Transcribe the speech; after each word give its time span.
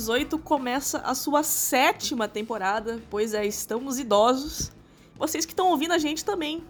volta! 0.00 0.20
Quadro 0.20 0.20
18 0.30 0.38
começa 0.38 0.98
a 0.98 1.14
sua 1.14 1.42
sétima 1.42 2.26
temporada, 2.26 3.00
pois 3.10 3.34
é, 3.34 3.44
estamos 3.46 3.98
idosos. 3.98 4.72
Vocês 5.16 5.44
que 5.44 5.52
estão 5.52 5.68
ouvindo 5.68 5.92
a 5.92 5.98
gente 5.98 6.24
também. 6.24 6.64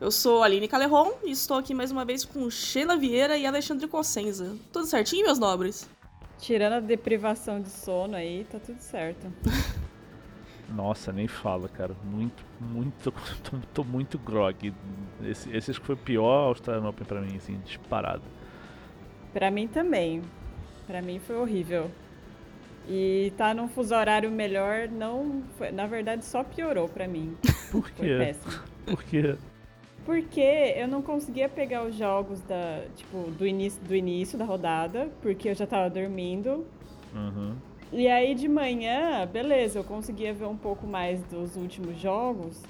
Eu 0.00 0.10
sou 0.10 0.42
a 0.42 0.46
Aline 0.46 0.68
Caleron 0.68 1.12
e 1.24 1.30
estou 1.30 1.56
aqui 1.56 1.74
mais 1.74 1.90
uma 1.90 2.04
vez 2.04 2.24
com 2.24 2.48
Sheila 2.50 2.96
Vieira 2.96 3.36
e 3.36 3.46
Alexandre 3.46 3.88
Cossenza. 3.88 4.56
Tudo 4.72 4.86
certinho, 4.86 5.24
meus 5.24 5.38
nobres? 5.38 5.88
Tirando 6.38 6.74
a 6.74 6.80
deprivação 6.80 7.60
de 7.60 7.70
sono 7.70 8.14
aí, 8.14 8.44
tá 8.44 8.58
tudo 8.58 8.80
certo. 8.80 9.26
Nossa, 10.68 11.12
nem 11.12 11.26
fala, 11.26 11.68
cara. 11.68 11.96
Muito, 12.04 12.44
muito. 12.60 13.12
Tô, 13.42 13.58
tô 13.72 13.84
muito 13.84 14.18
grog. 14.18 14.74
Esse, 15.22 15.50
esse 15.56 15.70
acho 15.70 15.80
que 15.80 15.86
foi 15.86 15.94
o 15.94 15.98
pior 15.98 16.48
Australian 16.48 16.88
Open 16.88 17.06
pra 17.06 17.20
mim, 17.20 17.36
assim, 17.36 17.58
disparado. 17.64 18.22
Pra 19.32 19.50
mim 19.50 19.66
também. 19.66 20.22
Pra 20.86 21.00
mim 21.00 21.18
foi 21.18 21.36
horrível. 21.36 21.90
E 22.88 23.32
tá 23.36 23.52
num 23.52 23.68
fuso 23.68 23.94
horário 23.94 24.30
melhor, 24.30 24.88
não. 24.88 25.42
Foi, 25.58 25.70
na 25.72 25.86
verdade, 25.86 26.24
só 26.24 26.44
piorou 26.44 26.88
pra 26.88 27.08
mim. 27.08 27.36
Por 27.72 27.90
quê? 27.90 27.96
Foi 27.96 28.18
péssimo. 28.18 28.62
Por 28.86 29.02
quê? 29.04 29.36
Porque 30.04 30.74
eu 30.76 30.86
não 30.86 31.02
conseguia 31.02 31.48
pegar 31.48 31.82
os 31.82 31.96
jogos 31.96 32.40
da, 32.42 32.84
tipo, 32.94 33.28
do 33.32 33.44
início, 33.44 33.82
do 33.82 33.94
início 33.94 34.38
da 34.38 34.44
rodada, 34.44 35.08
porque 35.20 35.48
eu 35.48 35.54
já 35.54 35.66
tava 35.66 35.90
dormindo. 35.90 36.64
Uhum. 37.12 37.56
E 37.92 38.06
aí 38.06 38.34
de 38.34 38.48
manhã, 38.48 39.26
beleza, 39.26 39.80
eu 39.80 39.84
conseguia 39.84 40.32
ver 40.32 40.44
um 40.44 40.56
pouco 40.56 40.86
mais 40.86 41.20
dos 41.24 41.56
últimos 41.56 42.00
jogos, 42.00 42.62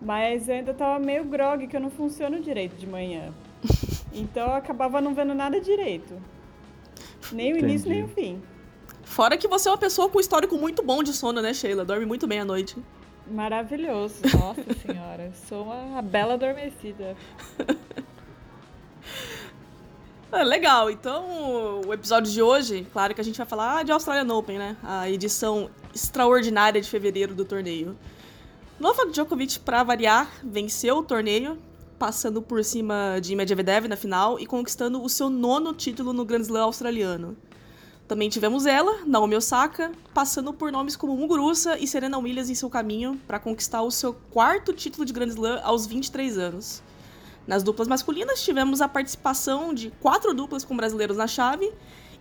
mas 0.00 0.48
eu 0.48 0.54
ainda 0.54 0.74
tava 0.74 1.04
meio 1.04 1.24
grog, 1.24 1.66
que 1.66 1.76
eu 1.76 1.80
não 1.80 1.90
funciono 1.90 2.40
direito 2.40 2.76
de 2.76 2.86
manhã. 2.86 3.32
Então 4.18 4.46
eu 4.46 4.54
acabava 4.54 4.98
não 4.98 5.12
vendo 5.12 5.34
nada 5.34 5.60
direito. 5.60 6.14
Nem 7.30 7.52
o 7.52 7.58
início, 7.58 7.90
nem 7.90 8.02
o 8.02 8.08
fim. 8.08 8.40
Fora 9.06 9.38
que 9.38 9.48
você 9.48 9.68
é 9.68 9.72
uma 9.72 9.78
pessoa 9.78 10.10
com 10.10 10.20
histórico 10.20 10.58
muito 10.58 10.82
bom 10.82 11.02
de 11.02 11.12
sono, 11.12 11.40
né, 11.40 11.54
Sheila? 11.54 11.84
Dorme 11.84 12.04
muito 12.04 12.26
bem 12.26 12.40
à 12.40 12.44
noite. 12.44 12.76
Maravilhoso, 13.26 14.16
nossa 14.36 14.74
senhora. 14.84 15.32
Sou 15.48 15.62
uma 15.62 16.02
bela 16.02 16.34
adormecida. 16.34 17.16
Ah, 20.30 20.42
legal, 20.42 20.90
então 20.90 21.80
o 21.86 21.94
episódio 21.94 22.30
de 22.30 22.42
hoje, 22.42 22.86
claro 22.92 23.14
que 23.14 23.20
a 23.20 23.24
gente 23.24 23.38
vai 23.38 23.46
falar 23.46 23.84
de 23.84 23.92
Australian 23.92 24.34
Open, 24.34 24.58
né? 24.58 24.76
A 24.82 25.08
edição 25.08 25.70
extraordinária 25.94 26.80
de 26.80 26.90
fevereiro 26.90 27.34
do 27.34 27.44
torneio. 27.44 27.96
Novak 28.78 29.12
Djokovic, 29.12 29.60
para 29.60 29.82
variar, 29.84 30.28
venceu 30.42 30.98
o 30.98 31.02
torneio, 31.02 31.56
passando 31.98 32.42
por 32.42 32.62
cima 32.64 33.18
de 33.22 33.34
Medvedev 33.34 33.86
na 33.86 33.96
final 33.96 34.38
e 34.38 34.44
conquistando 34.46 35.02
o 35.02 35.08
seu 35.08 35.30
nono 35.30 35.72
título 35.72 36.12
no 36.12 36.24
Grand 36.24 36.42
Slam 36.42 36.64
australiano. 36.64 37.36
Também 38.08 38.28
tivemos 38.28 38.66
ela, 38.66 39.00
Naomi 39.04 39.34
Osaka, 39.34 39.90
passando 40.14 40.52
por 40.52 40.70
nomes 40.70 40.94
como 40.94 41.16
Muguruza 41.16 41.76
e 41.76 41.88
Serena 41.88 42.18
Williams 42.18 42.48
em 42.48 42.54
seu 42.54 42.70
caminho 42.70 43.20
para 43.26 43.40
conquistar 43.40 43.82
o 43.82 43.90
seu 43.90 44.14
quarto 44.30 44.72
título 44.72 45.04
de 45.04 45.12
Grand 45.12 45.26
Slam 45.26 45.60
aos 45.64 45.86
23 45.86 46.38
anos. 46.38 46.82
Nas 47.48 47.64
duplas 47.64 47.88
masculinas, 47.88 48.42
tivemos 48.42 48.80
a 48.80 48.88
participação 48.88 49.74
de 49.74 49.90
quatro 50.00 50.32
duplas 50.32 50.64
com 50.64 50.76
brasileiros 50.76 51.16
na 51.16 51.26
chave 51.26 51.72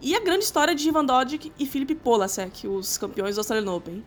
e 0.01 0.15
a 0.15 0.19
grande 0.19 0.43
história 0.43 0.73
de 0.73 0.87
Ivan 0.87 1.05
Dodig 1.05 1.51
e 1.57 1.65
Felipe 1.67 1.93
Polasek, 1.93 2.67
os 2.67 2.97
campeões 2.97 3.35
do 3.35 3.39
Australian 3.39 3.71
Open. 3.71 4.03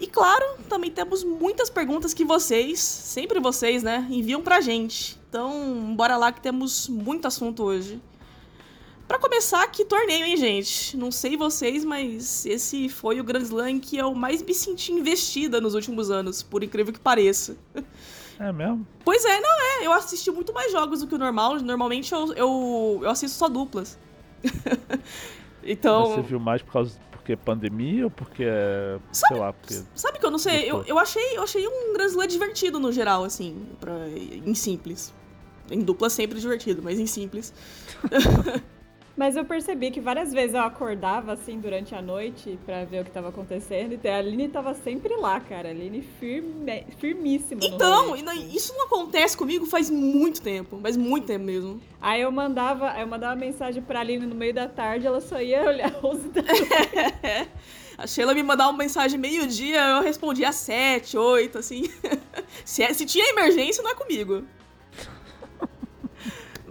E 0.00 0.08
claro, 0.08 0.44
também 0.68 0.90
temos 0.90 1.22
muitas 1.22 1.70
perguntas 1.70 2.12
que 2.12 2.24
vocês, 2.24 2.80
sempre 2.80 3.38
vocês, 3.38 3.84
né, 3.84 4.06
enviam 4.10 4.42
pra 4.42 4.60
gente. 4.60 5.18
Então, 5.28 5.94
bora 5.94 6.16
lá 6.16 6.32
que 6.32 6.40
temos 6.40 6.88
muito 6.88 7.26
assunto 7.26 7.62
hoje. 7.62 8.00
Começar, 9.34 9.66
que 9.66 9.84
torneio, 9.84 10.26
hein, 10.26 10.36
gente? 10.36 10.96
Não 10.96 11.10
sei 11.10 11.36
vocês, 11.36 11.84
mas 11.84 12.46
esse 12.46 12.88
foi 12.88 13.18
o 13.18 13.24
Grand 13.24 13.40
Slam 13.40 13.80
que 13.80 13.96
eu 13.96 14.14
mais 14.14 14.40
me 14.40 14.54
senti 14.54 14.92
investida 14.92 15.60
nos 15.60 15.74
últimos 15.74 16.08
anos, 16.08 16.40
por 16.40 16.62
incrível 16.62 16.92
que 16.92 17.00
pareça. 17.00 17.56
É 18.38 18.52
mesmo? 18.52 18.86
Pois 19.04 19.24
é, 19.24 19.40
não 19.40 19.50
é. 19.50 19.86
Eu 19.86 19.92
assisti 19.92 20.30
muito 20.30 20.52
mais 20.52 20.70
jogos 20.70 21.00
do 21.00 21.08
que 21.08 21.16
o 21.16 21.18
normal. 21.18 21.58
Normalmente 21.58 22.12
eu, 22.12 22.32
eu, 22.34 23.00
eu 23.02 23.10
assisto 23.10 23.36
só 23.36 23.48
duplas. 23.48 23.98
então. 25.64 26.14
Você 26.14 26.22
viu 26.22 26.38
mais 26.38 26.62
por 26.62 26.72
causa 26.72 26.96
porque 27.10 27.36
pandemia 27.36 28.04
ou 28.04 28.10
porque 28.12 28.44
sabe, 29.10 29.34
sei 29.34 29.36
lá, 29.36 29.52
porque 29.52 29.82
Sabe 29.96 30.20
que 30.20 30.26
eu 30.26 30.30
não 30.30 30.38
sei, 30.38 30.70
eu, 30.70 30.84
eu 30.84 30.96
achei, 30.96 31.36
eu 31.36 31.42
achei 31.42 31.66
um 31.66 31.92
Grand 31.92 32.06
Slam 32.06 32.28
divertido 32.28 32.78
no 32.78 32.92
geral 32.92 33.24
assim, 33.24 33.66
pra, 33.80 34.08
em 34.08 34.54
simples. 34.54 35.12
Em 35.68 35.80
dupla 35.80 36.08
sempre 36.08 36.38
divertido, 36.38 36.82
mas 36.84 37.00
em 37.00 37.06
simples. 37.06 37.52
Mas 39.16 39.36
eu 39.36 39.44
percebi 39.44 39.92
que 39.92 40.00
várias 40.00 40.32
vezes 40.32 40.54
eu 40.54 40.62
acordava 40.62 41.32
assim 41.32 41.60
durante 41.60 41.94
a 41.94 42.02
noite 42.02 42.58
pra 42.66 42.84
ver 42.84 43.02
o 43.02 43.04
que 43.04 43.12
tava 43.12 43.28
acontecendo 43.28 43.98
e 44.02 44.08
a 44.08 44.18
Aline 44.18 44.48
tava 44.48 44.74
sempre 44.74 45.14
lá, 45.16 45.38
cara. 45.38 45.68
A 45.68 45.70
Aline 45.70 46.02
firme, 46.02 46.84
firmíssima. 46.98 47.60
Então, 47.62 48.08
rolê, 48.08 48.22
isso 48.52 48.72
não 48.76 48.86
acontece 48.86 49.36
comigo 49.36 49.66
faz 49.66 49.88
muito 49.88 50.42
tempo, 50.42 50.80
mas 50.82 50.96
muito 50.96 51.26
tempo 51.26 51.44
mesmo. 51.44 51.80
Aí 52.00 52.22
eu 52.22 52.32
mandava, 52.32 52.98
eu 52.98 53.06
mandava 53.06 53.36
mensagem 53.36 53.82
pra 53.82 54.00
Aline 54.00 54.26
no 54.26 54.34
meio 54.34 54.52
da 54.52 54.66
tarde, 54.66 55.06
ela 55.06 55.20
só 55.20 55.40
ia 55.40 55.62
olhar 55.68 55.92
os 56.04 56.20
A 57.96 58.08
Sheila 58.08 58.34
me 58.34 58.42
mandava 58.42 58.70
uma 58.70 58.78
mensagem 58.78 59.18
meio-dia, 59.18 59.80
eu 59.80 60.02
respondia 60.02 60.48
às 60.48 60.56
sete, 60.56 61.16
oito, 61.16 61.58
assim. 61.58 61.84
se, 62.64 62.82
é, 62.82 62.92
se 62.92 63.06
tinha 63.06 63.30
emergência, 63.30 63.82
não 63.84 63.92
é 63.92 63.94
comigo. 63.94 64.44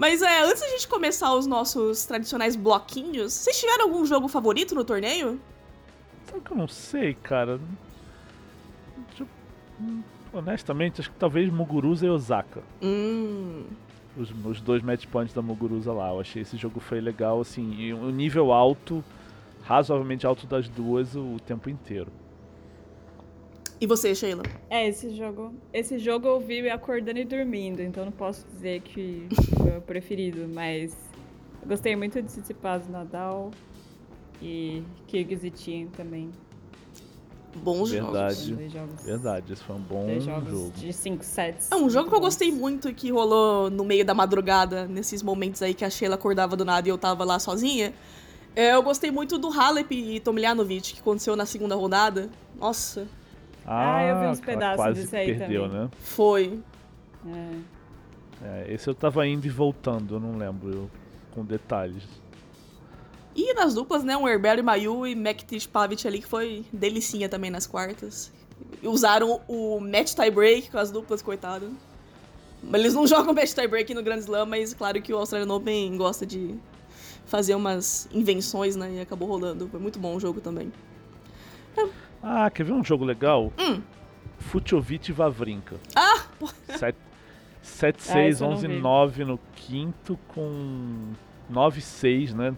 Mas 0.04 0.22
é, 0.22 0.44
antes 0.44 0.60
da 0.60 0.68
gente 0.68 0.86
começar 0.86 1.34
os 1.34 1.48
nossos 1.48 2.04
tradicionais 2.04 2.58
bloquinhos, 2.58 3.32
vocês 3.32 3.58
tiveram 3.58 3.86
algum 3.86 4.06
jogo 4.06 4.28
favorito 4.28 4.76
no 4.76 4.84
torneio? 4.84 5.40
Sabe 6.26 6.42
que 6.42 6.52
eu 6.52 6.58
não 6.58 6.68
sei, 6.68 7.14
cara? 7.14 7.58
Eu, 9.18 9.26
honestamente, 10.34 11.00
acho 11.00 11.10
que 11.10 11.16
talvez 11.16 11.50
Muguruza 11.50 12.06
e 12.06 12.10
Osaka. 12.10 12.62
Hum. 12.82 13.64
Os, 14.18 14.30
os 14.44 14.60
dois 14.60 14.84
match 14.84 15.06
points 15.06 15.34
da 15.34 15.42
Muguruza 15.42 15.94
lá. 15.94 16.10
Eu 16.10 16.20
achei 16.20 16.42
esse 16.42 16.58
jogo 16.58 16.82
foi 16.82 17.00
legal, 17.00 17.40
assim, 17.40 17.74
e 17.74 17.94
um 17.94 18.10
nível 18.12 18.52
alto, 18.52 19.02
razoavelmente 19.64 20.28
alto 20.28 20.46
das 20.46 20.68
duas 20.68 21.16
o, 21.16 21.36
o 21.36 21.40
tempo 21.40 21.70
inteiro. 21.70 22.12
E 23.84 23.86
você, 23.86 24.16
Sheila? 24.16 24.44
É, 24.70 24.88
esse 24.88 25.10
jogo. 25.10 25.54
Esse 25.74 26.00
jogo 26.00 26.26
eu 26.26 26.40
vi 26.40 26.70
acordando 26.70 27.20
e 27.20 27.26
dormindo, 27.26 27.82
então 27.82 28.06
não 28.06 28.14
posso 28.14 28.46
dizer 28.54 28.80
que 28.80 29.28
foi 29.60 29.78
o 29.78 29.82
preferido, 29.82 30.48
mas 30.48 30.96
eu 31.62 31.68
gostei 31.68 31.94
muito 31.94 32.22
de 32.22 32.30
Tsitsipas 32.30 32.88
Nadal 32.88 33.52
e 34.42 34.84
Kyrgyz 35.06 35.44
e 35.44 35.50
Tien 35.50 35.88
também. 35.88 36.32
Bons 37.58 37.92
Verdade. 37.92 38.52
jogos. 38.52 38.72
jogos. 38.72 39.04
Verdade, 39.04 39.52
esse 39.52 39.62
foi 39.62 39.76
um 39.76 39.82
bom 39.82 40.18
jogos 40.22 40.50
jogo. 40.50 40.72
De 40.78 40.94
5 40.94 41.22
sets. 41.26 41.70
É 41.70 41.76
um 41.76 41.90
jogo 41.90 42.08
que 42.08 42.16
eu 42.16 42.22
gostei 42.22 42.54
muito 42.54 42.88
e 42.88 42.94
que 42.94 43.12
rolou 43.12 43.70
no 43.70 43.84
meio 43.84 44.06
da 44.06 44.14
madrugada, 44.14 44.88
nesses 44.88 45.22
momentos 45.22 45.62
aí 45.62 45.74
que 45.74 45.84
a 45.84 45.90
Sheila 45.90 46.16
acordava 46.16 46.56
do 46.56 46.64
nada 46.64 46.88
e 46.88 46.90
eu 46.90 46.98
tava 46.98 47.26
lá 47.26 47.38
sozinha. 47.38 47.94
É, 48.56 48.76
eu 48.76 48.82
gostei 48.82 49.12
muito 49.12 49.38
do 49.38 49.50
Halep 49.50 49.92
e 49.94 50.22
Tomiljanovic, 50.22 50.94
que 50.94 51.02
aconteceu 51.02 51.36
na 51.36 51.46
segunda 51.46 51.76
rodada. 51.76 52.30
Nossa, 52.58 53.06
ah, 53.66 53.98
ah, 53.98 54.04
eu 54.04 54.20
vi 54.20 54.26
uns 54.28 54.42
pedaços 54.42 54.76
quase 54.76 55.02
disso 55.02 55.16
aí 55.16 55.38
perdeu, 55.38 55.64
também. 55.64 55.82
né? 55.84 55.90
Foi. 56.00 56.60
É. 57.28 57.74
É, 58.44 58.74
esse 58.74 58.90
eu 58.90 58.94
tava 58.94 59.26
indo 59.26 59.46
e 59.46 59.50
voltando, 59.50 60.16
eu 60.16 60.20
não 60.20 60.38
lembro 60.38 60.70
eu, 60.70 60.90
com 61.32 61.46
detalhes. 61.46 62.04
E 63.36 63.54
nas 63.54 63.74
duplas, 63.74 64.04
né? 64.04 64.16
Um 64.18 64.28
Herbert 64.28 64.60
e 64.60 64.62
Mayu 64.62 65.08
e 65.08 65.16
Mektish 65.16 65.66
Pavic 65.66 66.08
ali, 66.08 66.20
que 66.20 66.28
foi 66.28 66.66
delicinha 66.72 67.28
também 67.30 67.50
nas 67.50 67.66
quartas. 67.66 68.32
Usaram 68.84 69.42
o 69.48 69.80
match 69.80 70.14
tiebreak 70.14 70.70
com 70.70 70.78
as 70.78 70.92
duplas, 70.92 71.22
coitado. 71.22 71.72
Eles 72.74 72.94
não 72.94 73.08
jogam 73.08 73.34
match 73.34 73.54
tiebreak 73.54 73.94
no 73.94 74.04
Grand 74.04 74.20
Slam, 74.20 74.46
mas 74.46 74.74
claro 74.74 75.02
que 75.02 75.14
o 75.14 75.18
Australian 75.18 75.52
Open 75.54 75.98
gosta 75.98 76.26
de 76.26 76.56
fazer 77.26 77.56
umas 77.56 78.08
invenções, 78.14 78.76
né? 78.76 78.96
E 78.98 79.00
acabou 79.00 79.28
rolando. 79.28 79.68
Foi 79.70 79.80
muito 79.80 79.98
bom 79.98 80.16
o 80.16 80.20
jogo 80.20 80.40
também. 80.40 80.72
Ah, 82.24 82.50
quer 82.50 82.64
ver 82.64 82.72
um 82.72 82.84
jogo 82.84 83.04
legal? 83.04 83.52
Hum. 83.60 83.82
E 85.10 85.12
Vavrinka. 85.12 85.76
Ah! 85.94 86.24
7-6, 87.64 88.38
11-9 88.40 89.26
no 89.26 89.40
quinto, 89.56 90.18
com 90.30 91.14
9-6, 91.52 92.34
né? 92.34 92.56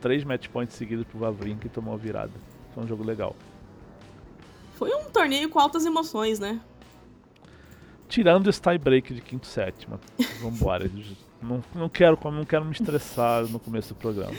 Três 0.00 0.24
match 0.24 0.48
points 0.48 0.76
seguidos 0.76 1.06
pro 1.06 1.18
Vavrinka 1.18 1.66
e 1.66 1.70
tomou 1.70 1.94
a 1.94 1.96
virada. 1.96 2.32
Foi 2.74 2.84
um 2.84 2.86
jogo 2.86 3.04
legal. 3.04 3.36
Foi 4.74 4.90
um 4.94 5.04
torneio 5.10 5.48
com 5.48 5.58
altas 5.58 5.84
emoções, 5.84 6.38
né? 6.38 6.60
Tirando 8.08 8.48
esse 8.48 8.60
tie-break 8.60 9.14
de 9.14 9.20
quinto 9.20 9.46
sétima. 9.46 10.00
Vambora. 10.40 10.90
não, 11.40 11.62
não, 11.74 11.88
quero, 11.88 12.18
não 12.24 12.44
quero 12.44 12.64
me 12.64 12.72
estressar 12.72 13.46
no 13.46 13.58
começo 13.58 13.94
do 13.94 13.94
programa. 13.94 14.34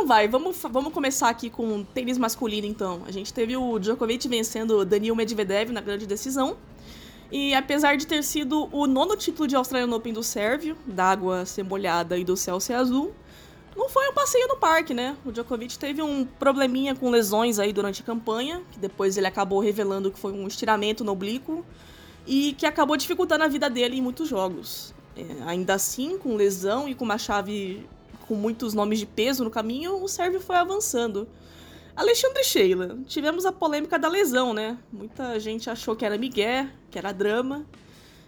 Então 0.00 0.08
vai, 0.08 0.26
vamos, 0.26 0.56
vamos 0.62 0.94
começar 0.94 1.28
aqui 1.28 1.50
com 1.50 1.84
tênis 1.84 2.16
masculino 2.16 2.66
então. 2.66 3.02
A 3.06 3.10
gente 3.10 3.34
teve 3.34 3.54
o 3.54 3.78
Djokovic 3.78 4.26
vencendo 4.28 4.82
Daniil 4.82 5.14
Medvedev 5.14 5.72
na 5.72 5.82
grande 5.82 6.06
decisão. 6.06 6.56
E 7.30 7.52
apesar 7.52 7.98
de 7.98 8.06
ter 8.06 8.24
sido 8.24 8.66
o 8.72 8.86
nono 8.86 9.14
título 9.14 9.46
de 9.46 9.54
Australian 9.54 9.94
Open 9.94 10.14
do 10.14 10.22
Sérvio, 10.22 10.74
da 10.86 11.04
água 11.04 11.44
ser 11.44 11.64
molhada 11.64 12.16
e 12.16 12.24
do 12.24 12.34
céu 12.34 12.58
ser 12.58 12.72
azul, 12.72 13.12
não 13.76 13.90
foi 13.90 14.08
um 14.08 14.14
passeio 14.14 14.48
no 14.48 14.56
parque, 14.56 14.94
né? 14.94 15.18
O 15.22 15.30
Djokovic 15.30 15.78
teve 15.78 16.00
um 16.00 16.24
probleminha 16.24 16.94
com 16.94 17.10
lesões 17.10 17.58
aí 17.58 17.70
durante 17.70 18.00
a 18.00 18.04
campanha, 18.04 18.62
que 18.72 18.78
depois 18.78 19.18
ele 19.18 19.26
acabou 19.26 19.60
revelando 19.60 20.10
que 20.10 20.18
foi 20.18 20.32
um 20.32 20.46
estiramento 20.46 21.04
no 21.04 21.12
oblíquo 21.12 21.62
e 22.26 22.54
que 22.54 22.64
acabou 22.64 22.96
dificultando 22.96 23.44
a 23.44 23.48
vida 23.48 23.68
dele 23.68 23.98
em 23.98 24.00
muitos 24.00 24.30
jogos. 24.30 24.94
É, 25.14 25.42
ainda 25.44 25.74
assim, 25.74 26.16
com 26.16 26.36
lesão 26.36 26.88
e 26.88 26.94
com 26.94 27.04
uma 27.04 27.18
chave 27.18 27.86
com 28.30 28.36
muitos 28.36 28.74
nomes 28.74 29.00
de 29.00 29.06
peso 29.06 29.42
no 29.42 29.50
caminho, 29.50 30.00
o 30.00 30.06
Sérvio 30.06 30.40
foi 30.40 30.54
avançando. 30.54 31.26
Alexandre 31.96 32.44
Sheila, 32.44 32.96
tivemos 33.08 33.44
a 33.44 33.50
polêmica 33.50 33.98
da 33.98 34.06
lesão, 34.06 34.54
né? 34.54 34.78
Muita 34.92 35.40
gente 35.40 35.68
achou 35.68 35.96
que 35.96 36.04
era 36.04 36.16
migué, 36.16 36.70
que 36.92 36.96
era 36.96 37.10
drama. 37.10 37.66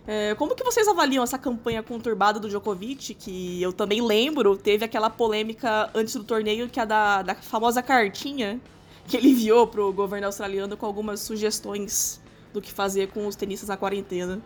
É, 0.04 0.34
como 0.34 0.56
que 0.56 0.64
vocês 0.64 0.88
avaliam 0.88 1.22
essa 1.22 1.38
campanha 1.38 1.84
conturbada 1.84 2.40
do 2.40 2.48
Djokovic, 2.48 3.14
que 3.14 3.62
eu 3.62 3.72
também 3.72 4.02
lembro, 4.02 4.56
teve 4.56 4.84
aquela 4.84 5.08
polêmica 5.08 5.88
antes 5.94 6.16
do 6.16 6.24
torneio, 6.24 6.68
que 6.68 6.80
é 6.80 6.82
a 6.82 6.86
da, 6.86 7.22
da 7.22 7.34
famosa 7.36 7.80
cartinha 7.80 8.60
que 9.06 9.16
ele 9.16 9.30
enviou 9.30 9.68
pro 9.68 9.92
governo 9.92 10.26
australiano 10.26 10.76
com 10.76 10.84
algumas 10.84 11.20
sugestões 11.20 12.20
do 12.52 12.60
que 12.60 12.72
fazer 12.72 13.12
com 13.12 13.24
os 13.28 13.36
tenistas 13.36 13.68
na 13.68 13.76
quarentena. 13.76 14.42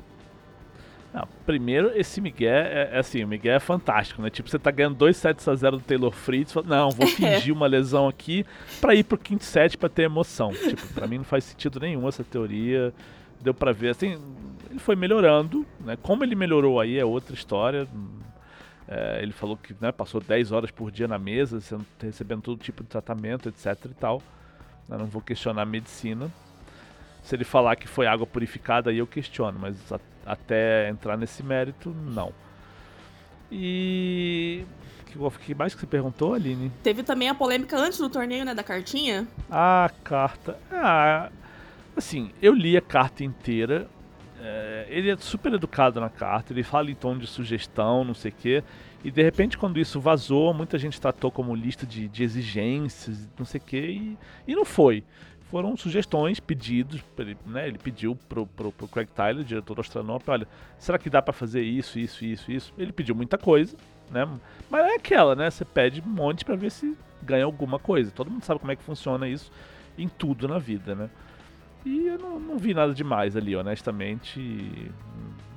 Não, 1.16 1.26
primeiro, 1.46 1.98
esse 1.98 2.20
Miguel 2.20 2.52
é, 2.52 2.90
é, 2.92 2.98
assim, 2.98 3.24
o 3.24 3.26
Miguel 3.26 3.54
é 3.54 3.58
fantástico, 3.58 4.20
né? 4.20 4.28
Tipo, 4.28 4.50
você 4.50 4.58
tá 4.58 4.70
ganhando 4.70 4.96
2 4.96 5.16
sets 5.16 5.48
a 5.48 5.54
0 5.54 5.78
do 5.78 5.82
Taylor 5.82 6.12
Fritz, 6.12 6.52
fala, 6.52 6.66
não, 6.66 6.90
vou 6.90 7.06
fingir 7.08 7.54
uma 7.54 7.66
lesão 7.66 8.06
aqui 8.06 8.44
para 8.82 8.94
ir 8.94 9.02
pro 9.02 9.16
quinto 9.16 9.42
set 9.42 9.78
para 9.78 9.88
ter 9.88 10.02
emoção. 10.02 10.52
Tipo, 10.52 10.86
para 10.92 11.06
mim 11.06 11.16
não 11.16 11.24
faz 11.24 11.44
sentido 11.44 11.80
nenhum 11.80 12.06
essa 12.06 12.22
teoria. 12.22 12.92
Deu 13.40 13.54
para 13.54 13.72
ver, 13.72 13.92
assim, 13.92 14.20
ele 14.68 14.78
foi 14.78 14.94
melhorando, 14.94 15.64
né? 15.80 15.96
Como 16.02 16.22
ele 16.22 16.34
melhorou 16.34 16.78
aí 16.78 16.98
é 16.98 17.04
outra 17.04 17.34
história. 17.34 17.88
É, 18.86 19.20
ele 19.22 19.32
falou 19.32 19.56
que 19.56 19.74
né, 19.80 19.90
passou 19.92 20.20
10 20.20 20.52
horas 20.52 20.70
por 20.70 20.90
dia 20.90 21.08
na 21.08 21.18
mesa, 21.18 21.62
sendo, 21.62 21.86
recebendo 21.98 22.42
todo 22.42 22.62
tipo 22.62 22.82
de 22.82 22.90
tratamento, 22.90 23.48
etc 23.48 23.74
e 23.86 23.94
tal. 23.94 24.20
Eu 24.86 24.98
não 24.98 25.06
vou 25.06 25.22
questionar 25.22 25.62
a 25.62 25.66
medicina. 25.66 26.30
Se 27.26 27.34
ele 27.34 27.42
falar 27.42 27.74
que 27.74 27.88
foi 27.88 28.06
água 28.06 28.24
purificada, 28.24 28.88
aí 28.88 28.98
eu 28.98 29.06
questiono, 29.06 29.58
mas 29.60 29.74
a, 29.92 29.98
até 30.24 30.88
entrar 30.88 31.16
nesse 31.16 31.42
mérito, 31.42 31.90
não. 31.90 32.32
E. 33.50 34.64
O 35.16 35.30
que 35.30 35.52
mais 35.52 35.74
que 35.74 35.80
você 35.80 35.86
perguntou, 35.86 36.34
Aline? 36.34 36.70
Teve 36.84 37.02
também 37.02 37.28
a 37.28 37.34
polêmica 37.34 37.76
antes 37.76 37.98
do 37.98 38.08
torneio, 38.08 38.44
né? 38.44 38.54
Da 38.54 38.62
cartinha. 38.62 39.26
Ah, 39.50 39.90
carta. 40.04 40.56
Ah, 40.70 41.30
assim, 41.96 42.30
eu 42.40 42.54
li 42.54 42.76
a 42.76 42.82
carta 42.82 43.24
inteira. 43.24 43.88
É, 44.40 44.86
ele 44.88 45.10
é 45.10 45.16
super 45.16 45.52
educado 45.52 45.98
na 45.98 46.10
carta, 46.10 46.52
ele 46.52 46.62
fala 46.62 46.90
em 46.90 46.94
tom 46.94 47.18
de 47.18 47.26
sugestão, 47.26 48.04
não 48.04 48.14
sei 48.14 48.30
o 48.30 48.34
quê. 48.34 48.64
E 49.02 49.10
de 49.10 49.22
repente, 49.22 49.58
quando 49.58 49.80
isso 49.80 49.98
vazou, 49.98 50.54
muita 50.54 50.78
gente 50.78 51.00
tratou 51.00 51.32
como 51.32 51.56
lista 51.56 51.84
de, 51.86 52.06
de 52.06 52.22
exigências, 52.22 53.28
não 53.36 53.46
sei 53.46 53.60
o 53.60 53.64
quê, 53.64 53.86
e, 53.88 54.18
e 54.46 54.54
não 54.54 54.64
foi 54.64 55.02
foram 55.50 55.76
sugestões, 55.76 56.40
pedidos, 56.40 57.02
né? 57.46 57.68
Ele 57.68 57.78
pediu 57.78 58.16
pro, 58.28 58.46
pro, 58.46 58.72
pro 58.72 58.88
Craig 58.88 59.08
Tyler, 59.08 59.44
diretor 59.44 59.78
Astronauta, 59.78 60.32
olha, 60.32 60.48
será 60.78 60.98
que 60.98 61.08
dá 61.08 61.22
para 61.22 61.32
fazer 61.32 61.62
isso, 61.62 61.98
isso, 61.98 62.24
isso, 62.24 62.50
isso? 62.50 62.74
Ele 62.76 62.92
pediu 62.92 63.14
muita 63.14 63.38
coisa, 63.38 63.76
né? 64.10 64.28
Mas 64.68 64.86
é 64.86 64.96
aquela, 64.96 65.36
né? 65.36 65.50
Você 65.50 65.64
pede 65.64 66.02
um 66.04 66.10
monte 66.10 66.44
para 66.44 66.56
ver 66.56 66.70
se 66.70 66.96
ganha 67.22 67.44
alguma 67.44 67.78
coisa. 67.78 68.10
Todo 68.10 68.30
mundo 68.30 68.44
sabe 68.44 68.60
como 68.60 68.72
é 68.72 68.76
que 68.76 68.82
funciona 68.82 69.28
isso 69.28 69.50
em 69.96 70.08
tudo 70.08 70.48
na 70.48 70.58
vida, 70.58 70.94
né? 70.94 71.10
E 71.84 72.08
eu 72.08 72.18
não, 72.18 72.40
não 72.40 72.58
vi 72.58 72.74
nada 72.74 72.92
demais 72.92 73.36
ali, 73.36 73.54
honestamente. 73.54 74.92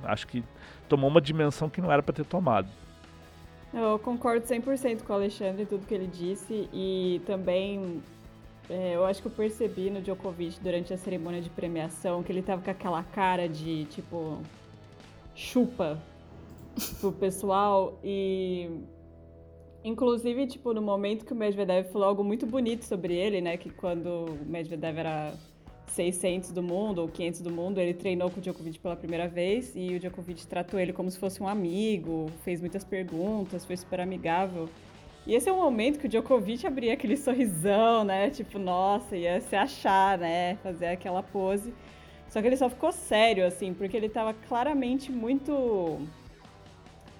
Acho 0.04 0.26
que 0.28 0.44
tomou 0.88 1.10
uma 1.10 1.20
dimensão 1.20 1.68
que 1.68 1.80
não 1.80 1.90
era 1.90 2.02
para 2.02 2.14
ter 2.14 2.24
tomado. 2.24 2.68
Eu 3.74 3.98
concordo 3.98 4.46
100% 4.46 5.02
com 5.02 5.12
o 5.12 5.16
Alexandre 5.16 5.62
em 5.62 5.66
tudo 5.66 5.86
que 5.86 5.94
ele 5.94 6.06
disse 6.06 6.68
e 6.72 7.20
também 7.26 8.00
é, 8.70 8.94
eu 8.94 9.04
acho 9.04 9.20
que 9.20 9.26
eu 9.26 9.32
percebi 9.32 9.90
no 9.90 10.00
Djokovic 10.00 10.60
durante 10.60 10.94
a 10.94 10.96
cerimônia 10.96 11.40
de 11.40 11.50
premiação 11.50 12.22
que 12.22 12.30
ele 12.30 12.40
tava 12.40 12.62
com 12.62 12.70
aquela 12.70 13.02
cara 13.02 13.48
de 13.48 13.84
tipo 13.86 14.38
chupa 15.34 16.00
pro 17.00 17.10
pessoal 17.10 17.98
e 18.04 18.70
inclusive 19.82 20.46
tipo 20.46 20.72
no 20.72 20.80
momento 20.80 21.24
que 21.24 21.32
o 21.32 21.36
Medvedev 21.36 21.90
falou 21.90 22.08
algo 22.08 22.22
muito 22.22 22.46
bonito 22.46 22.84
sobre 22.84 23.14
ele, 23.14 23.40
né, 23.40 23.56
que 23.56 23.70
quando 23.70 24.06
o 24.06 24.46
Medvedev 24.46 24.98
era 24.98 25.34
600 25.88 26.52
do 26.52 26.62
mundo 26.62 27.00
ou 27.00 27.08
500 27.08 27.40
do 27.40 27.50
mundo, 27.50 27.80
ele 27.80 27.92
treinou 27.92 28.30
com 28.30 28.38
o 28.38 28.40
Djokovic 28.40 28.78
pela 28.78 28.94
primeira 28.94 29.26
vez 29.26 29.72
e 29.74 29.96
o 29.96 29.98
Djokovic 29.98 30.46
tratou 30.46 30.78
ele 30.78 30.92
como 30.92 31.10
se 31.10 31.18
fosse 31.18 31.42
um 31.42 31.48
amigo, 31.48 32.30
fez 32.44 32.60
muitas 32.60 32.84
perguntas, 32.84 33.64
foi 33.64 33.76
super 33.76 34.00
amigável. 34.00 34.68
E 35.26 35.34
esse 35.34 35.48
é 35.48 35.52
o 35.52 35.56
momento 35.56 35.98
que 35.98 36.06
o 36.06 36.08
Djokovic 36.08 36.66
abria 36.66 36.94
aquele 36.94 37.16
sorrisão, 37.16 38.04
né? 38.04 38.30
Tipo, 38.30 38.58
nossa, 38.58 39.16
ia 39.16 39.40
se 39.40 39.54
achar, 39.54 40.18
né? 40.18 40.56
Fazer 40.56 40.86
aquela 40.86 41.22
pose. 41.22 41.72
Só 42.28 42.40
que 42.40 42.46
ele 42.46 42.56
só 42.56 42.70
ficou 42.70 42.92
sério, 42.92 43.46
assim, 43.46 43.74
porque 43.74 43.96
ele 43.96 44.08
tava 44.08 44.32
claramente 44.32 45.10
muito. 45.10 45.98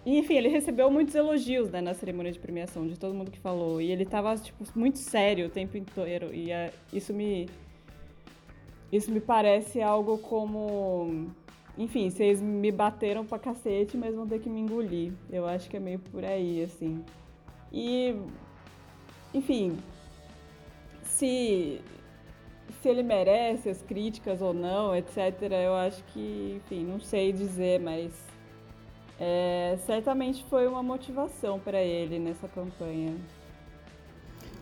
Enfim, 0.07 0.35
ele 0.35 0.49
recebeu 0.49 0.91
muitos 0.91 1.15
elogios, 1.15 1.69
né, 1.71 1.81
na 1.81 1.93
cerimônia 1.93 2.33
de 2.33 2.39
premiação, 2.39 2.87
de 2.87 2.99
todo 2.99 3.13
mundo 3.13 3.31
que 3.31 3.39
falou. 3.39 3.83
E 3.83 3.91
ele 3.91 4.07
tava, 4.07 4.35
tipo, 4.37 4.65
muito 4.75 4.99
sério 4.99 5.47
o 5.47 5.51
tempo 5.51 5.77
inteiro. 5.77 6.35
E 6.35 6.51
uh, 6.51 6.73
isso 6.93 7.13
me. 7.13 7.49
Isso 8.91 9.11
me 9.11 9.21
parece 9.21 9.83
algo 9.83 10.17
como. 10.19 11.31
Enfim, 11.77 12.09
vocês 12.09 12.41
me 12.41 12.71
bateram 12.73 13.25
pra 13.27 13.39
cacete, 13.39 13.97
mas 13.97 14.15
vão 14.15 14.27
ter 14.27 14.41
que 14.41 14.49
me 14.49 14.61
engolir. 14.61 15.13
Eu 15.31 15.47
acho 15.47 15.69
que 15.69 15.77
é 15.77 15.81
meio 15.81 15.99
por 15.99 16.25
aí, 16.25 16.63
assim. 16.63 17.05
E, 17.73 18.17
enfim, 19.33 19.79
se, 21.05 21.81
se 22.83 22.89
ele 22.89 23.03
merece 23.03 23.69
as 23.69 23.81
críticas 23.83 24.41
ou 24.41 24.53
não, 24.53 24.95
etc., 24.95 25.19
eu 25.65 25.75
acho 25.75 26.03
que, 26.13 26.61
enfim, 26.65 26.85
não 26.85 27.01
sei 27.01 27.33
dizer, 27.33 27.81
mas 27.81 28.13
é, 29.19 29.79
certamente 29.87 30.45
foi 30.49 30.67
uma 30.67 30.83
motivação 30.83 31.61
para 31.61 31.81
ele 31.81 32.19
nessa 32.19 32.49
campanha. 32.49 33.15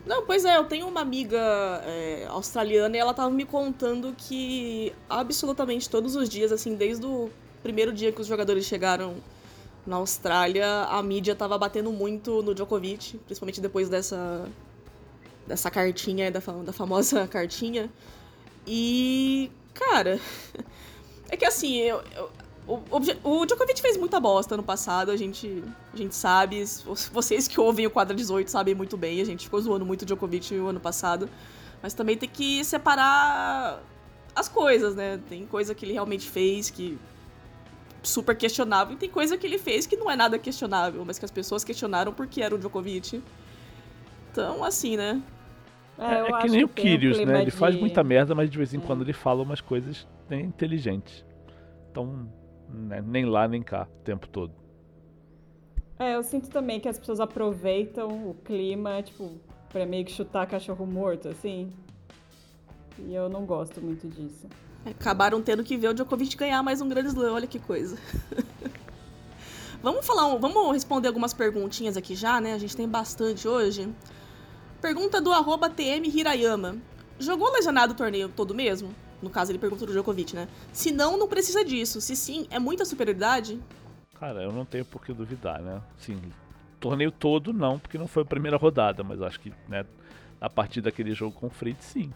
Não, 0.05 0.25
pois 0.25 0.45
é, 0.45 0.57
eu 0.57 0.65
tenho 0.65 0.87
uma 0.87 1.01
amiga 1.01 1.37
é, 1.85 2.25
australiana 2.29 2.95
e 2.95 2.99
ela 2.99 3.13
tava 3.13 3.29
me 3.29 3.45
contando 3.45 4.13
que 4.17 4.93
absolutamente 5.09 5.89
todos 5.89 6.15
os 6.15 6.27
dias, 6.29 6.51
assim, 6.51 6.75
desde 6.75 7.05
o 7.05 7.29
primeiro 7.61 7.91
dia 7.93 8.11
que 8.11 8.21
os 8.21 8.27
jogadores 8.27 8.65
chegaram 8.65 9.15
na 9.85 9.97
Austrália, 9.97 10.83
a 10.85 11.01
mídia 11.01 11.35
tava 11.35 11.57
batendo 11.57 11.91
muito 11.91 12.41
no 12.43 12.53
Djokovic, 12.53 13.17
principalmente 13.19 13.61
depois 13.61 13.89
dessa 13.89 14.47
dessa 15.47 15.71
cartinha, 15.71 16.29
da, 16.29 16.39
da 16.39 16.71
famosa 16.71 17.25
cartinha. 17.29 17.89
E, 18.67 19.51
cara, 19.73 20.19
é 21.27 21.35
que 21.35 21.45
assim, 21.45 21.77
eu, 21.77 22.03
eu 22.15 22.29
o, 22.69 23.39
o, 23.39 23.45
Djokovic 23.47 23.81
fez 23.81 23.97
muita 23.97 24.19
bosta 24.19 24.55
no 24.55 24.61
passado, 24.61 25.09
a 25.09 25.17
gente, 25.17 25.63
a 25.91 25.97
gente 25.97 26.13
sabe. 26.13 26.63
Vocês 27.11 27.47
que 27.47 27.59
ouvem 27.59 27.87
o 27.87 27.89
quadro 27.89 28.15
18 28.15 28.51
sabem 28.51 28.75
muito 28.75 28.95
bem, 28.95 29.19
a 29.21 29.25
gente 29.25 29.45
ficou 29.45 29.59
zoando 29.59 29.83
muito 29.83 30.03
o 30.03 30.05
Djokovic 30.05 30.53
o 30.53 30.67
ano 30.67 30.79
passado. 30.79 31.27
Mas 31.81 31.95
também 31.95 32.15
tem 32.15 32.29
que 32.29 32.63
separar 32.63 33.81
as 34.35 34.47
coisas, 34.47 34.95
né? 34.95 35.19
Tem 35.27 35.47
coisa 35.47 35.73
que 35.73 35.83
ele 35.83 35.93
realmente 35.93 36.29
fez 36.29 36.69
que 36.69 36.99
super 38.03 38.35
questionável. 38.35 38.95
E 38.95 38.97
tem 38.97 39.09
coisa 39.09 39.37
que 39.37 39.45
ele 39.45 39.57
fez 39.57 39.85
que 39.85 39.95
não 39.95 40.09
é 40.09 40.15
nada 40.15 40.37
questionável, 40.39 41.03
mas 41.05 41.19
que 41.19 41.25
as 41.25 41.31
pessoas 41.31 41.63
questionaram 41.63 42.13
porque 42.13 42.41
era 42.41 42.53
o 42.53 42.57
Djokovic. 42.57 43.21
Então, 44.31 44.63
assim, 44.63 44.95
né? 44.95 45.21
É, 45.97 46.31
é 46.31 46.41
que 46.41 46.49
nem 46.49 46.63
o 46.63 46.69
Kyrgios, 46.69 47.17
né? 47.19 47.41
Ele 47.41 47.51
de... 47.51 47.57
faz 47.57 47.75
muita 47.75 48.03
merda, 48.03 48.33
mas 48.33 48.49
de 48.49 48.57
vez 48.57 48.73
em 48.73 48.77
é. 48.77 48.81
quando 48.81 49.03
ele 49.03 49.11
fala 49.11 49.43
umas 49.43 49.59
coisas 49.59 50.07
bem 50.29 50.45
inteligentes. 50.45 51.25
Então, 51.91 52.29
né, 52.69 53.03
nem 53.05 53.25
lá 53.25 53.47
nem 53.47 53.61
cá, 53.61 53.87
o 53.99 54.03
tempo 54.03 54.27
todo. 54.27 54.53
É, 55.97 56.15
eu 56.15 56.23
sinto 56.23 56.49
também 56.49 56.79
que 56.79 56.87
as 56.87 56.97
pessoas 56.97 57.19
aproveitam 57.19 58.29
o 58.29 58.33
clima, 58.45 59.01
tipo, 59.01 59.31
pra 59.67 59.85
meio 59.85 60.05
que 60.05 60.11
chutar 60.11 60.47
cachorro 60.47 60.85
morto, 60.85 61.27
assim. 61.27 61.73
E 63.07 63.13
eu 63.13 63.29
não 63.29 63.45
gosto 63.45 63.81
muito 63.81 64.07
disso. 64.07 64.47
Acabaram 64.85 65.41
tendo 65.41 65.63
que 65.63 65.77
ver 65.77 65.89
o 65.89 65.93
Djokovic 65.93 66.35
ganhar 66.37 66.63
mais 66.63 66.81
um 66.81 66.87
grande 66.87 67.09
slam, 67.09 67.33
olha 67.33 67.47
que 67.47 67.59
coisa. 67.59 67.97
vamos 69.83 70.05
falar, 70.05 70.35
vamos 70.37 70.73
responder 70.73 71.07
algumas 71.07 71.33
perguntinhas 71.33 71.97
aqui 71.97 72.15
já, 72.15 72.39
né? 72.39 72.53
A 72.53 72.57
gente 72.57 72.75
tem 72.75 72.87
bastante 72.87 73.47
hoje. 73.47 73.93
Pergunta 74.81 75.19
do 75.19 75.31
arroba 75.31 75.69
TM 75.69 76.07
Hirayama. 76.07 76.77
Jogou 77.19 77.51
lesionado 77.51 77.93
o 77.93 77.95
torneio 77.95 78.29
todo 78.29 78.55
mesmo? 78.55 78.95
No 79.21 79.29
caso, 79.29 79.51
ele 79.51 79.59
pergunta 79.59 79.85
do 79.85 79.91
Djokovic, 79.91 80.33
né? 80.33 80.47
Se 80.71 80.91
não, 80.91 81.17
não 81.17 81.27
precisa 81.27 81.65
disso. 81.65 81.99
Se 81.99 82.15
sim, 82.15 82.47
é 82.49 82.57
muita 82.57 82.85
superioridade? 82.85 83.59
Cara, 84.17 84.41
eu 84.41 84.51
não 84.51 84.63
tenho 84.63 84.85
por 84.85 85.03
que 85.03 85.13
duvidar, 85.13 85.61
né? 85.61 85.81
Sim, 85.97 86.21
torneio 86.79 87.11
todo 87.11 87.51
não, 87.51 87.77
porque 87.77 87.97
não 87.97 88.07
foi 88.07 88.23
a 88.23 88.25
primeira 88.25 88.57
rodada, 88.57 89.03
mas 89.03 89.21
acho 89.21 89.39
que, 89.39 89.53
né, 89.67 89.85
a 90.39 90.49
partir 90.49 90.81
daquele 90.81 91.13
jogo 91.13 91.37
com 91.37 91.47
o 91.47 91.49
Fritz, 91.49 91.85
sim. 91.85 92.11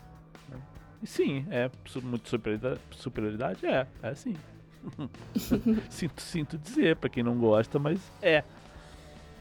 Sim, 1.06 1.46
é 1.50 1.70
muito 2.02 2.30
superioridade, 2.30 2.80
superioridade? 2.92 3.66
É, 3.66 3.88
é 4.02 4.16
sim. 4.16 4.36
sinto, 5.90 6.22
sinto 6.22 6.58
dizer, 6.58 6.96
pra 6.98 7.10
quem 7.10 7.24
não 7.24 7.38
gosta, 7.38 7.80
mas 7.80 8.00
é. 8.22 8.44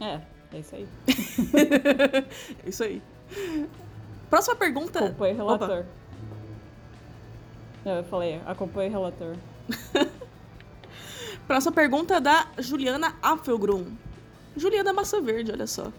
É, 0.01 0.21
É 0.53 0.59
isso 0.59 0.75
aí. 0.75 0.89
é 2.65 2.69
isso 2.69 2.85
aí. 2.85 3.03
Próxima 4.29 4.57
pergunta. 4.57 4.99
Acompanhe 5.07 5.35
o 5.35 5.37
relator. 5.37 5.85
Não, 7.85 7.93
eu 7.97 8.05
falei, 8.05 8.41
acompanhe 8.47 8.89
o 8.89 8.93
relator. 8.93 9.37
Próxima 11.47 11.73
pergunta 11.73 12.15
é 12.15 12.21
da 12.21 12.47
Juliana 12.59 13.15
Apfelgrum. 13.23 13.85
Juliana 14.57 14.93
Massa 14.93 15.21
Verde, 15.21 15.51
olha 15.51 15.67
só. 15.67 15.93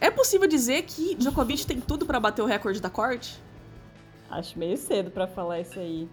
É 0.00 0.10
possível 0.10 0.46
dizer 0.46 0.82
que 0.82 1.14
Djokovic 1.14 1.66
tem 1.66 1.80
tudo 1.80 2.04
para 2.04 2.20
bater 2.20 2.42
o 2.42 2.46
recorde 2.46 2.80
da 2.80 2.90
corte? 2.90 3.40
Acho 4.34 4.58
meio 4.58 4.76
cedo 4.76 5.12
para 5.12 5.28
falar 5.28 5.60
isso 5.60 5.78
aí. 5.78 6.08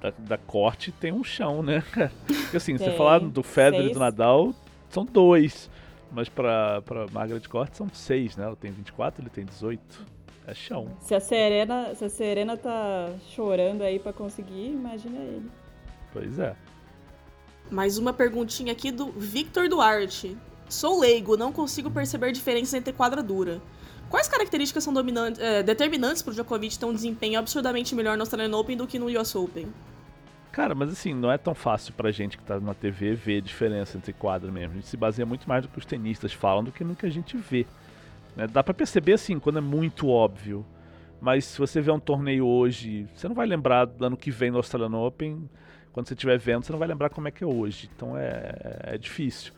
Da, 0.00 0.12
da, 0.18 0.36
corte 0.36 0.90
tem 0.90 1.12
um 1.12 1.22
chão, 1.22 1.62
né? 1.62 1.84
Porque 2.26 2.56
assim, 2.56 2.76
tem, 2.76 2.90
você 2.90 2.96
falar 2.96 3.20
do 3.20 3.44
Federer 3.44 3.90
e 3.90 3.92
do 3.92 4.00
Nadal, 4.00 4.52
são 4.90 5.04
dois. 5.04 5.70
Mas 6.10 6.28
pra, 6.28 6.82
pra 6.82 7.06
Margaret 7.12 7.46
Court 7.48 7.72
são 7.74 7.88
seis, 7.92 8.36
né? 8.36 8.44
Ela 8.44 8.56
tem 8.56 8.72
24, 8.72 9.22
ele 9.22 9.30
tem 9.30 9.44
18. 9.44 9.80
É 10.48 10.54
chão. 10.54 10.88
Se 11.00 11.14
a 11.14 11.20
Serena, 11.20 11.94
se 11.94 12.04
a 12.04 12.08
Serena 12.08 12.56
tá 12.56 13.10
chorando 13.28 13.82
aí 13.82 14.00
para 14.00 14.12
conseguir, 14.12 14.70
imagina 14.70 15.18
ele. 15.18 15.50
Pois 16.12 16.38
é. 16.40 16.56
Mais 17.70 17.98
uma 17.98 18.12
perguntinha 18.12 18.72
aqui 18.72 18.90
do 18.90 19.12
Victor 19.12 19.68
Duarte. 19.68 20.36
Sou 20.68 20.98
leigo, 20.98 21.36
não 21.36 21.52
consigo 21.52 21.88
perceber 21.90 22.32
diferença 22.32 22.76
entre 22.76 22.92
quadradura. 22.92 23.60
Quais 24.16 24.28
características 24.28 24.82
são 24.82 24.94
é, 25.40 25.62
determinantes 25.62 26.22
para 26.22 26.30
o 26.30 26.34
Djokovic 26.34 26.78
ter 26.78 26.86
um 26.86 26.94
desempenho 26.94 27.38
absurdamente 27.38 27.94
melhor 27.94 28.16
no 28.16 28.22
Australian 28.22 28.56
Open 28.56 28.74
do 28.74 28.86
que 28.86 28.98
no 28.98 29.08
US 29.20 29.34
Open? 29.34 29.66
Cara, 30.50 30.74
mas 30.74 30.88
assim, 30.88 31.12
não 31.12 31.30
é 31.30 31.36
tão 31.36 31.54
fácil 31.54 31.92
pra 31.92 32.10
gente 32.10 32.38
que 32.38 32.42
tá 32.42 32.58
na 32.58 32.72
TV 32.72 33.14
ver 33.14 33.36
a 33.36 33.40
diferença 33.42 33.98
entre 33.98 34.14
quadro 34.14 34.50
mesmo. 34.50 34.72
A 34.72 34.74
gente 34.76 34.86
se 34.86 34.96
baseia 34.96 35.26
muito 35.26 35.46
mais 35.46 35.64
no 35.64 35.68
que 35.70 35.78
os 35.78 35.84
tenistas 35.84 36.32
falam 36.32 36.64
do 36.64 36.72
que 36.72 36.82
no 36.82 36.96
que 36.96 37.04
a 37.04 37.10
gente 37.10 37.36
vê. 37.36 37.66
Né? 38.34 38.46
Dá 38.46 38.64
para 38.64 38.72
perceber 38.72 39.12
assim, 39.12 39.38
quando 39.38 39.58
é 39.58 39.60
muito 39.60 40.08
óbvio. 40.08 40.64
Mas 41.20 41.44
se 41.44 41.58
você 41.58 41.82
vê 41.82 41.90
um 41.90 42.00
torneio 42.00 42.46
hoje, 42.46 43.06
você 43.14 43.28
não 43.28 43.34
vai 43.34 43.46
lembrar 43.46 43.84
do 43.84 44.02
ano 44.02 44.16
que 44.16 44.30
vem 44.30 44.50
no 44.50 44.56
Australian 44.56 44.96
Open. 44.96 45.46
Quando 45.92 46.08
você 46.08 46.14
estiver 46.14 46.38
vendo, 46.38 46.64
você 46.64 46.72
não 46.72 46.78
vai 46.78 46.88
lembrar 46.88 47.10
como 47.10 47.28
é 47.28 47.30
que 47.30 47.44
é 47.44 47.46
hoje. 47.46 47.90
Então 47.94 48.16
é, 48.16 48.78
é 48.82 48.96
difícil. 48.96 49.52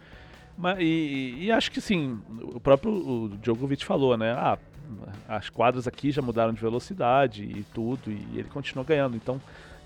E, 0.80 1.36
e, 1.38 1.52
acho 1.52 1.70
que 1.70 1.80
sim, 1.80 2.20
o 2.42 2.58
próprio 2.58 2.92
o 2.92 3.28
Djokovic 3.40 3.84
falou, 3.84 4.16
né? 4.16 4.32
Ah, 4.32 4.58
as 5.28 5.48
quadras 5.48 5.86
aqui 5.86 6.10
já 6.10 6.20
mudaram 6.20 6.52
de 6.52 6.60
velocidade 6.60 7.44
e 7.44 7.64
tudo, 7.74 8.10
e 8.10 8.38
ele 8.38 8.48
continua 8.48 8.84
ganhando. 8.84 9.16
Então 9.16 9.40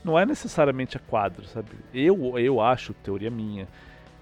não 0.05 0.19
é 0.19 0.25
necessariamente 0.25 0.97
a 0.97 1.01
quadra, 1.01 1.47
sabe? 1.47 1.71
Eu, 1.93 2.39
eu 2.39 2.61
acho, 2.61 2.95
teoria 2.95 3.31
minha, 3.31 3.69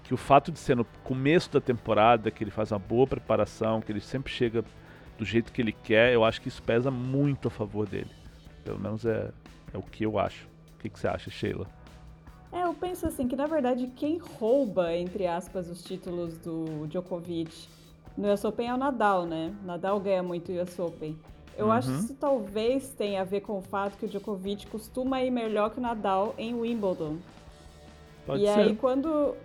que 0.03 0.13
o 0.13 0.17
fato 0.17 0.51
de 0.51 0.59
ser 0.59 0.75
no 0.75 0.85
começo 1.03 1.51
da 1.51 1.61
temporada, 1.61 2.29
que 2.29 2.43
ele 2.43 2.51
faz 2.51 2.71
uma 2.71 2.79
boa 2.79 3.07
preparação, 3.07 3.81
que 3.81 3.91
ele 3.91 4.01
sempre 4.01 4.31
chega 4.31 4.63
do 5.17 5.23
jeito 5.23 5.51
que 5.51 5.61
ele 5.61 5.71
quer, 5.71 6.13
eu 6.13 6.23
acho 6.23 6.41
que 6.41 6.47
isso 6.47 6.61
pesa 6.61 6.91
muito 6.91 7.47
a 7.47 7.51
favor 7.51 7.87
dele. 7.87 8.11
Pelo 8.63 8.79
menos 8.79 9.05
é, 9.05 9.31
é 9.73 9.77
o 9.77 9.81
que 9.81 10.03
eu 10.05 10.19
acho. 10.19 10.45
O 10.75 10.81
que, 10.81 10.89
que 10.89 10.99
você 10.99 11.07
acha, 11.07 11.29
Sheila? 11.29 11.67
É, 12.51 12.63
eu 12.63 12.73
penso 12.73 13.07
assim 13.07 13.27
que 13.27 13.35
na 13.35 13.47
verdade 13.47 13.87
quem 13.95 14.17
rouba, 14.17 14.93
entre 14.95 15.25
aspas, 15.25 15.69
os 15.69 15.83
títulos 15.83 16.37
do 16.37 16.85
Djokovic 16.87 17.67
no 18.17 18.31
US 18.31 18.43
Open 18.43 18.67
é 18.67 18.73
o 18.73 18.77
Nadal, 18.77 19.25
né? 19.25 19.53
Nadal 19.63 19.99
ganha 19.99 20.21
muito 20.21 20.51
o 20.51 20.61
US 20.61 20.77
Open. 20.77 21.17
Eu 21.57 21.65
uhum. 21.65 21.71
acho 21.71 21.89
que 21.89 21.97
isso 21.99 22.13
talvez 22.15 22.89
tenha 22.89 23.21
a 23.21 23.23
ver 23.23 23.41
com 23.41 23.57
o 23.57 23.61
fato 23.61 23.97
que 23.97 24.05
o 24.05 24.09
Djokovic 24.09 24.67
costuma 24.67 25.21
ir 25.21 25.31
melhor 25.31 25.69
que 25.69 25.79
o 25.79 25.81
Nadal 25.81 26.33
em 26.37 26.53
Wimbledon. 26.53 27.17
Pode 28.25 28.43
e 28.43 28.47
ser. 28.47 28.59
aí 28.59 28.75
quando 28.75 29.35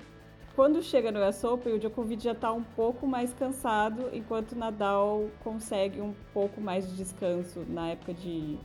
quando 0.55 0.83
chega 0.83 1.13
no 1.13 1.23
US 1.27 1.45
Open, 1.45 1.75
o 1.75 1.79
Djokovic 1.79 2.23
já 2.23 2.33
está 2.33 2.51
um 2.51 2.63
pouco 2.63 3.07
mais 3.07 3.33
cansado, 3.35 4.09
enquanto 4.13 4.53
o 4.53 4.59
Nadal 4.59 5.29
consegue 5.45 6.01
um 6.01 6.15
pouco 6.33 6.61
mais 6.61 6.89
de 6.89 6.97
descanso 6.97 7.65
na 7.69 7.89
época 7.91 8.15
de 8.15 8.57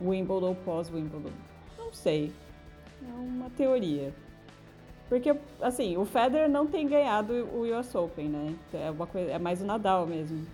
Wimbledon 0.00 0.54
pós-Wimbledon. 0.64 1.32
Não 1.76 1.92
sei. 1.92 2.32
É 3.08 3.14
uma 3.14 3.50
teoria. 3.50 4.12
Porque, 5.08 5.34
assim, 5.60 5.96
o 5.96 6.04
Federer 6.04 6.48
não 6.48 6.66
tem 6.66 6.88
ganhado 6.88 7.32
o 7.52 7.78
US 7.78 7.94
Open, 7.94 8.28
né? 8.28 8.54
É, 8.72 8.90
uma 8.90 9.06
coisa, 9.06 9.30
é 9.30 9.38
mais 9.38 9.60
o 9.60 9.66
Nadal 9.66 10.06
mesmo. 10.06 10.46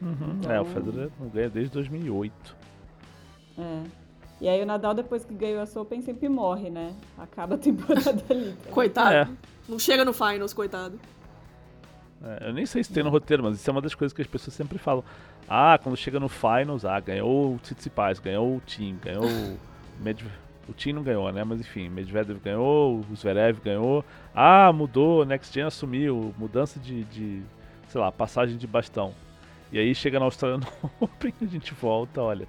Uhum. 0.00 0.38
Então... 0.38 0.50
É, 0.50 0.60
o 0.60 0.64
Federer 0.64 1.10
não 1.20 1.28
ganha 1.28 1.50
desde 1.50 1.72
2008. 1.72 2.56
É. 3.58 3.82
E 4.40 4.48
aí 4.48 4.62
o 4.62 4.66
Nadal, 4.66 4.94
depois 4.94 5.24
que 5.24 5.34
ganhou 5.34 5.60
a 5.60 5.80
Open, 5.80 6.00
sempre 6.00 6.28
morre, 6.28 6.70
né? 6.70 6.94
Acaba 7.18 7.56
a 7.56 7.58
temporada 7.58 8.22
ali. 8.30 8.56
Tá? 8.64 8.70
Coitado. 8.70 9.14
É. 9.14 9.28
Não 9.68 9.78
chega 9.78 10.04
no 10.04 10.12
Finals, 10.14 10.54
coitado. 10.54 10.98
É, 12.22 12.48
eu 12.48 12.52
nem 12.52 12.64
sei 12.64 12.82
se 12.82 12.92
tem 12.92 13.02
no 13.02 13.10
roteiro, 13.10 13.42
mas 13.42 13.56
isso 13.56 13.68
é 13.68 13.72
uma 13.72 13.82
das 13.82 13.94
coisas 13.94 14.14
que 14.14 14.22
as 14.22 14.28
pessoas 14.28 14.54
sempre 14.54 14.78
falam. 14.78 15.04
Ah, 15.48 15.78
quando 15.82 15.96
chega 15.96 16.18
no 16.18 16.28
Finals, 16.28 16.84
ah, 16.84 16.98
ganhou 16.98 17.54
o 17.54 17.58
Tsitsipas, 17.58 18.18
ganhou 18.18 18.56
o 18.56 18.60
Team, 18.60 18.96
ganhou 19.02 19.24
o 19.24 19.58
Medvedev. 20.00 20.47
O 20.68 20.72
Team 20.72 20.96
não 20.96 21.02
ganhou, 21.02 21.32
né? 21.32 21.42
Mas 21.44 21.60
enfim, 21.60 21.88
Medvedev 21.88 22.38
ganhou, 22.40 23.00
o 23.10 23.16
Zverev 23.16 23.58
ganhou. 23.60 24.04
Ah, 24.34 24.72
mudou, 24.72 25.24
Next 25.24 25.52
Gen 25.54 25.64
assumiu, 25.64 26.34
mudança 26.36 26.78
de, 26.78 27.04
de 27.04 27.42
sei 27.88 28.00
lá, 28.00 28.12
passagem 28.12 28.56
de 28.56 28.66
bastão. 28.66 29.14
E 29.72 29.78
aí 29.78 29.94
chega 29.94 30.18
na 30.18 30.26
Austrália 30.26 30.60
Open 31.00 31.32
e 31.40 31.44
a 31.44 31.48
gente 31.48 31.74
volta, 31.74 32.22
olha, 32.22 32.46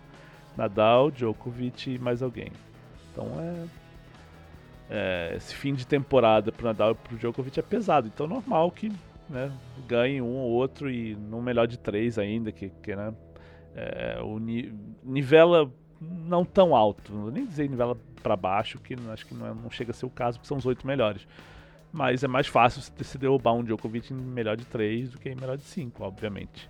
Nadal, 0.56 1.12
Djokovic 1.12 1.96
e 1.96 2.00
mais 2.00 2.22
alguém. 2.22 2.52
Então 3.12 3.28
é, 3.40 3.66
é 4.90 5.34
esse 5.38 5.56
fim 5.56 5.74
de 5.74 5.88
temporada 5.88 6.52
pro 6.52 6.66
Nadal 6.66 6.92
e 6.92 6.96
pro 6.96 7.18
Djokovic 7.18 7.60
é 7.60 7.64
pesado. 7.64 8.08
Então 8.08 8.26
é 8.26 8.30
normal 8.30 8.72
que 8.72 8.92
né, 9.30 9.52
ganhe 9.88 10.22
um 10.22 10.36
ou 10.36 10.52
outro 10.52 10.90
e 10.90 11.16
no 11.16 11.42
melhor 11.42 11.68
de 11.68 11.78
três 11.78 12.18
ainda, 12.18 12.52
que, 12.52 12.70
que 12.82 12.96
né, 12.96 13.14
é, 13.76 14.20
o 14.22 14.40
ni 14.40 14.74
nivela 15.04 15.72
não 16.02 16.46
tão 16.46 16.76
alto, 16.76 17.12
não 17.12 17.24
vou 17.24 17.32
nem 17.32 17.46
dizer 17.46 17.70
nivela 17.70 17.98
para 18.22 18.36
baixo, 18.36 18.80
que 18.80 18.96
acho 19.12 19.26
que 19.26 19.34
não, 19.34 19.48
é, 19.48 19.54
não 19.54 19.70
chega 19.70 19.92
a 19.92 19.94
ser 19.94 20.06
o 20.06 20.10
caso, 20.10 20.38
porque 20.38 20.48
são 20.48 20.58
os 20.58 20.66
oito 20.66 20.86
melhores. 20.86 21.28
Mas 21.92 22.24
é 22.24 22.28
mais 22.28 22.48
fácil 22.48 22.82
se 22.82 23.18
derrubar 23.18 23.54
um 23.54 23.64
Djokovic 23.64 24.14
em 24.14 24.16
melhor 24.16 24.56
de 24.56 24.66
três 24.66 25.10
do 25.10 25.18
que 25.18 25.30
em 25.30 25.36
melhor 25.36 25.58
de 25.58 25.64
cinco, 25.64 26.04
obviamente. 26.04 26.70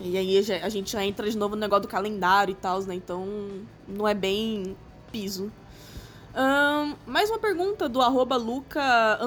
E 0.00 0.16
aí 0.16 0.38
a 0.62 0.68
gente 0.70 0.92
já 0.92 1.04
entra 1.04 1.28
de 1.30 1.36
novo 1.36 1.54
no 1.54 1.60
negócio 1.60 1.82
do 1.82 1.88
calendário 1.88 2.52
e 2.52 2.54
tal, 2.54 2.80
né? 2.82 2.94
Então 2.94 3.26
não 3.86 4.08
é 4.08 4.14
bem 4.14 4.76
piso. 5.12 5.52
Um, 6.32 6.94
mais 7.10 7.28
uma 7.28 7.40
pergunta 7.40 7.88
do 7.88 8.00
arroba 8.00 8.36
Luca 8.36 9.18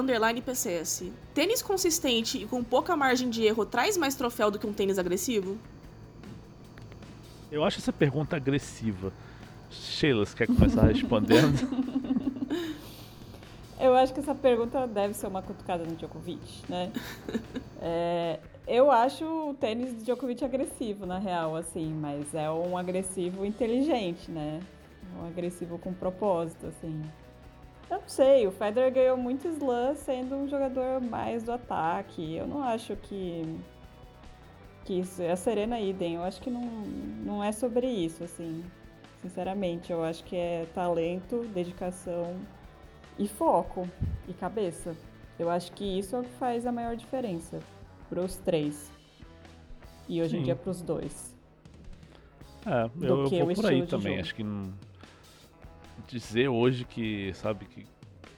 PCS. 0.44 1.04
Tênis 1.34 1.62
consistente 1.62 2.38
e 2.38 2.46
com 2.46 2.64
pouca 2.64 2.96
margem 2.96 3.28
de 3.28 3.44
erro 3.44 3.64
traz 3.66 3.96
mais 3.96 4.14
troféu 4.14 4.50
do 4.50 4.58
que 4.58 4.66
um 4.66 4.72
tênis 4.72 4.98
agressivo? 4.98 5.58
Eu 7.54 7.62
acho 7.62 7.78
essa 7.78 7.92
pergunta 7.92 8.34
agressiva. 8.34 9.12
Sheila, 9.70 10.26
você 10.26 10.36
quer 10.38 10.48
começar 10.48 10.86
respondendo? 10.90 11.56
Eu 13.78 13.94
acho 13.94 14.12
que 14.12 14.18
essa 14.18 14.34
pergunta 14.34 14.88
deve 14.88 15.14
ser 15.14 15.28
uma 15.28 15.40
cutucada 15.40 15.84
no 15.84 15.94
Djokovic, 15.94 16.64
né? 16.68 16.90
É, 17.86 18.40
eu 18.66 18.90
acho 18.90 19.26
o 19.26 19.52
tênis 19.52 19.90
de 19.90 20.04
Djokovic 20.04 20.42
agressivo, 20.42 21.04
na 21.04 21.18
real, 21.18 21.54
assim, 21.54 21.92
mas 21.92 22.34
é 22.34 22.50
um 22.50 22.78
agressivo 22.78 23.44
inteligente, 23.44 24.30
né? 24.30 24.60
Um 25.20 25.26
agressivo 25.26 25.78
com 25.78 25.92
propósito, 25.92 26.68
assim. 26.68 27.02
Eu 27.90 27.98
não 27.98 28.08
sei, 28.08 28.46
o 28.46 28.50
Federer 28.50 28.90
ganhou 28.90 29.18
muito 29.18 29.46
slam 29.48 29.94
sendo 29.96 30.34
um 30.34 30.48
jogador 30.48 30.98
mais 31.02 31.42
do 31.42 31.52
ataque. 31.52 32.34
Eu 32.34 32.46
não 32.46 32.62
acho 32.62 32.96
que. 32.96 33.60
Que 34.84 35.00
isso, 35.00 35.22
a 35.22 35.36
Serena 35.36 35.80
Idem, 35.80 36.14
eu 36.14 36.22
acho 36.22 36.40
que 36.40 36.50
não, 36.50 36.62
não 37.24 37.42
é 37.42 37.52
sobre 37.52 37.86
isso, 37.86 38.22
assim. 38.22 38.62
Sinceramente, 39.22 39.90
eu 39.90 40.04
acho 40.04 40.22
que 40.24 40.36
é 40.36 40.66
talento, 40.74 41.44
dedicação 41.54 42.36
e 43.18 43.26
foco 43.26 43.88
e 44.28 44.34
cabeça. 44.34 44.94
Eu 45.38 45.48
acho 45.48 45.72
que 45.72 45.98
isso 45.98 46.14
é 46.14 46.20
o 46.20 46.22
que 46.22 46.32
faz 46.32 46.66
a 46.66 46.72
maior 46.72 46.94
diferença 46.94 47.60
pros 48.08 48.36
três. 48.36 48.92
E 50.06 50.20
hoje 50.20 50.32
Sim. 50.32 50.40
em 50.40 50.42
dia 50.42 50.54
pros 50.54 50.82
dois. 50.82 51.34
É, 52.66 52.84
eu, 53.00 53.26
eu 53.30 53.46
vou 53.46 53.54
por 53.54 53.66
aí 53.66 53.86
também. 53.86 54.20
Acho 54.20 54.34
que 54.34 54.44
dizer 56.06 56.48
hoje 56.48 56.84
que, 56.84 57.32
sabe, 57.34 57.64
que 57.64 57.86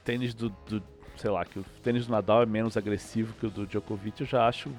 tênis 0.03 0.33
do, 0.33 0.49
do, 0.49 0.81
sei 1.17 1.29
lá, 1.29 1.43
que 1.43 1.59
o 1.59 1.63
tênis 1.83 2.07
do 2.07 2.11
Nadal 2.11 2.43
é 2.43 2.45
menos 2.45 2.77
agressivo 2.77 3.33
que 3.33 3.45
o 3.45 3.49
do 3.49 3.67
Djokovic, 3.67 4.21
eu 4.21 4.27
já 4.27 4.47
acho 4.47 4.71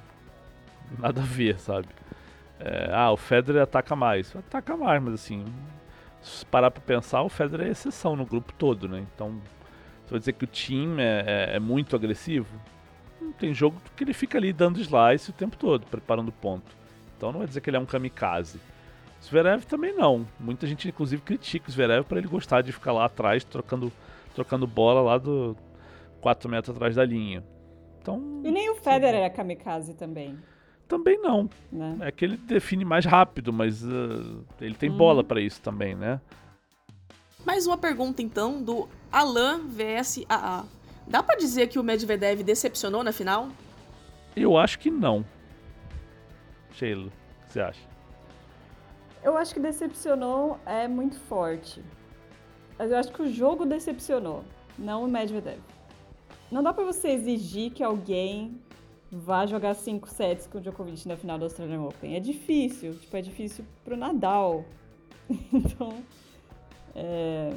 nada 0.99 1.21
a 1.21 1.25
ver, 1.25 1.59
sabe? 1.59 1.89
É, 2.61 2.91
ah, 2.93 3.11
o 3.11 3.17
Federer 3.17 3.63
ataca 3.63 3.95
mais. 3.95 4.35
Ataca 4.35 4.77
mais, 4.77 5.03
mas 5.03 5.15
assim, 5.15 5.45
se 6.21 6.45
parar 6.47 6.71
pra 6.71 6.81
pensar, 6.81 7.23
o 7.23 7.29
Federer 7.29 7.69
é 7.69 7.71
exceção 7.71 8.17
no 8.17 8.27
grupo 8.27 8.53
todo, 8.55 8.89
né? 8.89 9.07
Então, 9.15 9.41
você 10.05 10.11
vai 10.11 10.19
dizer 10.19 10.33
que 10.33 10.45
o 10.45 10.49
time 10.49 11.03
é, 11.03 11.25
é, 11.53 11.57
é 11.57 11.59
muito 11.59 11.95
agressivo? 11.95 12.49
tem 13.39 13.55
jogo 13.55 13.81
que 13.97 14.05
ele 14.05 14.13
fica 14.13 14.39
ali 14.39 14.53
dando 14.53 14.81
slice 14.81 15.31
o 15.31 15.33
tempo 15.33 15.57
todo, 15.57 15.87
preparando 15.87 16.33
ponto. 16.33 16.77
Então 17.17 17.33
não 17.33 17.39
vai 17.39 17.49
dizer 17.49 17.61
que 17.61 17.71
ele 17.71 17.77
é 17.77 17.81
um 17.81 17.87
kamikaze. 17.87 18.61
Zverev 19.23 19.65
também 19.65 19.95
não. 19.95 20.27
Muita 20.39 20.67
gente 20.67 20.89
inclusive 20.89 21.23
critica 21.23 21.69
o 21.69 21.73
Zverev 21.73 22.05
para 22.05 22.19
ele 22.19 22.29
gostar 22.29 22.63
de 22.63 22.73
ficar 22.73 22.93
lá 22.93 23.05
atrás 23.05 23.43
trocando, 23.45 23.93
trocando 24.35 24.67
bola 24.67 25.01
lá 25.01 25.19
do 25.19 25.57
4 26.21 26.49
metros 26.49 26.77
atrás 26.77 26.95
da 26.95 27.05
linha. 27.05 27.43
Então, 28.01 28.43
e 28.45 28.51
nem 28.51 28.71
o 28.71 28.77
Federer 28.77 29.23
é 29.23 29.31
kamikaze 29.31 29.95
também. 29.95 30.39
Também 30.89 31.21
não. 31.21 31.49
Né? 31.71 31.99
É 32.01 32.11
que 32.11 32.25
ele 32.25 32.37
define 32.39 32.85
mais 32.85 33.05
rápido, 33.05 33.53
mas 33.53 33.85
uh, 33.85 34.43
ele 34.59 34.75
tem 34.75 34.91
hum. 34.91 34.97
bola 34.97 35.23
para 35.23 35.41
isso 35.41 35.61
também, 35.61 35.95
né? 35.95 36.19
Mais 37.45 37.67
uma 37.67 37.77
pergunta 37.77 38.23
então 38.23 38.63
do 38.63 38.89
Alan 39.13 39.61
VSAA. 39.69 40.65
Dá 41.07 41.23
para 41.23 41.37
dizer 41.37 41.69
que 41.69 41.79
o 41.79 41.83
Medvedev 41.83 42.43
decepcionou 42.43 43.05
na 43.05 43.13
final? 43.13 43.49
Eu 44.35 44.57
acho 44.57 44.79
que 44.79 44.91
não. 44.91 45.25
Sheila, 46.73 47.07
o 47.07 47.47
que 47.47 47.53
você 47.53 47.61
acha? 47.61 47.81
Eu 49.23 49.37
acho 49.37 49.53
que 49.53 49.61
decepcionou 49.61 50.59
é 50.65 50.89
muito 50.89 51.19
forte. 51.21 51.83
Mas 52.79 52.91
eu 52.91 52.97
acho 52.97 53.13
que 53.13 53.23
o 53.23 53.33
jogo 53.33 53.67
decepcionou, 53.67 54.45
não 54.79 55.05
o 55.05 55.09
Medvedev. 55.09 55.59
Não 56.51 56.63
dá 56.63 56.73
para 56.73 56.85
você 56.85 57.09
exigir 57.09 57.73
que 57.73 57.83
alguém 57.83 58.59
vá 59.11 59.47
jogar 59.47 59.75
5 59.75 60.09
sets 60.09 60.47
com 60.47 60.59
o 60.59 60.61
Djokovic 60.61 61.07
na 61.09 61.17
final 61.17 61.39
do 61.39 61.45
Australian 61.45 61.83
Open. 61.83 62.15
É 62.15 62.21
difícil, 62.21 62.95
tipo, 62.95 63.17
é 63.17 63.23
difícil 63.23 63.65
pro 63.85 63.97
Nadal. 63.97 64.65
então, 65.53 66.03
é... 66.95 67.53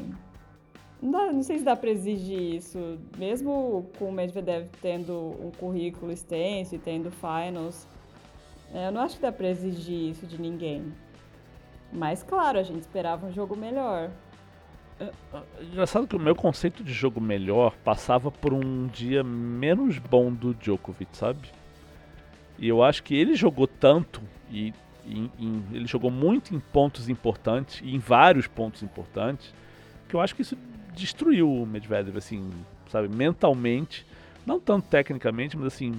não, 1.01 1.12
dá, 1.12 1.31
não 1.31 1.43
sei 1.43 1.58
se 1.60 1.63
dá 1.63 1.75
para 1.75 1.89
exigir 1.89 2.55
isso, 2.55 3.00
mesmo 3.17 3.89
com 3.98 4.10
o 4.10 4.12
Medvedev 4.12 4.67
tendo 4.81 5.13
um 5.13 5.51
currículo 5.51 6.12
extenso 6.12 6.75
e 6.75 6.79
tendo 6.79 7.12
finals. 7.12 7.88
É, 8.74 8.88
eu 8.88 8.91
não 8.91 9.01
acho 9.01 9.17
que 9.17 9.22
dá 9.22 9.31
para 9.31 9.50
exigir 9.50 10.12
isso 10.12 10.25
de 10.25 10.39
ninguém. 10.39 10.93
Mas 11.91 12.24
claro, 12.24 12.58
a 12.58 12.63
gente 12.63 12.81
esperava 12.81 13.27
um 13.27 13.31
jogo 13.31 13.55
melhor. 13.55 14.12
É, 15.01 15.12
é, 15.34 15.63
engraçado 15.63 16.05
que 16.05 16.15
o 16.15 16.20
meu 16.20 16.36
conceito 16.36 16.84
de 16.84 16.93
jogo 16.93 17.20
melhor 17.20 17.75
passava 17.84 18.29
por 18.29 18.53
um 18.53 18.86
dia 18.86 19.24
menos 19.24 19.98
bom 19.98 20.31
do 20.31 20.53
Djokovic, 20.53 21.17
sabe? 21.17 21.50
E 22.60 22.67
eu 22.67 22.84
acho 22.84 23.01
que 23.01 23.15
ele 23.15 23.36
jogou 23.36 23.65
tanto 23.65 24.22
e, 24.51 24.72
e, 25.03 25.29
e 25.39 25.63
ele 25.74 25.88
jogou 25.88 26.12
muito 26.12 26.53
em 26.53 26.60
pontos 26.60 27.10
importantes 27.10 27.81
e 27.84 27.96
em 27.96 27.98
vários 27.98 28.46
pontos 28.46 28.84
importantes 28.84 29.51
que 30.08 30.15
eu 30.15 30.22
acho 30.22 30.36
que 30.36 30.43
isso 30.43 30.55
destruiu 30.93 31.51
o 31.51 31.65
Medvedev, 31.65 32.15
assim, 32.17 32.51
sabe, 32.89 33.08
mentalmente, 33.08 34.05
não 34.46 34.60
tanto 34.60 34.88
tecnicamente, 34.88 35.58
mas 35.58 35.67
assim, 35.67 35.93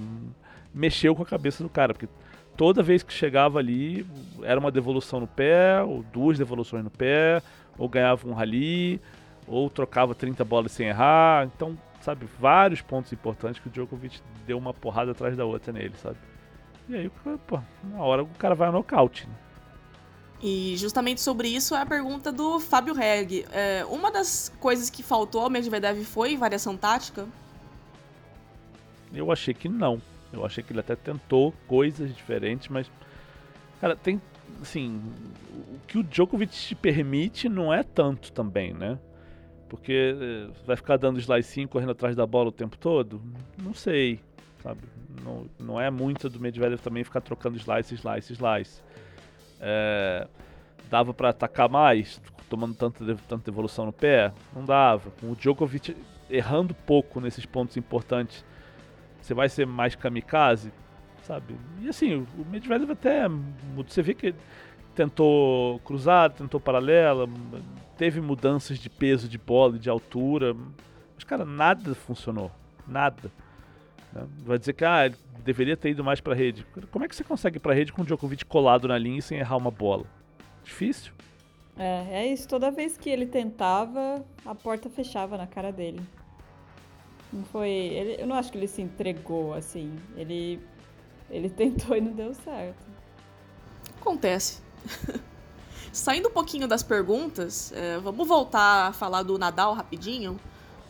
mexeu 0.73 1.17
com 1.17 1.23
a 1.23 1.27
cabeça 1.27 1.65
do 1.65 1.71
cara, 1.71 1.93
porque 1.93 2.09
toda 2.57 2.83
vez 2.83 3.03
que 3.03 3.13
chegava 3.13 3.59
ali, 3.59 4.07
era 4.43 4.61
uma 4.61 4.71
devolução 4.71 5.19
no 5.19 5.27
pé, 5.27 5.83
ou 5.83 6.05
duas 6.13 6.39
devoluções 6.39 6.85
no 6.85 6.91
pé, 6.91 7.43
ou 7.79 7.89
ganhava 7.89 8.29
um 8.29 8.33
rally, 8.33 9.01
ou 9.47 9.69
trocava 9.69 10.15
30 10.15 10.45
bolas 10.45 10.73
sem 10.73 10.89
errar. 10.89 11.47
Então, 11.47 11.79
sabe, 12.01 12.27
vários 12.39 12.81
pontos 12.81 13.13
importantes 13.13 13.61
que 13.61 13.69
o 13.69 13.71
Djokovic 13.71 14.21
deu 14.47 14.59
uma 14.59 14.75
porrada 14.75 15.13
atrás 15.13 15.37
da 15.37 15.45
outra 15.45 15.73
nele, 15.73 15.95
sabe? 15.97 16.17
E 16.89 16.95
aí, 16.97 17.11
pô, 17.47 17.61
na 17.85 18.03
hora 18.03 18.23
o 18.23 18.29
cara 18.39 18.55
vai 18.55 18.69
ao 18.69 18.73
nocaute, 18.73 19.27
né? 19.27 19.35
E 20.43 20.77
justamente 20.77 21.21
sobre 21.21 21.49
isso 21.49 21.73
é 21.73 21.81
a 21.81 21.87
pergunta 21.87 22.33
do 22.33 22.59
Fábio 22.59 22.93
Reg. 22.93 23.47
É, 23.53 23.85
uma 23.89 24.11
das 24.11 24.53
coisas 24.59 24.91
que 24.91 25.01
faltou 25.01 25.43
ao 25.43 25.49
Medvedev 25.49 26.03
foi 26.03 26.37
variação 26.37 26.77
tática? 26.77 27.29
Eu 29.15 29.31
achei 29.31 29.55
que 29.55 29.69
não. 29.69 30.03
Eu 30.33 30.45
achei 30.45 30.65
que 30.65 30.73
ele 30.73 30.81
até 30.81 30.97
tentou 30.97 31.55
coisas 31.69 32.13
diferentes, 32.15 32.69
mas. 32.69 32.91
Cara, 33.81 33.95
tem. 33.95 34.21
Assim. 34.61 35.01
O 35.75 35.87
que 35.87 35.99
o 35.99 36.03
Djokovic 36.03 36.53
te 36.53 36.75
permite 36.75 37.49
não 37.49 37.73
é 37.73 37.83
tanto 37.83 38.33
também, 38.33 38.73
né? 38.73 38.99
Porque 39.69 40.15
eh, 40.21 40.51
vai 40.67 40.77
ficar 40.77 40.97
dando 40.97 41.19
slice 41.19 41.67
correndo 41.67 41.93
atrás 41.93 42.15
da 42.15 42.27
bola 42.27 42.49
o 42.49 42.53
tempo 42.53 42.77
todo? 42.77 43.21
Não 43.63 43.73
sei, 43.73 44.21
sabe? 44.63 44.81
Não, 45.25 45.47
não 45.59 45.81
é 45.81 45.91
muito 45.91 46.29
do 46.29 46.39
Medvedev 46.41 46.81
também 46.81 47.05
ficar 47.05 47.21
trocando 47.21 47.57
slice, 47.57 47.95
slice, 47.95 48.33
slice. 48.35 48.83
É, 49.61 50.27
dava 50.91 51.15
para 51.15 51.31
atacar 51.31 51.69
mais, 51.69 52.21
tomando 52.49 52.75
tanta, 52.75 53.17
tanta 53.29 53.51
evolução 53.51 53.87
no 53.87 53.93
pé? 53.93 54.33
Não 54.55 54.65
dava. 54.65 55.11
Com 55.21 55.31
o 55.31 55.37
Djokovic 55.37 55.97
errando 56.29 56.75
pouco 56.75 57.21
nesses 57.21 57.45
pontos 57.45 57.77
importantes 57.77 58.45
você 59.23 59.35
vai 59.35 59.49
ser 59.49 59.67
mais 59.67 59.95
kamikaze, 59.95 60.73
sabe? 61.23 61.57
E 61.81 61.89
assim, 61.89 62.27
o 62.39 62.45
Medvedev 62.51 62.91
até. 62.91 63.29
Você 63.77 64.03
vê 64.03 64.15
que 64.15 64.35
tentou 64.95 65.79
cruzar, 65.81 66.31
tentou 66.31 66.61
paralela, 66.61 67.29
teve 67.97 68.21
mudanças 68.21 68.79
de 68.79 68.91
peso 68.91 69.29
de 69.29 69.39
bola 69.39 69.79
de 69.79 69.89
altura. 69.89 70.55
Mas, 71.15 71.25
cara, 71.25 71.45
nada 71.45 71.95
funcionou. 71.95 72.51
Nada. 72.87 73.31
Né? 74.13 74.27
Vai 74.45 74.59
dizer 74.59 74.73
que 74.73 74.85
ah, 74.85 75.11
deveria 75.45 75.77
ter 75.77 75.91
ido 75.91 76.05
mais 76.05 76.21
pra 76.21 76.35
rede. 76.35 76.67
Como 76.91 77.05
é 77.05 77.09
que 77.09 77.17
você 77.17 77.25
consegue 77.25 77.59
pra 77.59 77.75
rede 77.75 77.93
com 77.93 78.03
o 78.03 78.05
Djokovic 78.05 78.45
colado 78.45 78.89
na 78.89 78.99
linha 78.99 79.19
e 79.19 79.23
sem 79.23 79.39
errar 79.39 79.57
uma 79.57 79.71
bola? 79.71 80.05
Difícil. 80.65 81.13
É, 81.77 82.25
é 82.25 82.27
isso. 82.27 82.49
Toda 82.49 82.71
vez 82.71 82.97
que 82.97 83.09
ele 83.09 83.27
tentava, 83.27 84.25
a 84.45 84.55
porta 84.55 84.91
fechava 84.91 85.37
na 85.37 85.47
cara 85.47 85.73
dele. 85.73 86.01
Não 87.33 87.45
foi. 87.45 87.71
Ele, 87.71 88.23
eu 88.23 88.27
não 88.27 88.37
acho 88.37 88.53
que 88.53 88.59
ele 88.59 88.69
se 88.69 88.83
entregou 88.83 89.55
assim. 89.55 89.97
Ele. 90.17 90.61
Ele 91.33 91.49
tentou 91.49 91.97
e 91.97 92.01
não 92.01 92.13
deu 92.13 92.35
certo. 92.35 92.85
Acontece. 94.01 94.61
Saindo 95.91 96.29
um 96.29 96.33
pouquinho 96.33 96.69
das 96.69 96.83
perguntas, 96.83 97.73
é, 97.75 97.99
vamos 97.99 98.29
voltar 98.29 98.89
a 98.89 98.93
falar 98.93 99.23
do 99.23 99.39
Nadal 99.39 99.75
rapidinho. 99.75 100.39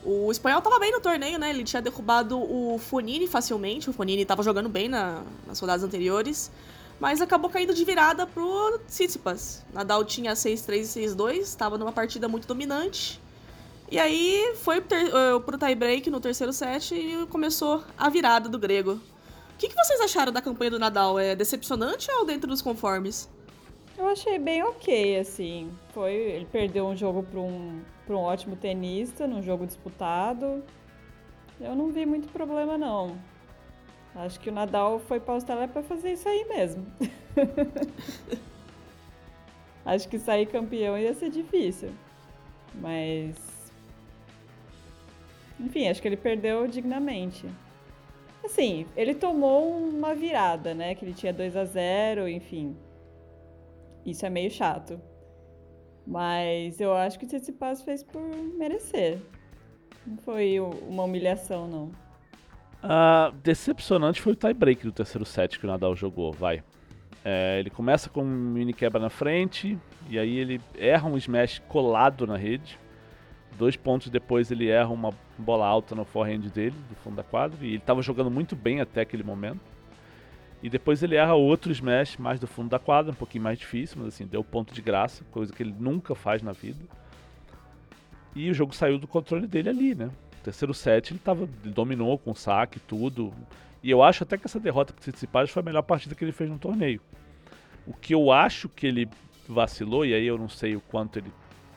O 0.05 0.31
espanhol 0.33 0.61
tava 0.61 0.81
bem 0.81 0.91
no 0.91 1.01
torneio, 1.01 1.39
né? 1.39 1.51
Ele 1.51 1.63
tinha 1.63 1.81
derrubado 1.81 2.39
o 2.39 2.77
Fonini 2.79 3.29
facilmente. 3.29 3.89
O 3.89 3.93
Fonini 3.93 4.25
tava 4.25 4.43
jogando 4.43 4.69
bem 4.69 4.89
na, 4.89 5.23
nas 5.47 5.61
rodadas 5.61 5.85
anteriores. 5.85 6.51
Mas 6.99 7.21
acabou 7.21 7.51
caindo 7.51 7.73
de 7.73 7.85
virada 7.85 8.27
pro 8.27 8.79
Tsitsipas. 8.89 9.65
Nadal 9.73 10.05
tinha 10.05 10.35
6-3 10.35 10.97
e 10.97 11.07
6-2, 11.07 11.39
estava 11.39 11.79
numa 11.79 11.93
partida 11.93 12.29
muito 12.29 12.47
dominante. 12.47 13.21
E 13.91 13.99
aí 13.99 14.55
foi 14.63 14.81
ter, 14.81 15.13
uh, 15.13 15.41
pro 15.41 15.59
tie 15.59 15.75
break 15.75 16.09
no 16.11 16.21
terceiro 16.21 16.53
set 16.53 16.95
e 16.95 17.27
começou 17.27 17.85
a 17.99 18.09
virada 18.09 18.49
do 18.49 18.59
grego. 18.59 19.01
O 19.63 19.65
que, 19.65 19.69
que 19.69 19.77
vocês 19.77 20.01
acharam 20.01 20.33
da 20.33 20.43
campanha 20.43 20.73
do 20.73 20.79
Nadal? 20.81 21.21
É 21.21 21.37
decepcionante 21.37 22.11
ou 22.11 22.27
dentro 22.27 22.49
dos 22.49 22.61
conformes? 22.61 23.31
Eu 23.97 24.09
achei 24.09 24.37
bem 24.37 24.61
ok, 24.61 25.21
assim. 25.21 25.71
Foi, 25.95 26.13
ele 26.13 26.47
perdeu 26.47 26.85
um 26.85 26.97
jogo 26.97 27.23
para 27.23 27.39
um, 27.39 27.81
um 28.09 28.17
ótimo 28.17 28.57
tenista, 28.57 29.25
num 29.25 29.41
jogo 29.41 29.65
disputado. 29.65 30.65
Eu 31.61 31.77
não 31.77 31.93
vi 31.93 32.05
muito 32.05 32.27
problema, 32.33 32.77
não. 32.77 33.17
Acho 34.17 34.41
que 34.41 34.51
o 34.51 34.53
Nadal 34.53 34.99
foi 34.99 35.21
para 35.21 35.35
a 35.35 35.37
Austrália 35.37 35.69
para 35.69 35.85
fazer 35.85 36.15
isso 36.15 36.29
aí 36.29 36.45
mesmo. 36.49 36.85
Acho 39.87 40.09
que 40.09 40.19
sair 40.19 40.47
campeão 40.47 40.99
ia 40.99 41.15
ser 41.15 41.31
difícil. 41.31 41.93
Mas 42.75 43.37
enfim, 45.61 45.87
acho 45.87 46.03
que 46.03 46.09
ele 46.09 46.17
perdeu 46.17 46.67
dignamente. 46.67 47.47
Assim, 48.45 48.87
ele 48.97 49.15
tomou 49.15 49.71
uma 49.71 50.15
virada, 50.15 50.75
né? 50.75 50.95
Que 50.95 51.05
ele 51.05 51.15
tinha 51.15 51.33
2 51.33 51.57
a 51.57 51.65
0 51.65 52.29
enfim. 52.29 52.77
Isso 54.05 54.27
é 54.27 54.31
meio 54.31 54.51
chato. 54.51 55.01
Mas 56.07 56.81
eu 56.81 56.93
acho 56.93 57.19
que 57.19 57.25
o 57.25 57.29
Tsitsipas 57.29 57.83
fez 57.83 58.03
por 58.03 58.23
merecer. 58.59 59.19
Não 60.07 60.17
foi 60.19 60.59
uma 60.59 61.05
humilhação, 61.05 61.69
não. 61.69 61.85
Uh, 62.83 63.31
decepcionante 63.45 64.21
foi 64.21 64.33
o 64.33 64.37
tie-break 64.37 64.85
do 64.85 64.91
terceiro 64.91 65.25
set 65.25 65.59
que 65.59 65.65
o 65.65 65.69
Nadal 65.69 65.95
jogou, 65.95 66.33
vai. 66.33 66.65
É, 67.25 67.61
ele 67.61 67.71
começa 67.71 68.11
com 68.11 68.23
um 68.23 68.27
mini 68.27 68.73
quebra 68.73 69.01
na 69.01 69.09
frente, 69.09 69.79
e 70.11 70.19
aí 70.19 70.37
ele 70.37 70.61
erra 70.77 71.09
um 71.09 71.17
smash 71.17 71.63
colado 71.69 72.27
na 72.27 72.37
rede. 72.37 72.79
Dois 73.59 73.77
pontos 73.77 74.09
depois 74.09 74.51
ele 74.51 74.69
erra 74.69 74.89
uma 74.89 75.11
bola 75.39 75.67
alta 75.67 75.95
no 75.95 76.05
forehand 76.05 76.49
dele, 76.49 76.75
do 76.89 76.97
fundo 76.97 77.17
da 77.17 77.23
quadra, 77.23 77.59
e 77.61 77.69
ele 77.69 77.77
estava 77.77 78.03
jogando 78.03 78.31
muito 78.31 78.57
bem 78.57 78.81
até 78.81 79.03
aquele 79.03 79.23
momento. 79.23 79.61
E 80.63 80.71
depois 80.71 81.03
ele 81.03 81.17
erra 81.17 81.35
outro 81.35 81.73
smash 81.73 82.17
mais 82.17 82.39
do 82.39 82.47
fundo 82.47 82.71
da 82.71 82.79
quadra, 82.79 83.13
um 83.13 83.17
pouquinho 83.17 83.45
mais 83.45 83.59
difícil, 83.59 83.97
mas 83.99 84.15
assim, 84.15 84.27
deu 84.27 84.45
ponto 84.45 84.73
de 84.73 84.81
graça, 84.81 85.25
coisa 85.31 85.53
que 85.53 85.63
ele 85.63 85.75
nunca 85.79 86.15
faz 86.15 86.41
na 86.41 86.53
vida. 86.53 86.85
E 88.35 88.49
o 88.49 88.55
jogo 88.55 88.75
saiu 88.75 88.99
do 88.99 89.07
controle 89.07 89.47
dele 89.47 89.69
ali, 89.69 89.95
né? 89.95 90.11
Terceiro 90.43 90.73
set 90.73 91.13
ele, 91.13 91.19
tava, 91.19 91.49
ele 91.63 91.73
dominou 91.73 92.17
com 92.17 92.35
saque 92.35 92.79
e 92.79 92.81
tudo. 92.81 93.33
E 93.83 93.91
eu 93.91 94.03
acho 94.03 94.23
até 94.23 94.39
que 94.39 94.47
essa 94.47 94.61
derrota 94.61 94.93
para 94.93 95.03
Tsitsipas 95.03 95.51
foi 95.51 95.63
a 95.63 95.65
melhor 95.65 95.83
partida 95.83 96.15
que 96.15 96.25
ele 96.25 96.33
fez 96.33 96.49
no 96.49 96.59
torneio. 96.59 97.01
O 97.87 97.93
que 97.93 98.15
eu 98.15 98.31
acho 98.31 98.69
que 98.69 98.87
ele 98.87 99.09
vacilou, 99.49 100.07
e 100.07 100.15
aí 100.15 100.27
eu 100.27 100.39
não 100.39 100.49
sei 100.49 100.77
o 100.77 100.81
quanto 100.81 101.19
ele 101.19 101.33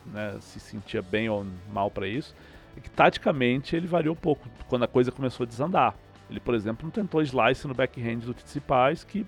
né, 0.05 0.37
se 0.39 0.59
sentia 0.59 1.01
bem 1.01 1.29
ou 1.29 1.45
mal 1.71 1.89
para 1.89 2.07
isso, 2.07 2.35
é 2.77 2.79
que 2.79 2.89
taticamente 2.89 3.75
ele 3.75 3.87
variou 3.87 4.15
pouco 4.15 4.47
quando 4.67 4.83
a 4.83 4.87
coisa 4.87 5.11
começou 5.11 5.45
a 5.45 5.47
desandar. 5.47 5.95
Ele, 6.29 6.39
por 6.39 6.55
exemplo, 6.55 6.85
não 6.85 6.91
tentou 6.91 7.21
slice 7.21 7.67
no 7.67 7.73
backhand 7.73 8.19
do 8.19 8.33
Tsitsipas, 8.33 9.03
que 9.03 9.25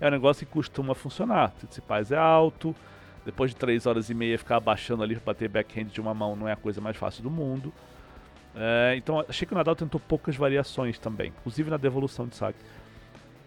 é 0.00 0.08
um 0.08 0.10
negócio 0.10 0.46
que 0.46 0.52
costuma 0.52 0.94
funcionar. 0.94 1.50
Tsitsipas 1.52 2.12
é 2.12 2.16
alto, 2.16 2.74
depois 3.24 3.50
de 3.50 3.56
3 3.56 3.86
horas 3.86 4.08
e 4.08 4.14
meia 4.14 4.38
ficar 4.38 4.56
abaixando 4.56 5.02
ali 5.02 5.16
para 5.16 5.32
bater 5.32 5.48
backhand 5.48 5.86
de 5.86 6.00
uma 6.00 6.14
mão 6.14 6.36
não 6.36 6.46
é 6.46 6.52
a 6.52 6.56
coisa 6.56 6.80
mais 6.80 6.96
fácil 6.96 7.22
do 7.22 7.30
mundo. 7.30 7.72
É, 8.54 8.94
então 8.96 9.22
achei 9.28 9.46
que 9.46 9.52
o 9.52 9.56
Nadal 9.56 9.76
tentou 9.76 10.00
poucas 10.00 10.34
variações 10.36 10.98
também, 10.98 11.28
inclusive 11.28 11.68
na 11.68 11.76
devolução 11.76 12.26
de 12.26 12.36
saque. 12.36 12.58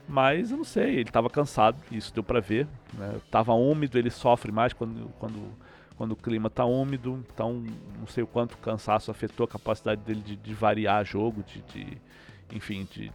Mas 0.08 0.52
eu 0.52 0.58
não 0.58 0.64
sei, 0.64 0.96
ele 0.96 1.10
estava 1.10 1.30
cansado, 1.30 1.78
isso 1.92 2.14
deu 2.14 2.24
para 2.24 2.40
ver. 2.40 2.68
Né? 2.94 3.16
Tava 3.32 3.54
úmido, 3.54 3.98
ele 3.98 4.10
sofre 4.10 4.52
mais 4.52 4.74
quando, 4.74 5.10
quando, 5.20 5.52
quando 6.00 6.14
o 6.14 6.16
clima 6.16 6.48
está 6.48 6.64
úmido. 6.64 7.22
Então 7.34 7.62
não 8.00 8.08
sei 8.08 8.24
o 8.24 8.28
quanto 8.28 8.54
o 8.54 8.58
cansaço 8.58 9.12
afetou 9.12 9.44
a 9.44 9.48
capacidade 9.48 10.02
dele 10.02 10.22
de, 10.22 10.38
de 10.38 10.54
variar 10.54 11.04
jogo, 11.06 11.44
de, 11.44 11.62
de 11.64 11.98
enfim, 12.56 12.88
de, 12.90 13.12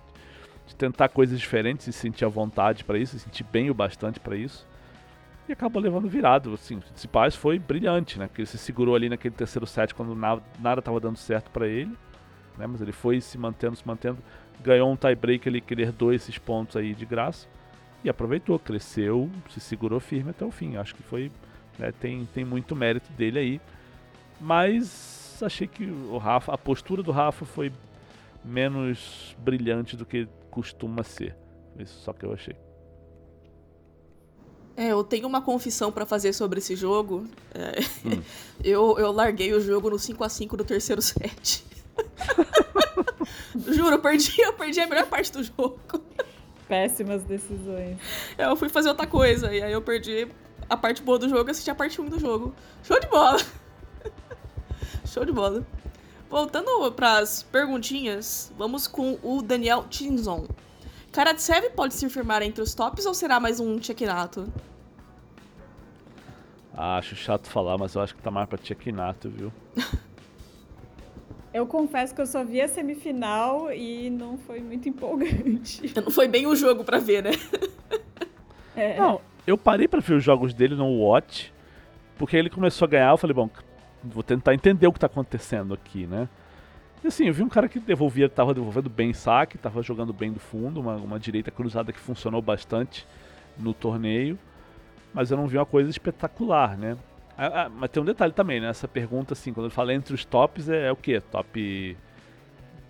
de, 0.66 0.76
tentar 0.76 1.08
coisas 1.08 1.40
diferentes 1.40 1.86
e 1.86 1.92
sentir 1.92 2.26
a 2.26 2.28
vontade 2.28 2.84
para 2.84 2.98
isso, 2.98 3.18
sentir 3.18 3.42
bem 3.44 3.70
o 3.70 3.74
bastante 3.74 4.20
para 4.20 4.36
isso. 4.36 4.66
E 5.48 5.52
acabou 5.52 5.80
levando 5.80 6.06
virado. 6.08 6.52
Assim, 6.52 6.76
o 6.76 6.80
Tsitsipas 6.80 7.34
foi 7.34 7.58
brilhante, 7.58 8.18
né? 8.18 8.26
Porque 8.26 8.42
ele 8.42 8.46
se 8.46 8.58
segurou 8.58 8.94
ali 8.94 9.08
naquele 9.08 9.34
terceiro 9.34 9.66
set 9.66 9.94
quando 9.94 10.14
nada 10.14 10.78
estava 10.78 11.00
dando 11.00 11.16
certo 11.16 11.50
para 11.50 11.66
ele. 11.66 11.96
Né? 12.58 12.66
Mas 12.66 12.82
ele 12.82 12.92
foi 12.92 13.18
se 13.20 13.38
mantendo, 13.38 13.76
se 13.76 13.86
mantendo 13.86 14.18
ganhou 14.62 14.90
um 14.92 14.96
tiebreak 14.96 15.48
ali 15.48 15.60
que 15.60 15.72
ele 15.72 15.82
herdou 15.82 16.12
esses 16.12 16.38
pontos 16.38 16.76
aí 16.76 16.94
de 16.94 17.04
graça 17.04 17.46
e 18.04 18.10
aproveitou, 18.10 18.58
cresceu, 18.58 19.30
se 19.48 19.58
segurou 19.58 19.98
firme 19.98 20.30
até 20.30 20.44
o 20.44 20.50
fim. 20.50 20.76
Acho 20.76 20.94
que 20.94 21.02
foi. 21.02 21.32
Né, 21.78 21.92
tem, 22.00 22.26
tem 22.32 22.44
muito 22.44 22.74
mérito 22.76 23.10
dele 23.12 23.38
aí. 23.38 23.60
Mas 24.40 25.42
achei 25.42 25.66
que 25.66 25.84
o 25.84 26.18
Rafa, 26.18 26.52
a 26.52 26.58
postura 26.58 27.02
do 27.02 27.10
Rafa 27.10 27.44
foi 27.44 27.72
menos 28.44 29.34
brilhante 29.38 29.96
do 29.96 30.04
que 30.04 30.28
costuma 30.50 31.02
ser. 31.02 31.36
Isso 31.78 31.98
só 32.00 32.12
que 32.12 32.24
eu 32.24 32.32
achei. 32.32 32.56
É, 34.76 34.88
eu 34.88 35.04
tenho 35.04 35.26
uma 35.26 35.40
confissão 35.40 35.92
para 35.92 36.04
fazer 36.04 36.32
sobre 36.32 36.58
esse 36.58 36.74
jogo. 36.74 37.24
É, 37.54 37.80
hum. 38.08 38.22
eu, 38.62 38.98
eu 38.98 39.12
larguei 39.12 39.52
o 39.52 39.60
jogo 39.60 39.90
no 39.90 39.98
5 39.98 40.22
a 40.24 40.28
5 40.28 40.56
do 40.56 40.64
terceiro 40.64 41.00
set. 41.00 41.64
Juro, 43.68 43.94
eu 43.94 44.00
perdi, 44.00 44.40
eu 44.40 44.52
perdi 44.52 44.80
a 44.80 44.86
melhor 44.86 45.06
parte 45.06 45.32
do 45.32 45.42
jogo. 45.42 45.78
Péssimas 46.66 47.22
decisões. 47.22 47.98
Eu 48.36 48.56
fui 48.56 48.68
fazer 48.68 48.88
outra 48.88 49.06
coisa, 49.06 49.54
e 49.54 49.62
aí 49.62 49.72
eu 49.72 49.82
perdi 49.82 50.28
a 50.68 50.76
parte 50.76 51.02
boa 51.02 51.18
do 51.18 51.28
jogo 51.28 51.48
e 51.48 51.52
assisti 51.52 51.70
a 51.70 51.74
parte 51.74 51.98
ruim 51.98 52.08
do 52.08 52.18
jogo. 52.18 52.54
Show 52.82 52.98
de 53.00 53.06
bola! 53.06 53.38
Show 55.06 55.24
de 55.24 55.32
bola. 55.32 55.66
Voltando 56.28 56.90
pras 56.92 57.42
perguntinhas, 57.44 58.52
vamos 58.58 58.86
com 58.86 59.18
o 59.22 59.40
Daniel 59.42 59.84
Tinzon. 59.88 60.46
Karatsev 61.12 61.70
pode 61.70 61.94
se 61.94 62.08
firmar 62.08 62.42
entre 62.42 62.60
os 62.60 62.74
tops 62.74 63.06
ou 63.06 63.14
será 63.14 63.38
mais 63.38 63.60
um 63.60 63.80
Chequinato? 63.80 64.52
Ah, 66.76 66.96
acho 66.98 67.14
chato 67.14 67.48
falar, 67.48 67.78
mas 67.78 67.94
eu 67.94 68.02
acho 68.02 68.16
que 68.16 68.22
tá 68.22 68.32
mais 68.32 68.48
pra 68.48 68.58
Chequinato, 68.60 69.30
viu? 69.30 69.52
Eu 71.54 71.68
confesso 71.68 72.12
que 72.12 72.20
eu 72.20 72.26
só 72.26 72.42
vi 72.42 72.60
a 72.60 72.66
semifinal 72.66 73.72
e 73.72 74.10
não 74.10 74.36
foi 74.36 74.58
muito 74.58 74.88
empolgante. 74.88 75.94
Não 75.94 76.10
foi 76.10 76.26
bem 76.26 76.48
o 76.48 76.56
jogo 76.56 76.82
para 76.82 76.98
ver, 76.98 77.22
né? 77.22 77.30
É. 78.76 78.98
Não, 78.98 79.20
eu 79.46 79.58
parei 79.58 79.86
para 79.86 80.00
ver 80.00 80.14
os 80.14 80.24
jogos 80.24 80.54
dele 80.54 80.74
no 80.74 80.86
Watch, 80.86 81.52
porque 82.18 82.36
ele 82.36 82.50
começou 82.50 82.86
a 82.86 82.88
ganhar, 82.88 83.10
eu 83.10 83.16
falei, 83.16 83.34
bom, 83.34 83.50
vou 84.02 84.22
tentar 84.22 84.54
entender 84.54 84.86
o 84.86 84.92
que 84.92 85.00
tá 85.00 85.06
acontecendo 85.06 85.74
aqui, 85.74 86.06
né? 86.06 86.28
E 87.02 87.06
assim, 87.06 87.26
eu 87.26 87.34
vi 87.34 87.42
um 87.42 87.48
cara 87.48 87.68
que 87.68 87.78
devolvia, 87.78 88.28
tava 88.28 88.54
devolvendo 88.54 88.88
bem 88.88 89.12
saque, 89.12 89.58
tava 89.58 89.82
jogando 89.82 90.12
bem 90.12 90.32
do 90.32 90.40
fundo, 90.40 90.80
uma, 90.80 90.96
uma 90.96 91.20
direita 91.20 91.50
cruzada 91.50 91.92
que 91.92 91.98
funcionou 91.98 92.40
bastante 92.40 93.06
no 93.58 93.74
torneio, 93.74 94.38
mas 95.12 95.30
eu 95.30 95.36
não 95.36 95.46
vi 95.46 95.58
uma 95.58 95.66
coisa 95.66 95.90
espetacular, 95.90 96.78
né? 96.78 96.96
Ah, 97.36 97.64
ah, 97.64 97.68
mas 97.68 97.90
tem 97.90 98.02
um 98.02 98.06
detalhe 98.06 98.32
também, 98.32 98.60
né? 98.60 98.68
Essa 98.68 98.88
pergunta, 98.88 99.34
assim, 99.34 99.52
quando 99.52 99.66
ele 99.66 99.74
fala 99.74 99.92
entre 99.92 100.14
os 100.14 100.24
tops, 100.24 100.68
é, 100.68 100.86
é 100.86 100.92
o 100.92 100.96
quê? 100.96 101.20
Top 101.20 101.96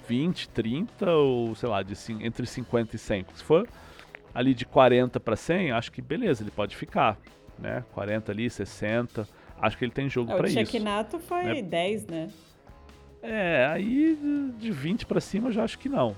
20, 0.06 0.48
30 0.50 1.10
ou, 1.10 1.54
sei 1.54 1.68
lá, 1.68 1.82
de, 1.82 1.94
entre 2.20 2.46
50 2.46 2.94
e 2.94 2.98
100? 2.98 3.26
Se 3.34 3.42
for 3.42 3.66
ali 4.34 4.52
de 4.52 4.64
40 4.64 5.20
para 5.20 5.36
100, 5.36 5.72
acho 5.72 5.92
que 5.92 6.02
beleza, 6.02 6.42
ele 6.42 6.50
pode 6.50 6.76
ficar, 6.76 7.16
né? 7.58 7.84
40 7.92 8.32
ali, 8.32 8.50
60, 8.50 9.28
acho 9.60 9.78
que 9.78 9.84
ele 9.84 9.92
tem 9.92 10.08
jogo 10.08 10.32
é, 10.32 10.36
para 10.36 10.48
isso. 10.48 10.58
O 10.58 10.66
Chequinato 10.66 11.18
foi 11.20 11.44
né? 11.44 11.62
10, 11.62 12.06
né? 12.06 12.28
É, 13.22 13.66
aí 13.72 14.18
de 14.58 14.70
20 14.70 15.06
para 15.06 15.20
cima 15.20 15.48
eu 15.48 15.52
já 15.52 15.64
acho 15.64 15.78
que 15.78 15.88
não. 15.88 16.16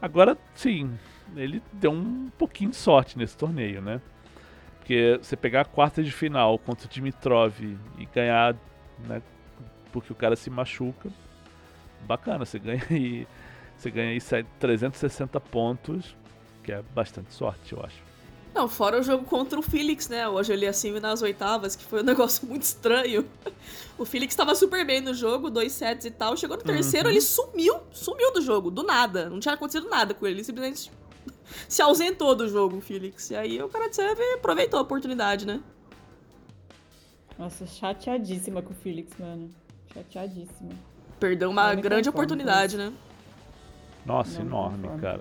Agora, 0.00 0.36
sim, 0.54 0.92
ele 1.34 1.62
deu 1.72 1.92
um 1.92 2.28
pouquinho 2.36 2.70
de 2.70 2.76
sorte 2.76 3.16
nesse 3.16 3.36
torneio, 3.36 3.80
né? 3.80 4.00
Porque 4.78 5.18
você 5.22 5.36
pegar 5.36 5.62
a 5.62 5.64
quarta 5.64 6.02
de 6.02 6.10
final 6.10 6.58
contra 6.58 6.86
o 6.86 6.90
Dimitrov 6.90 7.54
e 7.60 8.06
ganhar, 8.12 8.54
né? 9.06 9.22
Porque 9.92 10.12
o 10.12 10.16
cara 10.16 10.34
se 10.34 10.50
machuca, 10.50 11.08
bacana, 12.06 12.44
você 12.44 12.58
ganha 12.58 12.82
aí. 12.90 13.26
Você 13.76 13.90
ganha 13.90 14.10
aí 14.10 14.44
360 14.60 15.40
pontos, 15.40 16.16
que 16.62 16.72
é 16.72 16.82
bastante 16.94 17.32
sorte, 17.34 17.72
eu 17.72 17.82
acho. 17.82 18.12
Não, 18.54 18.68
fora 18.68 19.00
o 19.00 19.02
jogo 19.02 19.24
contra 19.24 19.58
o 19.58 19.62
Felix, 19.62 20.08
né? 20.08 20.28
Hoje 20.28 20.52
ele 20.52 20.66
assim 20.66 20.98
nas 21.00 21.22
oitavas, 21.22 21.74
que 21.74 21.84
foi 21.84 22.00
um 22.00 22.04
negócio 22.04 22.46
muito 22.46 22.62
estranho. 22.62 23.26
O 23.96 24.04
Felix 24.04 24.32
estava 24.32 24.54
super 24.54 24.84
bem 24.86 25.00
no 25.00 25.14
jogo, 25.14 25.50
dois 25.50 25.72
sets 25.72 26.04
e 26.04 26.10
tal. 26.10 26.36
Chegou 26.36 26.56
no 26.56 26.62
terceiro, 26.62 27.06
uhum. 27.06 27.12
ele 27.12 27.20
sumiu, 27.20 27.80
sumiu 27.90 28.32
do 28.32 28.42
jogo, 28.42 28.70
do 28.70 28.82
nada. 28.82 29.30
Não 29.30 29.40
tinha 29.40 29.54
acontecido 29.54 29.88
nada 29.88 30.12
com 30.12 30.26
ele. 30.26 30.36
Ele 30.36 30.44
simplesmente 30.44 30.90
se 31.66 31.80
ausentou 31.80 32.34
do 32.34 32.46
jogo, 32.46 32.76
o 32.76 32.80
Felix. 32.80 33.30
E 33.30 33.36
aí 33.36 33.62
o 33.62 33.68
cara 33.68 33.88
de 33.88 33.96
Seve 33.96 34.22
aproveitou 34.34 34.78
a 34.78 34.82
oportunidade, 34.82 35.46
né? 35.46 35.62
Nossa, 37.38 37.66
chateadíssima 37.66 38.60
com 38.60 38.72
o 38.72 38.76
Felix, 38.76 39.10
mano. 39.18 39.50
Chateadíssima. 39.94 40.72
Perdeu 41.18 41.48
uma 41.48 41.74
grande 41.74 42.08
oportunidade, 42.08 42.76
né? 42.76 42.92
Nossa, 44.04 44.40
Não 44.40 44.46
enorme, 44.46 44.88
cara. 45.00 45.20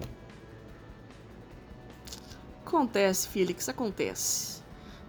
Acontece, 2.72 3.28
Felix, 3.28 3.68
acontece. 3.68 4.62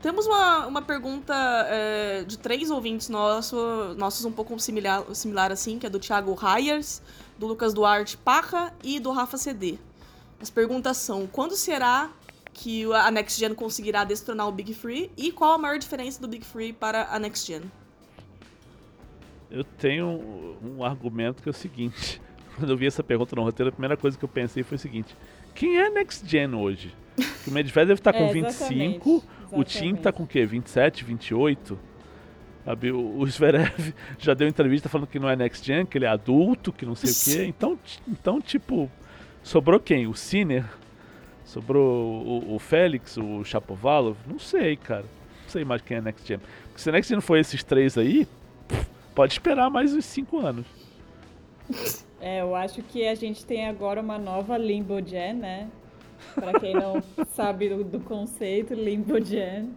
Temos 0.02 0.26
uma, 0.26 0.66
uma 0.66 0.82
pergunta 0.82 1.32
é, 1.68 2.24
de 2.24 2.36
três 2.36 2.72
ouvintes 2.72 3.08
nosso, 3.08 3.94
nossos 3.96 4.24
um 4.24 4.32
pouco 4.32 4.58
similar, 4.58 5.04
similar 5.14 5.52
assim, 5.52 5.78
que 5.78 5.86
é 5.86 5.88
do 5.88 6.00
Thiago 6.00 6.36
Hayers, 6.44 7.00
do 7.38 7.46
Lucas 7.46 7.72
Duarte 7.72 8.16
Parra 8.16 8.74
e 8.82 8.98
do 8.98 9.12
Rafa 9.12 9.38
CD. 9.38 9.78
As 10.40 10.50
perguntas 10.50 10.96
são: 10.96 11.28
quando 11.28 11.54
será 11.54 12.10
que 12.52 12.92
a 12.94 13.12
Next 13.12 13.38
Gen 13.38 13.54
conseguirá 13.54 14.02
destronar 14.02 14.48
o 14.48 14.52
Big 14.52 14.74
Free 14.74 15.12
e 15.16 15.30
qual 15.30 15.52
a 15.52 15.58
maior 15.58 15.78
diferença 15.78 16.20
do 16.20 16.26
Big 16.26 16.44
Free 16.44 16.72
para 16.72 17.14
a 17.14 17.18
Next 17.20 17.46
Gen? 17.46 17.62
Eu 19.48 19.62
tenho 19.62 20.58
um 20.60 20.82
argumento 20.82 21.40
que 21.40 21.48
é 21.48 21.52
o 21.52 21.54
seguinte: 21.54 22.20
quando 22.58 22.70
eu 22.70 22.76
vi 22.76 22.88
essa 22.88 23.04
pergunta 23.04 23.36
no 23.36 23.44
roteiro, 23.44 23.68
a 23.68 23.72
primeira 23.72 23.96
coisa 23.96 24.18
que 24.18 24.24
eu 24.24 24.28
pensei 24.28 24.64
foi 24.64 24.74
o 24.74 24.80
seguinte: 24.80 25.16
quem 25.54 25.78
é 25.78 25.88
Next 25.90 26.28
Gen 26.28 26.56
hoje? 26.56 27.01
O 27.46 27.50
Medvedev 27.50 27.98
tá 28.00 28.12
com 28.12 28.24
é, 28.24 28.32
25, 28.32 28.54
exatamente. 28.68 29.22
o 29.52 29.64
Tim 29.64 29.94
tá 29.94 30.12
com 30.12 30.22
o 30.22 30.26
quê? 30.26 30.44
27, 30.46 31.04
28? 31.04 31.78
Sabe, 32.64 32.92
o 32.92 33.26
Zverev 33.26 33.92
já 34.18 34.34
deu 34.34 34.46
entrevista 34.46 34.88
falando 34.88 35.08
que 35.08 35.18
não 35.18 35.28
é 35.28 35.34
Next 35.34 35.66
Gen, 35.66 35.84
que 35.84 35.98
ele 35.98 36.04
é 36.04 36.08
adulto, 36.08 36.72
que 36.72 36.86
não 36.86 36.94
sei 36.94 37.10
o 37.10 37.36
quê. 37.36 37.44
Então, 37.46 37.78
então 38.08 38.40
tipo, 38.40 38.88
Sobrou 39.42 39.80
quem? 39.80 40.06
O 40.06 40.14
Sinner? 40.14 40.64
Sobrou 41.44 42.24
o, 42.24 42.54
o 42.54 42.58
Félix, 42.58 43.16
o 43.16 43.44
Chapovalov? 43.44 44.16
Não 44.26 44.38
sei, 44.38 44.76
cara. 44.76 45.04
Não 45.42 45.48
sei 45.48 45.64
mais 45.64 45.82
quem 45.82 45.96
é 45.96 46.00
Next 46.00 46.26
Gen. 46.26 46.38
Porque 46.38 46.80
se 46.80 46.92
Next 46.92 47.12
Gen 47.12 47.20
foi 47.20 47.40
esses 47.40 47.64
três 47.64 47.98
aí, 47.98 48.26
pode 49.14 49.32
esperar 49.32 49.68
mais 49.68 49.92
uns 49.92 50.04
cinco 50.04 50.38
anos. 50.38 50.66
É, 52.20 52.40
eu 52.40 52.54
acho 52.54 52.82
que 52.82 53.06
a 53.06 53.14
gente 53.14 53.44
tem 53.44 53.66
agora 53.66 54.00
uma 54.00 54.16
nova 54.16 54.56
Limbo 54.56 55.04
Gen, 55.04 55.34
né? 55.34 55.68
Pra 56.34 56.58
quem 56.58 56.74
não 56.74 57.02
sabe 57.34 57.68
do, 57.68 57.84
do, 57.84 58.00
conceito, 58.00 58.74
Limbo 58.74 59.22
Gen 59.22 59.70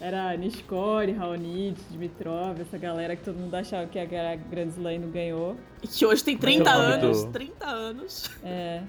era 0.00 0.36
Nishkori, 0.36 1.12
Raonic, 1.12 1.80
Dimitrov, 1.90 2.60
essa 2.60 2.78
galera 2.78 3.16
que 3.16 3.24
todo 3.24 3.36
mundo 3.36 3.54
achava 3.54 3.86
que 3.86 3.98
a 3.98 4.04
Grand 4.04 4.68
Slam 4.68 5.00
não 5.00 5.10
ganhou. 5.10 5.56
E 5.82 5.88
que 5.88 6.06
hoje 6.06 6.22
tem 6.22 6.36
30 6.36 6.70
anos, 6.70 7.24
30 7.24 7.66
anos. 7.66 8.30
É. 8.44 8.82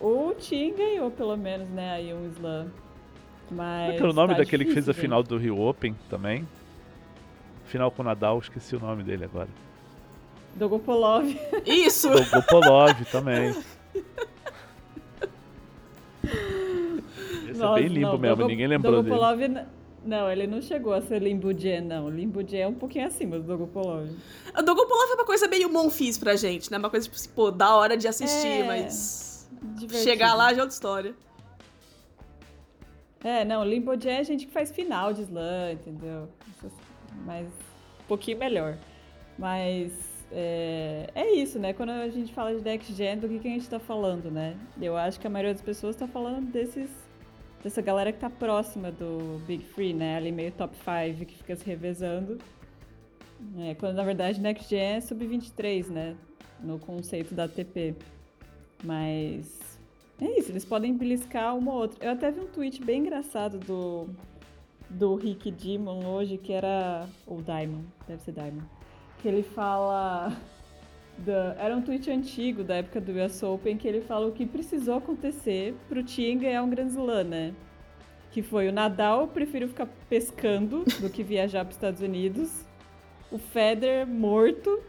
O 0.00 0.32
Tim 0.34 0.74
ganhou, 0.74 1.10
pelo 1.10 1.36
menos, 1.36 1.68
né, 1.70 1.92
aí 1.92 2.14
um 2.14 2.28
slam. 2.28 2.70
Mas. 3.50 3.98
Qual 3.98 4.10
é 4.10 4.12
o 4.12 4.14
nome 4.14 4.34
tá 4.34 4.38
daquele 4.40 4.64
que 4.64 4.72
fez 4.72 4.88
a 4.88 4.94
final 4.94 5.22
do 5.22 5.36
Rio 5.36 5.60
Open 5.60 5.94
também? 6.08 6.46
Final 7.66 7.90
com 7.90 8.02
o 8.02 8.04
Nadal, 8.04 8.38
esqueci 8.38 8.76
o 8.76 8.80
nome 8.80 9.02
dele 9.02 9.24
agora. 9.24 9.48
Dogopolov. 10.54 11.24
Isso! 11.66 12.08
Dogopolov 12.08 13.04
também. 13.10 13.54
Esse 17.58 17.66
Nossa, 17.66 17.80
é 17.80 17.82
bem 17.82 17.92
limbo 17.92 18.06
não, 18.06 18.18
mesmo, 18.18 18.36
Dogo, 18.36 18.48
ninguém 18.48 18.66
lembrou 18.68 19.02
Dogopolov, 19.02 19.38
dele. 19.38 19.60
Não, 20.04 20.30
ele 20.30 20.46
não 20.46 20.62
chegou 20.62 20.94
a 20.94 21.02
ser 21.02 21.20
Limbujen, 21.20 21.80
não. 21.80 22.08
Limbujen 22.08 22.60
é 22.60 22.68
um 22.68 22.74
pouquinho 22.74 23.06
acima 23.06 23.36
do 23.36 23.42
Dogopolov. 23.42 24.08
O 24.56 24.62
Dogopolov 24.62 25.10
é 25.10 25.14
uma 25.14 25.24
coisa 25.24 25.48
meio 25.48 25.68
Monfis 25.70 26.16
pra 26.16 26.36
gente, 26.36 26.70
né? 26.70 26.78
Uma 26.78 26.88
coisa, 26.88 27.04
tipo, 27.04 27.16
assim, 27.16 27.30
pô, 27.34 27.50
da 27.50 27.74
hora 27.74 27.96
de 27.96 28.06
assistir, 28.06 28.62
é... 28.62 28.64
mas... 28.64 29.50
Divertido. 29.60 30.04
Chegar 30.04 30.34
lá 30.34 30.54
já 30.54 30.60
é 30.60 30.62
outra 30.62 30.74
história. 30.74 31.14
É, 33.24 33.44
não, 33.44 33.64
Limbujen 33.64 34.12
é 34.12 34.24
gente 34.24 34.46
que 34.46 34.52
faz 34.52 34.70
final 34.70 35.12
de 35.12 35.22
slam, 35.22 35.72
entendeu? 35.72 36.28
Mas 37.26 37.48
um 37.48 38.06
pouquinho 38.06 38.38
melhor. 38.38 38.78
Mas 39.36 39.92
é, 40.30 41.10
é 41.12 41.34
isso, 41.34 41.58
né? 41.58 41.72
Quando 41.72 41.90
a 41.90 42.08
gente 42.08 42.32
fala 42.32 42.54
de 42.54 42.62
Next 42.62 42.94
Gen, 42.94 43.18
do 43.18 43.28
que, 43.28 43.40
que 43.40 43.48
a 43.48 43.50
gente 43.50 43.68
tá 43.68 43.80
falando, 43.80 44.30
né? 44.30 44.56
Eu 44.80 44.96
acho 44.96 45.18
que 45.18 45.26
a 45.26 45.30
maioria 45.30 45.52
das 45.52 45.62
pessoas 45.62 45.96
tá 45.96 46.06
falando 46.06 46.46
desses 46.52 47.07
dessa 47.62 47.82
galera 47.82 48.12
que 48.12 48.18
tá 48.18 48.30
próxima 48.30 48.90
do 48.90 49.38
Big 49.46 49.64
Free, 49.64 49.92
né? 49.92 50.16
Ali 50.16 50.32
meio 50.32 50.52
top 50.52 50.76
5 50.76 51.24
que 51.26 51.36
fica 51.36 51.56
se 51.56 51.64
revezando. 51.64 52.38
É, 53.58 53.74
quando 53.74 53.94
na 53.94 54.02
verdade 54.02 54.40
Next 54.40 54.68
Gen 54.68 54.96
é 54.96 55.00
sub-23, 55.00 55.88
né? 55.88 56.16
No 56.60 56.78
conceito 56.78 57.34
da 57.34 57.44
ATP. 57.44 57.94
Mas 58.84 59.78
é 60.20 60.38
isso, 60.38 60.50
eles 60.50 60.64
podem 60.64 60.96
beliscar 60.96 61.56
uma 61.56 61.72
ou 61.72 61.78
outra. 61.78 62.04
Eu 62.04 62.12
até 62.12 62.30
vi 62.30 62.40
um 62.40 62.46
tweet 62.46 62.82
bem 62.82 63.00
engraçado 63.00 63.58
do, 63.58 64.08
do 64.90 65.14
Rick 65.14 65.50
Dimon 65.50 66.04
hoje, 66.06 66.38
que 66.38 66.52
era. 66.52 67.06
Ou 67.26 67.40
Diamond, 67.40 67.86
deve 68.06 68.22
ser 68.22 68.32
Diamond. 68.32 68.66
Que 69.20 69.28
ele 69.28 69.42
fala. 69.42 70.36
Da, 71.18 71.56
era 71.58 71.76
um 71.76 71.82
tweet 71.82 72.10
antigo 72.10 72.62
da 72.62 72.76
época 72.76 73.00
do 73.00 73.12
US 73.12 73.42
Open 73.42 73.76
que 73.76 73.88
ele 73.88 74.00
fala 74.00 74.26
o 74.26 74.32
que 74.32 74.46
precisou 74.46 74.96
acontecer 74.96 75.74
pro 75.88 76.02
Tien 76.02 76.38
ganhar 76.38 76.62
um 76.62 76.70
Grand 76.70 76.86
Slam, 76.86 77.24
né? 77.24 77.54
Que 78.30 78.42
foi 78.42 78.68
o 78.68 78.72
Nadal 78.72 79.26
preferiu 79.26 79.68
ficar 79.68 79.88
pescando 80.08 80.84
do 81.00 81.10
que 81.10 81.22
viajar 81.24 81.64
para 81.64 81.70
os 81.70 81.76
Estados 81.76 82.00
Unidos, 82.00 82.64
o 83.32 83.38
Federer 83.38 84.06
morto 84.06 84.80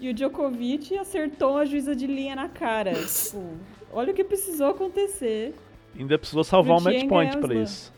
e 0.00 0.08
o 0.08 0.14
Djokovic 0.14 0.96
acertou 0.96 1.58
a 1.58 1.64
juíza 1.64 1.94
de 1.94 2.06
linha 2.06 2.34
na 2.34 2.48
cara. 2.48 2.92
tipo, 2.94 3.56
olha 3.92 4.12
o 4.12 4.14
que 4.14 4.24
precisou 4.24 4.70
acontecer. 4.70 5.54
Ainda 5.96 6.18
precisou 6.18 6.42
salvar 6.42 6.78
um 6.78 6.80
match 6.80 7.06
point 7.06 7.36
pra 7.38 7.54
isso. 7.54 7.92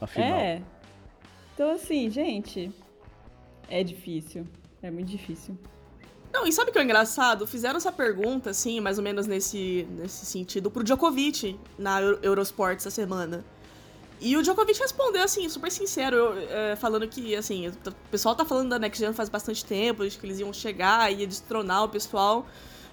Na 0.00 0.06
final. 0.06 0.38
É. 0.38 0.62
Então, 1.54 1.70
assim, 1.70 2.08
gente, 2.10 2.72
é 3.68 3.84
difícil. 3.84 4.46
É 4.82 4.90
muito 4.90 5.08
difícil. 5.08 5.56
Não, 6.32 6.46
e 6.46 6.52
sabe 6.52 6.70
o 6.70 6.72
que 6.72 6.78
é 6.78 6.82
engraçado? 6.82 7.46
Fizeram 7.46 7.76
essa 7.76 7.92
pergunta, 7.92 8.50
assim, 8.50 8.80
mais 8.80 8.96
ou 8.96 9.04
menos 9.04 9.26
nesse, 9.26 9.86
nesse 9.90 10.24
sentido, 10.24 10.70
pro 10.70 10.82
Djokovic 10.82 11.58
na 11.78 12.00
Eurosport 12.00 12.76
essa 12.76 12.90
semana. 12.90 13.44
E 14.18 14.36
o 14.36 14.42
Djokovic 14.42 14.78
respondeu, 14.80 15.22
assim, 15.22 15.46
super 15.48 15.70
sincero, 15.70 16.32
é, 16.48 16.76
falando 16.76 17.06
que, 17.06 17.36
assim, 17.36 17.68
o 17.68 17.92
pessoal 18.10 18.34
tá 18.34 18.44
falando 18.44 18.70
da 18.70 18.78
Next 18.78 18.98
Gen 18.98 19.12
faz 19.12 19.28
bastante 19.28 19.64
tempo, 19.64 20.08
que 20.08 20.26
eles 20.26 20.38
iam 20.38 20.52
chegar, 20.52 21.12
ia 21.12 21.26
destronar 21.26 21.84
o 21.84 21.88
pessoal. 21.88 22.46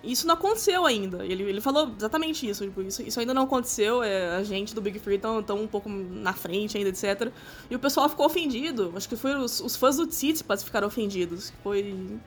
E 0.03 0.11
isso 0.11 0.25
não 0.25 0.33
aconteceu 0.33 0.85
ainda. 0.85 1.25
Ele, 1.25 1.43
ele 1.43 1.61
falou 1.61 1.91
exatamente 1.95 2.49
isso, 2.49 2.65
tipo, 2.65 2.81
isso. 2.81 3.01
Isso 3.03 3.19
ainda 3.19 3.33
não 3.33 3.43
aconteceu, 3.43 4.01
é, 4.01 4.37
a 4.37 4.43
gente 4.43 4.73
do 4.73 4.81
Big 4.81 4.97
Free 4.99 5.15
estão 5.15 5.43
um 5.51 5.67
pouco 5.67 5.87
na 5.87 6.33
frente 6.33 6.77
ainda, 6.77 6.89
etc. 6.89 7.31
E 7.69 7.75
o 7.75 7.79
pessoal 7.79 8.09
ficou 8.09 8.25
ofendido. 8.25 8.91
Acho 8.95 9.07
que 9.07 9.15
foi 9.15 9.35
os, 9.35 9.59
os 9.59 9.75
fãs 9.75 9.97
do 9.97 10.07
Tsitsipas 10.07 10.63
ficaram 10.63 10.87
ofendidos. 10.87 11.53
Foi 11.63 12.19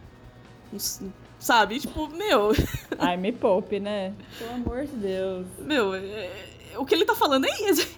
Sabe? 1.39 1.81
Tipo, 1.81 2.09
meu. 2.09 2.53
Ai, 2.99 3.17
me 3.17 3.33
poupe, 3.33 3.81
né? 3.81 4.15
Pelo 4.39 4.53
amor 4.53 4.85
de 4.85 4.97
Deus. 4.97 5.47
Meu, 5.59 5.95
é, 5.95 6.31
é, 6.73 6.79
o 6.79 6.85
que 6.85 6.95
ele 6.95 7.05
tá 7.05 7.15
falando 7.15 7.47
é 7.47 7.51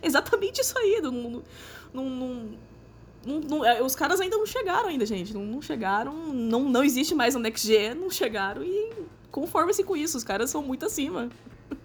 exatamente 0.02 0.60
isso 0.60 0.78
aí. 0.78 1.00
Não, 1.02 1.12
não, 1.12 1.42
não, 1.92 2.48
não, 3.26 3.40
não 3.40 3.64
é, 3.64 3.82
os 3.82 3.94
caras 3.94 4.20
ainda 4.20 4.38
não 4.38 4.46
chegaram 4.46 4.88
ainda, 4.88 5.04
gente. 5.04 5.34
Não, 5.34 5.42
não 5.42 5.60
chegaram. 5.60 6.14
Não, 6.32 6.64
não 6.64 6.82
existe 6.82 7.14
mais 7.14 7.36
um 7.36 7.38
Next 7.38 7.66
Gen, 7.66 7.94
não 7.94 8.10
chegaram 8.10 8.62
e 8.64 8.92
conforme-se 9.30 9.84
com 9.84 9.94
isso. 9.94 10.16
Os 10.16 10.24
caras 10.24 10.48
são 10.50 10.62
muito 10.62 10.86
acima. 10.86 11.28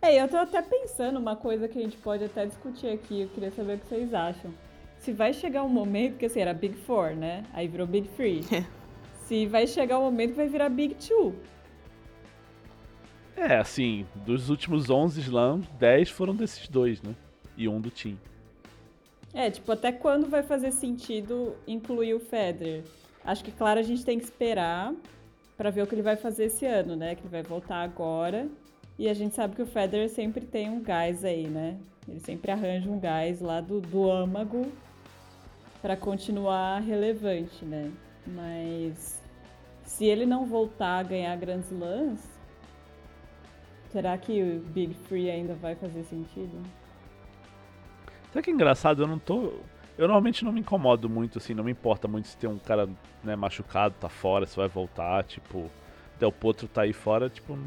É, 0.00 0.22
eu 0.22 0.28
tô 0.28 0.36
até 0.36 0.62
pensando 0.62 1.18
uma 1.18 1.34
coisa 1.34 1.66
que 1.66 1.76
a 1.76 1.82
gente 1.82 1.96
pode 1.96 2.22
até 2.22 2.46
discutir 2.46 2.86
aqui. 2.86 3.22
Eu 3.22 3.28
queria 3.30 3.50
saber 3.50 3.74
o 3.74 3.78
que 3.80 3.88
vocês 3.88 4.14
acham. 4.14 4.54
Se 5.00 5.12
vai 5.12 5.34
chegar 5.34 5.64
um 5.64 5.68
momento, 5.68 6.18
que 6.18 6.26
assim, 6.26 6.38
era 6.38 6.54
Big 6.54 6.76
Four, 6.86 7.16
né? 7.16 7.44
Aí 7.52 7.66
virou 7.66 7.84
Big 7.84 8.08
Three. 8.10 8.44
É 8.52 8.64
se 9.28 9.46
vai 9.46 9.66
chegar 9.66 9.98
o 9.98 10.00
um 10.00 10.04
momento 10.04 10.30
que 10.30 10.36
vai 10.36 10.48
virar 10.48 10.70
Big 10.70 10.94
Two. 10.94 11.34
É, 13.36 13.58
assim, 13.58 14.06
dos 14.16 14.48
últimos 14.48 14.88
11 14.88 15.20
slams, 15.20 15.68
10 15.78 16.08
foram 16.08 16.34
desses 16.34 16.66
dois, 16.66 17.02
né? 17.02 17.14
E 17.56 17.68
um 17.68 17.80
do 17.80 17.90
Team. 17.90 18.18
É, 19.34 19.50
tipo, 19.50 19.70
até 19.70 19.92
quando 19.92 20.28
vai 20.28 20.42
fazer 20.42 20.72
sentido 20.72 21.54
incluir 21.66 22.14
o 22.14 22.20
Federer? 22.20 22.82
Acho 23.24 23.44
que, 23.44 23.52
claro, 23.52 23.78
a 23.78 23.82
gente 23.82 24.04
tem 24.04 24.18
que 24.18 24.24
esperar 24.24 24.94
para 25.56 25.70
ver 25.70 25.82
o 25.82 25.86
que 25.86 25.94
ele 25.94 26.02
vai 26.02 26.16
fazer 26.16 26.46
esse 26.46 26.64
ano, 26.64 26.96
né? 26.96 27.14
Que 27.14 27.20
ele 27.20 27.28
vai 27.28 27.42
voltar 27.42 27.82
agora. 27.82 28.48
E 28.98 29.08
a 29.08 29.14
gente 29.14 29.34
sabe 29.34 29.54
que 29.54 29.62
o 29.62 29.66
Federer 29.66 30.08
sempre 30.08 30.46
tem 30.46 30.70
um 30.70 30.82
gás 30.82 31.24
aí, 31.24 31.46
né? 31.46 31.76
Ele 32.08 32.20
sempre 32.20 32.50
arranja 32.50 32.90
um 32.90 32.98
gás 32.98 33.40
lá 33.40 33.60
do, 33.60 33.80
do 33.80 34.10
âmago 34.10 34.72
para 35.82 35.96
continuar 35.96 36.80
relevante, 36.80 37.64
né? 37.64 37.92
Mas 38.26 39.17
se 39.88 40.04
ele 40.04 40.26
não 40.26 40.44
voltar 40.44 40.98
a 40.98 41.02
ganhar 41.02 41.34
grandes 41.36 41.70
lãs, 41.72 42.20
será 43.90 44.16
que 44.18 44.42
o 44.42 44.60
Big 44.60 44.92
Free 44.94 45.30
ainda 45.30 45.54
vai 45.54 45.74
fazer 45.74 46.04
sentido? 46.04 46.62
Sabe 48.30 48.44
que 48.44 48.50
é 48.50 48.52
engraçado? 48.52 49.02
Eu 49.02 49.08
não 49.08 49.18
tô. 49.18 49.54
Eu 49.96 50.06
normalmente 50.06 50.44
não 50.44 50.52
me 50.52 50.60
incomodo 50.60 51.08
muito, 51.08 51.38
assim, 51.38 51.54
não 51.54 51.64
me 51.64 51.72
importa 51.72 52.06
muito 52.06 52.28
se 52.28 52.36
tem 52.36 52.48
um 52.48 52.58
cara 52.58 52.86
né, 53.24 53.34
machucado, 53.34 53.94
tá 53.98 54.10
fora, 54.10 54.46
se 54.46 54.56
vai 54.56 54.68
voltar, 54.68 55.24
tipo, 55.24 55.70
Del 56.20 56.30
Potro 56.30 56.68
tá 56.68 56.82
aí 56.82 56.92
fora, 56.92 57.30
tipo, 57.30 57.58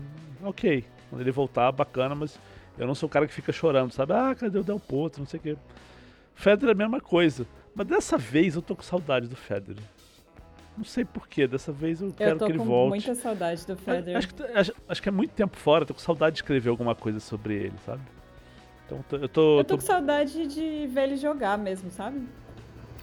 ok. 0.44 0.86
Quando 1.10 1.22
ele 1.22 1.32
voltar, 1.32 1.72
bacana, 1.72 2.14
mas 2.14 2.40
eu 2.78 2.86
não 2.86 2.94
sou 2.94 3.08
o 3.08 3.10
cara 3.10 3.28
que 3.28 3.34
fica 3.34 3.52
chorando, 3.52 3.92
sabe? 3.92 4.14
Ah, 4.14 4.34
cadê 4.36 4.60
o 4.60 4.64
Del 4.64 4.80
Potro, 4.80 5.22
não 5.22 5.28
sei 5.28 5.40
o 5.40 5.44
quê. 5.44 5.58
Federer 6.36 6.70
é 6.70 6.74
a 6.74 6.78
mesma 6.78 7.02
coisa. 7.02 7.48
Mas 7.76 7.88
dessa 7.88 8.16
vez 8.16 8.56
eu 8.56 8.62
tô 8.62 8.76
com 8.76 8.84
saudade 8.84 9.28
do 9.28 9.36
Federer. 9.36 9.84
Não 10.78 10.86
sei 10.86 11.04
porquê, 11.04 11.48
dessa 11.48 11.72
vez 11.72 12.02
eu 12.02 12.12
quero 12.14 12.32
eu 12.32 12.38
que 12.38 12.52
ele 12.52 12.58
volte. 12.58 12.70
Eu 12.70 12.76
tô 12.76 12.84
com 12.84 12.90
muita 12.90 13.16
saudade 13.16 13.68
do 13.68 13.76
Federer. 13.76 14.18
Acho 14.18 14.34
que, 14.34 14.44
acho, 14.44 14.74
acho, 14.88 15.02
que 15.02 15.10
é 15.10 15.12
muito 15.12 15.32
tempo 15.32 15.58
fora, 15.58 15.86
tô 15.86 15.94
com 15.94 16.00
saudade 16.00 16.36
de 16.36 16.42
escrever 16.42 16.70
alguma 16.70 16.96
coisa 16.96 17.20
sobre 17.20 17.56
ele, 17.56 17.74
sabe? 17.86 18.02
Então 18.86 18.98
eu 18.98 19.04
tô. 19.04 19.16
Eu 19.18 19.30
tô, 19.30 19.64
tô... 19.64 19.76
com 19.76 19.82
saudade 19.82 20.48
de 20.48 20.88
ver 20.88 21.04
ele 21.04 21.18
jogar 21.18 21.58
mesmo, 21.58 21.92
sabe? 21.92 22.22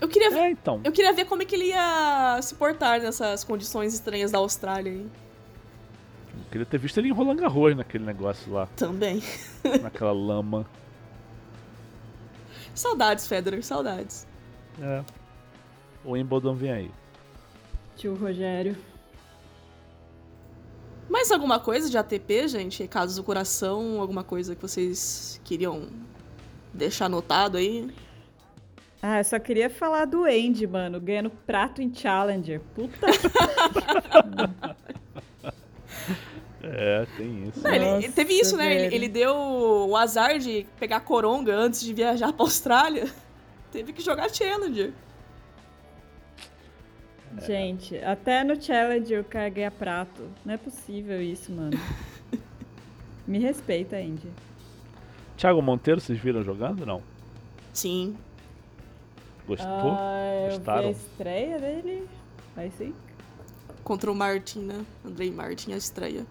Eu 0.01 0.09
queria 0.09 0.31
ver. 0.31 0.39
É, 0.39 0.51
então. 0.51 0.81
Eu 0.85 0.93
queria 0.93 1.13
ver 1.13 1.25
como 1.25 1.43
é 1.43 1.45
que 1.45 1.55
ele 1.55 1.67
ia 1.67 2.41
se 2.43 2.55
portar 2.55 3.01
nessas 3.01 3.45
condições 3.45 3.95
estranhas 3.95 4.31
da 4.31 4.39
Austrália 4.39 4.93
aí. 4.93 5.07
Eu 6.37 6.51
queria 6.51 6.67
ter 6.67 6.79
visto 6.79 6.99
ele 6.99 7.09
enrolando 7.09 7.45
arroz 7.45 7.77
naquele 7.77 8.05
negócio 8.05 8.53
lá. 8.53 8.67
Também. 8.77 9.23
Naquela 9.83 10.13
lama. 10.13 10.67
Saudades, 12.75 13.27
Federer, 13.27 13.63
saudades. 13.63 14.27
É. 14.81 15.03
O 16.05 16.13
Wimbledon 16.13 16.55
vem 16.55 16.71
aí. 16.71 16.91
Tio 17.99 18.15
Rogério. 18.15 18.77
Mais 21.11 21.33
alguma 21.33 21.59
coisa 21.59 21.91
de 21.91 21.99
ATP, 21.99 22.47
gente? 22.47 22.87
Casos 22.87 23.17
do 23.17 23.25
coração, 23.25 24.01
alguma 24.01 24.23
coisa 24.23 24.55
que 24.55 24.63
vocês 24.63 25.41
queriam 25.43 25.89
deixar 26.73 27.07
anotado 27.07 27.57
aí? 27.57 27.91
Ah, 29.03 29.19
eu 29.19 29.25
só 29.25 29.39
queria 29.41 29.69
falar 29.69 30.05
do 30.05 30.25
Andy, 30.25 30.65
mano, 30.67 31.01
ganhando 31.01 31.31
prato 31.31 31.83
em 31.83 31.93
Challenger. 31.93 32.61
Puta. 32.73 33.07
é, 36.63 37.05
tem 37.17 37.49
isso. 37.49 37.61
Não, 37.65 37.75
ele, 37.75 38.13
teve 38.13 38.35
isso, 38.35 38.57
né? 38.57 38.75
Ele, 38.75 38.95
ele, 38.95 39.09
deu 39.09 39.35
o 39.35 39.97
azar 39.97 40.39
de 40.39 40.69
pegar 40.79 41.01
coronga 41.01 41.53
antes 41.53 41.81
de 41.81 41.93
viajar 41.93 42.33
pra 42.33 42.45
Austrália. 42.45 43.09
Teve 43.73 43.93
que 43.93 44.03
jogar 44.03 44.31
Challenger. 44.31 44.93
Gente, 47.47 47.97
até 47.99 48.43
no 48.43 48.61
challenge 48.61 49.13
eu 49.13 49.23
carreguei 49.25 49.65
a 49.65 49.71
prato. 49.71 50.29
Não 50.45 50.55
é 50.55 50.57
possível 50.57 51.21
isso, 51.23 51.53
mano. 51.53 51.79
Me 53.27 53.39
respeita, 53.39 53.97
Andy. 53.97 54.29
Thiago 55.37 55.63
Monteiro, 55.63 56.01
vocês 56.01 56.19
viram 56.19 56.43
jogando 56.43 56.85
não? 56.85 57.03
Sim. 57.73 58.17
Gostou? 59.47 59.69
Ah, 59.69 60.49
Gostaram? 60.51 60.89
Eu 60.89 60.95
vi 60.95 60.99
a 60.99 61.03
estreia 61.03 61.59
dele. 61.59 62.09
Vai 62.57 62.71
sim. 62.77 62.95
Contra 63.85 64.11
o 64.11 64.15
Martin, 64.15 64.61
né? 64.61 64.85
Andrei 65.05 65.31
Martin, 65.31 65.73
a 65.73 65.77
estreia. 65.77 66.27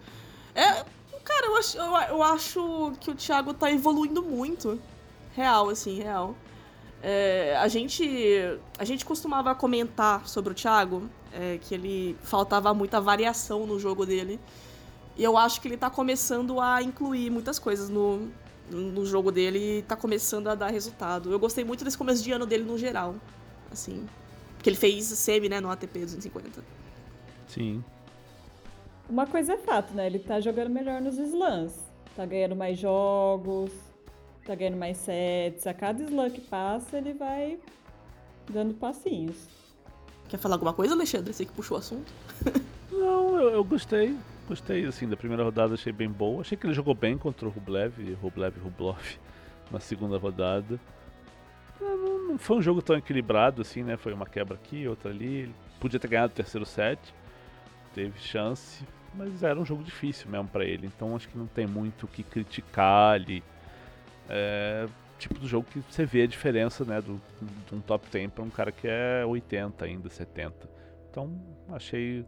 É, 0.54 0.84
cara, 1.24 1.46
eu 1.46 1.58
acho, 1.58 1.78
eu, 1.78 1.96
eu 2.10 2.24
acho 2.24 2.94
que 3.00 3.12
o 3.12 3.16
Thiago 3.16 3.54
tá 3.54 3.72
evoluindo 3.72 4.22
muito. 4.22 4.80
Real, 5.36 5.70
assim, 5.70 6.00
real. 6.00 6.36
É, 7.02 7.56
a, 7.58 7.68
gente, 7.68 8.04
a 8.78 8.84
gente 8.84 9.06
costumava 9.06 9.54
comentar 9.54 10.28
sobre 10.28 10.52
o 10.52 10.56
Thiago 10.56 11.04
é, 11.32 11.60
que 11.62 11.74
ele 11.74 12.18
faltava 12.24 12.74
muita 12.74 13.00
variação 13.00 13.66
no 13.66 13.80
jogo 13.80 14.06
dele. 14.06 14.40
E 15.16 15.24
eu 15.24 15.38
acho 15.38 15.62
que 15.62 15.68
ele 15.68 15.78
tá 15.78 15.90
começando 15.90 16.60
a 16.60 16.82
incluir 16.82 17.30
muitas 17.30 17.58
coisas 17.58 17.90
no, 17.90 18.30
no 18.70 19.06
jogo 19.06 19.32
dele 19.32 19.80
e 19.80 19.82
tá 19.82 19.96
começando 19.96 20.48
a 20.48 20.56
dar 20.56 20.70
resultado. 20.70 21.32
Eu 21.32 21.40
gostei 21.40 21.64
muito 21.64 21.84
desse 21.84 21.98
começo 21.98 22.24
de 22.24 22.32
ano 22.32 22.46
dele 22.46 22.64
no 22.64 22.78
geral. 22.78 23.16
Assim. 23.72 24.08
Porque 24.56 24.70
ele 24.70 24.78
fez 24.78 25.06
semi, 25.06 25.50
né, 25.50 25.60
no 25.60 25.70
ATP 25.70 26.00
250. 26.00 26.64
Sim. 27.48 27.84
Uma 29.10 29.26
coisa 29.26 29.54
é 29.54 29.58
fato, 29.58 29.94
né? 29.94 30.08
Ele 30.08 30.20
tá 30.20 30.40
jogando 30.40 30.70
melhor 30.70 31.02
nos 31.02 31.18
slams. 31.18 31.74
Tá 32.16 32.26
ganhando 32.26 32.56
mais 32.56 32.78
jogos, 32.78 33.72
tá 34.48 34.56
ganhando 34.56 34.78
mais 34.78 34.98
sets. 34.98 35.68
A 35.68 35.74
cada 35.74 36.02
slam 36.04 36.30
que 36.32 36.42
passa, 36.42 36.98
ele 36.98 37.14
vai 37.14 37.60
dando 38.50 38.74
passinhos. 38.74 39.48
Quer 40.30 40.38
falar 40.38 40.56
alguma 40.56 40.74
coisa, 40.74 40.94
Alexandre? 40.94 41.34
Você 41.34 41.46
que 41.46 41.52
puxou 41.52 41.78
o 41.78 41.80
assunto. 41.80 42.12
Não, 42.92 43.40
eu, 43.40 43.50
eu 43.50 43.64
gostei. 43.64 44.16
Gostei, 44.48 44.86
assim, 44.86 45.08
da 45.08 45.18
primeira 45.18 45.44
rodada, 45.44 45.74
achei 45.74 45.92
bem 45.92 46.10
boa. 46.10 46.42
Achei 46.42 46.58
que 46.58 46.66
ele 46.66 46.74
jogou 46.74 46.96
bem 46.96 47.18
contra 47.18 47.46
o 47.46 47.52
Rublev, 47.52 48.14
Rublev 48.22 48.58
Rublov, 48.60 49.18
na 49.70 49.80
segunda 49.80 50.18
rodada. 50.18 50.80
Não, 51.80 52.28
não, 52.30 52.38
foi 52.38 52.58
um 52.58 52.62
jogo 52.62 52.82
tão 52.82 52.96
equilibrado, 52.96 53.62
assim, 53.62 53.84
né? 53.84 53.98
Foi 53.98 54.14
uma 54.14 54.26
quebra 54.26 54.56
aqui, 54.56 54.88
outra 54.88 55.12
ali. 55.12 55.42
Ele 55.42 55.56
podia 55.80 56.00
ter 56.00 56.08
ganhado 56.08 56.32
o 56.32 56.36
terceiro 56.36 56.66
set, 56.66 57.00
teve 57.94 58.18
chance, 58.20 58.84
mas 59.14 59.44
era 59.44 59.60
um 59.60 59.66
jogo 59.66 59.84
difícil 59.84 60.30
mesmo 60.30 60.48
para 60.48 60.64
ele. 60.64 60.88
Então 60.88 61.16
acho 61.16 61.28
que 61.28 61.38
não 61.38 61.48
tem 61.48 61.68
muito 61.68 62.06
o 62.06 62.08
que 62.08 62.24
criticar 62.24 63.14
ali. 63.14 63.44
É 64.30 64.88
tipo 65.18 65.40
do 65.40 65.48
jogo 65.48 65.68
que 65.72 65.80
você 65.80 66.06
vê 66.06 66.24
a 66.24 66.28
diferença, 66.28 66.86
né, 66.86 67.02
do, 67.02 67.20
de 67.68 67.76
um 67.76 67.82
top 67.82 68.06
10 68.12 68.32
para 68.32 68.44
um 68.44 68.50
cara 68.50 68.72
que 68.72 68.88
é 68.88 69.26
80 69.26 69.86
ainda, 69.86 70.10
70. 70.10 70.70
Então 71.10 71.32
achei 71.70 72.26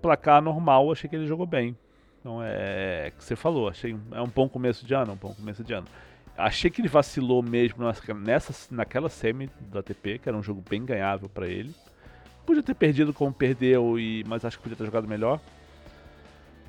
placar 0.00 0.42
normal, 0.42 0.92
achei 0.92 1.08
que 1.08 1.16
ele 1.16 1.26
jogou 1.26 1.46
bem. 1.46 1.76
Então 2.20 2.42
é, 2.42 3.06
é 3.06 3.10
que 3.10 3.24
você 3.24 3.34
falou, 3.34 3.68
achei 3.68 3.96
é 4.12 4.20
um 4.20 4.28
bom 4.28 4.48
começo 4.48 4.86
de 4.86 4.94
ano, 4.94 5.12
um 5.12 5.16
bom 5.16 5.34
começo 5.34 5.64
de 5.64 5.72
ano. 5.72 5.86
Achei 6.36 6.70
que 6.70 6.80
ele 6.80 6.88
vacilou 6.88 7.42
mesmo 7.42 7.84
nessa, 8.14 8.54
naquela 8.70 9.08
semi 9.08 9.50
do 9.60 9.78
ATP, 9.78 10.18
que 10.18 10.28
era 10.28 10.36
um 10.36 10.42
jogo 10.42 10.62
bem 10.68 10.84
ganhável 10.84 11.28
para 11.28 11.46
ele. 11.46 11.74
Podia 12.46 12.62
ter 12.62 12.74
perdido 12.74 13.12
como 13.12 13.32
perdeu, 13.32 13.98
e, 13.98 14.24
mas 14.26 14.44
acho 14.44 14.56
que 14.56 14.62
podia 14.62 14.76
ter 14.76 14.86
jogado 14.86 15.06
melhor. 15.06 15.38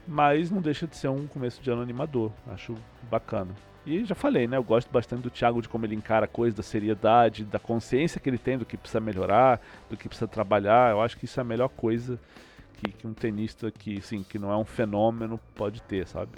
Mas 0.05 0.51
não 0.51 0.61
deixa 0.61 0.85
de 0.85 0.97
ser 0.97 1.07
um 1.07 1.25
começo 1.27 1.61
de 1.61 1.71
ano 1.71 1.81
animador. 1.81 2.29
Acho 2.47 2.75
bacana. 3.09 3.55
E 3.85 4.05
já 4.05 4.15
falei, 4.15 4.47
né? 4.47 4.55
Eu 4.55 4.63
gosto 4.63 4.89
bastante 4.89 5.23
do 5.23 5.29
Thiago 5.29 5.61
de 5.61 5.67
como 5.67 5.85
ele 5.85 5.95
encara 5.95 6.25
a 6.25 6.27
coisa, 6.27 6.55
da 6.55 6.63
seriedade, 6.63 7.43
da 7.43 7.59
consciência 7.59 8.19
que 8.19 8.29
ele 8.29 8.37
tem 8.37 8.57
do 8.57 8.65
que 8.65 8.77
precisa 8.77 9.01
melhorar, 9.01 9.61
do 9.89 9.97
que 9.97 10.07
precisa 10.07 10.27
trabalhar. 10.27 10.91
Eu 10.91 11.01
acho 11.01 11.17
que 11.17 11.25
isso 11.25 11.39
é 11.39 11.41
a 11.41 11.43
melhor 11.43 11.67
coisa 11.67 12.17
que, 12.77 12.91
que 12.91 13.05
um 13.05 13.13
tenista 13.13 13.69
que, 13.71 13.97
assim, 13.97 14.23
que 14.23 14.39
não 14.39 14.51
é 14.51 14.57
um 14.57 14.63
fenômeno 14.63 15.39
pode 15.53 15.81
ter, 15.81 16.07
sabe? 16.07 16.31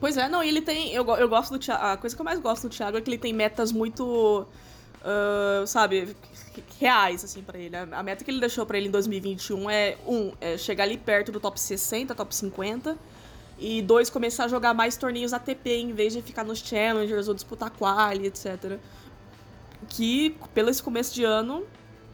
Pois 0.00 0.16
é, 0.16 0.28
não, 0.28 0.42
ele 0.42 0.62
tem. 0.62 0.92
Eu, 0.94 1.06
eu 1.16 1.28
gosto 1.28 1.52
do 1.52 1.58
Thiago. 1.58 1.84
A 1.84 1.96
coisa 1.98 2.16
que 2.16 2.22
eu 2.22 2.24
mais 2.24 2.38
gosto 2.40 2.68
do 2.68 2.74
Thiago 2.74 2.96
é 2.96 3.00
que 3.02 3.10
ele 3.10 3.18
tem 3.18 3.34
metas 3.34 3.70
muito. 3.70 4.46
Uh, 5.02 5.66
sabe, 5.66 6.16
reais, 6.78 7.22
assim, 7.22 7.42
para 7.42 7.58
ele. 7.58 7.76
A, 7.76 8.02
meta 8.02 8.24
que 8.24 8.30
ele 8.30 8.40
deixou 8.40 8.64
para 8.64 8.78
ele 8.78 8.88
em 8.88 8.90
2021 8.90 9.68
é, 9.68 9.98
um, 10.06 10.32
é 10.40 10.56
chegar 10.56 10.84
ali 10.84 10.96
perto 10.96 11.30
do 11.30 11.38
top 11.38 11.60
60, 11.60 12.14
top 12.14 12.34
50. 12.34 12.96
E 13.60 13.82
dois, 13.82 14.08
começar 14.08 14.44
a 14.44 14.48
jogar 14.48 14.72
mais 14.72 14.96
torneios 14.96 15.34
ATP 15.34 15.70
em 15.70 15.92
vez 15.92 16.14
de 16.14 16.22
ficar 16.22 16.44
nos 16.44 16.60
Challengers 16.60 17.28
ou 17.28 17.34
disputar 17.34 17.70
quali, 17.70 18.26
etc. 18.26 18.78
Que, 19.86 20.34
pelo 20.54 20.70
esse 20.70 20.82
começo 20.82 21.14
de 21.14 21.24
ano, 21.24 21.66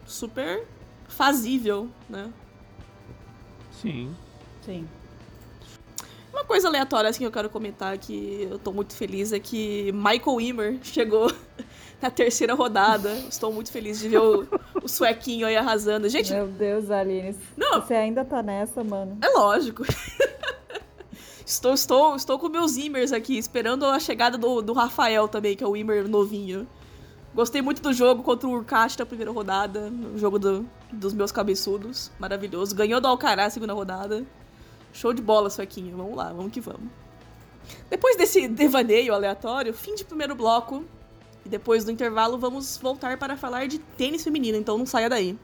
super 0.05 0.65
fazível, 1.07 1.87
né? 2.09 2.29
Sim. 3.81 4.13
Sim. 4.65 4.85
Uma 6.33 6.43
coisa 6.43 6.67
aleatória 6.67 7.09
assim 7.09 7.19
que 7.19 7.25
eu 7.25 7.31
quero 7.31 7.49
comentar 7.49 7.97
que 7.97 8.47
eu 8.51 8.59
tô 8.59 8.73
muito 8.73 8.93
feliz 8.93 9.31
é 9.31 9.39
que 9.39 9.91
Michael 9.93 10.35
Wimmer 10.35 10.79
chegou 10.83 11.31
na 12.01 12.11
terceira 12.11 12.53
rodada. 12.53 13.11
Estou 13.29 13.53
muito 13.53 13.71
feliz 13.71 13.99
de 13.99 14.09
ver 14.09 14.19
o, 14.19 14.47
o 14.83 14.87
suequinho 14.87 15.47
aí 15.47 15.55
arrasando. 15.55 16.09
Gente, 16.09 16.33
meu 16.33 16.47
Deus, 16.47 16.91
Aline. 16.91 17.35
Não, 17.55 17.81
você 17.81 17.93
ainda 17.93 18.25
tá 18.25 18.43
nessa, 18.43 18.83
mano. 18.83 19.17
É 19.21 19.29
lógico. 19.29 19.83
Estou, 21.47 21.73
estou, 21.73 22.15
estou 22.15 22.37
com 22.37 22.49
meus 22.49 22.75
Immers 22.75 23.13
aqui, 23.13 23.37
esperando 23.37 23.85
a 23.85 23.99
chegada 23.99 24.37
do, 24.37 24.61
do 24.61 24.73
Rafael 24.73 25.27
também, 25.29 25.55
que 25.55 25.63
é 25.63 25.67
o 25.67 25.75
Immer 25.77 26.07
novinho. 26.07 26.67
Gostei 27.33 27.61
muito 27.61 27.81
do 27.81 27.93
jogo 27.93 28.21
contra 28.21 28.47
o 28.47 28.51
Urkash 28.51 28.97
na 28.97 29.05
primeira 29.05 29.31
rodada, 29.31 29.91
o 30.13 30.17
jogo 30.17 30.37
do, 30.37 30.65
dos 30.91 31.13
meus 31.13 31.31
cabeçudos. 31.31 32.11
Maravilhoso. 32.19 32.75
Ganhou 32.75 32.99
do 32.99 33.07
Alcaraz 33.07 33.47
na 33.47 33.49
segunda 33.51 33.73
rodada. 33.73 34.25
Show 34.91 35.13
de 35.13 35.21
bola, 35.21 35.49
Suequinho. 35.49 35.95
Vamos 35.95 36.17
lá, 36.17 36.33
vamos 36.33 36.51
que 36.51 36.59
vamos. 36.59 36.89
Depois 37.89 38.17
desse 38.17 38.47
devaneio 38.47 39.13
aleatório, 39.13 39.73
fim 39.73 39.95
de 39.95 40.03
primeiro 40.03 40.35
bloco. 40.35 40.83
E 41.45 41.49
depois 41.49 41.85
do 41.85 41.91
intervalo, 41.91 42.37
vamos 42.37 42.77
voltar 42.77 43.17
para 43.17 43.37
falar 43.37 43.67
de 43.67 43.79
tênis 43.79 44.23
feminino, 44.23 44.57
então 44.57 44.77
não 44.77 44.85
saia 44.85 45.09
daí. 45.09 45.37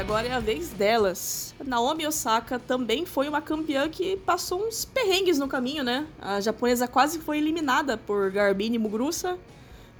Agora 0.00 0.26
é 0.26 0.32
a 0.32 0.40
vez 0.40 0.70
delas. 0.70 1.54
Naomi 1.62 2.06
Osaka 2.06 2.58
também 2.58 3.04
foi 3.04 3.28
uma 3.28 3.42
campeã 3.42 3.86
que 3.86 4.16
passou 4.16 4.66
uns 4.66 4.82
perrengues 4.82 5.38
no 5.38 5.46
caminho, 5.46 5.84
né? 5.84 6.06
A 6.18 6.40
japonesa 6.40 6.88
quase 6.88 7.18
foi 7.18 7.36
eliminada 7.36 7.98
por 7.98 8.30
Garbine 8.30 8.78
Muguruza, 8.78 9.38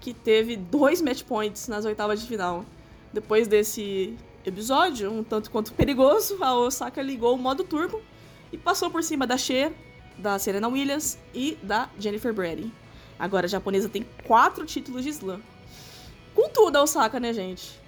que 0.00 0.14
teve 0.14 0.56
dois 0.56 1.02
match 1.02 1.22
points 1.22 1.68
nas 1.68 1.84
oitavas 1.84 2.20
de 2.20 2.26
final. 2.26 2.64
Depois 3.12 3.46
desse 3.46 4.16
episódio, 4.44 5.12
um 5.12 5.22
tanto 5.22 5.50
quanto 5.50 5.74
perigoso, 5.74 6.42
a 6.42 6.56
Osaka 6.56 7.02
ligou 7.02 7.34
o 7.34 7.38
modo 7.38 7.62
turbo 7.62 8.00
e 8.50 8.56
passou 8.56 8.90
por 8.90 9.04
cima 9.04 9.26
da 9.26 9.36
Shea, 9.36 9.70
da 10.16 10.38
Serena 10.38 10.66
Williams 10.66 11.18
e 11.34 11.58
da 11.62 11.90
Jennifer 11.98 12.32
Brady. 12.32 12.72
Agora 13.18 13.44
a 13.44 13.50
japonesa 13.50 13.88
tem 13.88 14.06
quatro 14.26 14.64
títulos 14.64 15.04
de 15.04 15.10
slam. 15.10 15.42
Com 16.34 16.48
tudo 16.48 16.76
a 16.76 16.82
Osaka, 16.82 17.20
né, 17.20 17.34
gente? 17.34 17.79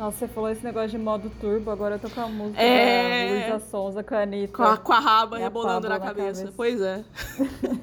Nossa, 0.00 0.20
você 0.20 0.28
falou 0.28 0.48
esse 0.48 0.64
negócio 0.64 0.88
de 0.88 0.96
modo 0.96 1.30
turbo, 1.38 1.70
agora 1.70 1.96
eu 1.96 1.98
tô 1.98 2.08
com 2.08 2.22
a 2.22 2.26
música 2.26 2.58
é... 2.58 3.26
da 3.26 3.34
Luísa 3.34 3.60
Sonza 3.68 4.02
com 4.02 4.14
a 4.14 4.22
Anitta. 4.22 4.54
Com 4.54 4.62
a, 4.62 4.78
com 4.78 4.92
a 4.94 4.98
raba 4.98 5.36
rebolando 5.36 5.90
na, 5.90 5.98
na 5.98 6.06
cabeça. 6.06 6.44
cabeça. 6.44 6.54
Pois 6.56 6.80
é. 6.80 7.04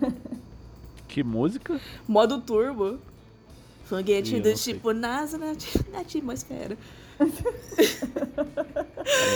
que 1.07 1.23
música? 1.23 1.79
Modo 2.07 2.41
turbo. 2.41 2.97
Foguete 3.85 4.39
do 4.39 4.51
tipo 4.55 4.93
NASA 4.93 5.37
na, 5.37 5.53
na 5.91 5.99
atmosfera. 5.99 6.75
eu 7.19 7.27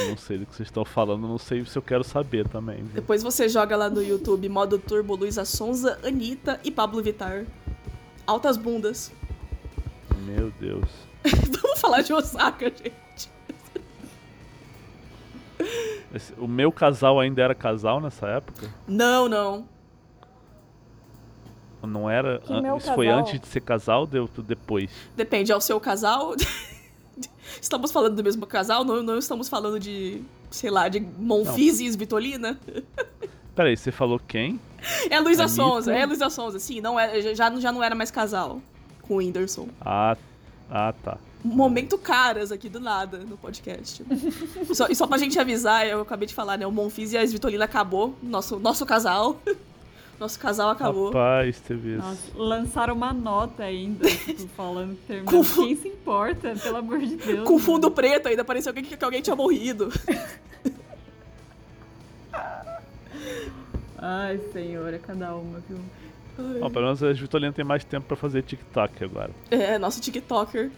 não 0.09 0.17
sei 0.17 0.39
do 0.39 0.47
que 0.47 0.55
vocês 0.55 0.67
estão 0.67 0.83
falando, 0.83 1.27
não 1.27 1.37
sei 1.37 1.63
se 1.63 1.77
eu 1.77 1.83
quero 1.83 2.03
saber 2.03 2.49
também. 2.49 2.77
Viu? 2.77 2.95
Depois 2.95 3.21
você 3.21 3.47
joga 3.47 3.77
lá 3.77 3.91
no 3.91 4.01
YouTube 4.01 4.49
modo 4.49 4.79
turbo 4.79 5.15
Luísa 5.15 5.45
Sonza, 5.45 5.99
Anitta 6.03 6.59
e 6.63 6.71
Pablo 6.71 7.03
Vittar. 7.03 7.45
Altas 8.25 8.57
bundas. 8.57 9.11
Meu 10.25 10.51
Deus. 10.59 11.10
Vamos 11.61 11.79
falar 11.79 12.01
de 12.01 12.13
Osaka, 12.13 12.65
gente. 12.65 13.31
Esse, 16.13 16.33
o 16.37 16.47
meu 16.47 16.71
casal 16.71 17.19
ainda 17.19 17.41
era 17.41 17.55
casal 17.55 18.01
nessa 18.01 18.27
época? 18.27 18.69
Não, 18.87 19.29
não. 19.29 19.65
Não 21.83 22.09
era? 22.09 22.41
Isso 22.77 22.93
foi 22.93 23.07
antes 23.07 23.39
de 23.39 23.47
ser 23.47 23.61
casal 23.61 24.01
ou 24.01 24.07
deu 24.07 24.29
depois? 24.37 24.91
Depende, 25.15 25.51
é 25.51 25.55
o 25.55 25.61
seu 25.61 25.79
casal. 25.79 26.35
estamos 27.59 27.91
falando 27.91 28.15
do 28.15 28.23
mesmo 28.23 28.45
casal? 28.45 28.83
Não, 28.83 29.01
não 29.01 29.17
estamos 29.17 29.49
falando 29.49 29.79
de, 29.79 30.21
sei 30.51 30.69
lá, 30.69 30.87
de 30.87 30.99
Monfils 30.99 31.79
e 31.79 31.87
Svitolina? 31.87 32.59
Peraí, 33.55 33.75
você 33.75 33.91
falou 33.91 34.19
quem? 34.19 34.59
É 35.09 35.15
a 35.15 35.19
Luísa 35.19 35.47
Sonza, 35.47 35.93
é 35.93 36.03
a 36.03 36.05
Luísa 36.05 36.29
Sonza, 36.29 36.57
sim, 36.57 36.81
não 36.81 36.99
é, 36.99 37.35
já, 37.35 37.53
já 37.59 37.71
não 37.71 37.83
era 37.83 37.93
mais 37.93 38.09
casal 38.09 38.61
com 39.01 39.15
o 39.15 39.17
Whindersson. 39.17 39.67
Ah, 39.81 40.15
ah, 40.71 40.93
tá. 41.03 41.17
Momento 41.43 41.97
caras 41.97 42.49
aqui 42.49 42.69
do 42.69 42.79
nada 42.79 43.17
no 43.17 43.37
podcast. 43.37 44.05
só, 44.73 44.87
e 44.87 44.95
só 44.95 45.05
pra 45.05 45.17
gente 45.17 45.37
avisar, 45.37 45.85
eu 45.85 45.99
acabei 46.01 46.27
de 46.27 46.33
falar, 46.33 46.57
né? 46.57 46.65
O 46.65 46.71
Monfis 46.71 47.11
e 47.11 47.17
a 47.17 47.23
Svitolina 47.23 47.65
acabou. 47.65 48.15
Nosso, 48.23 48.57
nosso 48.57 48.85
casal. 48.85 49.41
Nosso 50.17 50.39
casal 50.39 50.69
acabou. 50.69 51.07
Rapaz, 51.07 51.59
teve 51.61 51.95
isso. 51.95 52.07
Nossa, 52.07 52.21
lançaram 52.35 52.93
uma 52.93 53.11
nota 53.11 53.63
ainda, 53.63 54.07
tipo, 54.07 54.47
falando 54.55 54.95
que. 55.07 55.19
Com... 55.21 55.43
Quem 55.43 55.75
se 55.75 55.87
importa, 55.87 56.53
pelo 56.61 56.77
amor 56.77 56.99
de 56.99 57.15
Deus. 57.15 57.47
Com 57.47 57.57
fundo 57.57 57.89
preto 57.89 58.27
ainda, 58.27 58.45
parecia 58.45 58.71
que, 58.71 58.83
que 58.83 59.03
alguém 59.03 59.23
tinha 59.23 59.35
morrido. 59.35 59.91
Ai, 63.97 64.39
senhora, 64.53 64.99
cada 64.99 65.35
uma, 65.35 65.59
viu? 65.67 65.79
Bom, 66.37 66.69
pelo 66.69 66.85
menos 66.85 67.03
a 67.03 67.11
Vitolina 67.11 67.53
tem 67.53 67.65
mais 67.65 67.83
tempo 67.83 68.07
pra 68.07 68.15
fazer 68.15 68.41
TikTok 68.43 69.03
agora. 69.03 69.31
É, 69.49 69.77
nosso 69.77 69.99
TikToker. 70.01 70.71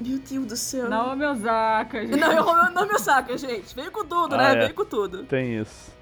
Meu 0.00 0.18
Deus 0.18 0.46
do 0.46 0.56
céu. 0.56 0.88
Naomi 0.88 1.24
Osaka, 1.24 2.04
gente. 2.06 2.18
Não, 2.18 2.32
eu 2.32 2.44
Naomi 2.70 2.92
Osaka, 2.94 3.36
gente. 3.36 3.74
Veio 3.74 3.90
com 3.90 4.04
tudo, 4.04 4.34
ah, 4.34 4.38
né? 4.38 4.52
É. 4.52 4.58
Veio 4.60 4.74
com 4.74 4.84
tudo. 4.84 5.24
Tem 5.24 5.58
isso. 5.58 5.94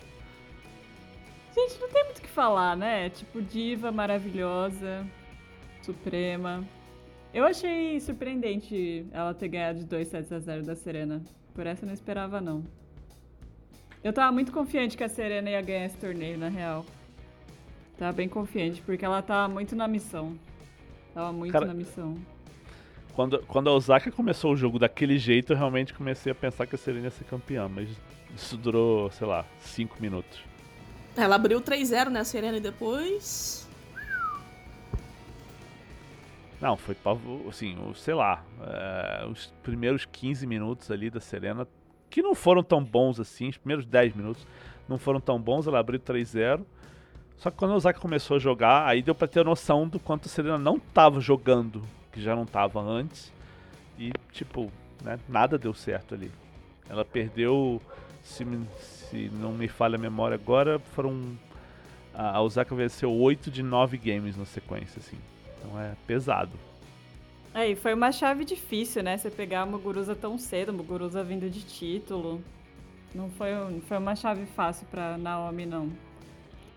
Gente, 1.55 1.80
não 1.80 1.88
tem 1.88 2.05
muito 2.05 2.18
o 2.18 2.20
que 2.20 2.28
falar, 2.28 2.76
né? 2.76 3.09
Tipo, 3.11 3.40
diva 3.40 3.92
maravilhosa, 3.92 5.07
suprema. 5.82 6.64
Eu 7.32 7.44
achei 7.44 8.00
surpreendente 8.00 9.07
ela 9.12 9.32
ter 9.32 9.48
ganhado 9.48 9.78
de 9.78 9.84
2 9.84 10.09
sets 10.09 10.32
a 10.32 10.40
0 10.40 10.64
da 10.64 10.74
Serena. 10.74 11.22
Por 11.55 11.66
essa 11.66 11.84
eu 11.84 11.86
não 11.86 11.94
esperava, 11.94 12.40
não. 12.40 12.64
Eu 14.02 14.12
tava 14.12 14.32
muito 14.32 14.50
confiante 14.52 14.96
que 14.96 15.05
a 15.05 15.09
Serena 15.09 15.48
ia 15.48 15.62
ganhar 15.62 15.86
esse 15.86 15.96
torneio, 15.96 16.36
na 16.36 16.48
real. 16.48 16.84
Tava 17.99 18.12
bem 18.12 18.28
confiante, 18.28 18.82
porque 18.82 19.05
ela 19.05 19.22
tava 19.22 19.53
muito 19.53 19.76
na 19.76 19.86
missão. 19.86 20.36
Tava 21.14 21.32
muito 21.32 21.53
Cara, 21.53 21.66
na 21.66 21.74
missão. 21.74 22.16
Quando, 23.14 23.38
quando 23.47 23.70
a 23.70 23.72
Osaka 23.72 24.11
começou 24.11 24.53
o 24.53 24.57
jogo 24.57 24.78
daquele 24.78 25.18
jeito, 25.18 25.53
eu 25.53 25.57
realmente 25.57 25.95
comecei 25.95 26.32
a 26.32 26.34
pensar 26.34 26.66
que 26.66 26.74
a 26.74 26.78
Serena 26.78 27.05
ia 27.05 27.11
ser 27.11 27.24
campeã, 27.24 27.68
mas 27.68 27.88
isso 28.34 28.57
durou, 28.57 29.11
sei 29.12 29.26
lá, 29.26 29.45
5 29.61 29.97
minutos. 30.01 30.40
Ela 31.16 31.36
abriu 31.36 31.61
3-0, 31.61 32.09
né, 32.09 32.20
a 32.20 32.24
Serena, 32.24 32.57
e 32.57 32.61
depois. 32.61 33.68
Não, 36.61 36.76
foi 36.76 36.97
assim, 37.49 37.76
sei 37.95 38.14
lá, 38.14 38.45
é, 38.61 39.26
os 39.26 39.53
primeiros 39.62 40.05
15 40.07 40.45
minutos 40.47 40.90
ali 40.90 41.11
da 41.11 41.20
Serena, 41.20 41.68
que 42.11 42.22
não 42.22 42.34
foram 42.34 42.64
tão 42.64 42.82
bons 42.82 43.20
assim, 43.20 43.49
os 43.49 43.59
primeiros 43.59 43.86
10 43.86 44.14
minutos 44.14 44.45
não 44.88 44.99
foram 44.99 45.20
tão 45.20 45.38
bons, 45.38 45.68
ela 45.68 45.78
abriu 45.78 46.01
3-0. 46.01 46.64
Só 47.39 47.51
que 47.51 47.57
quando 47.57 47.72
a 47.72 47.76
Osaka 47.76 48.01
começou 48.01 48.37
a 48.37 48.41
jogar, 48.41 48.87
aí 48.87 49.03
deu 49.03 49.14
pra 49.14 49.28
ter 49.28 49.45
noção 49.45 49.87
do 49.87 49.99
quanto 49.99 50.26
a 50.26 50.28
Serena 50.30 50.59
não 50.59 50.78
tava 50.78 51.20
jogando, 51.20 51.82
que 52.12 52.20
já 52.20 52.35
não 52.35 52.47
tava 52.47 52.80
antes. 52.80 53.32
E, 53.99 54.12
tipo, 54.32 54.70
né, 55.03 55.18
nada 55.28 55.59
deu 55.59 55.74
certo 55.74 56.14
ali. 56.14 56.30
Ela 56.89 57.05
perdeu, 57.05 57.80
se, 58.22 58.45
se 58.78 59.30
não 59.35 59.53
me 59.53 59.68
falha 59.68 59.97
a 59.97 59.99
memória 59.99 60.35
agora, 60.35 60.78
foram. 60.95 61.37
A 62.12 62.41
Osaka 62.41 62.74
venceu 62.74 63.12
8 63.12 63.51
de 63.51 63.62
9 63.62 63.99
games 63.99 64.37
na 64.37 64.45
sequência, 64.45 65.01
assim. 65.01 65.18
Então 65.59 65.80
é 65.80 65.95
pesado. 66.07 66.53
É, 67.53 67.74
foi 67.76 67.95
uma 67.95 68.11
chave 68.11 68.45
difícil, 68.45 69.03
né? 69.03 69.16
Você 69.16 69.30
pegar 69.30 69.62
a 69.62 69.66
Muguruza 69.66 70.14
tão 70.14 70.37
cedo, 70.39 70.70
a 70.70 70.72
Muguruza 70.72 71.22
vindo 71.22 71.49
de 71.49 71.62
título. 71.62 72.43
Não 73.14 73.30
foi, 73.30 73.55
não 73.55 73.80
foi 73.80 73.97
uma 73.97 74.16
chave 74.16 74.45
fácil 74.45 74.87
pra 74.91 75.16
Naomi, 75.16 75.64
não. 75.64 75.91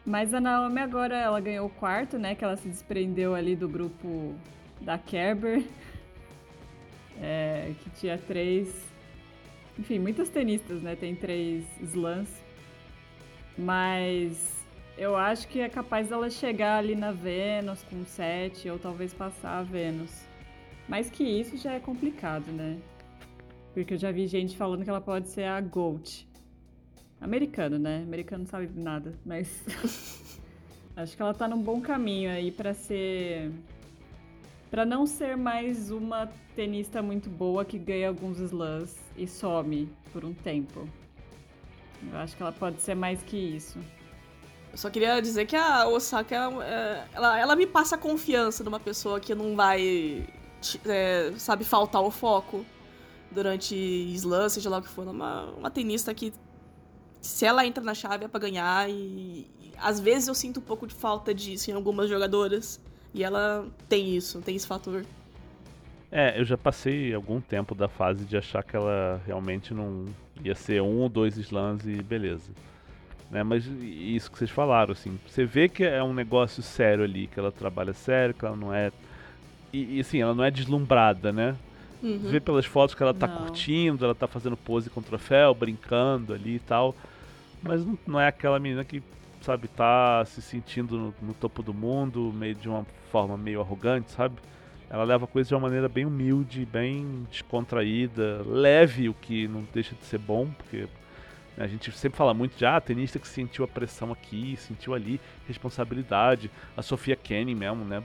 Mas 0.08 0.34
a 0.34 0.40
Naomi 0.40 0.80
agora, 0.80 1.18
ela 1.18 1.42
ganhou 1.42 1.68
o 1.68 1.70
quarto, 1.70 2.18
né? 2.18 2.34
Que 2.34 2.42
ela 2.42 2.56
se 2.56 2.70
desprendeu 2.70 3.36
ali 3.36 3.58
do 3.58 3.68
grupo 3.68 4.34
da 4.80 4.98
Kerber. 4.98 5.64
É, 7.20 7.74
que 7.82 7.90
tinha 8.00 8.16
três... 8.16 8.86
Enfim, 9.76 9.98
muitas 9.98 10.30
tenistas, 10.30 10.84
né? 10.84 10.96
Tem 10.96 11.16
três 11.16 11.66
slams. 11.82 12.30
Mas 13.58 14.64
eu 14.96 15.18
acho 15.18 15.48
que 15.48 15.60
é 15.60 15.68
capaz 15.68 16.10
dela 16.10 16.30
chegar 16.30 16.78
ali 16.78 16.96
na 16.96 17.12
Vênus 17.12 17.82
com 17.90 18.06
sete, 18.06 18.70
ou 18.70 18.78
talvez 18.78 19.16
passar 19.16 19.58
a 19.58 19.64
Vênus. 19.64 20.28
Mais 20.88 21.10
que 21.10 21.24
isso 21.24 21.58
já 21.58 21.74
é 21.74 21.80
complicado, 21.80 22.52
né? 22.52 22.78
Porque 23.74 23.96
eu 23.96 23.98
já 23.98 24.12
vi 24.12 24.28
gente 24.28 24.56
falando 24.56 24.84
que 24.84 24.90
ela 24.92 25.02
pode 25.02 25.28
ser 25.30 25.46
a 25.46 25.60
Gold. 25.60 26.28
Americano, 27.20 27.80
né? 27.80 28.04
Americano 28.04 28.44
não 28.44 28.50
sabe 28.50 28.70
nada, 28.76 29.14
mas 29.26 29.64
acho 30.96 31.16
que 31.16 31.22
ela 31.22 31.34
tá 31.34 31.48
num 31.48 31.62
bom 31.62 31.82
caminho 31.82 32.30
aí 32.30 32.52
para 32.52 32.74
ser 32.74 33.52
para 34.70 34.86
não 34.86 35.06
ser 35.06 35.38
mais 35.38 35.92
uma 35.92 36.30
tenista 36.56 37.02
muito 37.02 37.30
boa 37.30 37.64
que 37.64 37.78
ganha 37.78 38.10
alguns 38.10 38.40
slams 38.40 38.96
e 39.16 39.26
some 39.26 39.90
por 40.12 40.26
um 40.26 40.34
tempo. 40.34 40.88
Eu 42.12 42.18
acho 42.20 42.36
que 42.36 42.44
ela 42.44 42.52
pode 42.52 42.82
ser 42.82 42.96
mais 42.96 43.24
que 43.24 43.38
isso. 43.38 43.80
Eu 44.72 44.78
só 44.78 44.90
queria 44.90 45.20
dizer 45.22 45.46
que 45.46 45.56
a 45.56 45.88
Osaka, 45.88 46.36
ela, 46.36 47.08
ela, 47.14 47.40
ela 47.40 47.56
me 47.56 47.66
passa 47.66 47.98
confiança 47.98 48.64
numa 48.64 48.80
pessoa 48.80 49.20
que 49.20 49.34
não 49.34 49.56
vai, 49.56 50.28
é, 50.86 51.32
sabe, 51.38 51.64
faltar 51.64 52.02
o 52.02 52.12
foco 52.12 52.66
durante 53.32 53.76
slam, 53.76 54.50
seja 54.50 54.70
lá 54.70 54.80
o 54.80 54.82
que 54.82 54.90
for. 54.90 55.08
Uma, 55.08 55.46
uma 55.52 55.72
tenista 55.72 56.14
que 56.14 56.34
se 57.22 57.46
ela 57.46 57.66
entra 57.66 57.84
na 57.84 57.94
chave 57.94 58.26
é 58.26 58.28
pra 58.28 58.40
ganhar 58.40 58.90
e, 58.90 58.94
e, 58.94 59.72
às 59.78 60.00
vezes 60.00 60.28
eu 60.28 60.36
sinto 60.36 60.60
um 60.60 60.64
pouco 60.64 60.88
de 60.88 60.94
falta 60.94 61.34
disso 61.34 61.72
em 61.72 61.74
algumas 61.74 62.10
jogadoras 62.10 62.80
e 63.14 63.24
ela 63.24 63.68
tem 63.88 64.16
isso, 64.16 64.42
tem 64.42 64.56
esse 64.56 64.68
fator. 64.68 65.06
É, 66.12 66.40
eu 66.40 66.46
já 66.46 66.58
passei 66.58 67.14
algum 67.14 67.42
tempo 67.42 67.76
da 67.76 67.88
fase 67.88 68.24
de 68.24 68.38
achar 68.38 68.64
que 68.64 68.76
ela 68.76 69.22
realmente 69.26 69.74
não 69.74 70.06
ia 70.44 70.56
ser 70.56 70.82
um 70.82 71.00
ou 71.00 71.10
dois 71.10 71.38
slams 71.38 71.86
e 71.86 72.02
beleza. 72.02 72.52
Né, 73.30 73.44
mas 73.44 73.66
isso 73.82 74.32
que 74.32 74.38
vocês 74.38 74.50
falaram, 74.50 74.94
assim, 74.94 75.20
você 75.28 75.44
vê 75.44 75.68
que 75.68 75.84
é 75.84 76.02
um 76.02 76.14
negócio 76.14 76.64
sério 76.64 77.04
ali, 77.04 77.28
que 77.28 77.38
ela 77.38 77.52
trabalha 77.52 77.92
sério, 77.92 78.34
que 78.34 78.46
ela 78.46 78.56
não 78.56 78.74
é. 78.74 78.90
E, 79.74 79.98
e 79.98 80.00
assim, 80.00 80.22
ela 80.22 80.34
não 80.34 80.46
é 80.46 80.50
deslumbrada, 80.50 81.34
né? 81.34 81.54
Uhum. 82.02 82.20
Vê 82.30 82.40
pelas 82.40 82.66
fotos 82.66 82.94
que 82.94 83.02
ela 83.02 83.14
tá 83.14 83.28
não. 83.28 83.38
curtindo, 83.38 84.06
ela 84.06 84.16
tá 84.16 84.28
fazendo 84.28 84.56
pose 84.56 84.90
com 84.90 85.00
o 85.00 85.04
troféu, 85.04 85.54
brincando 85.54 86.34
ali 86.34 86.56
e 86.56 86.60
tal. 86.60 86.96
Mas 87.62 87.86
não, 87.86 87.98
não 88.06 88.20
é 88.20 88.28
aquela 88.28 88.60
menina 88.60 88.84
que, 88.84 89.02
sabe, 89.42 89.68
tá 89.68 90.24
se 90.26 90.42
sentindo 90.42 90.98
no, 90.98 91.16
no, 91.22 91.34
topo 91.34 91.64
do 91.64 91.74
mundo, 91.74 92.32
meio 92.34 92.56
de 92.56 92.70
uma 92.70 92.86
forma 93.12 93.38
meio 93.38 93.62
arrogante, 93.62 94.12
sabe? 94.12 94.36
Ela 94.90 95.04
leva 95.04 95.26
a 95.26 95.28
coisa 95.28 95.50
de 95.50 95.56
uma 95.56 95.62
maneira 95.62 95.90
bem 95.90 96.06
humilde, 96.06 96.66
bem 96.66 97.28
descontraída, 97.30 98.42
leve, 98.46 99.10
o 99.10 99.14
que 99.14 99.48
não 99.48 99.68
deixa 99.74 99.96
de 99.96 100.06
ser 100.06 100.18
bom, 100.20 100.48
porque 100.58 100.88
né, 101.58 101.66
a 101.66 101.68
gente 101.68 101.92
sempre 101.92 102.18
fala 102.18 102.34
muito 102.34 102.56
de 102.56 102.66
ah, 102.66 102.80
tenista 102.80 103.20
que 103.20 103.28
sentiu 103.28 103.66
a 103.66 103.68
pressão 103.68 104.14
aqui, 104.14 104.56
sentiu 104.56 104.94
ali, 104.94 105.20
responsabilidade. 105.48 106.50
A 106.78 106.82
Sofia 106.82 107.16
Kenny 107.16 107.54
mesmo, 107.54 107.84
né? 107.84 108.04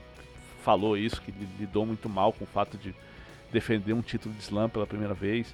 Falou 0.61 0.97
isso, 0.97 1.21
que 1.21 1.33
lidou 1.59 1.85
muito 1.85 2.09
mal 2.09 2.33
com 2.33 2.43
o 2.43 2.47
fato 2.47 2.77
de 2.77 2.93
defender 3.53 3.93
um 3.93 4.01
título 4.01 4.33
de 4.35 4.41
slam 4.41 4.67
pela 4.67 4.85
primeira 4.85 5.13
vez. 5.13 5.53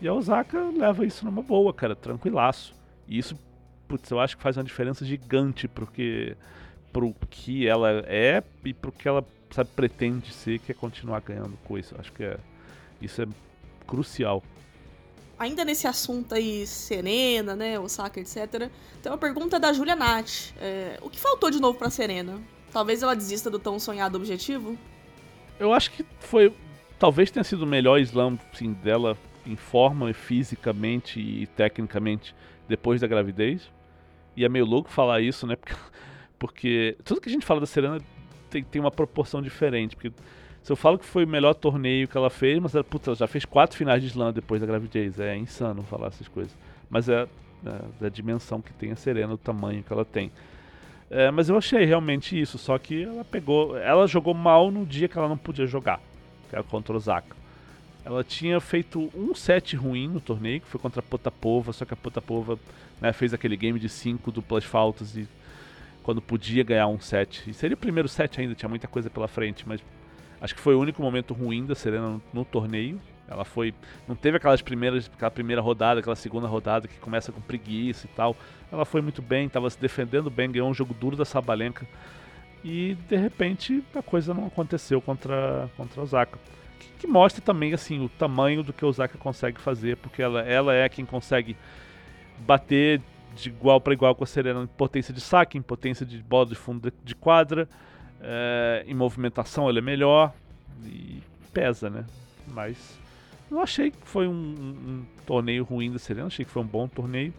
E 0.00 0.08
a 0.08 0.14
Osaka 0.14 0.58
leva 0.70 1.04
isso 1.04 1.24
numa 1.24 1.42
boa, 1.42 1.72
cara, 1.74 1.94
tranquilaço. 1.94 2.74
E 3.06 3.18
isso, 3.18 3.38
putz, 3.86 4.10
eu 4.10 4.20
acho 4.20 4.36
que 4.36 4.42
faz 4.42 4.56
uma 4.56 4.64
diferença 4.64 5.04
gigante 5.04 5.68
porque 5.68 6.36
pro 6.92 7.14
que 7.28 7.66
ela 7.66 7.90
é 8.06 8.42
e 8.64 8.72
pro 8.72 8.92
que 8.92 9.08
ela 9.08 9.26
sabe, 9.50 9.70
pretende 9.74 10.32
ser, 10.32 10.58
que 10.60 10.72
é 10.72 10.74
continuar 10.74 11.20
ganhando 11.20 11.56
coisa. 11.64 11.96
Acho 11.98 12.12
que 12.12 12.22
é, 12.24 12.38
isso 13.00 13.20
é 13.22 13.26
crucial. 13.86 14.42
Ainda 15.38 15.64
nesse 15.64 15.86
assunto 15.86 16.34
aí, 16.34 16.66
Serena, 16.66 17.56
né, 17.56 17.78
Osaka, 17.78 18.20
etc., 18.20 18.70
tem 19.02 19.10
uma 19.10 19.18
pergunta 19.18 19.58
da 19.58 19.72
Julia 19.72 19.96
Nath. 19.96 20.52
É, 20.60 20.98
o 21.02 21.10
que 21.10 21.18
faltou 21.18 21.50
de 21.50 21.60
novo 21.60 21.76
pra 21.76 21.90
Serena? 21.90 22.40
Talvez 22.72 23.02
ela 23.02 23.14
desista 23.14 23.50
do 23.50 23.58
tão 23.58 23.78
sonhado 23.78 24.16
objetivo? 24.16 24.78
Eu 25.58 25.72
acho 25.72 25.90
que 25.90 26.04
foi 26.20 26.52
talvez 26.98 27.30
tenha 27.30 27.44
sido 27.44 27.62
o 27.62 27.66
melhor 27.66 27.98
slam 28.00 28.38
sim, 28.52 28.72
dela 28.72 29.16
em 29.46 29.56
forma, 29.56 30.12
fisicamente 30.12 31.20
e 31.20 31.46
tecnicamente 31.48 32.34
depois 32.68 33.00
da 33.00 33.06
gravidez. 33.06 33.70
E 34.36 34.44
é 34.44 34.48
meio 34.48 34.64
louco 34.64 34.90
falar 34.90 35.20
isso, 35.20 35.46
né? 35.46 35.56
Porque, 35.64 35.74
porque 36.36 36.96
tudo 37.04 37.20
que 37.20 37.28
a 37.28 37.32
gente 37.32 37.46
fala 37.46 37.60
da 37.60 37.66
Serena 37.66 37.98
tem, 38.50 38.62
tem 38.62 38.80
uma 38.80 38.90
proporção 38.90 39.40
diferente. 39.40 39.96
Porque 39.96 40.12
se 40.62 40.70
eu 40.70 40.76
falo 40.76 40.98
que 40.98 41.04
foi 41.06 41.24
o 41.24 41.28
melhor 41.28 41.54
torneio 41.54 42.06
que 42.06 42.16
ela 42.18 42.28
fez, 42.28 42.58
mas 42.58 42.74
ela, 42.74 42.84
puta, 42.84 43.10
ela 43.10 43.16
já 43.16 43.26
fez 43.26 43.46
quatro 43.46 43.78
finais 43.78 44.02
de 44.02 44.08
slam 44.08 44.32
depois 44.32 44.60
da 44.60 44.66
gravidez. 44.66 45.18
É 45.18 45.34
insano 45.36 45.82
falar 45.84 46.08
essas 46.08 46.28
coisas. 46.28 46.54
Mas 46.90 47.08
é, 47.08 47.26
é 47.64 47.80
da 47.98 48.08
dimensão 48.10 48.60
que 48.60 48.74
tem 48.74 48.90
a 48.90 48.96
Serena, 48.96 49.32
o 49.32 49.38
tamanho 49.38 49.82
que 49.82 49.92
ela 49.92 50.04
tem. 50.04 50.30
É, 51.08 51.30
mas 51.30 51.48
eu 51.48 51.56
achei 51.56 51.84
realmente 51.84 52.38
isso, 52.38 52.58
só 52.58 52.76
que 52.76 53.04
ela 53.04 53.24
pegou. 53.24 53.78
Ela 53.78 54.06
jogou 54.06 54.34
mal 54.34 54.70
no 54.70 54.84
dia 54.84 55.08
que 55.08 55.16
ela 55.16 55.28
não 55.28 55.38
podia 55.38 55.66
jogar 55.66 56.00
que 56.54 56.58
era 56.58 56.62
contra 56.62 56.92
o 56.92 56.96
Osaka. 56.96 57.36
Ela 58.04 58.22
tinha 58.22 58.60
feito 58.60 59.10
um 59.14 59.34
set 59.34 59.74
ruim 59.74 60.06
no 60.08 60.20
torneio, 60.20 60.60
que 60.60 60.68
foi 60.68 60.80
contra 60.80 61.00
a 61.00 61.02
Potapova, 61.02 61.72
só 61.72 61.84
que 61.84 61.94
a 61.94 61.96
Potapova 61.96 62.58
né, 63.00 63.12
fez 63.12 63.34
aquele 63.34 63.56
game 63.56 63.78
de 63.78 63.88
5 63.88 64.30
duplas 64.30 64.64
faltas 64.64 65.16
e 65.16 65.26
quando 66.02 66.20
podia 66.20 66.62
ganhar 66.62 66.86
um 66.86 67.00
set. 67.00 67.42
E 67.48 67.54
seria 67.54 67.74
o 67.74 67.78
primeiro 67.78 68.08
set 68.08 68.40
ainda, 68.40 68.54
tinha 68.54 68.68
muita 68.68 68.86
coisa 68.86 69.08
pela 69.08 69.26
frente, 69.26 69.66
mas 69.66 69.80
acho 70.40 70.54
que 70.54 70.60
foi 70.60 70.74
o 70.74 70.80
único 70.80 71.02
momento 71.02 71.32
ruim 71.32 71.64
da 71.64 71.74
Serena 71.74 72.08
no, 72.08 72.22
no 72.32 72.44
torneio. 72.44 73.00
Ela 73.26 73.42
foi. 73.42 73.72
Não 74.06 74.14
teve 74.14 74.36
aquelas 74.36 74.60
primeiras, 74.60 75.10
aquela 75.10 75.30
primeira 75.30 75.62
rodada, 75.62 76.00
aquela 76.00 76.14
segunda 76.14 76.46
rodada 76.46 76.86
que 76.86 76.98
começa 76.98 77.32
com 77.32 77.40
preguiça 77.40 78.04
e 78.04 78.10
tal. 78.10 78.36
Ela 78.70 78.84
foi 78.84 79.00
muito 79.00 79.22
bem, 79.22 79.46
estava 79.46 79.70
se 79.70 79.80
defendendo 79.80 80.28
bem, 80.28 80.52
ganhou 80.52 80.68
um 80.68 80.74
jogo 80.74 80.92
duro 80.92 81.16
da 81.16 81.24
Sabalenka 81.24 81.86
e 82.64 82.96
de 83.08 83.16
repente 83.16 83.84
a 83.94 84.02
coisa 84.02 84.32
não 84.32 84.46
aconteceu 84.46 85.00
contra, 85.00 85.70
contra 85.76 86.00
a 86.00 86.04
Osaka. 86.04 86.38
Que, 86.78 86.88
que 87.00 87.06
mostra 87.06 87.42
também 87.42 87.74
assim 87.74 88.02
o 88.02 88.08
tamanho 88.08 88.62
do 88.62 88.72
que 88.72 88.82
a 88.84 88.88
Osaka 88.88 89.18
consegue 89.18 89.60
fazer, 89.60 89.98
porque 89.98 90.22
ela, 90.22 90.40
ela 90.40 90.74
é 90.74 90.88
quem 90.88 91.04
consegue 91.04 91.54
bater 92.38 93.02
de 93.36 93.50
igual 93.50 93.80
para 93.80 93.92
igual 93.92 94.14
com 94.14 94.24
a 94.24 94.26
Serena 94.26 94.62
em 94.62 94.66
potência 94.66 95.12
de 95.12 95.20
saque, 95.20 95.58
em 95.58 95.62
potência 95.62 96.06
de 96.06 96.18
bola 96.22 96.46
de 96.46 96.54
fundo 96.54 96.90
de, 96.90 96.96
de 97.04 97.14
quadra, 97.14 97.68
é, 98.22 98.84
em 98.86 98.94
movimentação 98.94 99.68
ela 99.68 99.78
é 99.78 99.82
melhor 99.82 100.32
e 100.84 101.22
pesa, 101.52 101.90
né? 101.90 102.06
Mas 102.48 102.98
não 103.50 103.60
achei 103.60 103.90
que 103.90 103.98
foi 104.04 104.26
um, 104.26 104.32
um, 104.32 105.04
torneio 105.26 105.64
ruim 105.64 105.92
da 105.92 105.98
Serena, 105.98 106.28
achei 106.28 106.44
que 106.44 106.50
foi 106.50 106.62
um 106.62 106.66
bom 106.66 106.88
torneio. 106.88 107.32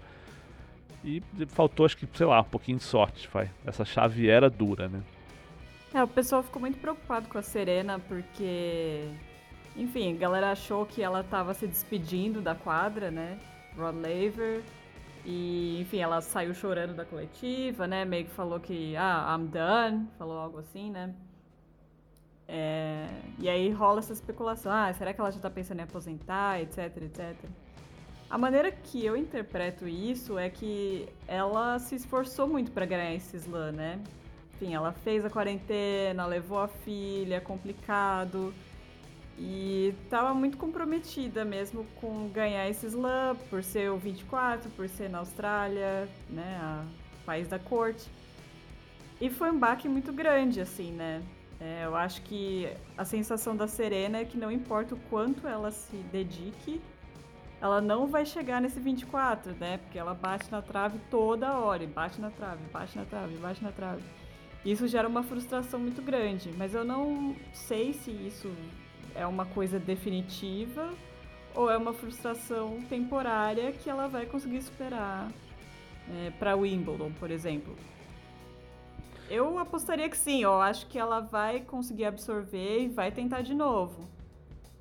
E 1.03 1.21
faltou, 1.47 1.85
acho 1.85 1.97
que, 1.97 2.07
sei 2.13 2.25
lá, 2.25 2.41
um 2.41 2.45
pouquinho 2.45 2.77
de 2.79 2.83
sorte, 2.83 3.29
vai. 3.31 3.51
Essa 3.63 3.85
chave 3.85 4.27
era 4.27 4.49
dura, 4.49 4.87
né? 4.87 5.01
É, 5.95 6.03
o 6.03 6.07
pessoal 6.09 6.43
ficou 6.43 6.59
muito 6.59 6.77
preocupado 6.77 7.29
com 7.29 7.37
a 7.37 7.41
Serena 7.41 7.99
porque, 7.99 9.07
enfim, 9.77 10.13
a 10.13 10.17
galera 10.17 10.51
achou 10.51 10.85
que 10.85 11.01
ela 11.01 11.21
estava 11.21 11.53
se 11.53 11.65
despedindo 11.65 12.41
da 12.41 12.53
quadra, 12.53 13.09
né? 13.09 13.39
Rod 13.77 13.95
Laver. 13.95 14.61
E, 15.23 15.79
enfim, 15.79 15.99
ela 15.99 16.19
saiu 16.19 16.53
chorando 16.53 16.93
da 16.93 17.05
coletiva, 17.05 17.87
né? 17.87 18.03
Meio 18.03 18.25
que 18.25 18.31
falou 18.31 18.59
que, 18.59 18.93
ah, 18.97 19.37
I'm 19.39 19.47
done, 19.47 20.09
falou 20.17 20.37
algo 20.37 20.59
assim, 20.59 20.91
né? 20.91 21.15
É... 22.45 23.07
E 23.39 23.47
aí 23.47 23.71
rola 23.71 23.99
essa 23.99 24.11
especulação, 24.11 24.73
ah, 24.73 24.91
será 24.91 25.13
que 25.13 25.21
ela 25.21 25.31
já 25.31 25.39
tá 25.39 25.49
pensando 25.49 25.79
em 25.79 25.83
aposentar, 25.83 26.59
etc, 26.59 26.77
etc. 27.03 27.35
A 28.29 28.37
maneira 28.37 28.69
que 28.69 29.05
eu 29.05 29.15
interpreto 29.15 29.87
isso 29.87 30.37
é 30.37 30.49
que 30.49 31.07
ela 31.25 31.79
se 31.79 31.95
esforçou 31.95 32.49
muito 32.49 32.69
para 32.73 32.85
ganhar 32.85 33.13
esse 33.15 33.37
slam, 33.37 33.71
né? 33.71 34.01
Enfim, 34.55 34.73
ela 34.73 34.91
fez 34.91 35.25
a 35.25 35.29
quarentena, 35.29 36.25
levou 36.25 36.59
a 36.59 36.67
filha, 36.67 37.41
complicado. 37.41 38.53
E 39.37 39.93
estava 40.03 40.33
muito 40.33 40.57
comprometida 40.57 41.43
mesmo 41.43 41.85
com 41.99 42.29
ganhar 42.29 42.69
esse 42.69 42.85
slam, 42.87 43.35
por 43.49 43.61
ser 43.61 43.91
o 43.91 43.97
24, 43.97 44.69
por 44.71 44.87
ser 44.87 45.09
na 45.09 45.19
Austrália, 45.19 46.07
né, 46.29 46.57
a 46.61 46.85
país 47.25 47.47
da 47.47 47.59
corte. 47.59 48.09
E 49.19 49.29
foi 49.29 49.51
um 49.51 49.59
baque 49.59 49.89
muito 49.89 50.13
grande, 50.13 50.61
assim, 50.61 50.91
né? 50.91 51.21
É, 51.59 51.85
eu 51.85 51.95
acho 51.95 52.21
que 52.21 52.69
a 52.97 53.03
sensação 53.03 53.55
da 53.55 53.67
Serena 53.67 54.19
é 54.19 54.25
que 54.25 54.37
não 54.37 54.51
importa 54.51 54.95
o 54.95 54.99
quanto 55.09 55.47
ela 55.47 55.71
se 55.71 55.95
dedique, 56.11 56.81
ela 57.61 57.81
não 57.81 58.07
vai 58.07 58.25
chegar 58.25 58.61
nesse 58.61 58.79
24, 58.79 59.53
né? 59.53 59.77
Porque 59.77 59.97
ela 59.97 60.13
bate 60.13 60.49
na 60.51 60.61
trave 60.61 60.99
toda 61.09 61.57
hora, 61.57 61.85
bate 61.87 62.21
na 62.21 62.29
trave, 62.29 62.63
bate 62.71 62.97
na 62.97 63.05
trave, 63.05 63.35
bate 63.37 63.63
na 63.63 63.71
trave. 63.71 64.03
Isso 64.65 64.87
gera 64.87 65.07
uma 65.07 65.21
frustração 65.21 65.79
muito 65.79 66.01
grande, 66.01 66.51
mas 66.57 66.73
eu 66.73 66.83
não 66.83 67.35
sei 67.53 67.93
se 67.93 68.09
isso 68.09 68.51
é 69.13 69.25
uma 69.25 69.45
coisa 69.45 69.77
definitiva 69.77 70.91
ou 71.53 71.69
é 71.69 71.77
uma 71.77 71.93
frustração 71.93 72.81
temporária 72.89 73.71
que 73.71 73.89
ela 73.89 74.07
vai 74.07 74.25
conseguir 74.25 74.61
superar 74.63 75.31
é, 76.09 76.31
para 76.31 76.55
Wimbledon, 76.55 77.11
por 77.19 77.29
exemplo. 77.29 77.75
Eu 79.29 79.57
apostaria 79.57 80.09
que 80.09 80.17
sim, 80.17 80.43
eu 80.43 80.59
acho 80.61 80.87
que 80.87 80.99
ela 80.99 81.19
vai 81.19 81.61
conseguir 81.61 82.05
absorver 82.05 82.81
e 82.83 82.87
vai 82.87 83.11
tentar 83.11 83.41
de 83.41 83.53
novo. 83.53 84.07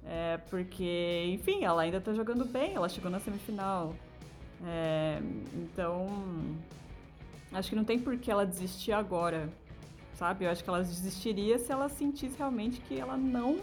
É, 0.06 0.38
porque, 0.50 1.24
enfim, 1.32 1.64
ela 1.64 1.82
ainda 1.82 2.00
tá 2.00 2.12
jogando 2.12 2.44
bem, 2.44 2.74
ela 2.74 2.88
chegou 2.88 3.10
na 3.10 3.20
semifinal. 3.20 3.94
É, 4.66 5.18
então, 5.54 6.08
acho 7.52 7.70
que 7.70 7.76
não 7.76 7.84
tem 7.84 7.98
por 7.98 8.18
que 8.18 8.30
ela 8.30 8.44
desistir 8.44 8.92
agora, 8.92 9.48
sabe? 10.16 10.44
Eu 10.44 10.50
acho 10.50 10.62
que 10.62 10.70
ela 10.70 10.82
desistiria 10.82 11.58
se 11.58 11.70
ela 11.70 11.88
sentisse 11.88 12.36
realmente 12.38 12.80
que 12.80 12.98
ela 12.98 13.16
não 13.16 13.60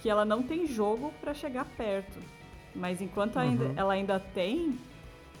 que 0.00 0.10
ela 0.10 0.24
não 0.24 0.42
tem 0.42 0.66
jogo 0.66 1.14
para 1.18 1.32
chegar 1.32 1.64
perto. 1.76 2.18
Mas 2.74 3.00
enquanto 3.00 3.36
uhum. 3.36 3.42
ainda, 3.42 3.72
ela 3.74 3.94
ainda 3.94 4.20
tem, 4.20 4.78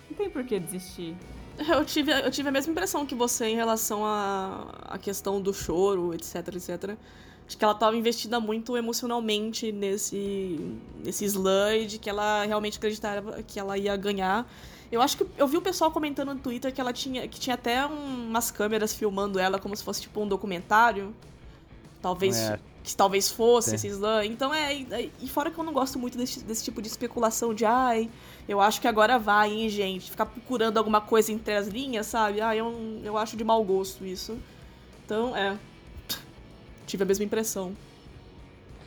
não 0.08 0.16
tem 0.16 0.30
por 0.30 0.42
que 0.44 0.58
desistir. 0.58 1.14
Eu 1.68 1.84
tive, 1.84 2.10
eu 2.10 2.32
tive 2.32 2.48
a 2.48 2.50
mesma 2.50 2.72
impressão 2.72 3.06
que 3.06 3.14
você 3.14 3.46
em 3.46 3.54
relação 3.54 4.04
à 4.04 4.66
a, 4.88 4.94
a 4.94 4.98
questão 4.98 5.40
do 5.40 5.54
choro, 5.54 6.12
etc, 6.12 6.48
etc. 6.48 6.98
Acho 7.46 7.58
que 7.58 7.64
ela 7.64 7.74
estava 7.74 7.96
investida 7.96 8.40
muito 8.40 8.76
emocionalmente 8.76 9.70
nesse, 9.70 10.58
nesse 11.04 11.26
slide, 11.26 11.98
que 11.98 12.08
ela 12.08 12.44
realmente 12.44 12.78
acreditava 12.78 13.42
que 13.42 13.60
ela 13.60 13.76
ia 13.76 13.94
ganhar. 13.96 14.50
Eu 14.90 15.02
acho 15.02 15.18
que 15.18 15.26
eu 15.36 15.46
vi 15.46 15.56
o 15.56 15.62
pessoal 15.62 15.90
comentando 15.90 16.32
no 16.32 16.40
Twitter 16.40 16.72
que 16.72 16.80
ela 16.80 16.92
tinha 16.92 17.26
que 17.28 17.38
tinha 17.38 17.54
até 17.54 17.86
um, 17.86 18.28
umas 18.28 18.50
câmeras 18.50 18.94
filmando 18.94 19.38
ela 19.38 19.58
como 19.58 19.76
se 19.76 19.84
fosse 19.84 20.00
tipo 20.00 20.20
um 20.22 20.28
documentário. 20.28 21.14
Talvez 22.00 22.36
é 22.36 22.58
que 22.84 22.94
talvez 22.94 23.30
fosse 23.30 23.70
Sim. 23.70 23.76
esse 23.76 23.88
slam. 23.88 24.26
Então 24.26 24.52
é, 24.54 24.82
é. 24.90 25.10
E 25.20 25.26
fora 25.26 25.50
que 25.50 25.58
eu 25.58 25.64
não 25.64 25.72
gosto 25.72 25.98
muito 25.98 26.18
desse, 26.18 26.44
desse 26.44 26.62
tipo 26.62 26.82
de 26.82 26.86
especulação 26.86 27.54
de 27.54 27.64
ai, 27.64 28.10
eu 28.46 28.60
acho 28.60 28.78
que 28.78 28.86
agora 28.86 29.18
vai, 29.18 29.50
hein, 29.50 29.70
gente. 29.70 30.10
Ficar 30.10 30.26
procurando 30.26 30.76
alguma 30.76 31.00
coisa 31.00 31.32
entre 31.32 31.54
as 31.54 31.66
linhas, 31.66 32.06
sabe? 32.06 32.42
Ah, 32.42 32.54
eu, 32.54 33.00
eu 33.02 33.16
acho 33.16 33.38
de 33.38 33.42
mau 33.42 33.64
gosto 33.64 34.04
isso. 34.04 34.38
Então, 35.02 35.34
é. 35.34 35.56
Tive 36.86 37.02
a 37.02 37.06
mesma 37.06 37.24
impressão. 37.24 37.74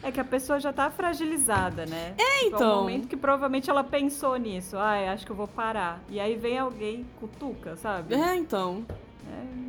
É 0.03 0.11
que 0.11 0.19
a 0.19 0.23
pessoa 0.23 0.59
já 0.59 0.71
tá 0.71 0.89
fragilizada, 0.91 1.85
né? 1.85 2.13
É, 2.17 2.45
então. 2.45 2.61
É 2.61 2.65
um 2.65 2.79
momento 2.81 3.07
que 3.07 3.17
provavelmente 3.17 3.69
ela 3.69 3.83
pensou 3.83 4.37
nisso. 4.37 4.77
Ah, 4.77 5.11
acho 5.11 5.25
que 5.25 5.31
eu 5.31 5.35
vou 5.35 5.47
parar. 5.47 6.01
E 6.07 6.19
aí 6.19 6.35
vem 6.35 6.57
alguém 6.57 7.05
cutuca, 7.19 7.75
sabe? 7.75 8.13
É, 8.13 8.35
então. 8.35 8.85
É 9.29 9.67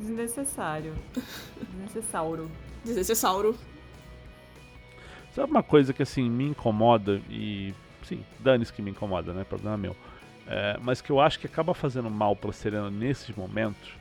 desnecessário. 0.00 0.94
Desnecessário. 1.72 2.50
Desnecessauro. 2.84 3.56
Sabe 5.34 5.50
uma 5.50 5.62
coisa 5.62 5.92
que 5.92 6.02
assim 6.02 6.28
me 6.28 6.48
incomoda 6.48 7.20
e 7.30 7.72
sim, 8.02 8.24
dane-se 8.40 8.72
que 8.72 8.82
me 8.82 8.90
incomoda, 8.90 9.32
né? 9.32 9.44
Problema 9.44 9.76
meu. 9.76 9.96
É, 10.46 10.76
mas 10.82 11.00
que 11.00 11.10
eu 11.10 11.20
acho 11.20 11.38
que 11.38 11.46
acaba 11.46 11.72
fazendo 11.74 12.10
mal 12.10 12.34
pra 12.34 12.52
Serena 12.52 12.90
nesses 12.90 13.34
momentos. 13.36 13.99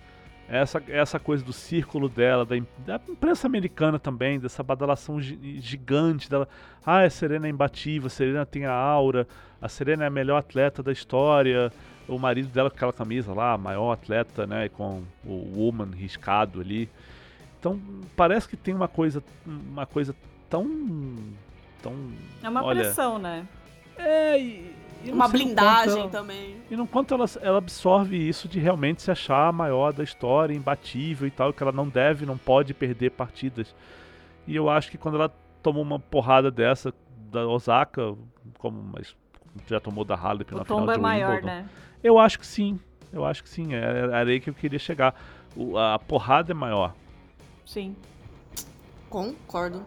Essa, 0.50 0.82
essa 0.88 1.20
coisa 1.20 1.44
do 1.46 1.54
círculo 1.54 2.10
dela, 2.10 2.44
da, 2.44 2.56
da 2.80 3.00
imprensa 3.08 3.46
americana 3.46 4.00
também, 4.00 4.40
dessa 4.40 4.64
badalação 4.64 5.22
gigante 5.22 6.28
dela. 6.28 6.48
Ah, 6.84 7.02
a 7.02 7.10
Serena 7.10 7.46
é 7.46 7.52
imbatível, 7.52 8.08
a 8.08 8.10
Serena 8.10 8.46
tem 8.48 8.66
a 8.66 8.74
aura, 8.74 9.28
a 9.62 9.70
Serena 9.70 10.06
é 10.06 10.08
a 10.08 10.10
melhor 10.10 10.38
atleta 10.38 10.82
da 10.82 10.92
história. 10.92 11.72
O 12.08 12.18
marido 12.18 12.48
dela 12.50 12.72
com 12.72 12.76
aquela 12.76 12.92
camisa 12.92 13.32
lá, 13.32 13.56
maior 13.60 13.92
atleta, 13.92 14.48
né? 14.48 14.68
Com 14.70 15.04
o 15.24 15.54
woman 15.56 15.92
riscado 15.92 16.60
ali. 16.60 16.90
Então 17.60 17.80
parece 18.16 18.50
que 18.50 18.58
tem 18.58 18.74
uma 18.74 18.88
coisa, 18.88 19.24
uma 19.46 19.86
coisa 19.86 20.16
tão, 20.50 20.66
tão. 21.84 21.94
É 22.42 22.50
uma 22.50 22.64
olha, 22.64 22.82
pressão, 22.82 23.20
né? 23.20 23.46
É 23.96 24.40
e 24.40 24.79
uma 25.06 25.28
blindagem 25.28 26.02
ela, 26.02 26.10
também. 26.10 26.58
E 26.70 26.76
no 26.76 26.86
quanto 26.88 27.14
ela, 27.14 27.26
ela 27.42 27.58
absorve 27.58 28.18
isso 28.18 28.48
de 28.48 28.60
realmente 28.60 29.02
se 29.02 29.12
achar 29.12 29.48
a 29.48 29.52
maior 29.52 29.94
da 29.94 30.04
história, 30.04 30.54
imbatível 30.54 31.28
e 31.28 31.32
tal, 31.32 31.54
que 31.54 31.64
ela 31.64 31.72
não 31.72 31.88
deve, 31.88 32.26
não 32.26 32.38
pode 32.38 32.74
perder 32.74 33.12
partidas. 33.12 33.74
E 34.48 34.56
eu 34.56 34.70
acho 34.70 34.92
que 34.92 34.98
quando 34.98 35.16
ela 35.16 35.34
tomou 35.62 35.84
uma 35.84 36.00
porrada 36.00 36.50
dessa 36.50 36.94
da 37.32 37.48
Osaka, 37.48 38.16
como 38.58 38.82
mas 38.82 39.16
já 39.68 39.80
tomou 39.80 40.04
da 40.04 40.16
Halep 40.16 40.54
na 40.54 40.64
final 40.66 40.86
de 40.86 40.94
é 40.94 40.98
maior, 40.98 41.42
né? 41.42 41.68
Eu 42.04 42.18
acho 42.18 42.40
que 42.40 42.48
sim. 42.48 42.80
Eu 43.12 43.26
acho 43.26 43.44
que 43.44 43.50
sim. 43.50 43.74
Era 43.74 44.20
aí 44.20 44.40
que 44.40 44.50
eu 44.50 44.54
queria 44.54 44.80
chegar. 44.80 45.14
O, 45.56 45.78
a 45.78 46.00
porrada 46.00 46.52
é 46.52 46.54
maior. 46.54 46.94
Sim. 47.66 47.96
Concordo. 49.10 49.84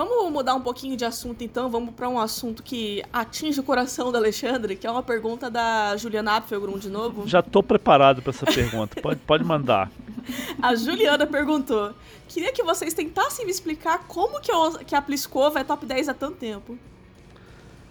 Vamos 0.00 0.32
mudar 0.32 0.54
um 0.54 0.62
pouquinho 0.62 0.96
de 0.96 1.04
assunto 1.04 1.44
então, 1.44 1.68
vamos 1.68 1.92
para 1.94 2.08
um 2.08 2.18
assunto 2.18 2.62
que 2.62 3.02
atinge 3.12 3.60
o 3.60 3.62
coração 3.62 4.10
do 4.10 4.16
Alexandre, 4.16 4.74
que 4.74 4.86
é 4.86 4.90
uma 4.90 5.02
pergunta 5.02 5.50
da 5.50 5.94
Juliana 5.98 6.38
Apfelgrum 6.38 6.78
de 6.78 6.88
novo. 6.88 7.28
Já 7.28 7.42
tô 7.42 7.62
preparado 7.62 8.22
para 8.22 8.30
essa 8.30 8.46
pergunta, 8.46 8.98
pode, 8.98 9.20
pode 9.20 9.44
mandar. 9.44 9.90
A 10.62 10.74
Juliana 10.74 11.26
perguntou: 11.26 11.92
Queria 12.26 12.50
que 12.50 12.62
vocês 12.62 12.94
tentassem 12.94 13.44
me 13.44 13.50
explicar 13.50 14.06
como 14.08 14.40
que, 14.40 14.50
eu, 14.50 14.78
que 14.86 14.94
a 14.94 15.02
Pliskova 15.02 15.60
é 15.60 15.64
top 15.64 15.84
10 15.84 16.08
há 16.08 16.14
tanto 16.14 16.38
tempo. 16.38 16.78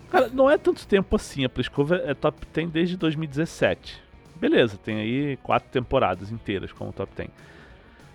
Cara, 0.10 0.32
não 0.34 0.50
é 0.50 0.58
tanto 0.58 0.88
tempo 0.88 1.16
assim, 1.16 1.46
a 1.46 1.50
Pliskova 1.50 1.98
é 1.98 2.16
top 2.16 2.44
10 2.52 2.72
desde 2.72 2.98
2017. 2.98 4.02
Beleza, 4.36 4.80
tem 4.84 5.00
aí 5.00 5.38
quatro 5.44 5.70
temporadas 5.70 6.32
inteiras 6.32 6.72
como 6.72 6.92
top 6.92 7.12
10. 7.16 7.30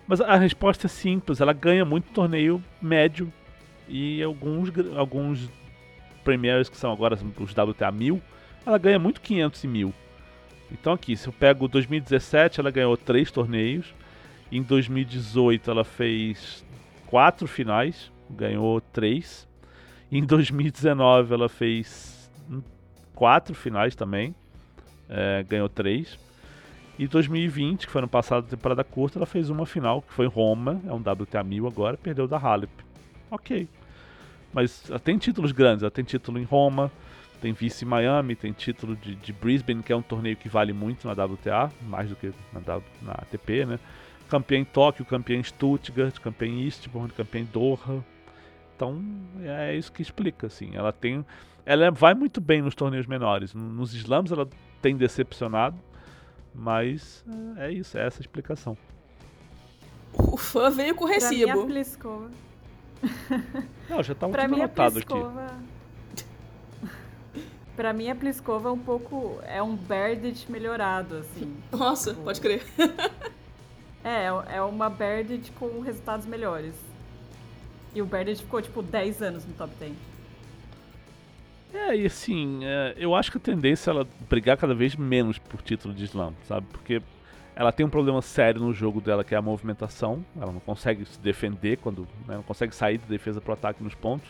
Mas 0.08 0.20
a 0.20 0.34
resposta 0.34 0.88
é 0.88 0.90
simples, 0.90 1.40
ela 1.40 1.52
ganha 1.52 1.84
muito 1.84 2.10
torneio 2.12 2.60
médio 2.82 3.32
e 3.88 4.22
alguns, 4.22 4.70
alguns 4.96 5.50
Premiers 6.22 6.68
que 6.68 6.76
são 6.76 6.90
agora 6.90 7.18
os 7.38 7.52
WTA 7.52 7.92
1000, 7.92 8.20
ela 8.64 8.78
ganha 8.78 8.98
muito 8.98 9.20
500 9.20 9.64
e 9.64 9.68
1000. 9.68 9.94
Então 10.72 10.92
aqui, 10.92 11.16
se 11.16 11.28
eu 11.28 11.32
pego 11.32 11.68
2017, 11.68 12.60
ela 12.60 12.70
ganhou 12.70 12.96
três 12.96 13.30
torneios. 13.30 13.94
Em 14.50 14.62
2018 14.62 15.70
ela 15.70 15.84
fez 15.84 16.64
quatro 17.06 17.46
finais, 17.46 18.10
ganhou 18.30 18.80
três. 18.80 19.46
Em 20.10 20.24
2019 20.24 21.34
ela 21.34 21.48
fez 21.48 22.30
quatro 23.14 23.54
finais 23.54 23.94
também, 23.94 24.34
é, 25.08 25.44
ganhou 25.44 25.68
três. 25.68 26.18
E 26.98 27.06
2020, 27.08 27.86
que 27.86 27.92
foi 27.92 28.00
no 28.00 28.08
passado, 28.08 28.46
temporada 28.46 28.84
curta, 28.84 29.18
ela 29.18 29.26
fez 29.26 29.50
uma 29.50 29.66
final, 29.66 30.00
que 30.00 30.12
foi 30.12 30.26
Roma, 30.26 30.80
é 30.86 30.92
um 30.92 30.98
WTA 31.00 31.42
1000 31.42 31.66
agora, 31.66 31.96
perdeu 31.96 32.28
da 32.28 32.38
Halep. 32.38 32.70
Ok. 33.30 33.68
Mas 34.52 34.88
ela 34.88 34.98
tem 34.98 35.18
títulos 35.18 35.52
grandes, 35.52 35.82
ela 35.82 35.90
tem 35.90 36.04
título 36.04 36.38
em 36.38 36.44
Roma, 36.44 36.90
tem 37.40 37.52
vice 37.52 37.84
em 37.84 37.88
Miami, 37.88 38.34
tem 38.34 38.52
título 38.52 38.96
de, 38.96 39.16
de, 39.16 39.32
Brisbane, 39.32 39.82
que 39.82 39.92
é 39.92 39.96
um 39.96 40.02
torneio 40.02 40.36
que 40.36 40.48
vale 40.48 40.72
muito 40.72 41.06
na 41.06 41.24
WTA, 41.24 41.70
mais 41.82 42.08
do 42.08 42.16
que 42.16 42.32
na, 42.52 42.80
na 43.02 43.12
ATP, 43.12 43.66
né? 43.66 43.78
Campeã 44.28 44.58
em 44.58 44.64
Tóquio, 44.64 45.04
campeã 45.04 45.36
em 45.36 45.42
Stuttgart, 45.42 46.18
campeã 46.20 46.48
em 46.48 46.64
Eastbourne, 46.64 47.12
campeã 47.12 47.40
em 47.40 47.44
Doha. 47.44 48.02
Então, 48.74 49.04
é 49.42 49.76
isso 49.76 49.92
que 49.92 50.00
explica, 50.00 50.46
assim. 50.46 50.70
Ela 50.74 50.92
tem... 50.92 51.24
Ela 51.66 51.90
vai 51.90 52.14
muito 52.14 52.40
bem 52.40 52.62
nos 52.62 52.74
torneios 52.74 53.06
menores. 53.06 53.52
Nos 53.52 53.92
slams 53.92 54.32
ela 54.32 54.48
tem 54.80 54.96
decepcionado, 54.96 55.78
mas 56.54 57.24
é 57.56 57.70
isso, 57.70 57.98
é 57.98 58.06
essa 58.06 58.20
a 58.20 58.22
explicação. 58.22 58.76
O 60.14 60.36
fã 60.36 60.70
veio 60.70 60.94
com 60.94 61.04
o 61.04 61.08
recibo. 61.08 61.44
Pra 61.44 61.56
mim, 61.56 61.62
a 61.62 61.66
Pliskova. 61.66 62.30
Não, 63.88 64.02
já 64.02 64.14
tá 64.14 64.26
tudo 64.26 64.40
anotado 64.40 64.98
aqui. 64.98 65.14
Pra 67.76 67.92
mim, 67.92 68.08
a 68.08 68.14
Pliskova 68.14 68.68
é 68.68 68.72
um 68.72 68.78
pouco. 68.78 69.40
É 69.42 69.62
um 69.62 69.74
Berdit 69.74 70.50
melhorado, 70.50 71.16
assim. 71.18 71.56
Nossa, 71.72 72.10
Tipo, 72.10 72.24
pode 72.24 72.40
crer. 72.40 72.62
É, 74.06 74.26
é 74.56 74.60
uma 74.60 74.90
Berdit 74.90 75.50
com 75.52 75.80
resultados 75.80 76.26
melhores. 76.26 76.74
E 77.94 78.02
o 78.02 78.04
Berdit 78.04 78.42
ficou, 78.42 78.60
tipo, 78.60 78.82
10 78.82 79.22
anos 79.22 79.46
no 79.46 79.54
top 79.54 79.72
10. 79.80 79.94
É, 81.72 81.96
e 81.96 82.04
assim, 82.04 82.60
é, 82.62 82.94
eu 82.98 83.14
acho 83.14 83.32
que 83.32 83.38
a 83.38 83.40
tendência 83.40 83.90
é 83.90 83.94
ela 83.94 84.06
brigar 84.28 84.58
cada 84.58 84.74
vez 84.74 84.94
menos 84.94 85.38
por 85.38 85.62
título 85.62 85.94
de 85.94 86.04
slam, 86.04 86.34
sabe? 86.46 86.66
Porque 86.70 87.00
ela 87.56 87.70
tem 87.70 87.86
um 87.86 87.90
problema 87.90 88.20
sério 88.20 88.60
no 88.60 88.72
jogo 88.72 89.00
dela, 89.00 89.22
que 89.22 89.34
é 89.34 89.38
a 89.38 89.42
movimentação. 89.42 90.24
Ela 90.36 90.52
não 90.52 90.60
consegue 90.60 91.04
se 91.04 91.20
defender 91.20 91.76
quando. 91.78 92.02
Né, 92.26 92.34
não 92.36 92.42
consegue 92.42 92.74
sair 92.74 92.98
da 92.98 93.06
defesa 93.06 93.40
pro 93.40 93.52
ataque 93.52 93.82
nos 93.82 93.94
pontos. 93.94 94.28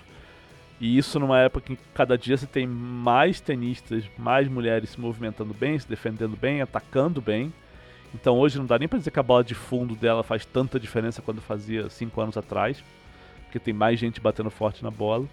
E 0.81 0.99
isso 0.99 1.19
numa 1.19 1.39
época 1.41 1.73
em 1.73 1.77
que 1.77 1.83
cada 1.95 2.19
dia 2.19 2.37
você 2.37 2.47
tem 2.47 2.67
mais 2.67 3.41
tenistas, 3.41 4.05
mais 4.19 4.49
mulheres 4.49 4.91
se 4.91 5.01
movimentando 5.01 5.55
bem, 5.55 5.79
se 5.79 5.89
defendendo 5.89 6.37
bem, 6.37 6.61
atacando 6.61 7.21
bem. 7.23 7.53
Então 8.13 8.39
hoje 8.39 8.59
não 8.59 8.67
dá 8.67 8.79
nem 8.79 8.89
pra 8.89 8.99
dizer 8.99 9.11
que 9.11 9.21
a 9.21 9.23
bola 9.23 9.43
de 9.43 9.55
fundo 9.55 9.95
dela 9.95 10.23
faz 10.23 10.45
tanta 10.45 10.79
diferença 10.79 11.23
quando 11.23 11.41
fazia 11.41 11.89
5 11.89 12.21
anos 12.21 12.37
atrás. 12.37 12.85
Porque 13.45 13.59
tem 13.59 13.73
mais 13.73 13.99
gente 13.99 14.21
batendo 14.21 14.51
forte 14.51 14.83
na 14.83 14.91
bola. 14.91 15.27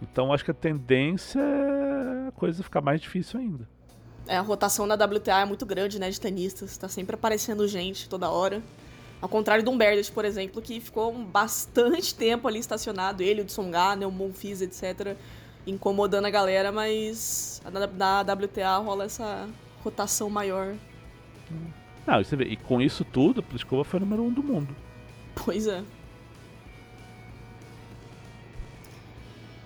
Então 0.00 0.32
acho 0.32 0.44
que 0.44 0.50
a 0.50 0.54
tendência 0.54 1.40
é 1.40 2.28
a 2.28 2.32
coisa 2.32 2.62
ficar 2.62 2.80
mais 2.80 3.00
difícil 3.00 3.38
ainda. 3.38 3.68
É, 4.30 4.36
a 4.36 4.42
rotação 4.42 4.86
na 4.86 4.94
WTA 4.94 5.40
é 5.40 5.44
muito 5.44 5.66
grande, 5.66 5.98
né, 5.98 6.08
de 6.08 6.20
tenistas. 6.20 6.76
Tá 6.76 6.88
sempre 6.88 7.16
aparecendo 7.16 7.66
gente 7.66 8.08
toda 8.08 8.30
hora. 8.30 8.62
Ao 9.20 9.28
contrário 9.28 9.64
do 9.64 9.72
Humberdit, 9.72 10.12
por 10.12 10.24
exemplo, 10.24 10.62
que 10.62 10.78
ficou 10.78 11.12
bastante 11.12 12.14
tempo 12.14 12.46
ali 12.46 12.60
estacionado, 12.60 13.24
ele, 13.24 13.42
o 13.42 13.44
Tsonga, 13.44 13.96
né, 13.96 14.06
o 14.06 14.12
Monfils, 14.12 14.60
etc., 14.60 15.16
incomodando 15.66 16.26
a 16.26 16.30
galera, 16.30 16.70
mas 16.70 17.60
na, 17.64 18.22
na 18.22 18.34
WTA 18.34 18.76
rola 18.76 19.02
essa 19.06 19.48
rotação 19.82 20.30
maior. 20.30 20.76
Não, 22.06 22.20
e 22.20 22.24
você 22.24 22.36
vê, 22.36 22.44
e 22.44 22.56
com 22.56 22.80
isso 22.80 23.04
tudo, 23.04 23.40
a 23.40 23.42
Pliskova 23.42 23.82
foi 23.82 23.98
o 23.98 24.00
número 24.00 24.22
um 24.22 24.32
do 24.32 24.44
mundo. 24.44 24.76
Pois 25.44 25.66
é. 25.66 25.82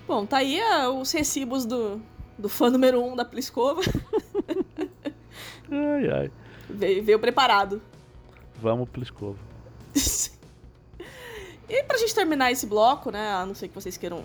Bom, 0.08 0.24
tá 0.24 0.38
aí 0.38 0.58
ah, 0.58 0.88
os 0.88 1.12
recibos 1.12 1.66
do, 1.66 2.00
do 2.38 2.48
fã 2.48 2.70
número 2.70 3.04
um 3.04 3.14
da 3.14 3.26
Pliskova. 3.26 3.82
Ai, 5.74 6.10
ai. 6.10 6.30
veio, 6.68 7.04
veio 7.04 7.18
preparado. 7.18 7.82
Vamos, 8.60 8.88
Pliskova. 8.88 9.38
E 11.66 11.82
pra 11.84 11.96
gente 11.96 12.14
terminar 12.14 12.52
esse 12.52 12.66
bloco, 12.66 13.10
né, 13.10 13.32
a 13.32 13.46
não 13.46 13.54
ser 13.54 13.68
que 13.68 13.74
vocês 13.74 13.96
queiram 13.96 14.22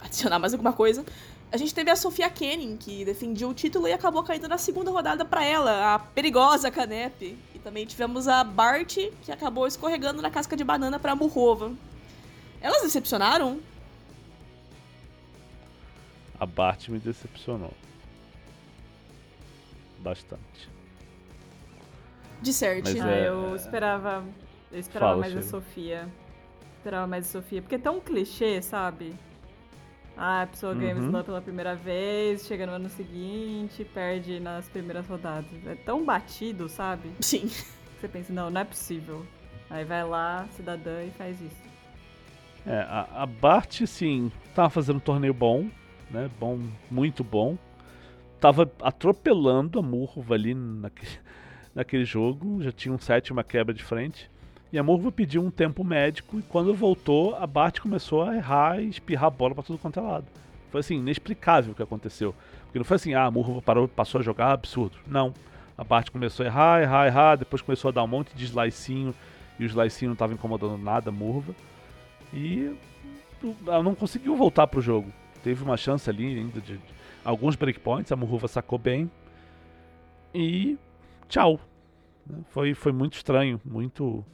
adicionar 0.00 0.38
mais 0.38 0.54
alguma 0.54 0.72
coisa, 0.72 1.04
a 1.52 1.56
gente 1.56 1.74
teve 1.74 1.90
a 1.90 1.96
Sofia 1.96 2.28
Kenin, 2.28 2.76
que 2.76 3.04
defendia 3.04 3.46
o 3.46 3.54
título 3.54 3.86
e 3.86 3.92
acabou 3.92 4.22
caindo 4.22 4.48
na 4.48 4.58
segunda 4.58 4.90
rodada 4.90 5.24
pra 5.24 5.44
ela, 5.44 5.94
a 5.94 5.98
perigosa 5.98 6.70
Canep. 6.70 7.36
E 7.54 7.58
também 7.58 7.86
tivemos 7.86 8.26
a 8.26 8.42
Bart, 8.42 8.96
que 9.22 9.30
acabou 9.30 9.66
escorregando 9.66 10.20
na 10.22 10.30
casca 10.30 10.56
de 10.56 10.64
banana 10.64 10.98
pra 10.98 11.14
Murrova. 11.14 11.72
Elas 12.60 12.82
decepcionaram? 12.82 13.60
A 16.40 16.46
Bart 16.46 16.88
me 16.88 16.98
decepcionou. 16.98 17.72
Bastante. 19.98 20.68
De 22.40 22.52
certo. 22.52 22.84
Mas 22.84 23.00
Ah, 23.00 23.10
é- 23.10 23.28
eu 23.28 23.56
esperava. 23.56 24.24
Eu 24.70 24.78
esperava 24.78 25.12
Fala, 25.12 25.20
mais 25.20 25.36
a. 25.36 25.42
Sofia. 25.42 26.08
Esperava 26.78 27.06
mais 27.06 27.26
a 27.26 27.28
Sofia. 27.40 27.62
Porque 27.62 27.74
é 27.76 27.78
tão 27.78 28.00
clichê, 28.00 28.60
sabe? 28.62 29.14
Ah, 30.16 30.42
a 30.42 30.46
pessoa 30.46 30.74
ganha 30.74 30.96
o 30.96 30.98
Uhum. 30.98 31.22
pela 31.22 31.42
primeira 31.42 31.74
vez, 31.74 32.46
chega 32.46 32.66
no 32.66 32.72
ano 32.72 32.88
seguinte, 32.88 33.84
perde 33.84 34.40
nas 34.40 34.66
primeiras 34.68 35.06
rodadas. 35.06 35.50
É 35.66 35.74
tão 35.74 36.04
batido, 36.04 36.68
sabe? 36.68 37.10
Sim. 37.20 37.48
Você 38.00 38.08
pensa, 38.08 38.32
não, 38.32 38.50
não 38.50 38.60
é 38.60 38.64
possível. 38.64 39.26
Aí 39.68 39.84
vai 39.84 40.04
lá, 40.04 40.46
cidadã, 40.52 41.02
e 41.04 41.10
faz 41.10 41.40
isso. 41.40 41.62
É, 42.64 42.78
a, 42.80 43.22
a 43.22 43.26
Bart, 43.26 43.82
sim, 43.86 44.32
tava 44.54 44.70
fazendo 44.70 44.96
um 44.96 45.00
torneio 45.00 45.34
bom, 45.34 45.68
né? 46.10 46.30
Bom, 46.40 46.60
muito 46.90 47.22
bom. 47.22 47.58
Tava 48.46 48.70
atropelando 48.80 49.80
a 49.80 49.82
Murva 49.82 50.36
ali 50.36 50.54
naquele, 50.54 51.10
naquele 51.74 52.04
jogo, 52.04 52.62
já 52.62 52.70
tinha 52.70 52.94
um 52.94 52.98
set, 52.98 53.32
uma 53.32 53.42
quebra 53.42 53.74
de 53.74 53.82
frente. 53.82 54.30
E 54.72 54.78
a 54.78 54.84
Murva 54.84 55.10
pediu 55.10 55.42
um 55.42 55.50
tempo 55.50 55.82
médico 55.82 56.38
e 56.38 56.42
quando 56.42 56.72
voltou, 56.72 57.34
a 57.34 57.44
Bart 57.44 57.80
começou 57.80 58.22
a 58.22 58.36
errar 58.36 58.80
e 58.80 58.88
espirrar 58.88 59.24
a 59.24 59.30
bola 59.30 59.52
pra 59.52 59.64
tudo 59.64 59.80
quanto 59.80 59.98
é 59.98 60.02
lado. 60.02 60.26
Foi 60.70 60.78
assim, 60.78 60.98
inexplicável 60.98 61.72
o 61.72 61.74
que 61.74 61.82
aconteceu. 61.82 62.32
Porque 62.66 62.78
não 62.78 62.84
foi 62.84 62.94
assim, 62.94 63.14
ah, 63.14 63.24
a 63.24 63.30
Murva 63.32 63.60
parou, 63.60 63.88
passou 63.88 64.20
a 64.20 64.22
jogar, 64.22 64.52
absurdo. 64.52 64.96
Não. 65.08 65.34
A 65.76 65.82
Bart 65.82 66.08
começou 66.10 66.44
a 66.44 66.46
errar, 66.46 66.82
errar, 66.82 67.06
errar, 67.08 67.34
depois 67.34 67.60
começou 67.62 67.88
a 67.88 67.92
dar 67.92 68.04
um 68.04 68.06
monte 68.06 68.32
de 68.32 68.44
slicinho 68.44 69.12
e 69.58 69.64
o 69.64 69.66
slicinho 69.66 70.10
não 70.10 70.16
tava 70.16 70.34
incomodando 70.34 70.78
nada 70.78 71.10
a 71.10 71.12
Murva. 71.12 71.52
E 72.32 72.76
ela 73.66 73.82
não 73.82 73.96
conseguiu 73.96 74.36
voltar 74.36 74.68
pro 74.68 74.80
jogo. 74.80 75.12
Teve 75.42 75.64
uma 75.64 75.76
chance 75.76 76.08
ali 76.08 76.38
ainda 76.38 76.60
de, 76.60 76.74
de 76.74 76.95
alguns 77.26 77.56
breakpoints, 77.56 78.12
a 78.12 78.16
Muruva 78.16 78.48
sacou 78.48 78.78
bem. 78.78 79.10
E 80.34 80.78
tchau. 81.28 81.60
Né? 82.26 82.38
Foi, 82.50 82.74
foi 82.74 82.92
muito 82.92 83.14
estranho, 83.14 83.60
muito. 83.64 84.24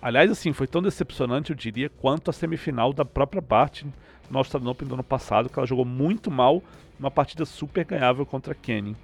Aliás, 0.00 0.30
assim, 0.30 0.52
foi 0.52 0.66
tão 0.66 0.82
decepcionante, 0.82 1.50
eu 1.50 1.56
diria, 1.56 1.88
quanto 1.88 2.28
a 2.28 2.32
semifinal 2.32 2.92
da 2.92 3.04
própria 3.04 3.40
Bart 3.40 3.84
no 4.28 4.38
Australian 4.38 4.70
Open 4.70 4.88
do 4.88 4.94
ano 4.94 5.04
passado, 5.04 5.48
que 5.48 5.58
ela 5.58 5.66
jogou 5.66 5.84
muito 5.84 6.30
mal 6.30 6.62
numa 6.98 7.10
partida 7.10 7.44
super 7.44 7.84
ganhável 7.84 8.26
contra 8.26 8.52
a 8.52 8.56
Kenny. 8.56 8.96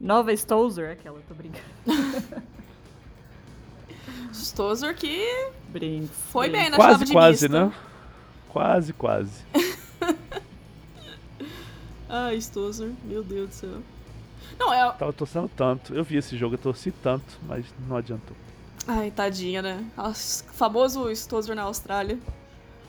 Nova 0.00 0.32
Stolzer, 0.32 0.90
aquela, 0.90 1.20
tô 1.28 1.34
brincando. 1.34 1.64
Stosur 4.32 4.94
que 4.94 5.24
Brinco. 5.68 6.12
foi 6.12 6.50
bem 6.50 6.68
na 6.68 6.76
quase, 6.76 6.92
chave 6.92 7.04
de 7.06 7.12
quase, 7.12 7.48
mista. 7.48 7.66
né? 7.66 7.72
Quase, 8.48 8.92
quase. 8.92 9.44
Ai, 12.08 12.36
Stosur, 12.36 12.90
meu 13.04 13.22
Deus 13.22 13.48
do 13.48 13.54
céu. 13.54 13.78
Não, 14.58 14.72
é. 14.72 14.90
Tava 14.92 15.12
torcendo 15.12 15.50
tanto. 15.56 15.94
Eu 15.94 16.04
vi 16.04 16.16
esse 16.16 16.36
jogo, 16.36 16.54
eu 16.54 16.58
torci 16.58 16.90
tanto, 16.90 17.38
mas 17.46 17.66
não 17.88 17.96
adiantou. 17.96 18.36
Ai, 18.86 19.10
tadinha, 19.10 19.60
né? 19.60 19.84
Nossa, 19.96 20.44
famoso 20.52 21.10
Stosur 21.10 21.54
na 21.56 21.62
Austrália. 21.62 22.18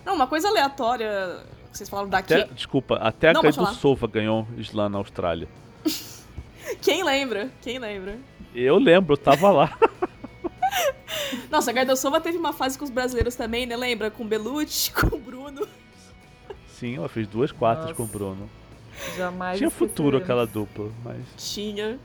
Não, 0.05 0.13
uma 0.15 0.27
coisa 0.27 0.47
aleatória. 0.47 1.43
que 1.71 1.77
Vocês 1.77 1.89
falaram 1.89 2.09
daqui. 2.09 2.33
Até, 2.33 2.53
desculpa, 2.53 2.95
até 2.95 3.33
Não, 3.33 3.39
a 3.39 3.43
Kaido 3.43 3.55
falar. 3.55 3.73
Sova 3.73 4.07
ganhou 4.07 4.47
Slam 4.57 4.89
na 4.89 4.99
Austrália. 4.99 5.47
Quem 6.81 7.03
lembra? 7.03 7.49
Quem 7.61 7.79
lembra? 7.79 8.19
Eu 8.53 8.77
lembro, 8.77 9.13
eu 9.13 9.17
tava 9.17 9.49
lá. 9.49 9.77
Nossa, 11.49 11.71
a 11.71 11.73
Gardosova 11.73 12.21
teve 12.21 12.37
uma 12.37 12.53
fase 12.53 12.77
com 12.77 12.85
os 12.85 12.91
brasileiros 12.91 13.35
também, 13.35 13.65
né? 13.65 13.75
Lembra? 13.75 14.11
Com 14.11 14.23
o 14.23 14.27
Belucci, 14.27 14.91
com 14.93 15.15
o 15.15 15.19
Bruno. 15.19 15.67
Sim, 16.67 16.97
ela 16.97 17.09
fez 17.09 17.27
duas 17.27 17.51
quartas 17.51 17.85
Nossa. 17.85 17.95
com 17.95 18.03
o 18.03 18.07
Bruno. 18.07 18.49
Jamais 19.15 19.57
Tinha 19.57 19.69
futuro 19.69 20.17
aquela 20.17 20.45
dupla, 20.45 20.89
mas. 21.03 21.17
Tinha. 21.37 21.99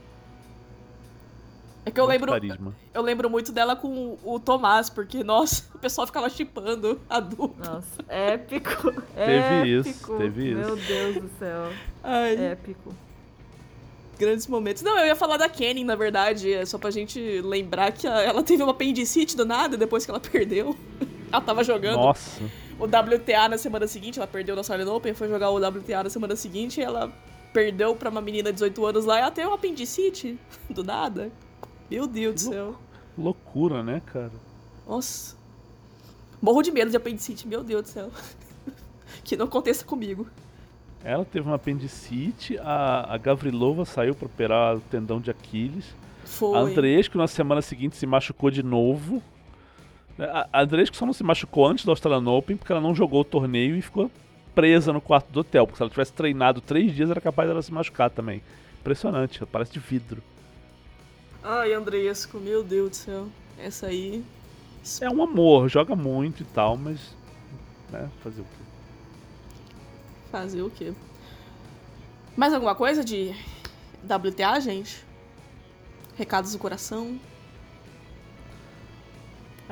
É 1.85 1.91
que 1.91 1.99
eu 1.99 2.05
muito 2.05 2.13
lembro, 2.25 2.31
Carisma. 2.31 2.75
eu 2.93 3.01
lembro 3.01 3.29
muito 3.29 3.51
dela 3.51 3.75
com 3.75 4.17
o 4.23 4.39
Tomás, 4.39 4.89
porque, 4.89 5.21
nossa, 5.21 5.65
o 5.75 5.79
pessoal 5.79 6.07
ficava 6.07 6.29
chipando 6.29 7.01
a 7.09 7.19
dupla. 7.19 7.73
Nossa, 7.75 8.05
épico. 8.07 8.89
Teve 9.13 9.67
isso, 9.79 9.89
épico. 9.89 10.17
teve 10.17 10.51
isso. 10.51 10.59
Meu 10.59 10.75
Deus 10.77 11.15
do 11.23 11.29
céu. 11.37 11.69
Ai, 12.01 12.35
Épico. 12.35 12.93
grandes 14.17 14.47
momentos. 14.47 14.81
Não, 14.81 14.97
eu 14.97 15.07
ia 15.07 15.15
falar 15.15 15.35
da 15.35 15.49
Kenny, 15.49 15.83
na 15.83 15.95
verdade, 15.95 16.53
é 16.53 16.65
só 16.65 16.77
pra 16.77 16.89
gente 16.89 17.19
lembrar 17.41 17.91
que 17.91 18.07
ela 18.07 18.41
teve 18.43 18.63
uma 18.63 18.71
apendicite 18.71 19.35
do 19.35 19.43
nada 19.45 19.75
depois 19.75 20.05
que 20.05 20.11
ela 20.11 20.21
perdeu. 20.23 20.77
Ela 21.29 21.41
tava 21.41 21.65
jogando 21.65 21.97
Nossa, 21.97 22.43
o 22.83 22.85
WTA 22.85 23.47
na 23.47 23.57
semana 23.57 23.87
seguinte, 23.87 24.19
ela 24.19 24.27
perdeu 24.27 24.55
na 24.55 24.59
Australian 24.59 24.91
Open, 24.91 25.13
foi 25.13 25.29
jogar 25.29 25.49
o 25.51 25.57
WTA 25.57 26.03
na 26.03 26.09
semana 26.09 26.35
seguinte 26.35 26.81
e 26.81 26.83
ela 26.83 27.11
perdeu 27.53 27.95
pra 27.95 28.09
uma 28.09 28.19
menina 28.19 28.49
de 28.49 28.55
18 28.55 28.85
anos 28.85 29.05
lá 29.05 29.17
e 29.17 29.21
ela 29.21 29.31
teve 29.31 29.47
uma 29.47 29.55
apendicite 29.55 30.37
do 30.69 30.83
nada. 30.83 31.31
Meu 31.89 32.05
Deus 32.05 32.35
do 32.35 32.39
céu. 32.41 32.75
loucura, 33.17 33.81
né, 33.81 34.01
cara? 34.05 34.31
Nossa. 34.87 35.37
Morro 36.41 36.61
de 36.61 36.71
medo 36.71 36.91
de 36.91 36.97
apendicite, 36.97 37.47
meu 37.47 37.63
Deus 37.63 37.83
do 37.83 37.87
céu. 37.87 38.11
que 39.23 39.37
não 39.37 39.45
aconteça 39.45 39.85
comigo. 39.85 40.27
Ela 41.05 41.23
teve 41.23 41.47
uma 41.47 41.55
apendicite, 41.55 42.57
a, 42.59 43.13
a 43.13 43.17
Gavrilova 43.17 43.85
saiu 43.85 44.15
pra 44.15 44.25
operar 44.25 44.77
o 44.77 44.81
tendão 44.81 45.21
de 45.21 45.31
Aquiles. 45.31 45.95
Foi. 46.25 46.57
A 46.57 46.61
Andresco 46.61 47.17
na 47.17 47.27
semana 47.27 47.61
seguinte 47.61 47.95
se 47.95 48.05
machucou 48.05 48.49
de 48.49 48.63
novo. 48.63 49.21
A 50.19 50.47
a 50.51 50.61
Andresco 50.61 50.95
só 50.95 51.05
não 51.05 51.13
se 51.13 51.23
machucou 51.23 51.65
antes 51.65 51.85
do 51.85 51.91
Australian 51.91 52.29
Open 52.29 52.55
porque 52.55 52.71
ela 52.71 52.81
não 52.81 52.93
jogou 52.93 53.21
o 53.21 53.25
torneio 53.25 53.75
e 53.75 53.81
ficou 53.81 54.11
presa 54.53 54.93
no 54.93 55.01
quarto 55.01 55.31
do 55.31 55.39
hotel. 55.39 55.65
Porque 55.65 55.77
se 55.77 55.83
ela 55.83 55.89
tivesse 55.89 56.13
treinado 56.13 56.61
três 56.61 56.93
dias, 56.93 57.09
era 57.09 57.19
capaz 57.19 57.47
dela 57.47 57.61
se 57.61 57.71
machucar 57.73 58.09
também. 58.09 58.41
Impressionante, 58.79 59.39
ela 59.39 59.49
parece 59.51 59.71
de 59.73 59.79
vidro. 59.79 60.21
Ai, 61.43 61.73
Andresco, 61.73 62.37
meu 62.37 62.63
Deus 62.63 62.89
do 62.91 62.95
céu. 62.95 63.27
Essa 63.57 63.87
aí. 63.87 64.23
É 65.01 65.09
um 65.09 65.23
amor, 65.23 65.69
joga 65.69 65.95
muito 65.95 66.43
e 66.43 66.45
tal, 66.45 66.77
mas. 66.77 67.15
Né, 67.89 68.09
fazer 68.21 68.41
o 68.41 68.45
quê? 68.45 68.63
Fazer 70.31 70.61
o 70.61 70.69
quê? 70.69 70.93
Mais 72.35 72.53
alguma 72.53 72.75
coisa 72.75 73.03
de 73.03 73.35
WTA, 74.03 74.59
gente? 74.59 75.03
Recados 76.15 76.51
do 76.51 76.59
coração? 76.59 77.19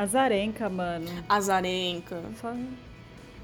Azarenka, 0.01 0.67
mano. 0.67 1.05
Azarenka. 1.29 2.19
Só, 2.41 2.55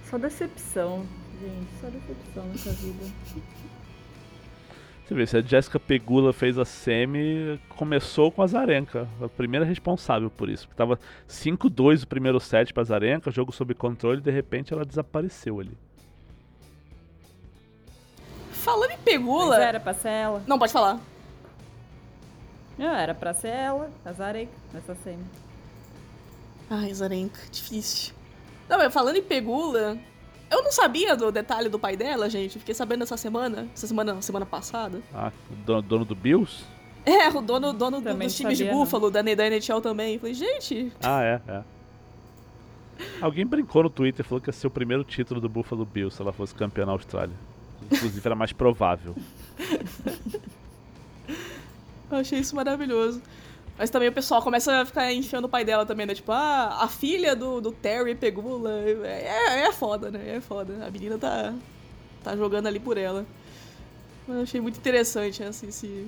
só 0.10 0.18
decepção, 0.18 1.06
gente. 1.40 1.68
Só 1.80 1.88
decepção 1.88 2.46
nessa 2.48 2.72
vida. 2.72 3.06
Você 5.06 5.14
vê, 5.14 5.28
se 5.28 5.38
a 5.38 5.42
Jessica 5.42 5.80
Pegula 5.80 6.34
fez 6.34 6.58
a 6.58 6.66
semi, 6.66 7.60
começou 7.70 8.32
com 8.32 8.42
a 8.42 8.48
Zarenka, 8.48 9.08
a 9.22 9.30
primeira 9.30 9.64
responsável 9.64 10.32
por 10.32 10.50
isso. 10.50 10.68
Tava 10.76 11.00
5-2 11.30 12.04
o 12.04 12.08
primeiro 12.08 12.40
set 12.40 12.74
pra 12.74 12.84
Zarenka, 12.84 13.30
jogo 13.30 13.52
sob 13.52 13.76
controle, 13.76 14.18
e 14.18 14.24
de 14.24 14.32
repente 14.32 14.74
ela 14.74 14.84
desapareceu 14.84 15.60
ali. 15.60 15.78
Falando 18.52 18.92
em 18.92 18.98
Pegula. 18.98 19.50
Mas 19.50 19.60
era 19.60 19.80
pra 19.80 19.94
ser 19.94 20.10
ela. 20.10 20.44
Não, 20.48 20.58
pode 20.58 20.74
falar. 20.74 21.00
Não, 22.80 22.96
era 22.96 23.14
pra 23.14 23.36
ser 23.36 23.50
ela, 23.50 23.92
a 24.04 24.12
Zarenka, 24.12 24.54
nessa 24.74 24.96
semi. 24.96 25.24
Ai, 26.70 26.94
Zarenka, 26.94 27.40
difícil. 27.52 28.14
Não, 28.68 28.92
falando 28.92 29.16
em 29.16 29.24
Pegula, 29.24 29.98
eu 30.50 30.64
não 30.64 30.72
sabia 30.72 31.16
do 31.16 31.32
detalhe 31.32 31.70
do 31.70 31.80
pai 31.80 31.96
dela, 31.96 32.30
gente. 32.30 32.60
Fiquei 32.60 32.76
sabendo 32.76 33.04
essa 33.04 33.18
semana. 33.18 33.68
Essa 33.74 33.88
semana, 33.88 34.22
semana 34.22 34.46
passada. 34.46 35.02
Ah, 35.14 35.32
o 35.50 35.56
dono, 35.56 35.82
dono 35.82 36.06
do 36.06 36.16
Bills? 36.16 36.64
É, 37.06 37.30
o 37.30 37.42
dono, 37.42 37.72
dono 37.72 38.02
do, 38.02 38.14
dos 38.14 38.36
times 38.36 38.58
de 38.58 38.66
Buffalo, 38.66 39.10
da, 39.10 39.22
da 39.22 39.48
NHL 39.48 39.80
também. 39.82 40.20
Falei, 40.20 40.34
gente. 40.34 40.92
Ah, 41.02 41.24
é, 41.24 41.42
é. 41.48 41.64
Alguém 43.22 43.46
brincou 43.46 43.84
no 43.84 43.90
Twitter 43.90 44.26
falou 44.26 44.42
que 44.42 44.50
ia 44.50 44.54
ser 44.54 44.68
o 44.68 44.72
primeiro 44.72 45.04
título 45.04 45.40
do 45.40 45.48
Buffalo 45.48 45.86
Bills 45.86 46.16
se 46.16 46.22
ela 46.22 46.34
fosse 46.34 46.54
campeã 46.54 46.86
na 46.86 46.92
Austrália. 46.92 47.36
Inclusive 47.92 48.22
era 48.26 48.36
mais 48.36 48.52
provável. 48.52 49.16
Eu 52.10 52.18
achei 52.18 52.40
isso 52.40 52.56
maravilhoso. 52.56 53.22
Mas 53.78 53.92
também 53.92 54.10
o 54.10 54.12
pessoal 54.12 54.42
começa 54.42 54.82
a 54.82 54.86
ficar 54.86 55.14
enfiando 55.14 55.46
o 55.46 55.50
pai 55.50 55.64
dela 55.64 55.86
também, 55.86 56.06
né? 56.06 56.16
Tipo, 56.16 56.32
ah, 56.32 56.80
a 56.82 56.88
filha 56.88 57.36
do, 57.36 57.62
do 57.62 57.72
Terry 57.72 58.16
Pegula. 58.16 58.72
É, 59.04 59.66
é 59.68 59.72
foda, 59.72 60.10
né? 60.10 60.38
É 60.38 60.42
foda. 60.42 60.86
A 60.86 60.90
menina 60.90 61.18
tá, 61.18 61.54
tá 62.24 62.36
jogando 62.36 62.68
ali 62.68 62.80
por 62.80 62.98
ela. 62.98 63.26
Mas 64.28 64.38
eu 64.38 64.44
achei 64.44 64.62
muito 64.62 64.78
interessante 64.78 65.44
assim, 65.44 65.68
esse, 65.68 66.08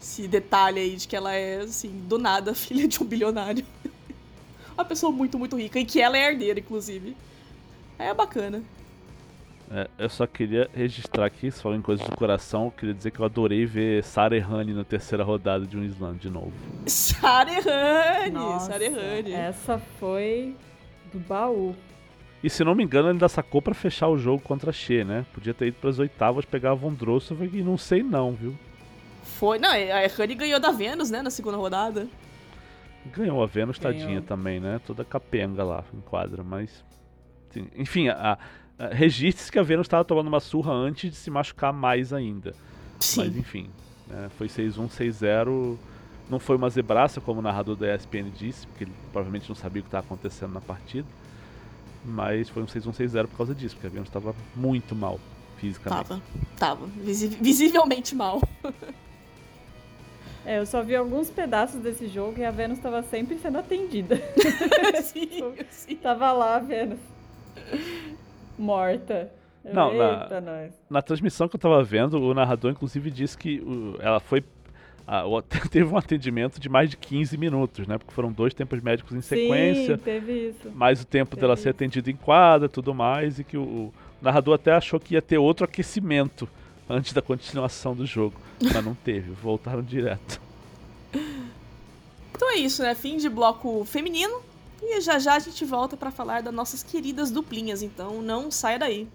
esse 0.00 0.26
detalhe 0.26 0.80
aí 0.80 0.96
de 0.96 1.06
que 1.06 1.14
ela 1.14 1.32
é, 1.32 1.60
assim, 1.60 1.90
do 2.08 2.18
nada, 2.18 2.54
filha 2.56 2.88
de 2.88 3.02
um 3.02 3.06
bilionário. 3.06 3.66
Uma 4.72 4.84
pessoa 4.84 5.12
muito, 5.12 5.38
muito 5.38 5.56
rica. 5.58 5.78
E 5.78 5.84
que 5.84 6.00
ela 6.00 6.16
é 6.16 6.30
herdeira, 6.30 6.58
inclusive. 6.58 7.14
É 7.98 8.14
bacana. 8.14 8.62
É, 9.72 9.88
eu 9.98 10.08
só 10.08 10.26
queria 10.26 10.68
registrar 10.74 11.26
aqui, 11.26 11.48
se 11.48 11.62
falando 11.62 11.78
em 11.78 11.82
coisas 11.82 12.04
do 12.04 12.16
coração, 12.16 12.64
eu 12.64 12.70
queria 12.72 12.92
dizer 12.94 13.12
que 13.12 13.20
eu 13.20 13.24
adorei 13.24 13.64
ver 13.64 14.02
Sarah 14.02 14.36
Errani 14.36 14.74
na 14.74 14.82
terceira 14.82 15.22
rodada 15.22 15.64
de 15.64 15.76
um 15.78 15.84
slam 15.84 16.14
de 16.14 16.28
novo. 16.28 16.52
Sarehane! 16.86 18.32
Nossa, 18.32 18.72
Sarehane. 18.72 19.32
essa 19.32 19.78
foi 19.78 20.56
do 21.12 21.20
baú. 21.20 21.76
E 22.42 22.50
se 22.50 22.64
não 22.64 22.74
me 22.74 22.82
engano, 22.82 23.06
ele 23.08 23.12
ainda 23.12 23.28
sacou 23.28 23.62
pra 23.62 23.72
fechar 23.72 24.08
o 24.08 24.18
jogo 24.18 24.42
contra 24.42 24.70
a 24.70 24.72
Xê, 24.72 25.04
né? 25.04 25.24
Podia 25.32 25.54
ter 25.54 25.68
ido 25.68 25.76
pras 25.80 26.00
oitavas, 26.00 26.44
pegar 26.44 26.72
a 26.72 26.74
Vondrossova 26.74 27.44
e 27.44 27.62
não 27.62 27.76
sei 27.76 28.02
não, 28.02 28.32
viu? 28.32 28.56
Foi. 29.22 29.58
Não, 29.58 29.70
a 29.70 30.02
Errani 30.02 30.34
ganhou 30.34 30.58
da 30.58 30.72
Vênus, 30.72 31.10
né? 31.10 31.22
Na 31.22 31.30
segunda 31.30 31.56
rodada. 31.56 32.08
Ganhou 33.14 33.42
a 33.42 33.46
Vênus, 33.46 33.78
Ganhou. 33.78 34.00
tadinha 34.00 34.22
também, 34.22 34.58
né? 34.58 34.80
Toda 34.84 35.04
capenga 35.04 35.62
lá 35.62 35.84
em 35.94 36.00
quadra, 36.00 36.42
mas. 36.42 36.84
Enfim, 37.76 38.08
a, 38.08 38.38
a- 38.80 38.94
registre-se 38.94 39.50
que 39.52 39.58
a 39.58 39.62
Vênus 39.62 39.86
estava 39.86 40.04
tomando 40.04 40.28
uma 40.28 40.40
surra 40.40 40.72
antes 40.72 41.10
de 41.10 41.16
se 41.16 41.30
machucar 41.30 41.72
mais 41.72 42.12
ainda. 42.12 42.54
Sim. 42.98 43.20
Mas 43.24 43.36
enfim, 43.36 43.70
né, 44.08 44.28
foi 44.36 44.48
6-1, 44.48 44.88
6-0. 44.88 45.76
Não 46.28 46.38
foi 46.38 46.56
uma 46.56 46.70
zebraça, 46.70 47.20
como 47.20 47.40
o 47.40 47.42
narrador 47.42 47.74
da 47.76 47.92
ESPN 47.94 48.30
disse, 48.30 48.66
porque 48.68 48.84
ele 48.84 48.92
provavelmente 49.12 49.48
não 49.48 49.56
sabia 49.56 49.80
o 49.80 49.82
que 49.82 49.88
estava 49.88 50.06
acontecendo 50.06 50.52
na 50.52 50.60
partida. 50.60 51.06
Mas 52.04 52.48
foi 52.48 52.62
um 52.62 52.66
6-1, 52.66 52.92
6-0 52.92 53.26
por 53.28 53.36
causa 53.36 53.54
disso, 53.54 53.74
porque 53.74 53.86
a 53.88 53.90
Vênus 53.90 54.08
estava 54.08 54.34
muito 54.56 54.94
mal 54.94 55.18
fisicamente. 55.58 56.08
Tava. 56.08 56.22
Tava. 56.58 56.86
Visi- 56.86 57.28
visivelmente 57.28 58.14
mal. 58.14 58.40
É, 60.42 60.58
eu 60.58 60.64
só 60.64 60.82
vi 60.82 60.96
alguns 60.96 61.28
pedaços 61.28 61.82
desse 61.82 62.08
jogo 62.08 62.40
e 62.40 62.44
a 62.46 62.50
Vênus 62.50 62.78
tava 62.78 63.02
sempre 63.02 63.36
sendo 63.36 63.58
atendida. 63.58 64.16
sim, 65.04 65.28
sim. 65.70 65.96
tava 65.96 66.32
lá 66.32 66.56
a 66.56 66.58
Vênus. 66.60 66.98
Morta. 68.60 69.30
Não, 69.64 69.92
na- 69.94 70.40
nós. 70.40 70.72
Na 70.88 71.02
transmissão 71.02 71.48
que 71.48 71.56
eu 71.56 71.60
tava 71.60 71.82
vendo, 71.82 72.20
o 72.20 72.32
narrador 72.32 72.70
inclusive 72.70 73.10
disse 73.10 73.36
que 73.36 73.60
o- 73.60 73.96
ela 74.00 74.20
foi. 74.20 74.42
a- 75.06 75.26
o- 75.26 75.42
teve 75.70 75.84
um 75.92 75.96
atendimento 75.96 76.60
de 76.60 76.68
mais 76.68 76.88
de 76.88 76.96
15 76.96 77.36
minutos, 77.36 77.86
né? 77.86 77.98
Porque 77.98 78.12
foram 78.14 78.30
dois 78.32 78.54
tempos 78.54 78.80
médicos 78.80 79.12
em 79.16 79.20
sequência. 79.20 79.96
Sim, 79.96 80.02
teve 80.02 80.32
isso. 80.50 80.70
mais 80.74 81.02
o 81.02 81.06
tempo 81.06 81.36
dela 81.36 81.54
Teve 81.54 81.62
ser 81.64 81.68
atendida 81.70 82.10
em 82.10 82.16
quadra 82.16 82.68
tudo 82.68 82.94
mais, 82.94 83.38
e 83.38 83.44
que 83.44 83.56
o, 83.56 83.62
o 83.62 83.94
narrador 84.22 84.54
até 84.54 84.72
achou 84.72 85.00
que 85.00 85.14
ia 85.14 85.22
ter 85.22 85.36
outro 85.38 85.64
aquecimento 85.64 86.48
antes 86.88 87.12
da 87.12 87.20
continuação 87.22 87.94
do 87.94 88.06
jogo. 88.06 88.40
Mas 88.62 88.84
não 88.84 88.94
teve, 88.94 89.30
voltaram 89.32 89.82
direto. 89.82 90.40
Então 92.34 92.50
é 92.52 92.56
isso, 92.56 92.82
né? 92.82 92.94
Fim 92.94 93.18
de 93.18 93.28
bloco 93.28 93.84
feminino. 93.84 94.40
E 94.82 95.00
já 95.00 95.18
já 95.18 95.34
a 95.34 95.38
gente 95.38 95.64
volta 95.64 95.96
pra 95.96 96.10
falar 96.10 96.42
das 96.42 96.52
nossas 96.52 96.82
queridas 96.82 97.30
duplinhas. 97.30 97.82
Então 97.82 98.20
não 98.22 98.50
saia 98.50 98.78
daí. 98.78 99.08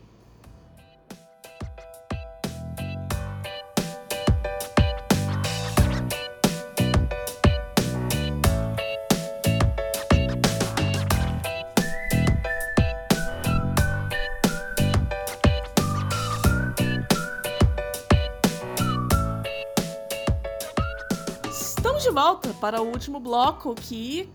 Estamos 21.50 22.04
de 22.04 22.10
volta 22.12 22.54
para 22.62 22.82
o 22.82 22.86
último 22.86 23.20
bloco 23.20 23.74
que, 23.76 24.30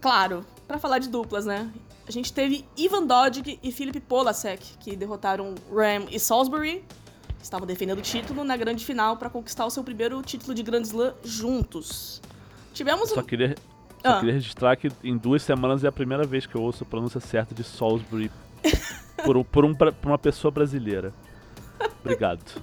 claro, 0.00 0.44
para 0.68 0.78
falar 0.78 0.98
de 0.98 1.08
duplas, 1.08 1.46
né? 1.46 1.68
A 2.06 2.10
gente 2.12 2.32
teve 2.32 2.64
Ivan 2.76 3.06
Dodig 3.06 3.58
e 3.62 3.72
Philip 3.72 3.98
Polasek, 4.00 4.76
que 4.78 4.94
derrotaram 4.94 5.54
Ram 5.72 6.06
e 6.10 6.20
Salisbury, 6.20 6.84
que 7.38 7.42
estavam 7.44 7.66
defendendo 7.66 7.98
o 7.98 8.02
título 8.02 8.44
na 8.44 8.56
grande 8.56 8.84
final 8.84 9.16
para 9.16 9.30
conquistar 9.30 9.64
o 9.66 9.70
seu 9.70 9.82
primeiro 9.82 10.20
título 10.22 10.54
de 10.54 10.62
Grand 10.62 10.82
Slam 10.82 11.14
juntos. 11.24 12.20
Tivemos 12.74 13.08
Só 13.10 13.20
um... 13.20 13.24
queria, 13.24 13.56
só 14.04 14.10
Ah. 14.16 14.18
queria 14.20 14.34
registrar 14.34 14.76
que 14.76 14.90
em 15.02 15.16
duas 15.16 15.42
semanas 15.42 15.82
é 15.84 15.88
a 15.88 15.92
primeira 15.92 16.24
vez 16.24 16.46
que 16.46 16.54
eu 16.54 16.62
ouço 16.62 16.84
a 16.84 16.86
pronúncia 16.86 17.18
certa 17.20 17.54
de 17.54 17.64
Salisbury 17.64 18.30
por, 19.24 19.36
um- 19.36 19.44
por, 19.44 19.64
um, 19.64 19.74
por 19.74 19.92
uma 20.04 20.18
pessoa 20.18 20.50
brasileira. 20.50 21.12
Obrigado. 22.00 22.62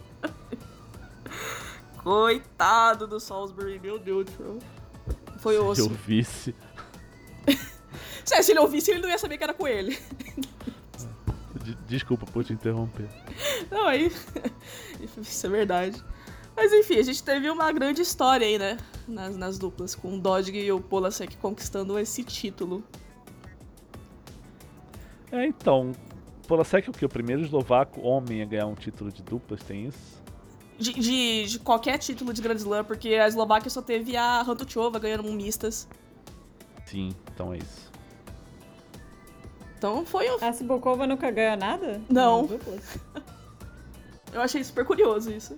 Coitado 2.04 3.08
do 3.08 3.20
Salisbury, 3.20 3.80
meu 3.80 3.98
Deus 3.98 4.26
do 4.26 4.32
céu. 4.32 4.58
Foi 5.40 5.54
Se 5.56 5.60
eu 5.60 5.68
osso. 5.68 5.90
visse. 5.90 6.56
Se 8.26 8.44
se 8.44 8.52
ele 8.52 8.60
ouvisse, 8.60 8.92
ele 8.92 9.02
não 9.02 9.10
ia 9.10 9.18
saber 9.18 9.38
que 9.38 9.44
era 9.44 9.54
com 9.54 9.68
ele. 9.68 9.98
de- 11.64 11.76
Desculpa 11.88 12.26
por 12.26 12.44
te 12.44 12.52
interromper. 12.54 13.08
Não, 13.72 13.88
aí. 13.88 14.12
Isso 15.22 15.46
é 15.46 15.50
verdade. 15.50 16.04
Mas 16.56 16.72
enfim, 16.74 16.98
a 16.98 17.04
gente 17.04 17.22
teve 17.24 17.50
uma 17.50 17.72
grande 17.72 18.02
história 18.02 18.48
aí, 18.48 18.58
né? 18.58 18.78
Nas, 19.08 19.36
nas 19.36 19.58
duplas, 19.60 19.94
com 19.94 20.16
o 20.16 20.20
Dodge 20.20 20.52
e 20.56 20.72
o 20.72 20.80
Polasek 20.80 21.38
conquistando 21.38 22.00
esse 22.00 22.24
título. 22.24 22.84
É, 25.32 25.46
então. 25.46 25.92
Polasek 26.48 26.88
é 26.88 26.92
o 26.92 26.94
que? 26.94 27.06
O 27.06 27.10
primeiro 27.10 27.42
eslovaco 27.42 28.00
homem 28.02 28.42
a 28.42 28.46
ganhar 28.46 28.68
um 28.68 28.76
título 28.76 29.12
de 29.12 29.22
duplas, 29.24 29.62
tem 29.64 29.88
isso? 29.88 30.24
De, 30.78 30.94
de, 30.94 31.46
de 31.46 31.60
qualquer 31.60 31.98
título 31.98 32.32
de 32.34 32.42
Grand 32.42 32.56
Slam, 32.58 32.84
porque 32.84 33.10
a 33.16 33.28
Eslováquia 33.28 33.70
só 33.70 33.82
teve 33.82 34.16
a 34.16 34.42
Rantuchova 34.44 35.00
ganhando 35.00 35.28
um 35.28 35.34
mistas. 35.34 35.88
Sim, 36.86 37.10
então 37.34 37.54
é 37.54 37.58
isso. 37.58 37.92
Então 39.86 40.04
foi 40.04 40.28
um. 40.32 40.44
A 40.44 40.52
Cibocova 40.52 41.06
nunca 41.06 41.30
ganha 41.30 41.56
nada? 41.56 42.02
Não. 42.10 42.50
Eu 44.34 44.42
achei 44.42 44.64
super 44.64 44.84
curioso 44.84 45.32
isso. 45.32 45.56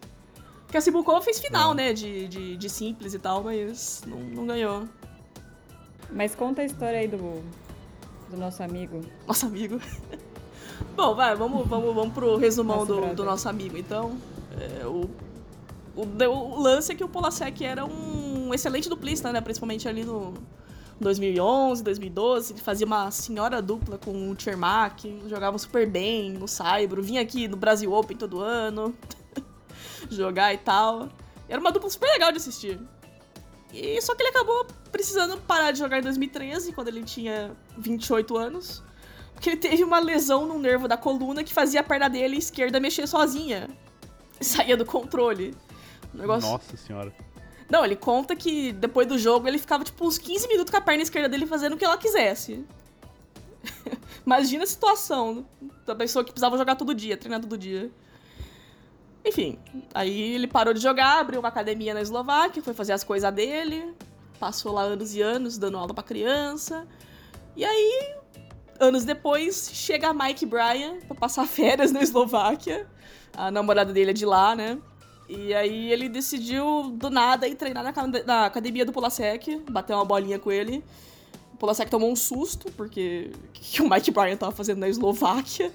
Porque 0.63 0.75
a 0.75 0.81
Cibulkova 0.81 1.21
fez 1.21 1.39
final, 1.39 1.73
né? 1.73 1.93
De, 1.93 2.27
de, 2.27 2.57
de 2.57 2.69
simples 2.69 3.13
e 3.13 3.19
tal, 3.19 3.41
mas 3.41 4.03
não, 4.05 4.17
não 4.17 4.45
ganhou. 4.45 4.83
Mas 6.11 6.35
conta 6.35 6.61
a 6.61 6.65
história 6.65 6.99
aí 6.99 7.07
do, 7.07 7.41
do 8.29 8.35
nosso 8.35 8.61
amigo. 8.61 8.99
Nosso 9.25 9.45
amigo. 9.45 9.79
Bom, 10.93 11.15
vai, 11.15 11.33
vamos, 11.33 11.65
vamos, 11.65 11.95
vamos 11.95 12.13
pro 12.13 12.35
resumão 12.35 12.79
Nosso 12.79 12.93
do, 12.93 13.15
do 13.15 13.23
nosso 13.23 13.47
amigo. 13.47 13.77
Então, 13.77 14.17
é, 14.59 14.85
o, 14.85 15.09
o, 15.95 16.03
o 16.03 16.59
lance 16.59 16.91
é 16.91 16.95
que 16.95 17.03
o 17.03 17.07
Polasek 17.07 17.63
era 17.63 17.85
um 17.85 18.53
excelente 18.53 18.89
duplista, 18.89 19.31
né? 19.31 19.39
Principalmente 19.39 19.87
ali 19.87 20.03
no 20.03 20.33
2011, 20.99 21.83
2012. 21.83 22.53
Ele 22.53 22.61
fazia 22.61 22.85
uma 22.85 23.11
senhora 23.11 23.61
dupla 23.61 23.97
com 23.97 24.29
o 24.29 24.35
Tchermak, 24.35 25.21
jogavam 25.27 25.57
super 25.57 25.87
bem 25.87 26.31
no 26.31 26.47
Saibro, 26.47 27.01
vinha 27.01 27.21
aqui 27.21 27.47
no 27.47 27.57
Brasil 27.57 27.91
Open 27.93 28.17
todo 28.17 28.39
ano. 28.39 28.95
jogar 30.09 30.53
e 30.53 30.57
tal. 30.57 31.09
Era 31.47 31.59
uma 31.59 31.71
dupla 31.71 31.89
super 31.89 32.07
legal 32.07 32.31
de 32.31 32.37
assistir. 32.37 32.79
E 33.73 34.01
só 34.01 34.15
que 34.15 34.23
ele 34.23 34.29
acabou 34.29 34.65
precisando 34.91 35.37
parar 35.41 35.71
de 35.71 35.79
jogar 35.79 35.99
em 35.99 36.01
2013, 36.01 36.73
quando 36.73 36.87
ele 36.87 37.03
tinha 37.03 37.51
28 37.77 38.37
anos. 38.37 38.83
Porque 39.33 39.49
ele 39.49 39.57
teve 39.57 39.83
uma 39.83 39.99
lesão 39.99 40.47
no 40.47 40.57
nervo 40.57 40.87
da 40.87 40.97
coluna 40.97 41.43
que 41.43 41.53
fazia 41.53 41.81
a 41.81 41.83
perna 41.83 42.09
dele 42.09 42.37
esquerda 42.37 42.79
mexer 42.79 43.07
sozinha. 43.07 43.69
Saía 44.41 44.75
do 44.75 44.85
controle. 44.85 45.55
negócio... 46.13 46.49
Nossa 46.49 46.75
senhora. 46.75 47.13
Não, 47.69 47.83
ele 47.83 47.95
conta 47.95 48.35
que 48.35 48.71
depois 48.71 49.07
do 49.07 49.17
jogo 49.17 49.47
ele 49.47 49.57
ficava 49.57 49.83
tipo 49.83 50.05
uns 50.05 50.17
15 50.17 50.47
minutos 50.47 50.71
com 50.71 50.77
a 50.77 50.81
perna 50.81 51.03
esquerda 51.03 51.27
dele 51.27 51.45
fazendo 51.45 51.73
o 51.73 51.77
que 51.77 51.83
ela 51.83 51.97
quisesse. 51.97 52.65
Imagina 54.25 54.63
a 54.63 54.67
situação 54.67 55.45
da 55.85 55.95
pessoa 55.95 56.23
que 56.23 56.31
precisava 56.31 56.57
jogar 56.57 56.75
todo 56.75 56.93
dia, 56.93 57.17
treinar 57.17 57.41
todo 57.41 57.57
dia. 57.57 57.91
Enfim, 59.25 59.59
aí 59.93 60.35
ele 60.35 60.47
parou 60.47 60.73
de 60.73 60.79
jogar, 60.79 61.19
abriu 61.19 61.39
uma 61.39 61.49
academia 61.49 61.93
na 61.93 62.01
Eslováquia, 62.01 62.63
foi 62.63 62.73
fazer 62.73 62.93
as 62.93 63.03
coisas 63.03 63.33
dele, 63.33 63.93
passou 64.39 64.71
lá 64.71 64.83
anos 64.83 65.13
e 65.15 65.21
anos 65.21 65.57
dando 65.57 65.77
aula 65.77 65.93
pra 65.93 66.03
criança. 66.03 66.87
E 67.55 67.65
aí, 67.65 68.15
anos 68.79 69.03
depois, 69.03 69.69
chega 69.73 70.09
a 70.09 70.13
Mike 70.13 70.45
Bryan 70.45 70.99
pra 71.07 71.15
passar 71.15 71.45
férias 71.47 71.91
na 71.91 72.01
Eslováquia. 72.01 72.87
A 73.35 73.51
namorada 73.51 73.91
dele 73.91 74.11
é 74.11 74.13
de 74.13 74.25
lá, 74.25 74.55
né? 74.55 74.77
E 75.29 75.53
aí 75.53 75.91
ele 75.91 76.07
decidiu, 76.07 76.91
do 76.91 77.09
nada, 77.09 77.47
ir 77.47 77.55
treinar 77.55 77.83
na, 77.83 77.93
na 78.25 78.45
academia 78.45 78.85
do 78.85 78.93
Polasek, 78.93 79.57
bater 79.69 79.93
uma 79.93 80.05
bolinha 80.05 80.39
com 80.39 80.51
ele. 80.51 80.83
O 81.53 81.57
Polasek 81.57 81.91
tomou 81.91 82.09
um 82.09 82.15
susto, 82.15 82.71
porque 82.73 83.31
o 83.33 83.51
que 83.51 83.81
o 83.81 83.89
Mike 83.89 84.11
Bryan 84.11 84.37
tava 84.37 84.51
fazendo 84.51 84.79
na 84.79 84.87
Eslováquia. 84.87 85.71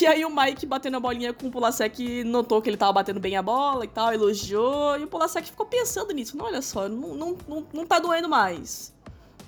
E 0.00 0.04
aí 0.04 0.24
o 0.24 0.34
Mike 0.34 0.66
batendo 0.66 0.96
a 0.96 1.00
bolinha 1.00 1.32
com 1.32 1.46
o 1.46 1.50
Polasek 1.50 2.24
notou 2.24 2.60
que 2.60 2.68
ele 2.68 2.76
tava 2.76 2.92
batendo 2.92 3.20
bem 3.20 3.36
a 3.36 3.42
bola 3.42 3.84
e 3.84 3.88
tal, 3.88 4.12
elogiou. 4.12 4.98
E 4.98 5.04
o 5.04 5.06
Polasek 5.06 5.48
ficou 5.48 5.64
pensando 5.64 6.12
nisso. 6.12 6.36
Não, 6.36 6.46
olha 6.46 6.60
só, 6.60 6.88
não, 6.88 7.14
não, 7.14 7.36
não, 7.46 7.66
não 7.72 7.86
tá 7.86 8.00
doendo 8.00 8.28
mais. 8.28 8.92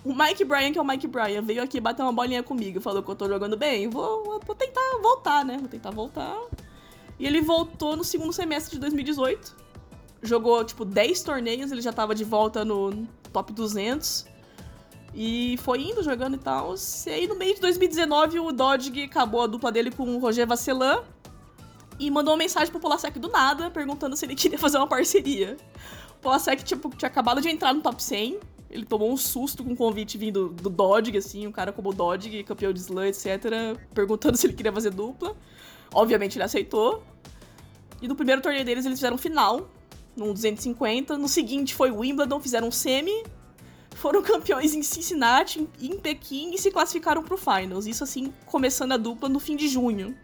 O 0.05 0.15
Mike 0.15 0.45
Bryan, 0.45 0.71
que 0.71 0.79
é 0.79 0.83
o 0.83 0.87
Mike 0.87 1.09
Bryan, 1.09 1.43
veio 1.43 1.61
aqui 1.61 1.81
bater 1.81 2.03
uma 2.03 2.13
bolinha 2.13 2.43
comigo, 2.43 2.81
falou 2.81 3.03
que 3.03 3.11
eu 3.11 3.17
tô 3.17 3.27
jogando 3.27 3.57
bem. 3.57 3.89
Vou, 3.89 4.39
vou 4.39 4.55
tentar 4.55 4.99
voltar, 5.03 5.45
né? 5.45 5.57
Vou 5.59 5.69
tentar 5.69 5.91
voltar. 5.91 6.37
E 7.19 7.27
ele 7.27 7.41
voltou 7.41 7.97
no 7.97 8.05
segundo 8.05 8.33
semestre 8.33 8.75
de 8.75 8.81
2018. 8.81 9.57
Jogou, 10.23 10.65
tipo, 10.65 10.85
10 10.85 11.23
torneios, 11.23 11.73
ele 11.73 11.81
já 11.81 11.93
tava 11.93 12.15
de 12.15 12.25
volta 12.25 12.65
no 12.65 13.07
top 13.33 13.53
200. 13.53 14.27
E 15.15 15.59
foi 15.63 15.83
indo, 15.83 16.03
jogando 16.03 16.35
e 16.35 16.39
tal. 16.39 16.75
E 17.07 17.11
aí, 17.11 17.27
no 17.27 17.35
meio 17.35 17.55
de 17.55 17.61
2019, 17.61 18.41
o 18.41 18.53
Dodge 18.53 19.03
acabou 19.03 19.43
a 19.43 19.47
dupla 19.47 19.73
dele 19.73 19.91
com 19.91 20.05
o 20.05 20.19
Roger 20.19 20.47
Vasselan. 20.47 21.03
E 21.99 22.11
mandou 22.11 22.35
uma 22.35 22.39
mensagem 22.39 22.71
pro 22.71 22.81
Polasek 22.81 23.19
do 23.19 23.29
nada, 23.29 23.71
perguntando 23.71 24.17
se 24.17 24.25
ele 24.25 24.37
queria 24.37 24.59
fazer 24.59 24.79
uma 24.79 24.87
parceria. 24.87 25.57
O 26.13 26.21
Polasek, 26.21 26.63
tipo, 26.63 26.89
tinha 26.91 27.09
acabado 27.09 27.41
de 27.41 27.49
entrar 27.49 27.75
no 27.75 27.81
top 27.81 28.01
100. 28.03 28.39
Ele 28.71 28.85
tomou 28.85 29.11
um 29.11 29.17
susto 29.17 29.65
com 29.65 29.73
o 29.73 29.77
convite 29.77 30.19
vindo 30.19 30.51
do 30.51 30.69
Dodge, 30.69 31.17
assim, 31.17 31.47
um 31.47 31.53
cara 31.53 31.73
como 31.73 31.91
o 31.91 31.93
Dodge, 31.93 32.45
campeão 32.45 32.73
de 32.73 32.81
slam, 32.81 33.07
etc., 33.07 33.27
perguntando 33.95 34.37
se 34.37 34.47
ele 34.47 34.53
queria 34.53 34.73
fazer 34.73 34.91
dupla. 34.91 35.35
Obviamente 35.93 36.37
ele 36.37 36.45
aceitou. 36.45 37.03
E 38.01 38.07
no 38.07 38.15
primeiro 38.15 38.41
torneio 38.41 38.65
deles 38.65 38.85
eles 38.85 38.99
fizeram 38.99 39.19
final, 39.19 39.69
num 40.17 40.33
250. 40.33 41.19
No 41.19 41.29
seguinte 41.29 41.75
foi 41.75 41.91
Wimbledon, 41.91 42.41
fizeram 42.41 42.71
semi 42.71 43.25
foram 43.99 44.23
campeões 44.23 44.75
em 44.75 44.83
Cincinnati, 44.83 45.69
em 45.81 45.99
Pequim 45.99 46.55
e 46.55 46.59
se 46.59 46.71
classificaram 46.71 47.23
pro 47.23 47.37
Finals. 47.37 47.87
Isso 47.87 48.05
assim, 48.05 48.33
começando 48.47 48.93
a 48.93 48.97
dupla 48.97 49.29
no 49.29 49.39
fim 49.39 49.57
de 49.57 49.69
junho. 49.69 50.17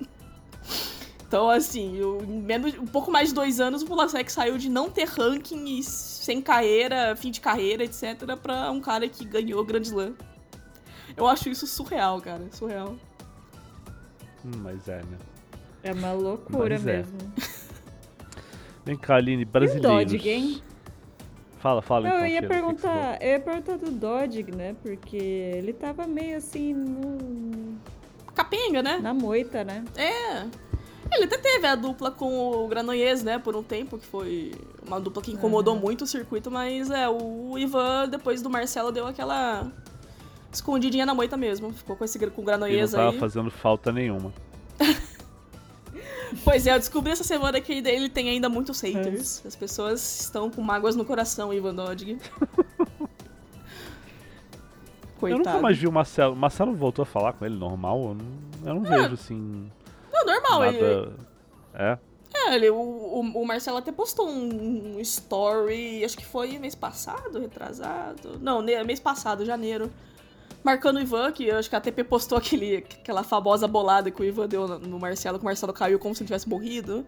Então, 1.28 1.50
assim, 1.50 1.96
eu, 1.96 2.24
menos, 2.24 2.78
um 2.78 2.86
pouco 2.86 3.10
mais 3.10 3.30
de 3.30 3.34
dois 3.34 3.58
anos, 3.58 3.82
o 3.82 3.86
Pulasek 3.86 4.30
saiu 4.30 4.56
de 4.56 4.68
não 4.68 4.88
ter 4.88 5.08
ranking 5.08 5.82
sem 5.82 6.40
carreira, 6.40 7.16
fim 7.16 7.32
de 7.32 7.40
carreira, 7.40 7.82
etc., 7.82 8.36
pra 8.40 8.70
um 8.70 8.80
cara 8.80 9.08
que 9.08 9.24
ganhou 9.24 9.64
Grand 9.64 9.82
Slam. 9.82 10.14
Eu 11.16 11.26
acho 11.26 11.48
isso 11.48 11.66
surreal, 11.66 12.20
cara. 12.20 12.46
Surreal. 12.52 12.94
Hum, 14.46 14.60
mas 14.62 14.88
é, 14.88 14.98
né? 14.98 15.18
É 15.82 15.92
uma 15.92 16.12
loucura 16.12 16.76
mas 16.76 16.86
é. 16.86 16.96
mesmo. 16.98 17.18
Vem 18.84 18.96
cá, 18.96 19.16
Aline, 19.16 19.44
brasileiros. 19.44 19.84
E 19.84 20.16
o 20.16 20.18
Dodge, 20.18 20.28
hein? 20.28 20.62
Fala, 21.58 21.82
fala 21.82 22.06
então. 22.06 22.20
Eu 22.20 22.26
ia 22.26 22.42
perguntar, 22.46 23.20
eu 23.20 23.30
ia 23.30 23.40
perguntar 23.40 23.76
do 23.78 23.90
Dodge, 23.90 24.44
né? 24.52 24.76
Porque 24.82 25.16
ele 25.16 25.72
tava 25.72 26.06
meio 26.06 26.36
assim 26.36 26.72
no. 26.72 27.76
Capenga, 28.34 28.82
né? 28.82 28.98
Na 28.98 29.12
moita, 29.12 29.64
né? 29.64 29.84
É. 29.96 30.46
Ele 31.10 31.24
até 31.24 31.38
teve 31.38 31.66
a 31.66 31.74
dupla 31.74 32.10
com 32.10 32.64
o 32.64 32.68
Granollers, 32.68 33.22
né, 33.22 33.38
por 33.38 33.54
um 33.54 33.62
tempo, 33.62 33.96
que 33.96 34.06
foi 34.06 34.52
uma 34.86 35.00
dupla 35.00 35.22
que 35.22 35.32
incomodou 35.32 35.74
uhum. 35.74 35.80
muito 35.80 36.02
o 36.02 36.06
circuito, 36.06 36.50
mas 36.50 36.90
é, 36.90 37.08
o 37.08 37.56
Ivan, 37.56 38.08
depois 38.08 38.42
do 38.42 38.50
Marcelo, 38.50 38.90
deu 38.90 39.06
aquela 39.06 39.70
escondidinha 40.56 41.06
na 41.06 41.14
moita 41.14 41.36
mesmo. 41.36 41.72
Ficou 41.72 41.96
com 41.96 42.04
esse 42.04 42.18
com 42.30 42.42
o 42.42 42.44
Granollers 42.44 42.94
aí. 42.94 43.00
Não 43.00 43.12
tava 43.12 43.20
fazendo 43.20 43.50
falta 43.50 43.92
nenhuma. 43.92 44.32
Pois 46.44 46.66
é, 46.66 46.74
eu 46.74 46.78
descobri 46.78 47.12
essa 47.12 47.22
semana 47.24 47.60
que 47.60 47.72
ele 47.72 48.08
tem 48.08 48.28
ainda 48.28 48.48
muitos 48.48 48.80
haters. 48.80 49.44
É. 49.44 49.48
As 49.48 49.56
pessoas 49.56 50.20
estão 50.22 50.50
com 50.50 50.60
mágoas 50.60 50.96
no 50.96 51.04
coração, 51.04 51.52
Ivan 51.54 51.74
Dodge. 51.74 52.18
Coitado. 55.18 55.40
Eu 55.42 55.46
nunca 55.46 55.58
mais 55.60 55.78
vi 55.78 55.86
o 55.86 55.92
Marcelo. 55.92 56.34
O 56.34 56.36
Marcelo 56.36 56.74
voltou 56.74 57.04
a 57.04 57.06
falar 57.06 57.32
com 57.32 57.44
ele 57.46 57.56
normal? 57.56 58.08
Eu 58.08 58.14
não, 58.14 58.26
eu 58.64 58.74
não 58.74 58.92
é. 58.92 59.02
vejo 59.02 59.14
assim. 59.14 59.70
Não, 60.12 60.26
normal. 60.26 60.60
Nada... 60.60 60.76
Ele... 60.76 61.12
É? 61.74 61.98
É, 62.34 62.54
ele, 62.54 62.68
o, 62.70 62.76
o, 62.76 63.20
o, 63.20 63.46
Marcelo 63.46 63.78
até 63.78 63.90
postou 63.90 64.28
um, 64.28 64.96
um, 64.96 65.00
story, 65.00 66.04
acho 66.04 66.18
que 66.18 66.24
foi 66.26 66.58
mês 66.58 66.74
passado, 66.74 67.40
retrasado. 67.40 68.38
Não, 68.40 68.62
mês 68.62 69.00
passado, 69.00 69.44
janeiro 69.44 69.90
marcando 70.66 70.96
o 70.96 71.00
Ivan, 71.00 71.30
que 71.30 71.46
eu 71.46 71.56
acho 71.56 71.70
que 71.70 71.76
a 71.76 71.80
TP 71.80 72.02
postou 72.02 72.36
aquele, 72.38 72.78
aquela 72.78 73.22
famosa 73.22 73.68
bolada 73.68 74.10
que 74.10 74.20
o 74.20 74.24
Ivan 74.24 74.48
deu 74.48 74.66
no 74.80 74.98
Marcelo, 74.98 75.38
que 75.38 75.44
o 75.44 75.46
Marcelo 75.46 75.72
caiu 75.72 75.98
como 75.98 76.14
se 76.14 76.22
ele 76.22 76.26
tivesse 76.26 76.48
morrido. 76.48 77.06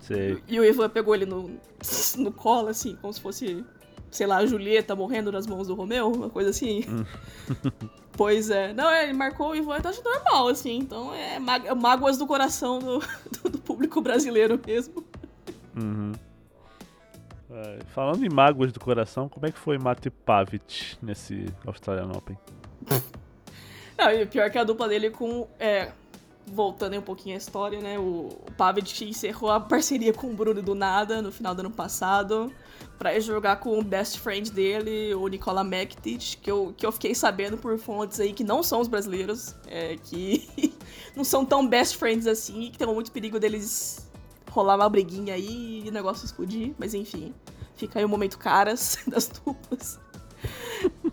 Sei. 0.00 0.42
E 0.48 0.58
o 0.58 0.64
Ivan 0.64 0.88
pegou 0.88 1.14
ele 1.14 1.26
no, 1.26 1.50
no 2.16 2.32
colo, 2.32 2.68
assim, 2.68 2.96
como 2.96 3.12
se 3.12 3.20
fosse, 3.20 3.64
sei 4.10 4.26
lá, 4.26 4.38
a 4.38 4.46
Julieta 4.46 4.96
morrendo 4.96 5.30
nas 5.30 5.46
mãos 5.46 5.68
do 5.68 5.74
Romeu, 5.74 6.10
uma 6.10 6.30
coisa 6.30 6.50
assim. 6.50 6.84
Hum. 6.88 7.04
pois 8.16 8.48
é. 8.48 8.72
Não, 8.72 8.88
é, 8.88 9.04
ele 9.04 9.12
marcou 9.12 9.50
o 9.50 9.56
Ivan, 9.56 9.76
então 9.78 9.90
acho 9.90 10.02
normal, 10.02 10.48
assim. 10.48 10.78
Então 10.78 11.12
é, 11.14 11.36
é 11.36 11.74
mágoas 11.74 12.16
do 12.16 12.26
coração 12.26 12.78
do, 12.78 13.00
do, 13.42 13.50
do 13.50 13.58
público 13.58 14.00
brasileiro 14.00 14.58
mesmo. 14.64 15.04
Uhum. 15.76 16.12
É, 17.50 17.78
falando 17.94 18.24
em 18.24 18.28
mágoas 18.28 18.72
do 18.72 18.80
coração, 18.80 19.28
como 19.28 19.46
é 19.46 19.52
que 19.52 19.58
foi 19.58 19.78
Mate 19.78 20.10
Pavic 20.10 20.96
nesse 21.02 21.46
Australian 21.66 22.10
Open? 22.16 22.36
Não, 23.98 24.10
e 24.10 24.26
pior 24.26 24.50
que 24.50 24.58
a 24.58 24.64
dupla 24.64 24.88
dele 24.88 25.10
com. 25.10 25.46
É, 25.58 25.90
voltando 26.46 26.96
um 26.96 27.02
pouquinho 27.02 27.34
à 27.34 27.38
história, 27.38 27.80
né? 27.80 27.98
O, 27.98 28.28
o 28.28 28.52
Pavic 28.56 29.04
encerrou 29.04 29.50
a 29.50 29.58
parceria 29.58 30.12
com 30.12 30.28
o 30.28 30.34
Bruno 30.34 30.62
do 30.62 30.74
nada 30.74 31.20
no 31.20 31.32
final 31.32 31.54
do 31.54 31.60
ano 31.60 31.70
passado 31.70 32.52
para 32.98 33.18
jogar 33.20 33.56
com 33.56 33.78
o 33.78 33.82
best 33.82 34.18
friend 34.20 34.50
dele, 34.50 35.14
o 35.14 35.26
Nicola 35.28 35.62
Mektic, 35.62 36.36
que 36.40 36.50
eu, 36.50 36.74
que 36.76 36.86
eu 36.86 36.90
fiquei 36.92 37.14
sabendo 37.14 37.58
por 37.58 37.78
fontes 37.78 38.18
aí 38.20 38.32
que 38.32 38.42
não 38.42 38.62
são 38.62 38.80
os 38.80 38.88
brasileiros, 38.88 39.54
é, 39.66 39.96
que 39.96 40.48
não 41.14 41.24
são 41.24 41.44
tão 41.44 41.66
best 41.66 41.96
friends 41.96 42.26
assim, 42.26 42.70
que 42.70 42.78
tem 42.78 42.86
muito 42.86 43.12
perigo 43.12 43.38
deles 43.38 44.08
rolar 44.50 44.76
uma 44.76 44.88
briguinha 44.88 45.34
aí 45.34 45.82
e 45.84 45.88
o 45.88 45.92
negócio 45.92 46.24
explodir, 46.24 46.74
mas 46.78 46.94
enfim, 46.94 47.34
fica 47.74 47.98
aí 47.98 48.04
o 48.04 48.08
momento 48.08 48.38
caras 48.38 48.98
das 49.06 49.28
duplas. 49.28 49.98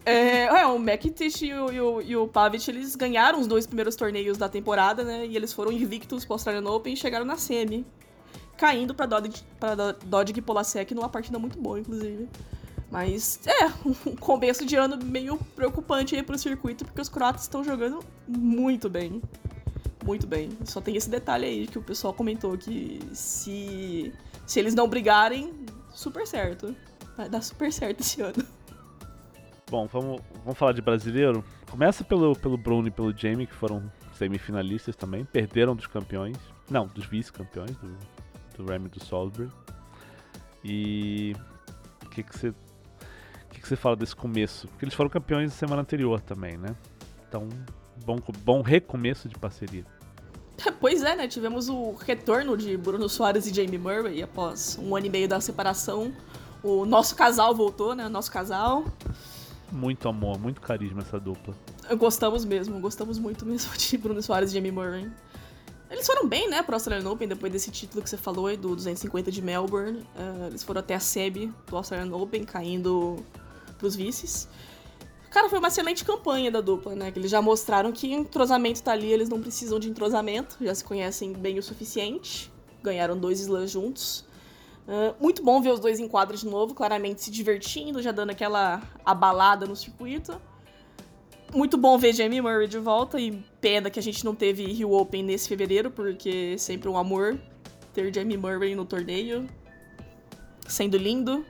É, 0.06 0.44
é, 0.44 0.68
o 0.68 0.78
Mektic 0.78 1.42
e 1.44 1.54
o, 1.54 1.72
e, 1.72 1.80
o, 1.80 2.02
e 2.02 2.16
o 2.18 2.28
Pavic, 2.28 2.70
eles 2.70 2.96
ganharam 2.96 3.40
os 3.40 3.48
dois 3.48 3.66
primeiros 3.66 3.96
torneios 3.96 4.38
da 4.38 4.50
temporada, 4.50 5.04
né? 5.04 5.26
E 5.26 5.36
eles 5.36 5.54
foram 5.54 5.72
invictos 5.72 6.26
pro 6.26 6.34
Australian 6.34 6.70
Open 6.70 6.94
e 6.94 6.98
chegaram 6.98 7.26
na 7.26 7.38
semi. 7.38 7.86
Caindo 8.58 8.94
pra 8.94 9.06
Dodge, 9.06 9.44
pra 9.60 9.76
Dodge 9.76 10.34
e 10.36 10.42
Polasek 10.42 10.94
numa 10.94 11.10
partida 11.10 11.40
muito 11.40 11.58
boa, 11.58 11.80
inclusive. 11.80 12.28
Mas 12.92 13.40
é, 13.48 13.66
um 14.08 14.16
começo 14.16 14.66
de 14.66 14.76
ano 14.76 15.04
meio 15.04 15.38
preocupante 15.56 16.16
aí 16.16 16.22
pro 16.22 16.38
circuito, 16.38 16.86
porque 16.86 17.02
os 17.02 17.10
croatas 17.10 17.44
estão 17.44 17.64
jogando 17.64 18.00
muito 18.28 18.90
bem. 18.90 19.22
Muito 20.06 20.28
bem. 20.28 20.50
Só 20.66 20.82
tem 20.82 20.96
esse 20.98 21.10
detalhe 21.10 21.46
aí 21.46 21.66
que 21.66 21.80
o 21.80 21.82
pessoal 21.82 22.14
comentou 22.14 22.58
que 22.58 23.00
se, 23.14 24.14
se 24.46 24.60
eles 24.60 24.76
não 24.76 24.88
brigarem, 24.88 25.52
super 25.94 26.28
certo. 26.28 26.76
Vai 27.16 27.30
dar 27.30 27.42
super 27.42 27.72
certo 27.72 28.02
esse 28.02 28.22
ano. 28.22 28.46
Bom, 29.74 29.88
vamos, 29.88 30.22
vamos 30.44 30.56
falar 30.56 30.72
de 30.74 30.84
brasileiro. 30.84 31.44
Começa 31.72 32.04
pelo, 32.04 32.36
pelo 32.36 32.56
Bruno 32.56 32.90
e 32.90 32.92
pelo 32.92 33.12
Jamie, 33.12 33.48
que 33.48 33.56
foram 33.56 33.92
semifinalistas 34.16 34.96
também. 34.96 35.26
Perderam 35.26 35.76
dos 35.76 35.88
campeões. 35.88 36.38
Não, 36.70 36.86
dos 36.86 37.08
vice-campeões, 37.08 37.76
do, 37.78 37.98
do 38.56 38.72
Remy 38.72 38.88
do 38.88 39.04
Salisbury. 39.04 39.50
E. 40.64 41.36
O 42.06 42.10
que, 42.10 42.22
que 42.22 42.38
você. 42.38 42.54
Que, 43.50 43.62
que 43.62 43.68
você 43.68 43.76
fala 43.76 43.96
desse 43.96 44.16
começo? 44.16 44.68
Porque 44.68 44.86
eles 44.86 44.94
foram 44.94 45.10
campeões 45.10 45.50
na 45.50 45.58
semana 45.58 45.82
anterior 45.82 46.22
também, 46.22 46.56
né? 46.56 46.76
Então, 47.28 47.50
bom, 48.06 48.20
bom 48.46 48.62
recomeço 48.62 49.28
de 49.28 49.40
parceria. 49.40 49.86
Pois 50.80 51.02
é, 51.02 51.16
né? 51.16 51.28
Tivemos 51.28 51.68
o 51.68 51.94
retorno 51.94 52.56
de 52.56 52.78
Bruno 52.78 53.10
Soares 53.10 53.48
e 53.48 53.54
Jamie 53.54 53.80
Murray 53.80 54.22
após 54.22 54.78
um 54.80 54.96
ano 54.96 55.08
e 55.08 55.10
meio 55.10 55.28
da 55.28 55.42
separação. 55.42 56.14
O 56.62 56.86
nosso 56.86 57.16
casal 57.16 57.56
voltou, 57.56 57.96
né? 57.96 58.06
O 58.06 58.10
nosso 58.10 58.32
casal. 58.32 58.86
Muito 59.74 60.08
amor, 60.08 60.40
muito 60.40 60.62
carisma 60.62 61.02
essa 61.02 61.20
dupla. 61.20 61.56
Gostamos 61.98 62.46
mesmo, 62.46 62.80
gostamos 62.80 63.18
muito 63.18 63.44
mesmo 63.44 63.74
de 63.76 63.98
Bruno 63.98 64.22
Soares 64.22 64.52
e 64.52 64.54
Jamie 64.54 64.72
Murray. 64.72 65.12
Eles 65.90 66.06
foram 66.06 66.28
bem, 66.28 66.48
né, 66.48 66.62
pro 66.62 66.76
Australian 66.76 67.10
Open, 67.10 67.28
depois 67.28 67.52
desse 67.52 67.72
título 67.72 68.04
que 68.04 68.10
você 68.10 68.18
falou 68.18 68.46
aí, 68.48 68.56
do 68.56 68.76
250 68.76 69.32
de 69.32 69.42
Melbourne. 69.42 70.00
Uh, 70.16 70.48
eles 70.48 70.64
foram 70.64 70.80
até 70.80 70.94
a 70.94 71.00
SEB 71.00 71.52
do 71.68 71.76
Australian 71.76 72.16
Open, 72.16 72.44
caindo 72.44 73.18
pros 73.80 73.96
vices. 73.96 74.48
Cara, 75.32 75.50
foi 75.50 75.58
uma 75.58 75.70
excelente 75.70 76.06
campanha 76.06 76.52
da 76.52 76.62
dupla, 76.62 76.96
né? 76.96 77.12
Que 77.12 77.18
eles 77.18 77.32
já 77.32 77.42
mostraram 77.42 77.92
que 77.92 78.14
entrosamento 78.14 78.84
tá 78.84 78.92
ali, 78.92 79.12
eles 79.12 79.28
não 79.28 79.42
precisam 79.42 79.80
de 79.80 79.90
entrosamento, 79.90 80.58
já 80.62 80.76
se 80.76 80.84
conhecem 80.84 81.34
bem 81.34 81.58
o 81.58 81.64
suficiente. 81.64 82.52
Ganharam 82.84 83.18
dois 83.18 83.40
slams 83.40 83.72
juntos. 83.72 84.26
Uh, 84.88 85.16
muito 85.22 85.42
bom 85.42 85.62
ver 85.62 85.72
os 85.72 85.80
dois 85.80 86.00
em 86.00 86.08
quadro 86.08 86.36
de 86.36 86.46
novo, 86.46 86.74
claramente 86.74 87.22
se 87.22 87.32
divertindo, 87.32 88.02
já 88.02 88.12
dando 88.12 88.32
aquela 88.32 88.82
abalada 89.06 89.66
no 89.66 89.76
circuito. 89.76 90.40
Muito 91.54 91.78
bom 91.78 91.98
ver 91.98 92.14
Jamie 92.14 92.42
Murray 92.42 92.68
de 92.68 92.80
volta 92.80 93.20
e 93.20 93.32
pena 93.62 93.90
que 93.90 94.00
a 94.00 94.04
gente 94.04 94.26
não 94.26 94.34
teve 94.34 94.66
Rio 94.66 94.92
Open 94.92 95.24
nesse 95.24 95.48
fevereiro, 95.48 95.92
porque 95.92 96.54
é 96.56 96.58
sempre 96.58 96.90
um 96.90 96.98
amor 96.98 97.40
ter 97.94 98.14
Jamie 98.14 98.38
Murray 98.38 98.76
no 98.76 98.86
torneio. 98.86 99.48
Sendo 100.68 100.98
lindo. 100.98 101.46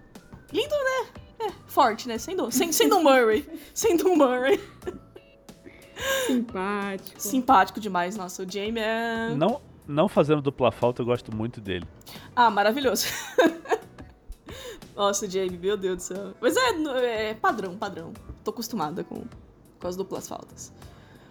Lindo, 0.52 0.76
né? 0.76 1.48
É, 1.48 1.52
forte, 1.68 2.08
né? 2.08 2.18
Sendo, 2.18 2.52
sendo, 2.52 2.74
sendo 2.74 2.98
um 2.98 3.04
Murray. 3.04 3.48
Sendo 3.74 4.10
um 4.10 4.16
Murray. 4.16 4.60
Simpático. 6.28 7.22
Simpático 7.22 7.80
demais, 7.80 8.16
nossa. 8.16 8.44
O 8.44 8.52
Jamie 8.52 8.82
é. 8.82 9.34
Não, 9.36 9.62
não 9.88 10.08
fazendo 10.08 10.42
dupla 10.42 10.72
falta, 10.72 11.02
eu 11.02 11.06
gosto 11.06 11.36
muito 11.36 11.62
dele. 11.62 11.86
Ah, 12.36 12.50
maravilhoso. 12.50 13.08
nossa, 14.96 15.30
Jamie, 15.30 15.58
meu 15.58 15.78
Deus 15.78 15.98
do 15.98 16.02
céu. 16.02 16.34
Mas 16.42 16.56
é, 16.56 17.30
é 17.30 17.34
padrão, 17.34 17.78
padrão. 17.78 18.14
Tô 18.44 18.52
acostumada 18.52 19.04
com 19.04 19.24
com 19.84 19.88
as 19.90 19.98
duplas 19.98 20.28
faltas. 20.28 20.72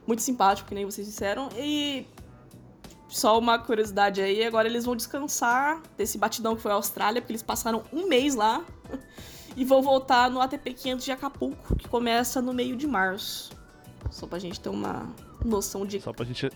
Muito 0.07 0.23
simpático, 0.23 0.69
que 0.69 0.75
nem 0.75 0.85
vocês 0.85 1.07
disseram. 1.07 1.49
E 1.57 2.07
só 3.09 3.39
uma 3.39 3.59
curiosidade 3.59 4.21
aí, 4.21 4.45
agora 4.45 4.69
eles 4.69 4.85
vão 4.85 4.95
descansar 4.95 5.81
desse 5.97 6.19
batidão 6.19 6.55
que 6.55 6.61
foi 6.61 6.71
a 6.71 6.75
Austrália, 6.75 7.23
porque 7.23 7.33
eles 7.33 7.43
passaram 7.43 7.83
um 7.93 8.07
mês 8.07 8.35
lá. 8.35 8.63
E 9.55 9.67
vão 9.67 9.83
voltar 9.83 10.31
no 10.31 10.41
ATP 10.41 10.73
500 10.73 11.05
de 11.05 11.13
Acapulco, 11.13 11.77
que 11.77 11.87
começa 11.87 12.41
no 12.41 12.55
meio 12.55 12.75
de 12.75 12.87
março. 12.87 13.53
Só 14.11 14.27
pra 14.27 14.39
gente 14.39 14.59
ter 14.59 14.71
uma 14.71 15.07
noção 15.45 15.85
de 15.85 16.01
só 16.01 16.11
pra 16.11 16.25
gente, 16.25 16.51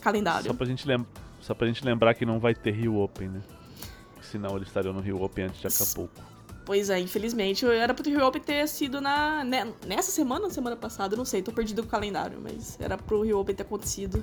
calendário. 0.00 0.48
Só 0.48 0.52
pra, 0.52 0.66
gente 0.66 0.84
lem 0.84 1.06
só 1.40 1.54
pra 1.54 1.66
gente 1.66 1.84
lembrar 1.84 2.14
que 2.14 2.24
não 2.24 2.38
vai 2.38 2.54
ter 2.54 2.72
Rio 2.72 2.98
Open, 2.98 3.28
né? 3.28 3.40
Senão 4.22 4.56
eles 4.56 4.68
estariam 4.68 4.92
no 4.92 5.00
Rio 5.00 5.22
Open 5.22 5.46
antes 5.46 5.60
de 5.60 5.66
Acapulco. 5.66 6.22
Pois 6.64 6.90
é, 6.90 7.00
infelizmente. 7.00 7.66
Era 7.66 7.92
pro 7.92 8.08
Rio 8.08 8.24
Open 8.24 8.40
ter 8.40 8.68
sido 8.68 9.00
na, 9.00 9.42
né, 9.42 9.72
nessa 9.86 10.12
semana 10.12 10.44
ou 10.44 10.50
semana 10.50 10.76
passada, 10.76 11.16
não 11.16 11.24
sei, 11.24 11.42
tô 11.42 11.50
perdido 11.50 11.82
com 11.82 11.88
o 11.88 11.90
calendário, 11.90 12.38
mas 12.40 12.78
era 12.80 12.96
pro 12.96 13.22
Rio 13.22 13.38
Open 13.38 13.54
ter 13.54 13.62
acontecido. 13.62 14.22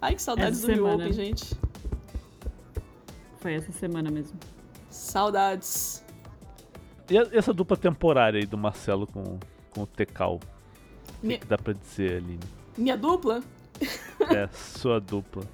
Ai, 0.00 0.14
que 0.14 0.22
saudades 0.22 0.58
essa 0.58 0.66
do 0.66 0.74
semana. 0.74 1.04
Rio 1.04 1.04
Open, 1.06 1.12
gente. 1.12 1.54
Foi 3.40 3.54
essa 3.54 3.72
semana 3.72 4.10
mesmo. 4.10 4.38
Saudades. 4.90 6.04
E 7.08 7.16
essa 7.16 7.52
dupla 7.52 7.76
temporária 7.76 8.40
aí 8.40 8.46
do 8.46 8.58
Marcelo 8.58 9.06
com, 9.06 9.38
com 9.70 9.82
o 9.82 9.86
Tecal? 9.86 10.40
O 11.22 11.28
que, 11.28 11.38
que 11.38 11.46
dá 11.46 11.56
pra 11.56 11.72
dizer, 11.72 12.16
Aline? 12.16 12.40
Minha 12.76 12.96
dupla? 12.96 13.42
É, 14.34 14.48
sua 14.52 15.00
dupla. 15.00 15.44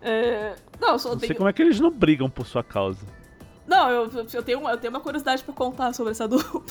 É... 0.00 0.54
Não, 0.80 0.98
só 0.98 1.10
não 1.10 1.18
tenho... 1.18 1.28
sei 1.28 1.36
como 1.36 1.48
é 1.48 1.52
que 1.52 1.62
eles 1.62 1.80
não 1.80 1.90
brigam 1.90 2.30
por 2.30 2.46
sua 2.46 2.62
causa. 2.62 3.04
Não, 3.66 3.90
eu, 3.90 4.10
eu, 4.32 4.42
tenho, 4.42 4.60
uma, 4.60 4.70
eu 4.70 4.78
tenho 4.78 4.92
uma 4.92 5.00
curiosidade 5.00 5.42
pra 5.42 5.52
contar 5.52 5.92
sobre 5.92 6.12
essa 6.12 6.26
dupla. 6.28 6.62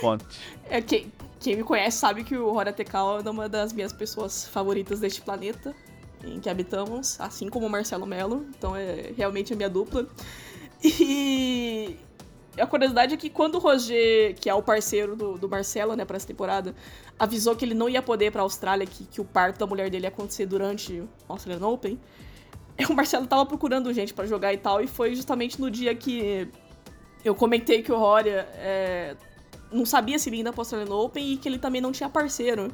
Conte. 0.00 0.24
É, 0.68 0.80
quem, 0.80 1.12
quem 1.40 1.56
me 1.56 1.64
conhece 1.64 1.98
sabe 1.98 2.24
que 2.24 2.36
o 2.36 2.52
Rora 2.52 2.72
Tekal 2.72 3.20
é 3.20 3.30
uma 3.30 3.48
das 3.48 3.72
minhas 3.72 3.92
pessoas 3.92 4.46
favoritas 4.46 5.00
deste 5.00 5.20
planeta 5.20 5.74
em 6.22 6.40
que 6.40 6.48
habitamos, 6.48 7.20
assim 7.20 7.48
como 7.48 7.66
o 7.66 7.70
Marcelo 7.70 8.06
Melo. 8.06 8.46
Então 8.56 8.74
é 8.74 9.12
realmente 9.16 9.52
a 9.52 9.56
minha 9.56 9.68
dupla. 9.68 10.06
E 10.82 11.96
a 12.58 12.66
curiosidade 12.66 13.14
é 13.14 13.16
que 13.16 13.28
quando 13.28 13.56
o 13.56 13.58
Roger, 13.58 14.34
que 14.36 14.48
é 14.48 14.54
o 14.54 14.62
parceiro 14.62 15.16
do, 15.16 15.36
do 15.36 15.48
Marcelo, 15.48 15.94
né, 15.96 16.04
pra 16.04 16.16
essa 16.16 16.26
temporada, 16.26 16.74
avisou 17.18 17.56
que 17.56 17.64
ele 17.64 17.74
não 17.74 17.88
ia 17.88 18.02
poder 18.02 18.26
ir 18.26 18.30
pra 18.30 18.42
Austrália, 18.42 18.86
que, 18.86 19.04
que 19.04 19.20
o 19.20 19.24
parto 19.24 19.58
da 19.58 19.66
mulher 19.66 19.90
dele 19.90 20.04
ia 20.04 20.08
acontecer 20.08 20.46
durante 20.46 20.92
o 21.00 21.08
Australian 21.28 21.66
Open, 21.66 21.98
o 22.88 22.94
Marcelo 22.94 23.26
tava 23.26 23.46
procurando 23.46 23.92
gente 23.92 24.12
para 24.12 24.26
jogar 24.26 24.52
e 24.52 24.58
tal, 24.58 24.80
e 24.80 24.86
foi 24.86 25.14
justamente 25.14 25.60
no 25.60 25.70
dia 25.70 25.94
que 25.94 26.48
eu 27.24 27.34
comentei 27.34 27.82
que 27.82 27.92
o 27.92 27.96
Roria 27.96 28.48
é, 28.54 29.16
não 29.72 29.86
sabia 29.86 30.18
se 30.18 30.28
ele 30.28 30.38
ainda 30.38 30.52
postava 30.52 30.84
no 30.84 30.98
Open 30.98 31.32
e 31.32 31.36
que 31.36 31.48
ele 31.48 31.58
também 31.58 31.80
não 31.80 31.92
tinha 31.92 32.08
parceiro. 32.08 32.70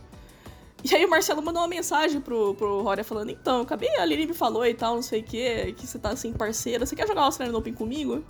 E 0.82 0.94
aí 0.94 1.04
o 1.04 1.10
Marcelo 1.10 1.42
mandou 1.42 1.60
uma 1.60 1.68
mensagem 1.68 2.20
pro, 2.20 2.54
pro 2.54 2.82
Roria 2.82 3.04
falando, 3.04 3.30
então, 3.30 3.60
acabei, 3.60 3.94
a 3.96 4.04
Lili 4.04 4.26
me 4.26 4.34
falou 4.34 4.64
e 4.64 4.72
tal, 4.72 4.94
não 4.94 5.02
sei 5.02 5.20
o 5.20 5.24
que, 5.24 5.72
que 5.74 5.86
você 5.86 5.98
tá 5.98 6.16
sem 6.16 6.32
parceiro, 6.32 6.86
você 6.86 6.96
quer 6.96 7.06
jogar 7.06 7.20
o 7.20 7.24
Australian 7.24 7.56
Open 7.56 7.74
comigo? 7.74 8.24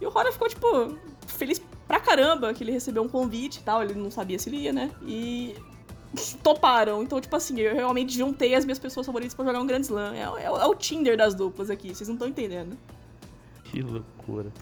E 0.00 0.06
o 0.06 0.10
Roria 0.10 0.30
ficou, 0.30 0.48
tipo, 0.48 0.96
feliz 1.26 1.60
pra 1.88 1.98
caramba 1.98 2.54
que 2.54 2.62
ele 2.62 2.70
recebeu 2.70 3.02
um 3.02 3.08
convite 3.08 3.58
e 3.58 3.62
tal, 3.62 3.82
ele 3.82 3.94
não 3.94 4.10
sabia 4.10 4.38
se 4.38 4.48
ele 4.48 4.58
ia, 4.58 4.72
né? 4.72 4.90
E 5.04 5.56
toparam. 6.42 7.02
Então, 7.02 7.20
tipo 7.20 7.34
assim, 7.36 7.58
eu 7.60 7.74
realmente 7.74 8.16
juntei 8.16 8.54
as 8.54 8.64
minhas 8.64 8.78
pessoas 8.78 9.06
favoritas 9.06 9.34
pra 9.34 9.44
jogar 9.44 9.60
um 9.60 9.66
Grand 9.66 9.80
Slam. 9.80 10.14
É, 10.14 10.42
é, 10.42 10.44
é 10.44 10.66
o 10.66 10.74
Tinder 10.74 11.16
das 11.16 11.34
duplas 11.34 11.70
aqui, 11.70 11.94
vocês 11.94 12.08
não 12.08 12.14
estão 12.14 12.28
entendendo. 12.28 12.76
Que 13.64 13.82
loucura. 13.82 14.52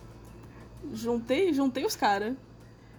Juntei, 0.92 1.52
juntei 1.52 1.84
os 1.84 1.96
caras. 1.96 2.34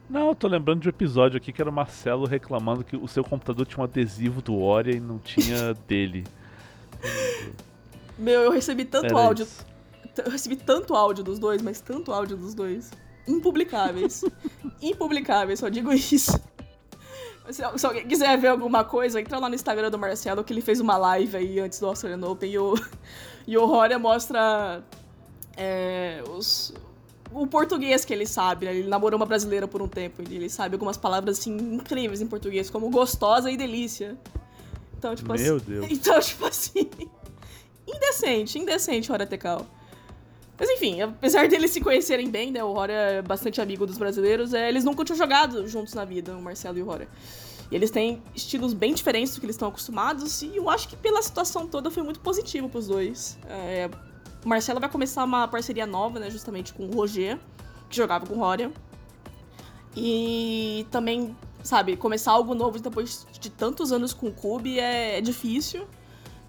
Não, 0.10 0.30
eu 0.30 0.36
tô 0.36 0.48
lembrando 0.48 0.82
de 0.82 0.88
um 0.88 0.90
episódio 0.90 1.38
aqui 1.38 1.54
que 1.54 1.62
era 1.62 1.70
o 1.70 1.74
Marcelo 1.74 2.26
reclamando 2.26 2.84
que 2.84 2.98
o 2.98 3.08
seu 3.08 3.24
computador 3.24 3.66
tinha 3.68 3.80
um 3.80 3.84
adesivo 3.84 4.42
do 4.42 4.60
Oria 4.60 4.96
e 4.96 5.00
não 5.00 5.20
tinha 5.20 5.76
dele. 5.88 6.26
Meu, 8.18 8.42
eu 8.42 8.52
recebi 8.52 8.86
tanto 8.86 9.06
era 9.06 9.20
áudio. 9.20 9.48
Eu 10.18 10.32
recebi 10.32 10.56
tanto 10.56 10.96
áudio 10.96 11.24
dos 11.24 11.38
dois, 11.38 11.62
mas 11.62 11.80
tanto 11.80 12.12
áudio 12.12 12.36
dos 12.36 12.56
dois. 12.56 12.92
Impublicáveis. 13.28 14.26
Impublicáveis, 14.82 15.60
só 15.60 15.70
digo 15.70 15.94
isso. 15.94 16.40
Se, 17.52 17.64
se, 17.78 17.86
alguém 17.86 18.08
quiser 18.08 18.38
ver 18.38 18.48
alguma 18.50 18.84
coisa, 18.84 19.20
entra 19.20 19.40
lá 19.40 19.50
no 19.50 19.56
Instagram 19.56 19.90
do 19.90 19.98
Marcelo, 19.98 20.44
que 20.44 20.54
ele 20.54 20.62
fez 20.62 20.80
uma 20.80 20.98
live 20.98 21.38
aí 21.38 21.60
antes 21.60 21.80
do 21.80 21.88
Australian 21.88 22.28
Open 22.28 22.52
e 22.52 22.60
o, 22.60 22.76
e 23.48 23.58
o 23.58 23.66
Roria 23.66 23.98
mostra 23.98 24.84
é, 25.58 26.24
os, 26.30 26.74
o 27.34 27.48
português 27.48 28.06
que 28.06 28.14
ele 28.14 28.26
sabe, 28.26 28.66
né? 28.66 28.76
Ele 28.76 28.88
namorou 28.88 29.18
uma 29.18 29.26
brasileira 29.26 29.68
por 29.68 29.82
um 29.82 29.88
tempo 29.88 30.22
e 30.30 30.36
ele 30.36 30.50
sabe 30.50 30.76
algumas 30.76 30.98
palavras 30.98 31.40
assim 31.40 31.56
incríveis 31.56 32.22
em 32.22 32.28
português, 32.28 32.70
como 32.70 32.90
gostosa 32.90 33.50
e 33.52 33.58
delícia. 33.58 34.18
Então, 34.98 35.16
tipo 35.16 35.34
Meu 35.34 35.56
assim. 35.58 35.66
Deus. 35.66 35.88
Então, 35.92 36.20
tipo 36.20 36.46
assim. 36.46 36.90
indecente, 37.88 38.60
indecente, 38.60 39.10
Roria 39.10 39.26
Tecal. 39.26 39.66
Mas 40.60 40.70
enfim, 40.70 41.02
apesar 41.02 41.48
deles 41.48 41.72
se 41.72 41.80
conhecerem 41.80 42.30
bem, 42.30 42.52
né? 42.52 42.62
O 42.64 42.74
Rora 42.74 42.92
é 42.92 43.22
bastante 43.22 43.62
amigo 43.62 43.86
dos 43.86 43.98
brasileiros, 43.98 44.54
é, 44.54 44.68
eles 44.68 44.84
nunca 44.84 45.06
tinham 45.06 45.18
jogado 45.18 45.66
juntos 45.68 45.94
na 45.94 46.04
vida, 46.04 46.36
o 46.36 46.42
Marcelo 46.42 46.78
e 46.78 46.82
o 46.82 46.86
Rora. 46.86 47.08
E 47.72 47.76
eles 47.76 47.90
têm 47.92 48.22
estilos 48.36 48.74
bem 48.74 48.94
diferentes 48.94 49.34
do 49.34 49.40
que 49.40 49.46
eles 49.46 49.56
estão 49.56 49.70
acostumados, 49.70 50.42
e 50.42 50.58
eu 50.58 50.70
acho 50.70 50.90
que 50.90 50.98
pela 50.98 51.22
situação 51.22 51.68
toda 51.68 51.90
foi 51.90 52.04
muito 52.04 52.20
positivo 52.20 52.68
pros 52.68 52.88
dois. 52.88 53.40
É, 53.48 53.90
Marcelo 54.44 54.80
vai 54.80 54.90
começar 54.90 55.24
uma 55.24 55.48
parceria 55.48 55.86
nova, 55.86 56.20
né? 56.20 56.30
Justamente 56.30 56.74
com 56.74 56.88
o 56.88 56.92
Roger, 56.92 57.40
que 57.90 57.96
jogava 57.96 58.26
com 58.26 58.34
o 58.34 58.38
Rora. 58.40 58.72
E 59.96 60.86
também, 60.92 61.36
sabe, 61.64 61.96
começar 61.96 62.32
algo 62.32 62.54
novo 62.54 62.80
depois 62.80 63.26
de 63.40 63.50
tantos 63.50 63.92
anos 63.92 64.14
com 64.14 64.28
o 64.28 64.32
Cube 64.32 64.80
é, 64.80 65.18
é 65.18 65.22
difícil. 65.22 65.88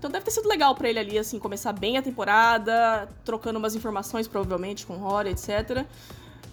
Então 0.00 0.10
deve 0.10 0.24
ter 0.24 0.30
sido 0.30 0.48
legal 0.48 0.74
para 0.74 0.88
ele 0.88 0.98
ali, 0.98 1.18
assim, 1.18 1.38
começar 1.38 1.74
bem 1.74 1.98
a 1.98 2.02
temporada, 2.02 3.06
trocando 3.22 3.58
umas 3.58 3.74
informações, 3.74 4.26
provavelmente, 4.26 4.86
com 4.86 4.94
o 4.94 4.98
Rory, 4.98 5.28
etc. 5.28 5.84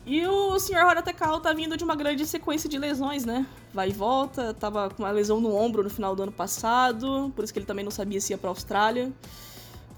E 0.05 0.27
o 0.27 0.59
Sr. 0.59 0.83
Rory 0.83 1.01
Tekal 1.01 1.39
tá 1.39 1.53
vindo 1.53 1.77
de 1.77 1.83
uma 1.85 1.95
grande 1.95 2.25
sequência 2.25 2.67
de 2.67 2.77
lesões, 2.77 3.23
né? 3.23 3.45
Vai 3.73 3.87
e 3.87 3.93
volta, 3.93 4.53
tava 4.53 4.89
com 4.89 5.03
uma 5.03 5.11
lesão 5.11 5.39
no 5.39 5.55
ombro 5.55 5.81
no 5.81 5.89
final 5.89 6.13
do 6.13 6.23
ano 6.23 6.31
passado, 6.31 7.31
por 7.33 7.45
isso 7.45 7.53
que 7.53 7.59
ele 7.59 7.65
também 7.65 7.85
não 7.85 7.91
sabia 7.91 8.19
se 8.19 8.33
ia 8.33 8.37
pra 8.37 8.49
Austrália. 8.49 9.13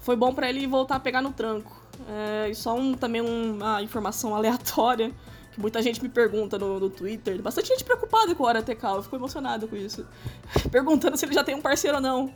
Foi 0.00 0.14
bom 0.14 0.32
para 0.32 0.48
ele 0.48 0.64
voltar 0.68 0.94
a 0.94 1.00
pegar 1.00 1.20
no 1.20 1.32
tranco. 1.32 1.76
É, 2.08 2.50
e 2.50 2.54
só 2.54 2.76
um, 2.76 2.94
também 2.94 3.20
uma 3.20 3.82
informação 3.82 4.32
aleatória, 4.36 5.12
que 5.52 5.60
muita 5.60 5.82
gente 5.82 6.00
me 6.00 6.08
pergunta 6.08 6.56
no, 6.56 6.78
no 6.78 6.88
Twitter, 6.88 7.42
bastante 7.42 7.66
gente 7.66 7.82
preocupada 7.82 8.32
com 8.32 8.44
o 8.44 8.46
Rory 8.46 8.62
Tekal, 8.62 8.98
eu 8.98 9.02
fico 9.02 9.16
emocionado 9.16 9.66
com 9.66 9.74
isso. 9.74 10.06
Perguntando 10.70 11.16
se 11.16 11.24
ele 11.24 11.34
já 11.34 11.42
tem 11.42 11.56
um 11.56 11.60
parceiro 11.60 11.96
ou 11.96 12.02
não. 12.02 12.32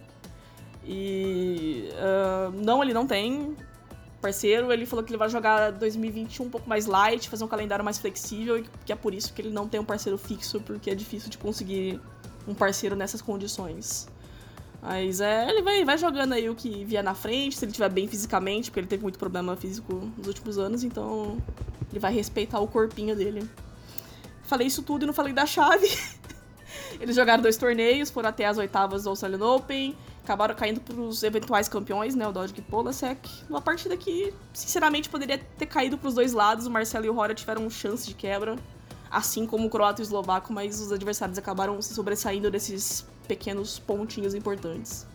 E. 0.84 1.88
Uh, 1.92 2.52
não, 2.64 2.82
ele 2.82 2.92
não 2.92 3.06
tem 3.06 3.56
parceiro. 4.20 4.72
Ele 4.72 4.86
falou 4.86 5.04
que 5.04 5.10
ele 5.10 5.18
vai 5.18 5.28
jogar 5.28 5.70
2021 5.72 6.46
um 6.46 6.50
pouco 6.50 6.68
mais 6.68 6.86
light, 6.86 7.28
fazer 7.28 7.44
um 7.44 7.48
calendário 7.48 7.84
mais 7.84 7.98
flexível, 7.98 8.58
e 8.58 8.64
que 8.84 8.92
é 8.92 8.96
por 8.96 9.12
isso 9.12 9.32
que 9.32 9.42
ele 9.42 9.50
não 9.50 9.68
tem 9.68 9.78
um 9.78 9.84
parceiro 9.84 10.16
fixo, 10.16 10.60
porque 10.60 10.90
é 10.90 10.94
difícil 10.94 11.28
de 11.28 11.36
conseguir 11.36 12.00
um 12.48 12.54
parceiro 12.54 12.96
nessas 12.96 13.20
condições. 13.20 14.08
Mas 14.80 15.20
é, 15.20 15.48
ele 15.48 15.62
vai, 15.62 15.84
vai 15.84 15.96
jogando 15.96 16.34
aí 16.34 16.48
o 16.48 16.54
que 16.54 16.84
vier 16.84 17.02
na 17.02 17.14
frente, 17.14 17.56
se 17.56 17.64
ele 17.64 17.70
estiver 17.70 17.88
bem 17.88 18.06
fisicamente, 18.06 18.70
porque 18.70 18.80
ele 18.80 18.86
teve 18.86 19.02
muito 19.02 19.18
problema 19.18 19.56
físico 19.56 20.10
nos 20.16 20.26
últimos 20.26 20.58
anos, 20.58 20.84
então 20.84 21.38
ele 21.90 21.98
vai 21.98 22.12
respeitar 22.12 22.60
o 22.60 22.68
corpinho 22.68 23.16
dele. 23.16 23.48
Falei 24.42 24.66
isso 24.66 24.82
tudo 24.82 25.04
e 25.04 25.06
não 25.06 25.14
falei 25.14 25.32
da 25.32 25.46
chave. 25.46 25.88
Eles 27.00 27.16
jogaram 27.16 27.42
dois 27.42 27.56
torneios, 27.56 28.10
foram 28.10 28.28
até 28.28 28.44
as 28.44 28.58
oitavas 28.58 29.04
do 29.04 29.10
Australian 29.10 29.44
Open, 29.44 29.96
acabaram 30.24 30.54
caindo 30.54 30.80
para 30.80 30.96
os 30.96 31.22
eventuais 31.22 31.68
campeões, 31.68 32.14
né, 32.14 32.26
o 32.26 32.32
Dodge 32.32 32.54
e 32.56 32.62
Polasek. 32.62 33.30
Uma 33.48 33.60
partida 33.60 33.96
que, 33.96 34.32
sinceramente, 34.54 35.08
poderia 35.08 35.38
ter 35.38 35.66
caído 35.66 35.98
para 35.98 36.08
os 36.08 36.14
dois 36.14 36.32
lados. 36.32 36.66
O 36.66 36.70
Marcelo 36.70 37.04
e 37.04 37.10
o 37.10 37.12
Rora 37.12 37.34
tiveram 37.34 37.68
chance 37.68 38.08
de 38.08 38.14
quebra, 38.14 38.56
assim 39.10 39.46
como 39.46 39.66
o 39.66 39.70
croata 39.70 40.00
e 40.00 40.02
o 40.02 40.04
eslovaco, 40.04 40.52
mas 40.52 40.80
os 40.80 40.90
adversários 40.90 41.38
acabaram 41.38 41.80
se 41.80 41.94
sobressaindo 41.94 42.50
desses 42.50 43.06
pequenos 43.28 43.78
pontinhos 43.78 44.34
importantes. 44.34 45.06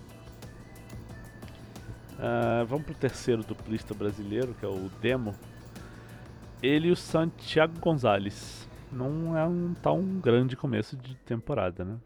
Uh, 2.19 2.65
vamos 2.67 2.85
pro 2.85 2.93
terceiro 2.93 3.43
duplista 3.43 3.93
brasileiro, 3.93 4.53
que 4.59 4.65
é 4.65 4.67
o 4.67 4.89
Demo. 5.01 5.33
Ele 6.61 6.89
e 6.89 6.91
o 6.91 6.95
Santiago 6.95 7.79
Gonzalez. 7.79 8.67
Não 8.91 9.37
é 9.37 9.45
um 9.45 9.73
tão 9.81 10.03
grande 10.19 10.55
começo 10.55 10.97
de 10.97 11.15
temporada, 11.15 11.83
né? 11.85 11.97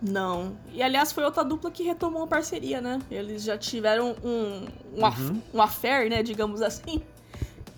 Não. 0.00 0.56
E 0.72 0.82
aliás, 0.82 1.12
foi 1.12 1.24
outra 1.24 1.44
dupla 1.44 1.70
que 1.70 1.82
retomou 1.82 2.24
a 2.24 2.26
parceria, 2.26 2.80
né? 2.80 3.00
Eles 3.10 3.42
já 3.42 3.56
tiveram 3.56 4.14
um, 4.22 4.66
um, 4.94 5.04
uhum. 5.04 5.42
um 5.54 5.62
affair, 5.62 6.10
né? 6.10 6.22
Digamos 6.22 6.60
assim, 6.60 7.02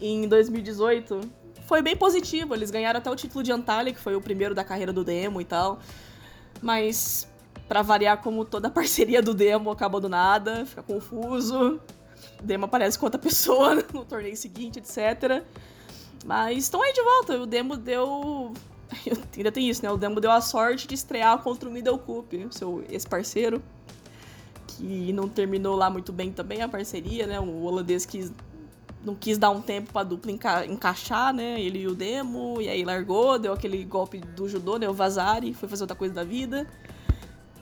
em 0.00 0.26
2018. 0.26 1.20
Foi 1.66 1.80
bem 1.82 1.96
positivo. 1.96 2.54
Eles 2.54 2.70
ganharam 2.70 2.98
até 2.98 3.10
o 3.10 3.16
título 3.16 3.42
de 3.44 3.52
Antalya, 3.52 3.92
que 3.92 4.00
foi 4.00 4.16
o 4.16 4.20
primeiro 4.20 4.54
da 4.54 4.64
carreira 4.64 4.92
do 4.92 5.04
Demo 5.04 5.40
e 5.40 5.44
tal. 5.44 5.78
Mas 6.60 7.28
para 7.68 7.82
variar 7.82 8.22
como 8.22 8.44
toda 8.44 8.70
parceria 8.70 9.22
do 9.22 9.34
Demo 9.34 9.70
acabou 9.70 10.00
do 10.00 10.08
nada, 10.08 10.64
fica 10.64 10.82
confuso. 10.82 11.80
O 12.40 12.42
Demo 12.42 12.64
aparece 12.64 12.98
com 12.98 13.06
outra 13.06 13.20
pessoa 13.20 13.74
no 13.92 14.04
torneio 14.04 14.36
seguinte, 14.36 14.78
etc. 14.78 15.44
Mas 16.24 16.64
estão 16.64 16.82
aí 16.82 16.92
de 16.92 17.02
volta. 17.02 17.38
O 17.38 17.46
Demo 17.46 17.76
deu. 17.76 18.52
Ainda 19.36 19.52
tem 19.52 19.68
isso, 19.68 19.82
né? 19.82 19.90
O 19.90 19.96
Demo 19.96 20.20
deu 20.20 20.30
a 20.30 20.40
sorte 20.40 20.86
de 20.86 20.94
estrear 20.94 21.38
contra 21.38 21.68
o 21.68 21.72
Middle 21.72 21.98
Cup, 21.98 22.32
seu 22.50 22.84
ex-parceiro. 22.88 23.62
Que 24.66 25.12
não 25.12 25.28
terminou 25.28 25.74
lá 25.76 25.90
muito 25.90 26.12
bem 26.12 26.32
também 26.32 26.62
a 26.62 26.68
parceria, 26.68 27.26
né? 27.26 27.40
O 27.40 27.62
holandês 27.62 28.06
quis, 28.06 28.32
não 29.04 29.14
quis 29.14 29.36
dar 29.36 29.50
um 29.50 29.60
tempo 29.60 29.92
pra 29.92 30.02
dupla 30.02 30.30
enca 30.30 30.66
encaixar, 30.66 31.32
né? 31.34 31.60
Ele 31.60 31.80
e 31.80 31.86
o 31.86 31.94
Demo. 31.94 32.60
E 32.60 32.68
aí 32.68 32.84
largou, 32.84 33.38
deu 33.38 33.52
aquele 33.52 33.84
golpe 33.84 34.18
do 34.18 34.48
judô, 34.48 34.78
né? 34.78 34.88
O 34.88 34.94
Vazari, 34.94 35.54
foi 35.54 35.68
fazer 35.68 35.82
outra 35.82 35.96
coisa 35.96 36.14
da 36.14 36.24
vida. 36.24 36.66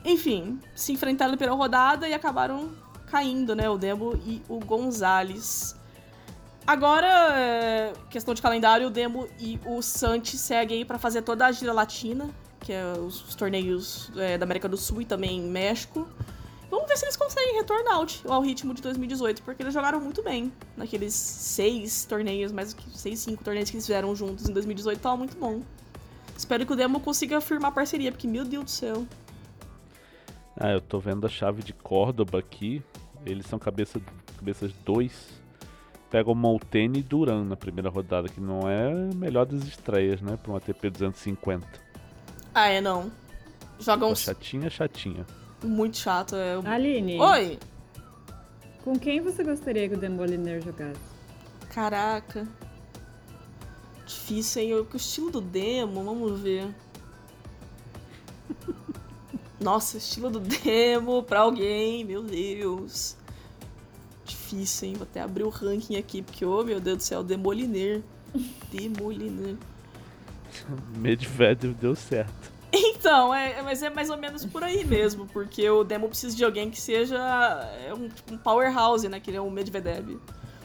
Enfim, 0.05 0.59
se 0.73 0.93
enfrentaram 0.93 1.35
pela 1.37 1.53
rodada 1.53 2.07
e 2.07 2.13
acabaram 2.13 2.71
caindo, 3.07 3.55
né? 3.55 3.69
O 3.69 3.77
Demo 3.77 4.15
e 4.25 4.41
o 4.47 4.59
Gonzalez. 4.59 5.76
Agora, 6.67 7.07
é, 7.39 7.93
questão 8.09 8.33
de 8.33 8.41
calendário, 8.41 8.87
o 8.87 8.89
Demo 8.89 9.29
e 9.39 9.57
o 9.65 9.81
Santi 9.81 10.37
seguem 10.37 10.79
aí 10.79 10.85
pra 10.85 10.99
fazer 10.99 11.21
toda 11.21 11.45
a 11.45 11.51
gira 11.51 11.71
latina, 11.71 12.29
que 12.59 12.73
é 12.73 12.91
os, 12.91 13.25
os 13.29 13.35
torneios 13.35 14.11
é, 14.17 14.37
da 14.37 14.43
América 14.43 14.67
do 14.67 14.75
Sul 14.75 15.01
e 15.01 15.05
também 15.05 15.41
México. 15.41 16.05
Vamos 16.69 16.85
ver 16.89 16.97
se 16.97 17.05
eles 17.05 17.15
conseguem 17.15 17.55
retornar 17.55 18.05
ao 18.27 18.41
ritmo 18.41 18.73
de 18.73 18.81
2018, 18.81 19.41
porque 19.43 19.63
eles 19.63 19.73
jogaram 19.73 20.01
muito 20.01 20.21
bem 20.21 20.51
naqueles 20.75 21.13
seis 21.13 22.03
torneios, 22.03 22.51
mais 22.51 22.75
seis, 22.93 23.19
cinco 23.19 23.41
torneios 23.41 23.69
que 23.69 23.77
eles 23.77 23.85
fizeram 23.85 24.13
juntos 24.13 24.49
em 24.49 24.51
2018, 24.53 24.99
tava 24.99 25.15
muito 25.15 25.37
bom. 25.37 25.61
Espero 26.37 26.65
que 26.65 26.73
o 26.73 26.75
Demo 26.75 26.99
consiga 26.99 27.39
firmar 27.39 27.71
parceria, 27.71 28.11
porque, 28.11 28.27
meu 28.27 28.43
Deus 28.43 28.65
do 28.65 28.69
céu, 28.69 29.07
ah, 30.59 30.71
eu 30.71 30.81
tô 30.81 30.99
vendo 30.99 31.25
a 31.25 31.29
chave 31.29 31.61
de 31.61 31.71
Córdoba 31.71 32.39
aqui. 32.39 32.81
Eles 33.23 33.45
são 33.45 33.59
cabeça, 33.59 34.01
cabeças 34.37 34.73
2. 34.83 35.36
Pega 36.09 36.31
o 36.31 36.35
Molteni 36.35 36.99
e 36.99 37.03
Duran 37.03 37.43
na 37.43 37.57
primeira 37.57 37.89
rodada, 37.89 38.29
que 38.29 38.39
não 38.39 38.69
é 38.69 38.91
a 38.91 39.15
melhor 39.15 39.45
das 39.45 39.63
estreias, 39.63 40.21
né? 40.21 40.37
Pra 40.41 40.51
uma 40.51 40.57
ATP 40.57 40.89
250. 40.89 41.67
Ah, 42.53 42.67
é 42.69 42.79
não. 42.79 43.11
Jogam. 43.79 44.15
Chatinha, 44.15 44.69
chatinha. 44.69 45.25
Muito 45.63 45.97
chato. 45.97 46.35
É... 46.35 46.55
Aline. 46.65 47.19
Oi! 47.19 47.59
Com 48.83 48.97
quem 48.97 49.19
você 49.19 49.43
gostaria 49.43 49.89
que 49.89 49.95
o 49.95 49.97
Demoliner 49.97 50.61
jogasse? 50.61 50.99
Caraca. 51.69 52.47
Difícil, 54.05 54.61
hein? 54.61 54.73
O 54.75 54.87
estilo 54.95 55.29
do 55.29 55.41
demo, 55.41 56.03
vamos 56.05 56.39
ver. 56.39 56.73
Nossa, 59.59 59.97
estilo 59.97 60.29
do 60.29 60.39
demo 60.39 61.21
pra 61.23 61.41
alguém, 61.41 62.05
meu 62.05 62.23
Deus. 62.23 63.16
Difícil, 64.47 64.89
hein? 64.89 64.95
Vou 64.95 65.03
até 65.03 65.21
abrir 65.21 65.43
o 65.43 65.49
ranking 65.49 65.97
aqui, 65.97 66.21
porque, 66.21 66.45
oh 66.45 66.63
meu 66.63 66.79
Deus 66.79 66.97
do 66.97 67.03
céu, 67.03 67.23
Demoliner. 67.23 68.01
Demoliner. 68.71 69.55
Medvedev 70.97 71.73
deu 71.73 71.95
certo. 71.95 72.51
Então, 72.71 73.33
é, 73.33 73.61
mas 73.61 73.81
é 73.83 73.89
mais 73.89 74.09
ou 74.09 74.17
menos 74.17 74.45
por 74.45 74.63
aí 74.63 74.85
mesmo, 74.85 75.25
porque 75.27 75.69
o 75.69 75.83
demo 75.83 76.07
precisa 76.09 76.35
de 76.35 76.43
alguém 76.43 76.69
que 76.69 76.79
seja 76.79 77.17
é 77.85 77.93
um, 77.93 78.09
tipo, 78.09 78.33
um 78.33 78.37
powerhouse, 78.37 79.07
né? 79.07 79.19
Que 79.19 79.35
é 79.35 79.41
o 79.41 79.49
Medvedev. 79.49 80.17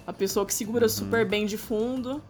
Uma 0.06 0.12
pessoa 0.12 0.44
que 0.44 0.54
segura 0.54 0.86
uhum. 0.86 0.90
super 0.90 1.26
bem 1.26 1.46
de 1.46 1.56
fundo. 1.56 2.22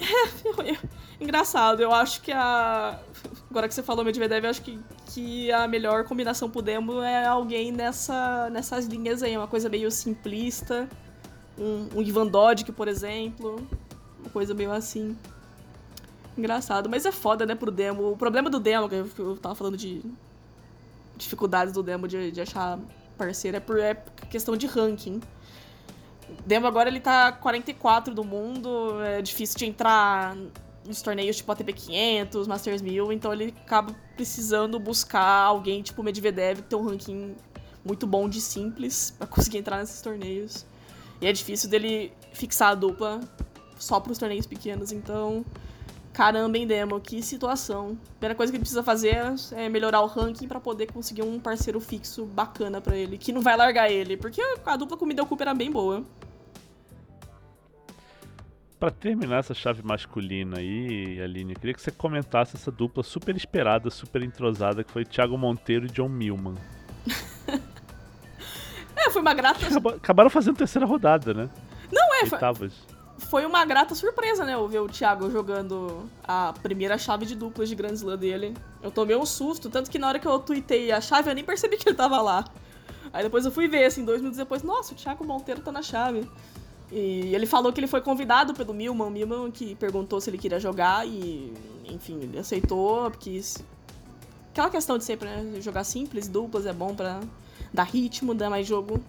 Engraçado, 1.20 1.80
eu 1.80 1.92
acho 1.92 2.22
que 2.22 2.32
a. 2.32 2.98
Agora 3.50 3.68
que 3.68 3.74
você 3.74 3.82
falou 3.82 4.04
Medvedev, 4.04 4.44
eu 4.44 4.50
acho 4.50 4.62
que, 4.62 4.78
que 5.06 5.50
a 5.50 5.66
melhor 5.66 6.04
combinação 6.04 6.48
pro 6.48 6.62
demo 6.62 7.02
é 7.02 7.26
alguém 7.26 7.72
nessa, 7.72 8.48
nessas 8.50 8.86
linhas 8.86 9.22
aí, 9.22 9.36
uma 9.36 9.48
coisa 9.48 9.68
meio 9.68 9.90
simplista. 9.90 10.88
Um, 11.58 11.88
um 11.96 12.02
Ivan 12.02 12.26
Dodge, 12.26 12.72
por 12.72 12.88
exemplo. 12.88 13.66
Uma 14.20 14.30
coisa 14.30 14.54
meio 14.54 14.72
assim. 14.72 15.16
Engraçado, 16.38 16.88
mas 16.88 17.04
é 17.04 17.12
foda, 17.12 17.44
né, 17.44 17.54
pro 17.54 17.70
demo. 17.70 18.12
O 18.12 18.16
problema 18.16 18.48
do 18.48 18.60
demo, 18.60 18.88
que 18.88 19.18
eu 19.18 19.36
tava 19.36 19.54
falando 19.54 19.76
de 19.76 20.00
dificuldades 21.16 21.74
do 21.74 21.82
demo 21.82 22.08
de, 22.08 22.30
de 22.30 22.40
achar 22.40 22.78
parceiro, 23.18 23.56
é 23.56 23.60
por 23.60 23.78
é 23.78 23.94
questão 24.30 24.56
de 24.56 24.66
ranking. 24.66 25.20
Demo 26.46 26.66
agora 26.66 26.88
ele 26.88 27.00
tá 27.00 27.32
44 27.32 28.14
do 28.14 28.24
mundo, 28.24 29.00
é 29.02 29.22
difícil 29.22 29.58
de 29.58 29.66
entrar 29.66 30.36
nos 30.86 31.02
torneios 31.02 31.36
tipo 31.36 31.50
ATP 31.52 31.72
500, 31.72 32.46
Masters 32.48 32.82
1000, 32.82 33.12
então 33.12 33.32
ele 33.32 33.54
acaba 33.64 33.94
precisando 34.16 34.78
buscar 34.78 35.44
alguém 35.44 35.82
tipo 35.82 36.02
Medvedev 36.02 36.62
que 36.62 36.68
tem 36.68 36.78
um 36.78 36.82
ranking 36.82 37.36
muito 37.84 38.06
bom 38.06 38.28
de 38.28 38.40
simples 38.40 39.14
para 39.16 39.26
conseguir 39.26 39.58
entrar 39.58 39.78
nesses 39.78 40.00
torneios. 40.00 40.66
E 41.20 41.26
é 41.26 41.32
difícil 41.32 41.68
dele 41.68 42.12
fixar 42.32 42.72
a 42.72 42.74
dupla 42.74 43.20
só 43.78 44.00
para 44.00 44.12
os 44.12 44.18
torneios 44.18 44.46
pequenos, 44.46 44.92
então 44.92 45.44
caramba, 46.12 46.58
em 46.58 46.66
demo, 46.66 47.00
que 47.00 47.22
situação. 47.22 47.98
A 48.06 48.18
primeira 48.18 48.34
coisa 48.34 48.52
que 48.52 48.56
ele 48.56 48.62
precisa 48.62 48.82
fazer 48.82 49.18
é 49.52 49.68
melhorar 49.68 50.00
o 50.00 50.06
ranking 50.06 50.48
para 50.48 50.60
poder 50.60 50.92
conseguir 50.92 51.22
um 51.22 51.38
parceiro 51.38 51.80
fixo 51.80 52.24
bacana 52.24 52.80
para 52.80 52.96
ele, 52.96 53.18
que 53.18 53.32
não 53.32 53.40
vai 53.40 53.56
largar 53.56 53.90
ele, 53.90 54.16
porque 54.16 54.42
a 54.64 54.76
dupla 54.76 54.96
com 54.96 55.04
o 55.04 55.08
Middle 55.08 55.26
Cooper 55.26 55.48
era 55.48 55.54
bem 55.54 55.70
boa 55.70 56.04
para 58.80 58.90
terminar 58.90 59.40
essa 59.40 59.52
chave 59.52 59.82
masculina 59.82 60.58
aí, 60.58 61.20
Aline, 61.20 61.52
eu 61.52 61.60
queria 61.60 61.74
que 61.74 61.82
você 61.82 61.90
comentasse 61.90 62.56
essa 62.56 62.72
dupla 62.72 63.02
super 63.02 63.36
esperada, 63.36 63.90
super 63.90 64.22
entrosada, 64.22 64.82
que 64.82 64.90
foi 64.90 65.04
Thiago 65.04 65.36
Monteiro 65.36 65.84
e 65.84 65.90
John 65.90 66.08
Milman. 66.08 66.54
é, 68.96 69.10
foi 69.10 69.20
uma 69.20 69.34
grata. 69.34 69.66
Acabaram 69.94 70.30
fazendo 70.30 70.56
terceira 70.56 70.86
rodada, 70.86 71.34
né? 71.34 71.50
Não, 71.92 72.14
é. 72.14 72.22
Oitavas. 72.22 72.72
Foi 72.72 72.89
uma 73.46 73.64
grata 73.64 73.94
surpresa, 73.94 74.44
né? 74.44 74.54
Eu 74.54 74.66
ver 74.68 74.80
o 74.80 74.88
Thiago 74.88 75.30
jogando 75.30 76.08
a 76.22 76.54
primeira 76.62 76.96
chave 76.98 77.26
de 77.26 77.34
duplas 77.34 77.68
de 77.68 77.74
Grand 77.74 77.92
Slam 77.92 78.16
dele. 78.16 78.56
Eu 78.82 78.90
tomei 78.90 79.16
um 79.16 79.26
susto, 79.26 79.68
tanto 79.68 79.90
que 79.90 79.98
na 79.98 80.08
hora 80.08 80.18
que 80.18 80.26
eu 80.26 80.38
tuitei 80.38 80.90
a 80.92 81.00
chave, 81.00 81.30
eu 81.30 81.34
nem 81.34 81.44
percebi 81.44 81.76
que 81.76 81.88
ele 81.88 81.96
tava 81.96 82.20
lá. 82.20 82.44
Aí 83.12 83.22
depois 83.22 83.44
eu 83.44 83.50
fui 83.50 83.68
ver, 83.68 83.84
assim, 83.84 84.04
dois 84.04 84.20
minutos 84.20 84.38
depois, 84.38 84.62
nossa, 84.62 84.92
o 84.92 84.96
Thiago 84.96 85.24
Monteiro 85.24 85.60
tá 85.60 85.72
na 85.72 85.82
chave. 85.82 86.28
E 86.92 87.34
ele 87.34 87.46
falou 87.46 87.72
que 87.72 87.78
ele 87.78 87.86
foi 87.86 88.00
convidado 88.00 88.52
pelo 88.52 88.74
Milman, 88.74 89.06
o 89.06 89.10
Milman 89.10 89.50
que 89.50 89.74
perguntou 89.76 90.20
se 90.20 90.28
ele 90.30 90.38
queria 90.38 90.58
jogar 90.58 91.06
e, 91.06 91.52
enfim, 91.84 92.18
ele 92.20 92.38
aceitou, 92.38 93.10
porque 93.10 93.40
aquela 94.50 94.70
questão 94.70 94.98
de 94.98 95.04
sempre, 95.04 95.28
né, 95.28 95.60
jogar 95.60 95.84
simples, 95.84 96.26
duplas 96.26 96.66
é 96.66 96.72
bom 96.72 96.94
para 96.94 97.20
dar 97.72 97.84
ritmo, 97.84 98.34
dar 98.34 98.50
mais 98.50 98.66
jogo 98.66 99.00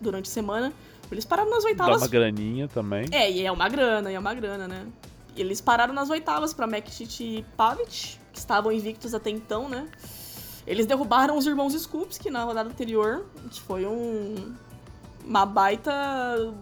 durante 0.00 0.28
a 0.28 0.32
semana. 0.32 0.72
Eles 1.10 1.24
pararam 1.24 1.50
nas 1.50 1.64
oitavas. 1.64 1.96
Dá 1.96 2.04
uma 2.04 2.08
graninha 2.08 2.68
também. 2.68 3.06
É, 3.10 3.30
e 3.30 3.44
é 3.44 3.50
uma 3.50 3.68
grana, 3.68 4.10
e 4.12 4.14
é 4.14 4.18
uma 4.18 4.34
grana, 4.34 4.68
né? 4.68 4.86
Eles 5.36 5.60
pararam 5.60 5.94
nas 5.94 6.10
oitavas 6.10 6.52
para 6.52 6.66
Mektic 6.66 7.20
e 7.20 7.44
Pavic, 7.56 8.18
que 8.32 8.38
estavam 8.38 8.72
invictos 8.72 9.14
até 9.14 9.30
então, 9.30 9.68
né? 9.68 9.88
Eles 10.66 10.84
derrubaram 10.84 11.36
os 11.36 11.46
irmãos 11.46 11.72
Skupski 11.72 12.28
na 12.28 12.44
rodada 12.44 12.68
anterior, 12.68 13.24
que 13.50 13.60
foi 13.60 13.86
um 13.86 14.54
uma 15.24 15.44
baita. 15.46 15.92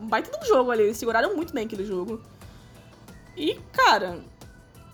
Um 0.02 0.06
baita 0.06 0.30
de 0.30 0.44
um 0.44 0.48
jogo 0.48 0.70
ali. 0.70 0.84
Eles 0.84 0.96
seguraram 0.96 1.34
muito 1.34 1.52
bem 1.52 1.64
aquele 1.64 1.84
jogo. 1.84 2.20
E, 3.36 3.54
cara, 3.72 4.20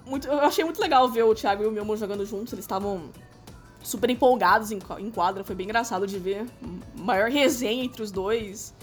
muito, 0.06 0.26
eu 0.28 0.40
achei 0.40 0.64
muito 0.64 0.80
legal 0.80 1.08
ver 1.08 1.22
o 1.22 1.34
Thiago 1.34 1.62
e 1.62 1.66
o 1.66 1.70
Milmo 1.70 1.96
jogando 1.96 2.24
juntos. 2.26 2.52
Eles 2.52 2.64
estavam 2.64 3.10
super 3.82 4.10
empolgados 4.10 4.70
em, 4.70 4.78
em 4.98 5.10
quadra, 5.10 5.42
foi 5.44 5.54
bem 5.54 5.64
engraçado 5.64 6.06
de 6.06 6.18
ver. 6.18 6.46
Maior 6.96 7.30
resenha 7.30 7.84
entre 7.84 8.02
os 8.02 8.10
dois. 8.10 8.74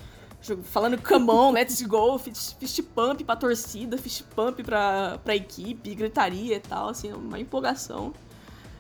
Falando 0.64 0.98
come 1.02 1.30
on, 1.30 1.52
let's 1.52 1.82
go, 1.82 2.18
fist, 2.18 2.56
fist 2.58 2.82
pump 2.96 3.24
pra 3.24 3.36
torcida, 3.36 3.98
fist 3.98 4.24
pump 4.36 4.64
pra, 4.64 5.20
pra 5.24 5.36
equipe, 5.36 5.94
gritaria 5.94 6.56
e 6.56 6.60
tal, 6.60 6.90
assim, 6.90 7.12
uma 7.12 7.40
empolgação. 7.40 8.14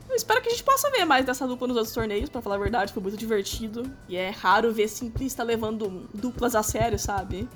Eu 0.09 0.15
espero 0.15 0.41
que 0.41 0.47
a 0.47 0.51
gente 0.51 0.63
possa 0.63 0.89
ver 0.89 1.05
mais 1.05 1.25
dessa 1.25 1.45
dupla 1.45 1.67
nos 1.67 1.77
outros 1.77 1.93
torneios, 1.93 2.29
para 2.29 2.41
falar 2.41 2.55
a 2.55 2.59
verdade, 2.59 2.91
foi 2.91 3.03
muito 3.03 3.17
divertido. 3.17 3.83
E 4.07 4.15
é 4.15 4.29
raro 4.31 4.73
ver 4.73 4.87
simplista 4.87 5.43
levando 5.43 6.09
duplas 6.13 6.55
a 6.55 6.63
sério, 6.63 6.97
sabe? 6.97 7.47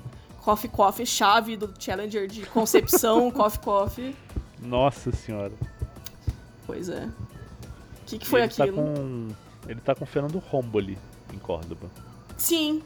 Coffee 0.42 0.70
Coffee, 0.70 1.06
chave 1.06 1.56
do 1.56 1.72
Challenger 1.78 2.28
de 2.28 2.46
concepção, 2.46 3.30
Coffee 3.32 3.60
Coffee. 3.60 4.16
Nossa 4.60 5.10
senhora. 5.10 5.52
Pois 6.66 6.88
é. 6.88 7.06
O 7.06 8.06
que, 8.06 8.18
que 8.18 8.26
foi 8.26 8.42
ele 8.42 8.52
aquilo? 8.52 8.76
Tá 8.76 8.82
com... 8.82 9.28
Ele 9.66 9.80
tá 9.80 9.94
com 9.94 10.04
o 10.04 10.06
Fernando 10.06 10.38
Romboli 10.38 10.98
em 11.32 11.38
Córdoba. 11.38 11.90
Sim. 12.36 12.82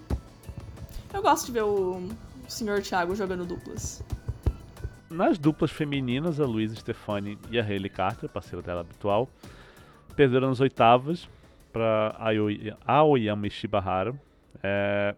Eu 1.12 1.22
gosto 1.22 1.46
de 1.46 1.52
ver 1.52 1.62
o, 1.62 2.08
senhor 2.46 2.82
Thiago 2.82 3.14
jogando 3.14 3.44
duplas. 3.44 4.02
Nas 5.10 5.38
duplas 5.38 5.70
femininas, 5.70 6.38
a 6.38 6.44
Luísa 6.44 6.76
Stefani 6.76 7.38
e 7.50 7.58
a 7.58 7.62
Hayley 7.62 7.88
Carter, 7.88 8.28
parceira 8.28 8.62
dela 8.62 8.82
habitual, 8.82 9.28
perderam 10.14 10.48
nas 10.48 10.60
oitavas 10.60 11.28
para 11.72 12.14
Aoyama 12.86 13.46
Ishibahara. 13.46 14.14
É, 14.62 15.14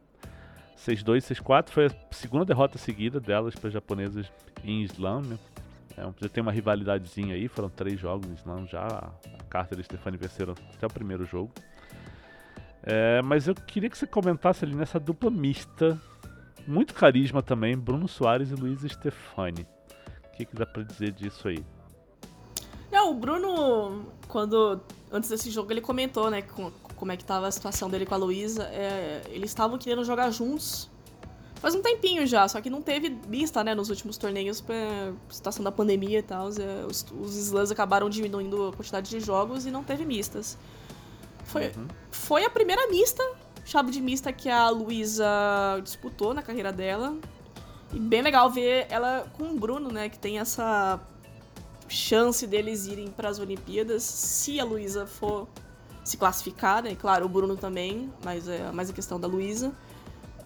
6-2, 0.77 1.43
6-4. 1.43 1.71
Foi 1.71 1.87
a 1.87 1.91
segunda 2.11 2.45
derrota 2.45 2.79
seguida 2.79 3.21
delas 3.21 3.55
para 3.55 3.71
japonesas 3.71 4.31
em 4.65 4.83
slam. 4.83 5.23
Né? 5.23 5.39
É, 5.97 6.03
já 6.21 6.29
tem 6.29 6.41
uma 6.43 6.53
rivalidadezinha 6.53 7.35
aí, 7.35 7.49
foram 7.49 7.69
três 7.69 7.99
jogos 7.99 8.29
em 8.29 8.35
slam 8.35 8.67
já. 8.67 8.87
A 8.87 9.45
Carter 9.49 9.79
e 9.79 9.81
a 9.81 9.85
Stefani 9.85 10.17
venceram 10.17 10.55
até 10.75 10.87
o 10.87 10.91
primeiro 10.91 11.25
jogo. 11.25 11.51
É, 12.83 13.21
mas 13.23 13.47
eu 13.47 13.55
queria 13.55 13.91
que 13.91 13.99
você 13.99 14.07
comentasse 14.07 14.65
ali 14.65 14.75
nessa 14.75 14.99
dupla 14.99 15.31
mista. 15.31 16.01
Muito 16.67 16.95
carisma 16.95 17.43
também, 17.43 17.77
Bruno 17.77 18.07
Soares 18.09 18.51
e 18.51 18.55
Luiz 18.55 18.81
Stefani. 18.81 19.67
O 20.27 20.37
que, 20.37 20.45
que 20.45 20.55
dá 20.55 20.65
pra 20.65 20.83
dizer 20.83 21.13
disso 21.13 21.49
aí? 21.49 21.65
Não, 22.91 23.13
o 23.13 23.15
Bruno, 23.15 24.07
quando. 24.29 24.81
Antes 25.13 25.29
desse 25.29 25.51
jogo, 25.51 25.73
ele 25.73 25.81
comentou, 25.81 26.31
né, 26.31 26.43
com, 26.43 26.71
como 26.97 27.11
é 27.13 27.17
que 27.17 27.25
tava 27.25 27.47
a 27.47 27.51
situação 27.51 27.91
dele 27.91 28.07
com 28.07 28.15
a 28.15 28.19
Luísa. 28.19 28.65
É, 28.65 29.23
eles 29.29 29.51
estavam 29.51 29.79
querendo 29.79 30.05
jogar 30.05 30.31
juntos. 30.31 30.89
Faz 31.57 31.75
um 31.75 31.83
tempinho 31.83 32.27
já, 32.27 32.49
só 32.49 32.59
que 32.61 32.71
não 32.71 32.81
teve 32.81 33.19
vista, 33.29 33.63
né, 33.63 33.75
nos 33.75 33.91
últimos 33.91 34.17
torneios, 34.17 34.63
pra 34.63 35.13
situação 35.29 35.63
da 35.63 35.71
pandemia 35.71 36.21
e 36.21 36.23
tal. 36.23 36.49
É, 36.49 36.87
os, 36.87 37.05
os 37.21 37.37
slams 37.37 37.71
acabaram 37.71 38.09
diminuindo 38.09 38.69
a 38.69 38.73
quantidade 38.73 39.11
de 39.11 39.21
jogos 39.21 39.67
e 39.67 39.71
não 39.71 39.85
teve 39.85 40.07
mistas. 40.07 40.57
Foi, 41.51 41.67
uhum. 41.77 41.89
foi 42.11 42.45
a 42.45 42.51
primeira 42.51 42.87
mista, 42.89 43.23
chave 43.65 43.91
de 43.91 44.01
mista 44.01 44.33
que 44.33 44.49
a 44.49 44.69
Luísa 44.71 45.27
disputou 45.83 46.33
na 46.33 46.43
carreira 46.43 46.73
dela. 46.73 47.17
E 47.93 47.99
bem 47.99 48.23
legal 48.23 48.49
ver 48.49 48.87
ela 48.89 49.27
com 49.37 49.45
o 49.45 49.59
Bruno, 49.59 49.91
né, 49.91 50.09
que 50.09 50.19
tem 50.19 50.39
essa 50.39 51.01
chance 51.89 52.47
deles 52.47 52.87
irem 52.87 53.09
para 53.09 53.29
as 53.29 53.41
Olimpíadas, 53.41 54.05
se 54.05 54.61
a 54.61 54.65
Luísa 54.65 55.09
for 55.09 55.49
se 56.05 56.17
classificar, 56.17 56.83
né? 56.83 56.95
Claro, 56.95 57.27
o 57.27 57.29
Bruno 57.29 57.57
também, 57.57 58.13
mas 58.25 58.49
é 58.49 58.71
mais 58.71 58.89
a 58.89 58.93
questão 58.93 59.19
da 59.19 59.27
Luísa. 59.27 59.73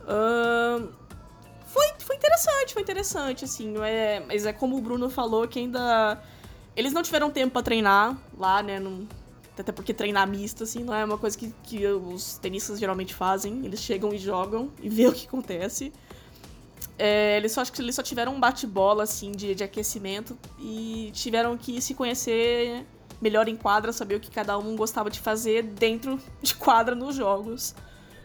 Uh, 0.02 0.88
foi, 1.66 1.86
foi 1.98 2.16
interessante, 2.16 2.72
foi 2.72 2.82
interessante, 2.82 3.44
assim. 3.44 3.74
É, 3.82 4.22
mas 4.26 4.46
é 4.46 4.52
como 4.52 4.76
o 4.76 4.80
Bruno 4.80 5.10
falou, 5.10 5.46
que 5.46 5.58
ainda. 5.58 6.22
Eles 6.74 6.92
não 6.92 7.02
tiveram 7.02 7.30
tempo 7.30 7.52
para 7.52 7.62
treinar 7.62 8.16
lá, 8.36 8.62
né? 8.62 8.80
Não, 8.80 9.06
até 9.62 9.72
porque 9.72 9.94
treinar 9.94 10.28
misto, 10.28 10.64
assim, 10.64 10.82
não 10.82 10.94
é 10.94 11.04
uma 11.04 11.18
coisa 11.18 11.38
que, 11.38 11.54
que 11.62 11.86
os 11.86 12.38
tenistas 12.38 12.78
geralmente 12.78 13.14
fazem. 13.14 13.64
Eles 13.64 13.80
chegam 13.80 14.12
e 14.12 14.18
jogam 14.18 14.70
e 14.82 14.88
vê 14.90 15.06
o 15.06 15.12
que 15.12 15.26
acontece. 15.26 15.92
É, 16.98 17.36
eles 17.36 17.52
só 17.52 17.60
acho 17.60 17.72
que 17.72 17.80
eles 17.80 17.94
só 17.94 18.02
tiveram 18.02 18.34
um 18.34 18.40
bate-bola 18.40 19.02
assim 19.02 19.32
de, 19.32 19.54
de 19.54 19.64
aquecimento 19.64 20.38
e 20.60 21.10
tiveram 21.12 21.56
que 21.56 21.80
se 21.80 21.92
conhecer 21.94 22.86
melhor 23.20 23.48
em 23.48 23.56
quadra, 23.56 23.92
saber 23.92 24.16
o 24.16 24.20
que 24.20 24.30
cada 24.30 24.56
um 24.58 24.76
gostava 24.76 25.10
de 25.10 25.18
fazer 25.20 25.62
dentro 25.62 26.20
de 26.42 26.54
quadra 26.54 26.94
nos 26.94 27.14
jogos. 27.16 27.74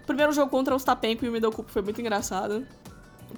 O 0.03 0.05
primeiro 0.05 0.31
jogo 0.33 0.49
contra 0.49 0.73
o 0.73 0.77
Ostapenko 0.77 1.25
e 1.25 1.29
o 1.29 1.31
Middle 1.31 1.51
Cup 1.51 1.69
foi 1.69 1.81
muito 1.81 2.01
engraçado. 2.01 2.65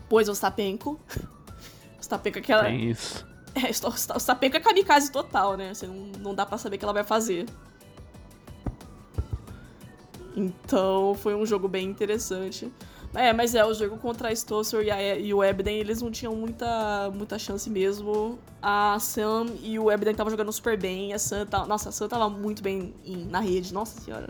Pois 0.09 0.29
o 0.29 0.31
Ostapenko. 0.31 0.99
Ostapenko 1.99 2.37
é 2.37 2.41
aquela. 2.41 2.63
Tem 2.63 2.89
isso. 2.89 3.25
É, 3.53 3.69
o 3.85 4.15
Ostapenko 4.15 4.55
é 4.55 4.59
kamikaze 4.59 5.11
total, 5.11 5.57
né? 5.57 5.73
Você 5.73 5.85
não, 5.85 5.95
não 6.19 6.35
dá 6.35 6.45
para 6.45 6.57
saber 6.57 6.77
o 6.77 6.79
que 6.79 6.85
ela 6.85 6.93
vai 6.93 7.03
fazer. 7.03 7.45
Então 10.35 11.15
foi 11.15 11.35
um 11.35 11.45
jogo 11.45 11.67
bem 11.67 11.87
interessante. 11.87 12.71
É, 13.13 13.33
mas 13.33 13.53
é, 13.55 13.65
o 13.65 13.73
jogo 13.73 13.97
contra 13.97 14.29
a 14.29 14.31
Stosser 14.31 14.85
e, 15.19 15.33
o 15.33 15.43
Ebden, 15.43 15.77
eles 15.79 16.01
não 16.01 16.09
tinham 16.09 16.33
muita, 16.33 17.11
muita 17.13 17.37
chance 17.37 17.69
mesmo. 17.69 18.39
A 18.61 18.97
Sam 18.99 19.47
e 19.61 19.77
o 19.77 19.91
Ebden 19.91 20.11
estavam 20.11 20.31
jogando 20.31 20.51
super 20.51 20.77
bem. 20.77 21.13
A 21.13 21.19
Sam 21.19 21.45
nossa, 21.67 21.89
a 21.89 21.91
Sam 21.91 22.07
tava 22.07 22.29
muito 22.29 22.63
bem 22.63 22.93
em, 23.03 23.25
na 23.25 23.41
rede, 23.41 23.73
nossa 23.73 23.99
senhora. 23.99 24.29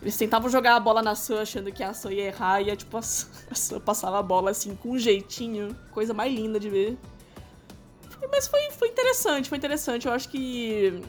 Eles 0.00 0.16
tentavam 0.16 0.48
jogar 0.48 0.76
a 0.76 0.80
bola 0.80 1.02
na 1.02 1.14
Sam 1.14 1.42
achando 1.42 1.70
que 1.70 1.82
a 1.82 1.92
Sam 1.92 2.12
ia 2.12 2.24
errar 2.28 2.62
e 2.62 2.70
a, 2.70 2.76
tipo, 2.76 2.96
a, 2.96 3.00
a 3.50 3.54
Sam 3.54 3.80
passava 3.80 4.18
a 4.18 4.22
bola 4.22 4.50
assim 4.50 4.74
com 4.74 4.92
um 4.92 4.98
jeitinho. 4.98 5.76
Coisa 5.90 6.14
mais 6.14 6.32
linda 6.34 6.58
de 6.58 6.70
ver. 6.70 6.98
Mas 8.30 8.48
foi, 8.48 8.70
foi 8.70 8.88
interessante, 8.88 9.48
foi 9.48 9.58
interessante. 9.58 10.06
Eu 10.06 10.12
acho 10.12 10.28
que 10.30 11.02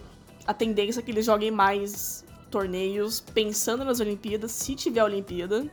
a 0.46 0.54
tendência 0.54 1.00
é 1.00 1.04
que 1.04 1.12
eles 1.12 1.26
joguem 1.26 1.52
mais 1.52 2.26
torneios 2.52 3.20
pensando 3.20 3.84
nas 3.84 4.00
Olimpíadas, 4.00 4.52
se 4.52 4.76
tiver 4.76 5.04
Olimpíada. 5.04 5.72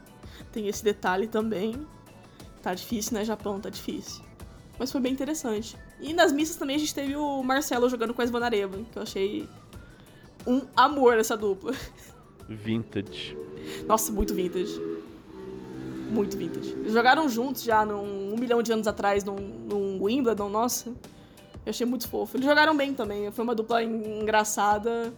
Tem 0.52 0.68
esse 0.68 0.82
detalhe 0.82 1.26
também. 1.26 1.74
Tá 2.62 2.72
difícil, 2.72 3.14
né, 3.14 3.24
Japão? 3.24 3.60
Tá 3.60 3.68
difícil. 3.68 4.22
Mas 4.78 4.90
foi 4.90 5.00
bem 5.00 5.12
interessante. 5.12 5.76
E 6.00 6.14
nas 6.14 6.32
missas 6.32 6.56
também 6.56 6.76
a 6.76 6.78
gente 6.78 6.94
teve 6.94 7.14
o 7.14 7.42
Marcelo 7.42 7.88
jogando 7.90 8.14
com 8.14 8.22
a 8.22 8.24
Svanareva, 8.24 8.78
que 8.90 8.98
eu 8.98 9.02
achei 9.02 9.48
um 10.46 10.62
amor 10.74 11.18
essa 11.18 11.36
dupla. 11.36 11.72
Vintage. 12.48 13.36
Nossa, 13.86 14.10
muito 14.10 14.34
vintage. 14.34 14.80
Muito 16.10 16.36
vintage. 16.36 16.72
Eles 16.72 16.92
jogaram 16.92 17.28
juntos 17.28 17.62
já 17.62 17.84
num, 17.84 18.32
um 18.32 18.36
milhão 18.36 18.62
de 18.62 18.72
anos 18.72 18.88
atrás 18.88 19.22
num, 19.22 19.36
num 19.36 20.02
Wimbledon, 20.02 20.48
nossa. 20.48 20.90
Eu 21.64 21.70
achei 21.70 21.86
muito 21.86 22.08
fofo. 22.08 22.36
Eles 22.36 22.46
jogaram 22.46 22.76
bem 22.76 22.92
também. 22.94 23.30
Foi 23.30 23.44
uma 23.44 23.54
dupla 23.54 23.84
engraçada 23.84 25.12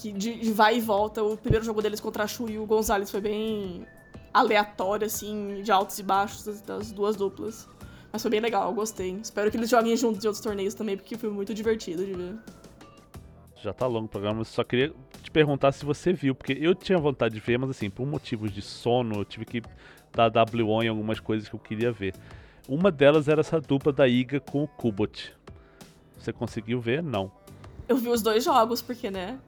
que 0.00 0.12
de, 0.12 0.34
de 0.34 0.52
vai 0.52 0.78
e 0.78 0.80
volta. 0.80 1.22
O 1.22 1.36
primeiro 1.36 1.64
jogo 1.64 1.82
deles 1.82 2.00
contra 2.00 2.24
a 2.24 2.26
Chu 2.26 2.48
e 2.48 2.58
o 2.58 2.64
Gonzalez 2.64 3.10
foi 3.10 3.20
bem 3.20 3.86
aleatório, 4.32 5.06
assim, 5.06 5.60
de 5.62 5.70
altos 5.70 5.98
e 5.98 6.02
baixos 6.02 6.44
das, 6.44 6.60
das 6.62 6.92
duas 6.92 7.16
duplas. 7.16 7.68
Mas 8.10 8.22
foi 8.22 8.30
bem 8.30 8.40
legal, 8.40 8.68
eu 8.68 8.74
gostei. 8.74 9.12
Espero 9.22 9.50
que 9.50 9.56
eles 9.56 9.68
joguem 9.68 9.96
juntos 9.96 10.24
em 10.24 10.28
outros 10.28 10.42
torneios 10.42 10.74
também, 10.74 10.96
porque 10.96 11.16
foi 11.16 11.28
muito 11.30 11.52
divertido 11.52 12.04
de 12.04 12.14
ver. 12.14 12.34
Já 13.62 13.74
tá 13.74 13.86
longo 13.86 14.06
o 14.06 14.08
programa, 14.08 14.42
só 14.42 14.64
queria 14.64 14.92
te 15.22 15.30
perguntar 15.30 15.70
se 15.72 15.84
você 15.84 16.14
viu, 16.14 16.34
porque 16.34 16.56
eu 16.58 16.74
tinha 16.74 16.98
vontade 16.98 17.34
de 17.34 17.40
ver, 17.40 17.58
mas 17.58 17.70
assim, 17.70 17.90
por 17.90 18.06
motivos 18.06 18.50
de 18.52 18.62
sono, 18.62 19.16
eu 19.16 19.24
tive 19.24 19.44
que 19.44 19.62
dar 20.12 20.30
W 20.30 20.82
em 20.82 20.88
algumas 20.88 21.20
coisas 21.20 21.46
que 21.46 21.54
eu 21.54 21.60
queria 21.60 21.92
ver. 21.92 22.14
Uma 22.66 22.90
delas 22.90 23.28
era 23.28 23.40
essa 23.40 23.60
dupla 23.60 23.92
da 23.92 24.08
Iga 24.08 24.40
com 24.40 24.62
o 24.62 24.68
Kubot. 24.68 25.34
Você 26.18 26.32
conseguiu 26.32 26.80
ver? 26.80 27.02
Não. 27.02 27.30
Eu 27.86 27.96
vi 27.96 28.08
os 28.08 28.22
dois 28.22 28.44
jogos, 28.44 28.80
porque, 28.80 29.10
né? 29.10 29.38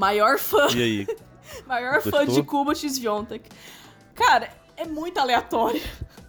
Maior 0.00 0.38
fã. 0.38 0.66
E 0.74 0.82
aí? 0.82 1.06
Maior 1.68 1.96
Gostou? 1.96 2.12
fã 2.12 2.26
de 2.26 2.42
Kubot 2.42 2.86
e 2.86 2.88
Sviontek. 2.88 3.50
Cara, 4.14 4.50
é 4.74 4.86
muito 4.86 5.18
aleatório. 5.18 5.82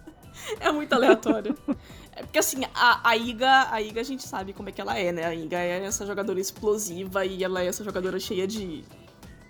é 0.60 0.70
muito 0.70 0.92
aleatório. 0.92 1.56
É 2.14 2.22
porque 2.22 2.38
assim, 2.38 2.64
a, 2.74 3.08
a, 3.08 3.16
Iga, 3.16 3.68
a 3.70 3.80
Iga 3.80 4.02
a 4.02 4.04
gente 4.04 4.24
sabe 4.24 4.52
como 4.52 4.68
é 4.68 4.72
que 4.72 4.80
ela 4.80 4.98
é, 4.98 5.10
né? 5.10 5.24
A 5.24 5.34
Iga 5.34 5.56
é 5.56 5.86
essa 5.86 6.04
jogadora 6.04 6.38
explosiva 6.38 7.24
e 7.24 7.42
ela 7.42 7.62
é 7.62 7.66
essa 7.66 7.82
jogadora 7.82 8.20
cheia 8.20 8.46
de, 8.46 8.84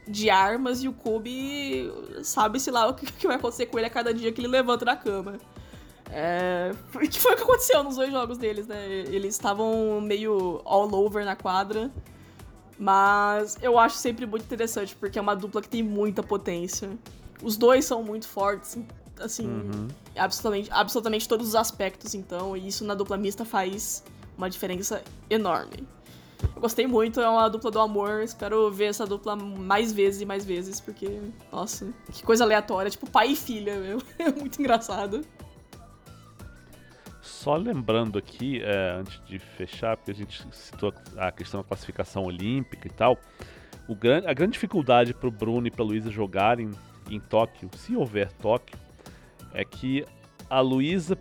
de 0.07 0.31
armas 0.31 0.85
e 0.85 0.89
o 0.89 0.93
Kobe 0.93 1.93
sabe-se 2.23 2.70
lá 2.70 2.86
o 2.86 2.94
que, 2.94 3.11
que, 3.11 3.27
vai 3.27 3.35
acontecer 3.35 3.66
com 3.66 3.77
ele 3.77 3.89
a 3.89 3.90
cada 3.90 4.15
dia 4.15 4.31
que 4.31 4.40
ele 4.40 4.47
levanta 4.47 4.85
da 4.85 4.94
cama. 4.94 5.36
É, 6.09 6.70
que 7.11 7.19
foi 7.19 7.32
o 7.32 7.36
que 7.36 7.43
aconteceu 7.43 7.82
nos 7.82 7.97
dois 7.97 8.12
jogos 8.12 8.39
deles, 8.39 8.69
né? 8.69 8.86
Eles 8.89 9.35
estavam 9.35 10.01
meio 10.01 10.62
all 10.65 10.94
over 10.94 11.24
na 11.24 11.35
quadra. 11.35 11.90
Mas 12.82 13.56
eu 13.62 13.78
acho 13.78 13.96
sempre 13.96 14.26
muito 14.26 14.42
interessante, 14.42 14.96
porque 14.96 15.16
é 15.16 15.22
uma 15.22 15.36
dupla 15.36 15.62
que 15.62 15.68
tem 15.68 15.84
muita 15.84 16.20
potência. 16.20 16.90
Os 17.40 17.56
dois 17.56 17.84
são 17.84 18.02
muito 18.02 18.26
fortes, 18.26 18.76
assim, 19.20 19.46
uhum. 19.46 19.86
absolutamente, 20.16 20.68
absolutamente 20.72 21.28
todos 21.28 21.46
os 21.46 21.54
aspectos, 21.54 22.12
então, 22.12 22.56
e 22.56 22.66
isso 22.66 22.84
na 22.84 22.96
dupla 22.96 23.16
mista 23.16 23.44
faz 23.44 24.02
uma 24.36 24.50
diferença 24.50 25.00
enorme. 25.30 25.86
Eu 26.56 26.60
gostei 26.60 26.88
muito, 26.88 27.20
é 27.20 27.28
uma 27.28 27.48
dupla 27.48 27.70
do 27.70 27.78
amor, 27.78 28.20
espero 28.24 28.68
ver 28.68 28.86
essa 28.86 29.06
dupla 29.06 29.36
mais 29.36 29.92
vezes 29.92 30.20
e 30.20 30.26
mais 30.26 30.44
vezes, 30.44 30.80
porque, 30.80 31.20
nossa, 31.52 31.86
que 32.12 32.24
coisa 32.24 32.42
aleatória, 32.42 32.90
tipo 32.90 33.09
pai 33.09 33.28
e 33.28 33.36
filha, 33.36 33.78
meu. 33.78 34.02
É 34.18 34.28
muito 34.28 34.60
engraçado. 34.60 35.24
Só 37.43 37.56
lembrando 37.56 38.20
aqui, 38.20 38.62
é, 38.62 38.93
antes 39.01 39.20
de 39.27 39.36
fechar, 39.36 39.97
porque 39.97 40.12
a 40.12 40.14
gente 40.14 40.47
citou 40.52 40.94
a 41.16 41.32
questão 41.32 41.60
da 41.60 41.66
classificação 41.66 42.23
olímpica 42.23 42.86
e 42.86 42.90
tal, 42.90 43.19
O 43.89 43.97
gran 43.97 44.23
a 44.28 44.32
grande 44.32 44.52
dificuldade 44.52 45.12
para 45.12 45.27
o 45.27 45.32
Bruno 45.32 45.66
e 45.66 45.70
para 45.73 45.82
a 45.82 45.85
Luísa 45.85 46.09
jogarem 46.09 46.70
em 47.10 47.19
Tóquio, 47.19 47.69
se 47.74 47.97
houver 47.97 48.31
Tóquio, 48.35 48.78
é 49.52 49.64
que 49.64 50.06
a 50.48 50.60
Luísa, 50.60 51.19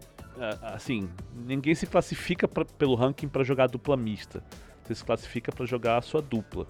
assim, 0.61 1.10
ninguém 1.34 1.73
se 1.73 1.88
classifica 1.88 2.48
pra, 2.48 2.65
pelo 2.65 2.93
ranking 2.93 3.27
para 3.27 3.43
jogar 3.43 3.65
dupla 3.65 3.98
mista. 3.98 4.43
Você 4.84 4.93
se 4.93 5.03
classifica 5.03 5.52
para 5.52 5.65
jogar 5.65 5.98
a 5.98 6.02
sua 6.03 6.22
dupla. 6.22 6.68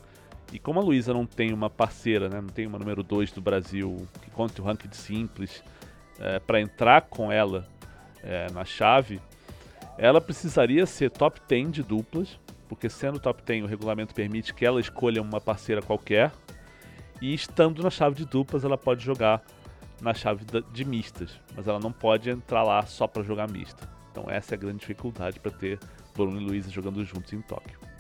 E 0.54 0.60
como 0.60 0.80
a 0.80 0.84
Luísa 0.84 1.14
não 1.14 1.26
tem 1.26 1.52
uma 1.52 1.70
parceira, 1.70 2.30
né, 2.30 2.40
não 2.40 2.48
tem 2.48 2.66
uma 2.66 2.80
número 2.80 3.04
2 3.04 3.34
do 3.34 3.42
Brasil 3.42 4.08
que 4.22 4.32
conte 4.32 4.62
o 4.62 4.64
ranking 4.64 4.88
de 4.88 4.96
simples 4.96 5.62
é, 6.22 6.40
para 6.40 6.62
entrar 6.62 7.02
com 7.02 7.30
ela 7.30 7.68
é, 8.24 8.50
na 8.54 8.64
chave, 8.64 9.20
ela 10.02 10.20
precisaria 10.20 10.84
ser 10.88 11.12
top 11.12 11.40
10 11.48 11.74
de 11.74 11.84
duplas, 11.84 12.40
porque 12.68 12.90
sendo 12.90 13.20
top 13.20 13.44
10 13.44 13.66
o 13.66 13.68
regulamento 13.68 14.16
permite 14.16 14.52
que 14.52 14.66
ela 14.66 14.82
escolha 14.82 15.22
uma 15.22 15.40
parceira 15.40 15.80
qualquer, 15.80 16.32
e 17.22 17.36
estando 17.36 17.84
na 17.84 17.92
chave 17.92 18.16
de 18.16 18.26
duplas 18.26 18.64
ela 18.64 18.80
pode 18.80 19.06
jogar 19.06 19.44
na 20.02 20.12
chave 20.16 20.44
de 20.74 20.84
mistas, 20.84 21.40
mas 21.56 21.68
ela 21.68 21.80
não 21.80 21.92
pode 21.92 22.32
entrar 22.32 22.64
lá 22.64 22.84
só 22.84 23.06
para 23.06 23.22
jogar 23.22 23.48
mista. 23.48 23.88
Então 24.12 24.26
essa 24.28 24.56
é 24.56 24.58
a 24.58 24.60
grande 24.60 24.80
dificuldade 24.80 25.40
para 25.40 25.52
ter 25.52 25.78
Bruno 26.16 26.42
e 26.42 26.44
Luísa 26.44 26.72
jogando 26.72 27.06
juntos 27.06 27.32
em 27.32 27.42
Tóquio. 27.44 27.91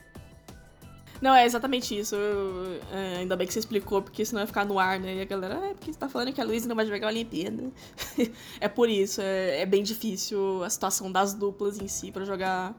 Não, 1.21 1.35
é 1.35 1.45
exatamente 1.45 1.97
isso. 1.97 2.15
Eu, 2.15 2.79
é, 2.91 3.17
ainda 3.17 3.35
bem 3.35 3.45
que 3.45 3.53
você 3.53 3.59
explicou, 3.59 4.01
porque 4.01 4.25
senão 4.25 4.41
ia 4.41 4.47
ficar 4.47 4.65
no 4.65 4.79
ar, 4.79 4.99
né? 4.99 5.17
E 5.17 5.21
a 5.21 5.25
galera, 5.25 5.59
ah, 5.61 5.69
é 5.69 5.73
porque 5.75 5.93
você 5.93 5.99
tá 5.99 6.09
falando 6.09 6.33
que 6.33 6.41
a 6.41 6.43
Luísa 6.43 6.67
não 6.67 6.75
vai 6.75 6.85
jogar 6.85 7.07
a 7.07 7.09
Olimpíada. 7.11 7.71
é 8.59 8.67
por 8.67 8.89
isso, 8.89 9.21
é, 9.21 9.61
é, 9.61 9.65
bem 9.67 9.83
difícil 9.83 10.63
a 10.63 10.69
situação 10.69 11.11
das 11.11 11.35
duplas 11.35 11.79
em 11.79 11.87
si 11.87 12.11
para 12.11 12.25
jogar 12.25 12.75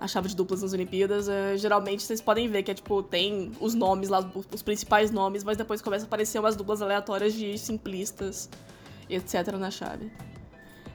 a 0.00 0.08
chave 0.08 0.28
de 0.28 0.34
duplas 0.34 0.62
nas 0.62 0.72
Olimpíadas. 0.72 1.28
É, 1.28 1.56
geralmente 1.56 2.02
vocês 2.02 2.20
podem 2.20 2.48
ver 2.48 2.64
que 2.64 2.72
é 2.72 2.74
tipo, 2.74 3.00
tem 3.00 3.52
os 3.60 3.74
nomes 3.74 4.08
lá, 4.08 4.28
os 4.52 4.62
principais 4.62 5.12
nomes, 5.12 5.44
mas 5.44 5.56
depois 5.56 5.80
começa 5.80 6.04
a 6.04 6.08
aparecer 6.08 6.40
umas 6.40 6.56
duplas 6.56 6.82
aleatórias 6.82 7.32
de 7.32 7.56
simplistas, 7.56 8.50
etc. 9.08 9.52
na 9.56 9.70
chave. 9.70 10.10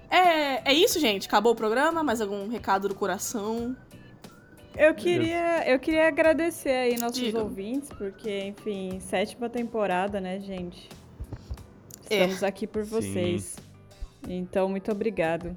É, 0.10 0.70
é 0.70 0.74
isso, 0.74 1.00
gente. 1.00 1.28
Acabou 1.28 1.54
o 1.54 1.56
programa. 1.56 2.04
Mais 2.04 2.20
algum 2.20 2.50
recado 2.50 2.90
do 2.90 2.96
coração? 2.96 3.76
Eu 4.78 4.94
queria, 4.94 5.68
eu 5.68 5.80
queria 5.80 6.08
agradecer 6.08 6.70
aí 6.70 6.98
nossos 6.98 7.20
Diga. 7.20 7.40
ouvintes, 7.42 7.90
porque, 7.90 8.46
enfim, 8.46 9.00
sétima 9.00 9.50
temporada, 9.50 10.22
né, 10.22 10.40
gente? 10.40 10.88
É. 12.10 12.16
Estamos 12.16 12.44
é. 12.44 12.48
aqui 12.48 12.66
por 12.66 12.84
vocês. 12.84 13.56
Sim. 14.24 14.38
Então, 14.38 14.70
muito 14.70 14.92
obrigado. 14.92 15.56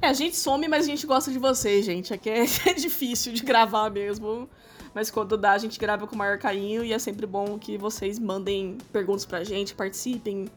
É, 0.00 0.08
a 0.08 0.12
gente 0.12 0.36
some, 0.36 0.68
mas 0.68 0.84
a 0.84 0.88
gente 0.88 1.06
gosta 1.06 1.30
de 1.30 1.38
vocês, 1.38 1.84
gente. 1.84 2.14
Aqui 2.14 2.30
é, 2.30 2.44
é 2.66 2.74
difícil 2.74 3.32
de 3.32 3.42
gravar 3.42 3.90
mesmo. 3.90 4.48
Mas 4.94 5.10
quando 5.10 5.36
dá, 5.36 5.52
a 5.52 5.58
gente 5.58 5.78
grava 5.78 6.06
com 6.06 6.14
o 6.14 6.18
maior 6.18 6.38
carinho 6.38 6.84
e 6.84 6.92
é 6.92 6.98
sempre 6.98 7.26
bom 7.26 7.58
que 7.58 7.76
vocês 7.76 8.18
mandem 8.18 8.78
perguntas 8.92 9.24
pra 9.24 9.44
gente, 9.44 9.74
participem, 9.74 10.48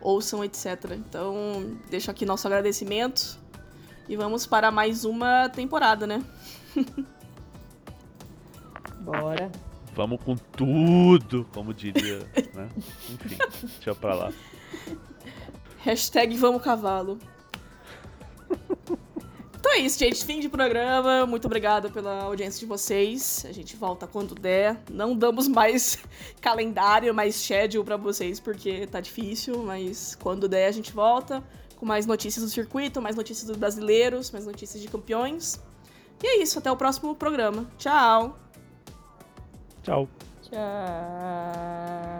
ouçam, 0.00 0.44
etc. 0.44 0.92
Então, 0.96 1.78
deixo 1.88 2.10
aqui 2.10 2.24
nosso 2.24 2.46
agradecimento. 2.46 3.41
E 4.08 4.16
vamos 4.16 4.46
para 4.46 4.70
mais 4.70 5.04
uma 5.04 5.48
temporada, 5.48 6.06
né? 6.06 6.22
Bora. 9.00 9.50
Vamos 9.94 10.22
com 10.22 10.34
tudo, 10.36 11.46
como 11.52 11.74
diria, 11.74 12.18
né? 12.54 12.68
Enfim, 13.10 13.36
deixa 13.76 13.94
pra 13.94 14.14
lá. 14.14 14.32
Hashtag 15.78 16.36
vamos 16.36 16.62
cavalo. 16.62 17.18
Então 19.58 19.72
é 19.74 19.78
isso, 19.78 19.98
gente. 19.98 20.24
Fim 20.24 20.40
de 20.40 20.48
programa. 20.48 21.26
Muito 21.26 21.44
obrigada 21.46 21.88
pela 21.90 22.22
audiência 22.22 22.60
de 22.60 22.66
vocês. 22.66 23.44
A 23.48 23.52
gente 23.52 23.76
volta 23.76 24.06
quando 24.06 24.34
der. 24.34 24.80
Não 24.90 25.16
damos 25.16 25.46
mais 25.46 25.98
calendário, 26.40 27.14
mais 27.14 27.36
schedule 27.36 27.84
para 27.84 27.96
vocês, 27.96 28.40
porque 28.40 28.86
tá 28.86 29.00
difícil, 29.00 29.62
mas 29.62 30.14
quando 30.14 30.48
der 30.48 30.66
a 30.68 30.72
gente 30.72 30.92
volta 30.92 31.42
com 31.82 31.86
mais 31.86 32.06
notícias 32.06 32.44
do 32.44 32.48
circuito, 32.48 33.02
mais 33.02 33.16
notícias 33.16 33.48
dos 33.48 33.56
brasileiros, 33.56 34.30
mais 34.30 34.46
notícias 34.46 34.80
de 34.80 34.86
campeões. 34.86 35.60
E 36.22 36.26
é 36.28 36.40
isso, 36.40 36.60
até 36.60 36.70
o 36.70 36.76
próximo 36.76 37.12
programa. 37.12 37.68
Tchau! 37.76 38.38
Tchau! 39.82 40.08
Tchau! 40.42 42.11